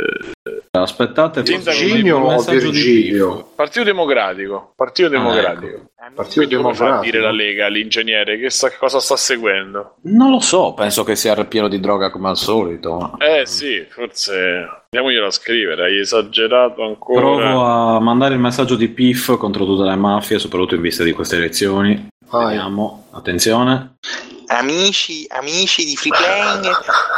[0.73, 3.51] Aspettate, Virginio o Virgilio?
[3.55, 4.71] Partito Democratico.
[4.75, 5.89] Partito Democratico.
[6.15, 7.11] Partito Quindi come fa a Democratico.
[7.11, 8.39] dire la Lega, l'ingegnere?
[8.39, 9.97] Che sta- cosa sta seguendo?
[10.03, 13.15] Non lo so, penso che sia pieno di droga come al solito.
[13.19, 15.83] Eh sì, forse andiamoglielo a scrivere.
[15.85, 17.19] Hai esagerato ancora.
[17.19, 21.11] Provo a mandare il messaggio di PIF contro tutte le mafie, soprattutto in vista di
[21.11, 22.07] queste elezioni.
[22.29, 22.45] Vai.
[22.55, 23.95] Vediamo, attenzione.
[24.53, 26.69] Amici, amici di Free Playing,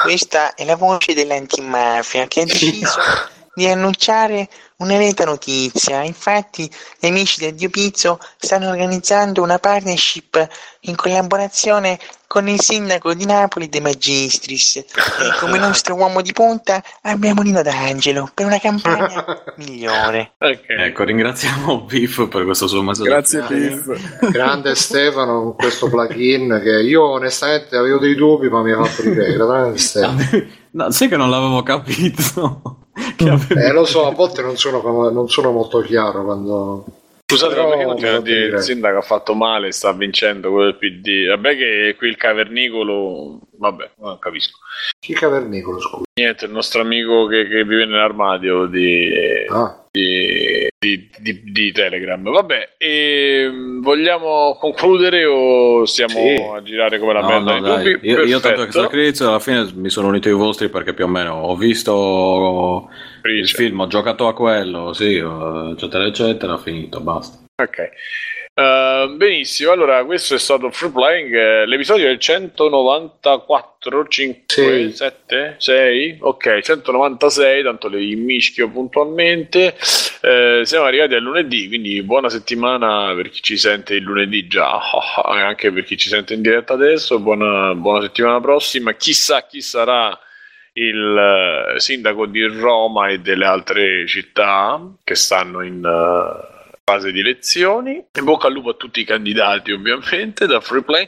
[0.03, 2.99] questa è la voce dell'antimafia che ha deciso
[3.55, 4.47] di annunciare
[4.83, 6.03] una netta notizia.
[6.03, 10.47] Infatti, gli amici del Dio Pizzo stanno organizzando una partnership
[10.81, 14.85] in collaborazione con il sindaco di Napoli De Magistris e
[15.39, 19.23] come nostro uomo di punta abbiamo Nino D'Angelo per una campagna
[19.57, 20.33] migliore.
[20.39, 20.65] Ok.
[20.67, 23.09] Ecco, ringraziamo PIF per questo suo messaggio.
[23.09, 24.19] Grazie, Piff.
[24.31, 29.03] Grande Stefano con questo plugin che io onestamente avevo dei dubbi ma mi ha fatto
[29.03, 29.37] ripetere.
[29.37, 30.29] Grande Stefano.
[30.71, 32.82] No, sai che non l'avevo capito.
[32.95, 36.85] Eh, lo so, a volte non sono, non sono molto chiaro quando...
[37.25, 40.75] Scusate, Però perché continuano a dire il sindaco ha fatto male, sta vincendo quello del
[40.77, 41.27] PD?
[41.29, 43.39] Vabbè che qui il cavernicolo...
[43.57, 44.59] Vabbè, non capisco.
[44.99, 46.03] Chi cavernicolo, scusa?
[46.19, 49.09] Niente, il nostro amico che, che vive nell'armadio di,
[49.49, 52.21] Ah, di, di- di- di Telegram.
[52.21, 56.35] Vabbè, ehm, vogliamo concludere o stiamo Sì.
[56.55, 57.79] a girare come la No, merda no?
[58.01, 61.05] Io, io tanto che sto credito alla fine mi sono unito ai vostri perché più
[61.05, 62.89] o meno ho visto
[63.31, 67.37] il film, ho giocato a quello, sì, eccetera, eccetera, finito, basta.
[67.55, 67.91] Ok.
[68.55, 74.91] Uh, benissimo, allora questo è stato Free Playing, eh, l'episodio è il 194, 5, Sì.
[74.95, 79.75] 7, 6, ok, 196, tanto le mischio puntualmente.
[80.21, 84.79] Eh, siamo arrivati al lunedì, quindi buona settimana per chi ci sente il lunedì già,
[85.33, 88.93] e anche per chi ci sente in diretta adesso, buona, buona settimana prossima.
[88.93, 90.15] Chissà chi sarà
[90.73, 97.19] il eh, sindaco di Roma e delle altre città che stanno in eh, fase di
[97.19, 98.03] elezioni.
[98.13, 101.07] In bocca al lupo a tutti i candidati, ovviamente, da Free Play.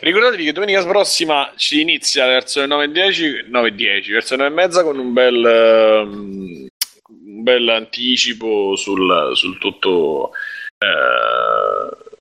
[0.00, 5.12] Ricordatevi che domenica prossima ci inizia verso le 9.10, 9.10, verso le 9.30 con un
[5.12, 6.66] bel, ehm,
[7.08, 10.32] un bel anticipo sul, sul tutto.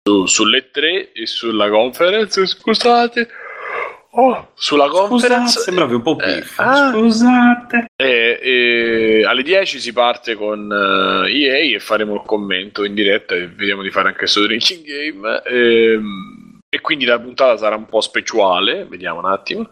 [0.04, 3.28] su- sulle 3 e sulla conference, scusate.
[4.18, 6.58] Oh, sulla conference sembravi un po' Eh, piff.
[6.60, 6.92] ah.
[6.92, 7.88] Scusate.
[7.98, 13.36] e, e alle 10 si parte con eh, EA e faremo il commento in diretta
[13.36, 15.42] e vediamo di fare anche questo drinking game.
[15.46, 16.35] ehm,
[16.76, 19.70] e quindi la puntata sarà un po' speciale, vediamo un attimo.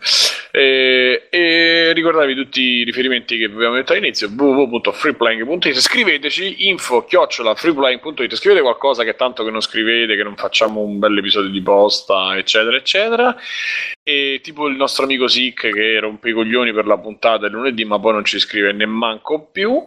[0.51, 5.79] E, e ricordatevi tutti i riferimenti che vi abbiamo detto all'inizio: www.freeplaying.it.
[5.79, 8.35] Scriveteci info chiocciola freeplaying.it.
[8.35, 12.37] Scrivete qualcosa che tanto che non scrivete, che non facciamo un bel episodio di posta,
[12.37, 13.35] eccetera, eccetera.
[14.01, 17.83] E tipo il nostro amico Sick che rompe i coglioni per la puntata del lunedì,
[17.83, 19.85] ma poi non ci scrive nemmanco più.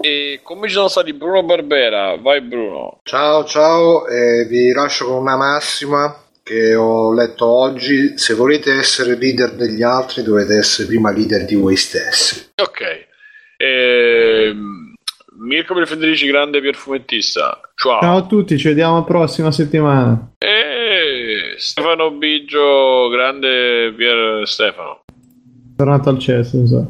[0.00, 3.00] E come ci sono stati Bruno Barbera, vai Bruno.
[3.02, 8.18] Ciao ciao, e vi lascio con una massima che ho letto oggi.
[8.18, 12.50] Se volete essere leader degli altri dovete essere prima leader di voi stessi.
[12.56, 13.06] Ok.
[13.56, 14.92] Ehm,
[15.38, 17.60] Mirko per Federici, grande perfumettista.
[17.74, 18.00] Ciao.
[18.00, 20.32] Ciao a tutti, ci vediamo la prossima settimana.
[20.38, 25.00] E Stefano Biggio, grande Pier Stefano.
[25.76, 26.84] Tornato al cesso, mi sa.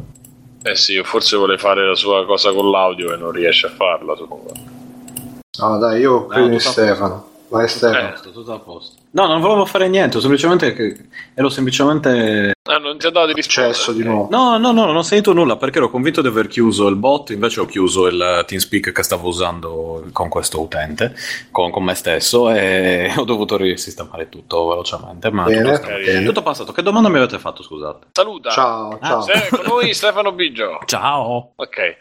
[0.64, 4.14] Eh sì, forse vuole fare la sua cosa con l'audio e non riesce a farla.
[4.16, 7.28] No, dai, io credo in tutto a Stefano.
[7.48, 8.10] Vai Stefano.
[8.10, 9.02] Posto, tutto a posto.
[9.14, 13.74] No, non volevo fare niente, semplicemente ero semplicemente Ah, non ti ha dato di rispondere?
[13.74, 14.28] Cesso di nuovo.
[14.30, 17.30] No, no, no, non ho sentito nulla perché ero convinto di aver chiuso il bot,
[17.30, 21.14] invece ho chiuso il TeamSpeak che stavo usando con questo utente,
[21.52, 25.30] con, con me stesso e ho dovuto risistemare tutto velocemente.
[25.30, 26.24] Ma Bene, tutto, bene.
[26.24, 26.72] tutto passato.
[26.72, 28.06] Che domanda mi avete fatto, scusate?
[28.12, 28.50] Saluta.
[28.50, 29.20] Ciao, ciao.
[29.20, 30.80] Se- con noi Stefano Biggio.
[30.86, 31.52] Ciao!
[31.56, 31.96] Ok.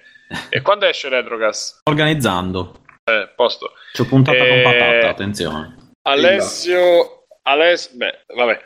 [0.49, 1.81] E quando esce Retrocast?
[1.83, 2.79] Organizzando.
[3.03, 3.71] Eh, posto.
[3.91, 5.75] Ci ho puntata con Eh, patata, attenzione.
[6.13, 7.23] Alessio...
[7.43, 7.91] Alessio...
[7.95, 8.59] Beh, vabbè.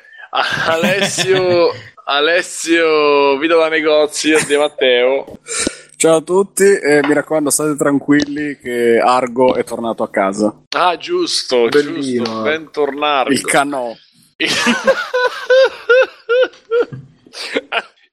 [0.68, 1.72] Alessio...
[2.10, 5.40] Alessio Vidova Negozio di Matteo.
[5.98, 10.64] Ciao a tutti e mi raccomando state tranquilli che Argo è tornato a casa.
[10.70, 12.40] Ah, giusto, Bellino, giusto.
[12.40, 12.44] eh.
[12.44, 13.32] Bentornato.
[13.32, 13.94] Il canò.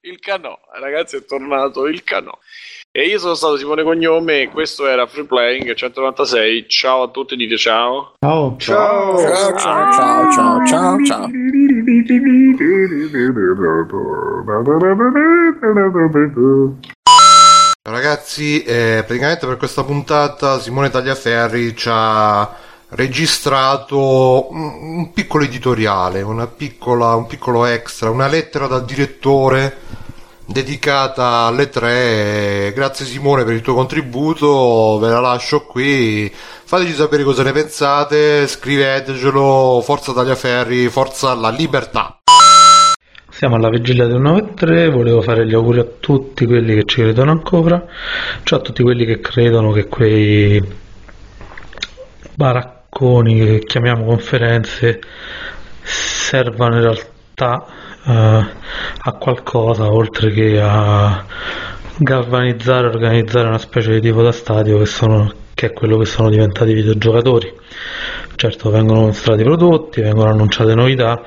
[0.00, 2.36] Il canò, ragazzi, è tornato il canò.
[2.96, 6.66] E io sono stato Simone Cognome, questo era Free Playing 196.
[6.68, 8.12] Ciao a tutti, dite ciao.
[8.20, 8.54] Ciao.
[8.56, 9.18] Ciao.
[9.18, 11.28] Ciao, ciao, ciao, ciao, ciao, ciao.
[17.82, 22.48] Ragazzi, eh, praticamente per questa puntata Simone Tagliaferri ci ha
[22.90, 30.02] registrato un, un piccolo editoriale, una piccola, un piccolo extra, una lettera dal direttore
[30.46, 32.72] dedicata alle tre.
[32.74, 36.30] Grazie Simone per il tuo contributo, ve la lascio qui.
[36.32, 42.18] Fateci sapere cosa ne pensate, scrivetecelo, forza Tagliaferri, forza la libertà.
[43.30, 47.32] Siamo alla vigilia del 9-3, volevo fare gli auguri a tutti quelli che ci credono
[47.32, 47.84] ancora,
[48.44, 50.62] cioè a tutti quelli che credono che quei
[52.34, 55.00] baracconi che chiamiamo conferenze
[55.82, 57.66] servano in realtà
[58.12, 61.24] a qualcosa oltre che a
[61.96, 66.28] galvanizzare organizzare una specie di tipo da stadio che, sono, che è quello che sono
[66.28, 67.52] diventati i videogiocatori.
[68.36, 71.22] Certo vengono mostrati prodotti, vengono annunciate novità,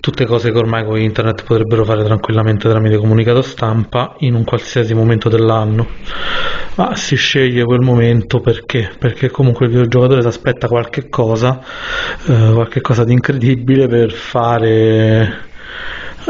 [0.00, 4.94] tutte cose che ormai con internet potrebbero fare tranquillamente tramite comunicato stampa in un qualsiasi
[4.94, 5.86] momento dell'anno
[6.78, 8.88] ma si sceglie quel momento perché?
[8.96, 11.60] Perché comunque il videogiocatore si aspetta qualche cosa,
[12.28, 15.47] eh, qualche cosa di incredibile per fare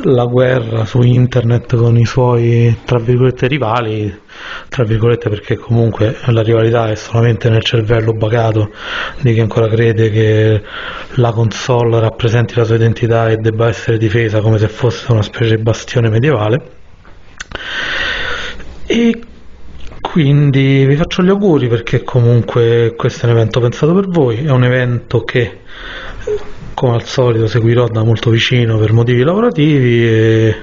[0.05, 4.21] la guerra su internet con i suoi tra virgolette rivali
[4.69, 8.71] tra virgolette perché comunque la rivalità è solamente nel cervello bagato
[9.21, 10.63] di chi ancora crede che
[11.15, 15.57] la console rappresenti la sua identità e debba essere difesa come se fosse una specie
[15.57, 16.63] di bastione medievale.
[18.87, 19.21] E
[20.01, 24.51] quindi vi faccio gli auguri perché comunque questo è un evento pensato per voi, è
[24.51, 25.61] un evento che
[26.79, 30.57] come al solito seguirò da molto vicino per motivi lavorativi e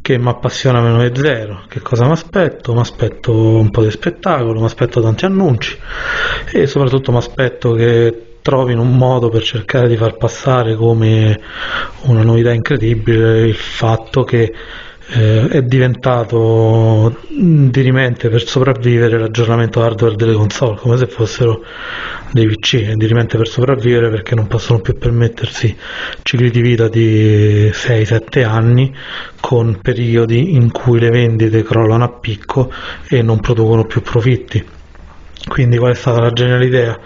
[0.00, 1.64] che mi appassiona meno di zero.
[1.68, 2.72] Che cosa mi aspetto?
[2.72, 5.76] Mi aspetto un po' di spettacolo, mi aspetto tanti annunci
[6.50, 11.38] e soprattutto mi aspetto che trovino un modo per cercare di far passare come
[12.04, 14.50] una novità incredibile il fatto che
[15.12, 21.64] eh, è diventato dirimente per sopravvivere l'aggiornamento hardware delle console, come se fossero
[22.32, 25.76] dei PC, è dirimente per sopravvivere perché non possono più permettersi
[26.22, 28.94] cicli di vita di 6-7 anni
[29.40, 32.72] con periodi in cui le vendite crollano a picco
[33.08, 34.64] e non producono più profitti.
[35.48, 36.96] Quindi qual è stata la geniale idea?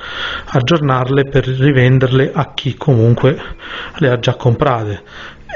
[0.47, 3.39] Aggiornarle per rivenderle a chi comunque
[3.99, 5.03] le ha già comprate.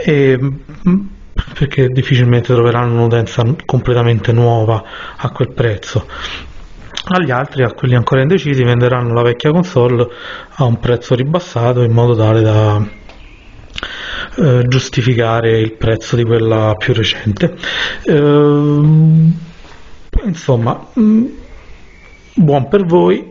[0.04, 0.38] E
[1.54, 4.82] perché difficilmente troveranno un'utenza completamente nuova
[5.16, 6.06] a quel prezzo.
[7.10, 10.06] Agli altri, a quelli ancora indecisi, venderanno la vecchia console
[10.56, 12.86] a un prezzo ribassato in modo tale da
[14.36, 17.56] eh, giustificare il prezzo di quella più recente.
[18.04, 19.32] Eh,
[20.24, 21.26] insomma, mh, mm,
[22.34, 23.28] buon per voi,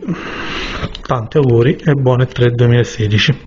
[1.02, 3.42] tanti auguri e buone 3 2016.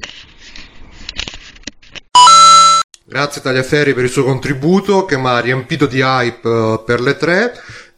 [3.12, 7.18] Grazie Tagliaferri per il suo contributo che mi ha riempito di hype eh, per le
[7.18, 7.52] tre.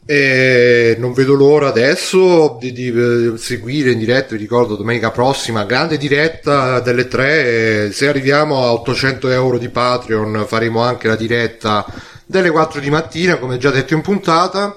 [0.08, 5.66] E non vedo l'ora adesso di, di, di, seguire in diretta, vi ricordo domenica prossima,
[5.66, 11.86] grande diretta delle tre, se arriviamo a 800 euro di Patreon faremo anche la diretta
[12.26, 14.76] delle 4 di mattina come già detto in puntata.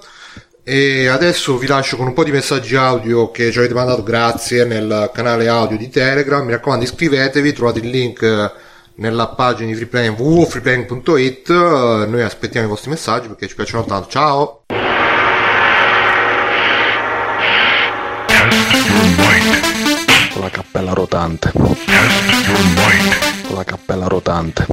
[0.62, 4.66] E adesso vi lascio con un po' di messaggi audio che ci avete mandato grazie
[4.66, 8.65] nel canale audio di Telegram, mi raccomando iscrivetevi, trovate il link
[8.97, 14.08] nella pagina di freeplaying www.freeplaying.it noi aspettiamo i vostri messaggi perché ci piacciono tanto.
[14.08, 14.62] Ciao!
[20.33, 21.50] Con la cappella rotante.
[21.52, 21.76] Con
[23.55, 24.66] la cappella rotante.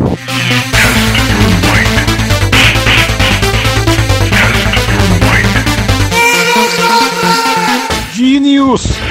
[8.13, 9.02] Genius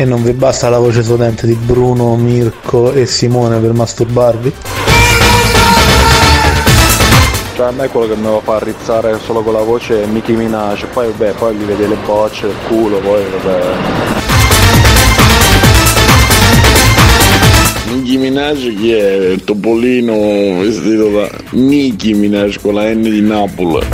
[0.00, 4.52] E non vi basta la voce potente di Bruno, Mirko e Simone per masturbarvi?
[7.56, 10.84] Cioè a me quello che mi fa rizzare solo con la voce è Nicki Minaj,
[10.92, 13.60] poi vabbè, poi gli vedi le bocce, il culo, poi vabbè.
[17.94, 19.14] Nicki Minaj chi è?
[19.32, 20.14] Il topolino
[20.60, 23.86] vestito da Nicki Minaj con la N di Napoli.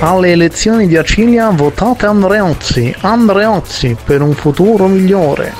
[0.00, 5.52] Alle elezioni di Acilia votate Andreozzi, Andreozzi per un futuro migliore.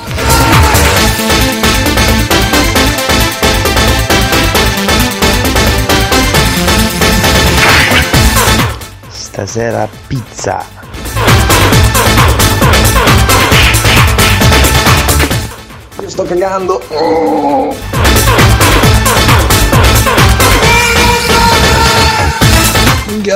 [9.09, 10.65] Stasera pizza.
[15.99, 16.81] Io sto cagando.
[16.87, 17.75] Oh.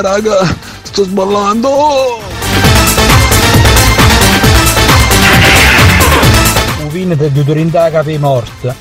[0.01, 0.62] raga
[0.93, 2.21] sto sballando.
[6.85, 8.75] Uvine del Dudurindaga per morta.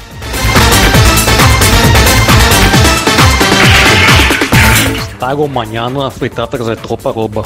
[5.14, 7.42] Stavo mangiando una frittata che è troppa roba.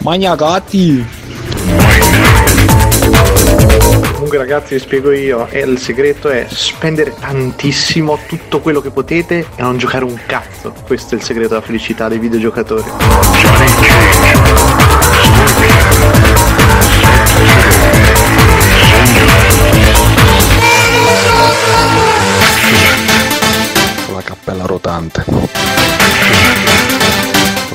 [0.00, 1.06] Magna gatti!
[4.32, 9.40] Comunque ragazzi vi spiego io, e il segreto è spendere tantissimo tutto quello che potete
[9.54, 10.72] e non giocare un cazzo.
[10.86, 12.82] Questo è il segreto della felicità dei videogiocatori.
[24.14, 25.24] La cappella rotante.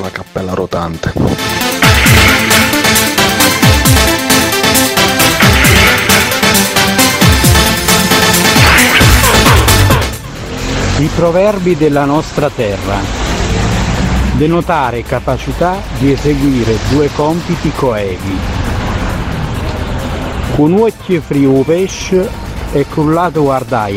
[0.01, 1.13] La cappella rotante.
[10.99, 12.95] I proverbi della nostra terra.
[14.35, 18.35] Denotare capacità di eseguire due compiti coevi.
[21.21, 22.27] Frio pesce
[22.71, 23.87] e cullato guarda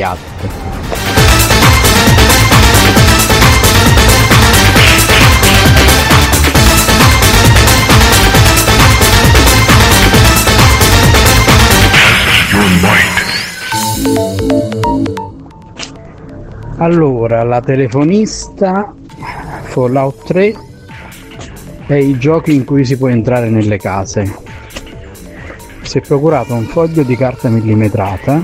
[16.81, 18.94] Allora, la telefonista,
[19.65, 20.55] Fallout 3
[21.86, 24.34] e i giochi in cui si può entrare nelle case.
[25.83, 28.41] Si è procurato un foglio di carta millimetrata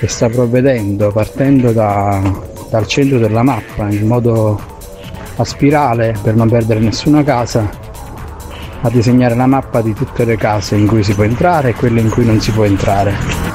[0.00, 2.20] e sta provvedendo partendo da-
[2.68, 4.60] dal centro della mappa in modo
[5.36, 7.66] a spirale per non perdere nessuna casa
[8.82, 12.02] a disegnare la mappa di tutte le case in cui si può entrare e quelle
[12.02, 13.49] in cui non si può entrare.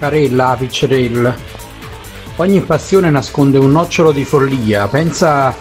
[0.00, 1.36] Carella, Piccerella.
[2.36, 4.88] Ogni passione nasconde un nocciolo di follia.
[4.88, 5.54] Pensa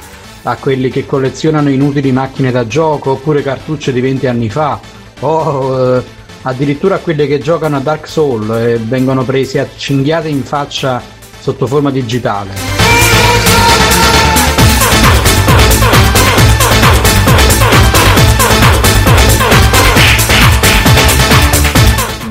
[0.44, 4.80] a quelli che collezionano inutili macchine da gioco oppure cartucce di 20 anni fa.
[5.20, 6.04] O eh,
[6.44, 11.02] addirittura a quelli che giocano a Dark Soul e vengono presi a cinghiate in faccia
[11.38, 12.79] sotto forma digitale.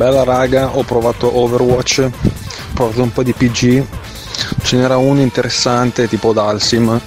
[0.09, 3.85] Bella raga, ho provato Overwatch, ho provato un po' di PG,
[4.63, 6.99] ce n'era uno interessante tipo Dalsim,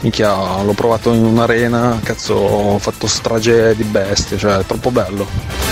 [0.00, 5.67] minchia l'ho provato in un'arena, cazzo ho fatto strage di bestie, cioè è troppo bello.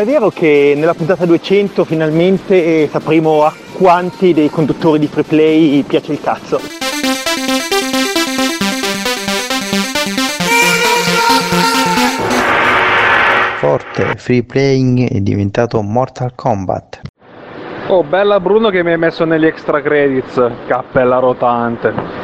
[0.00, 5.06] Ma è vero che nella puntata 200 finalmente eh, sapremo a quanti dei conduttori di
[5.06, 6.58] free play piace il cazzo.
[13.58, 17.00] Forte, free playing è diventato Mortal Kombat.
[17.88, 22.19] Oh, bella Bruno che mi hai messo negli extra credits, cappella rotante.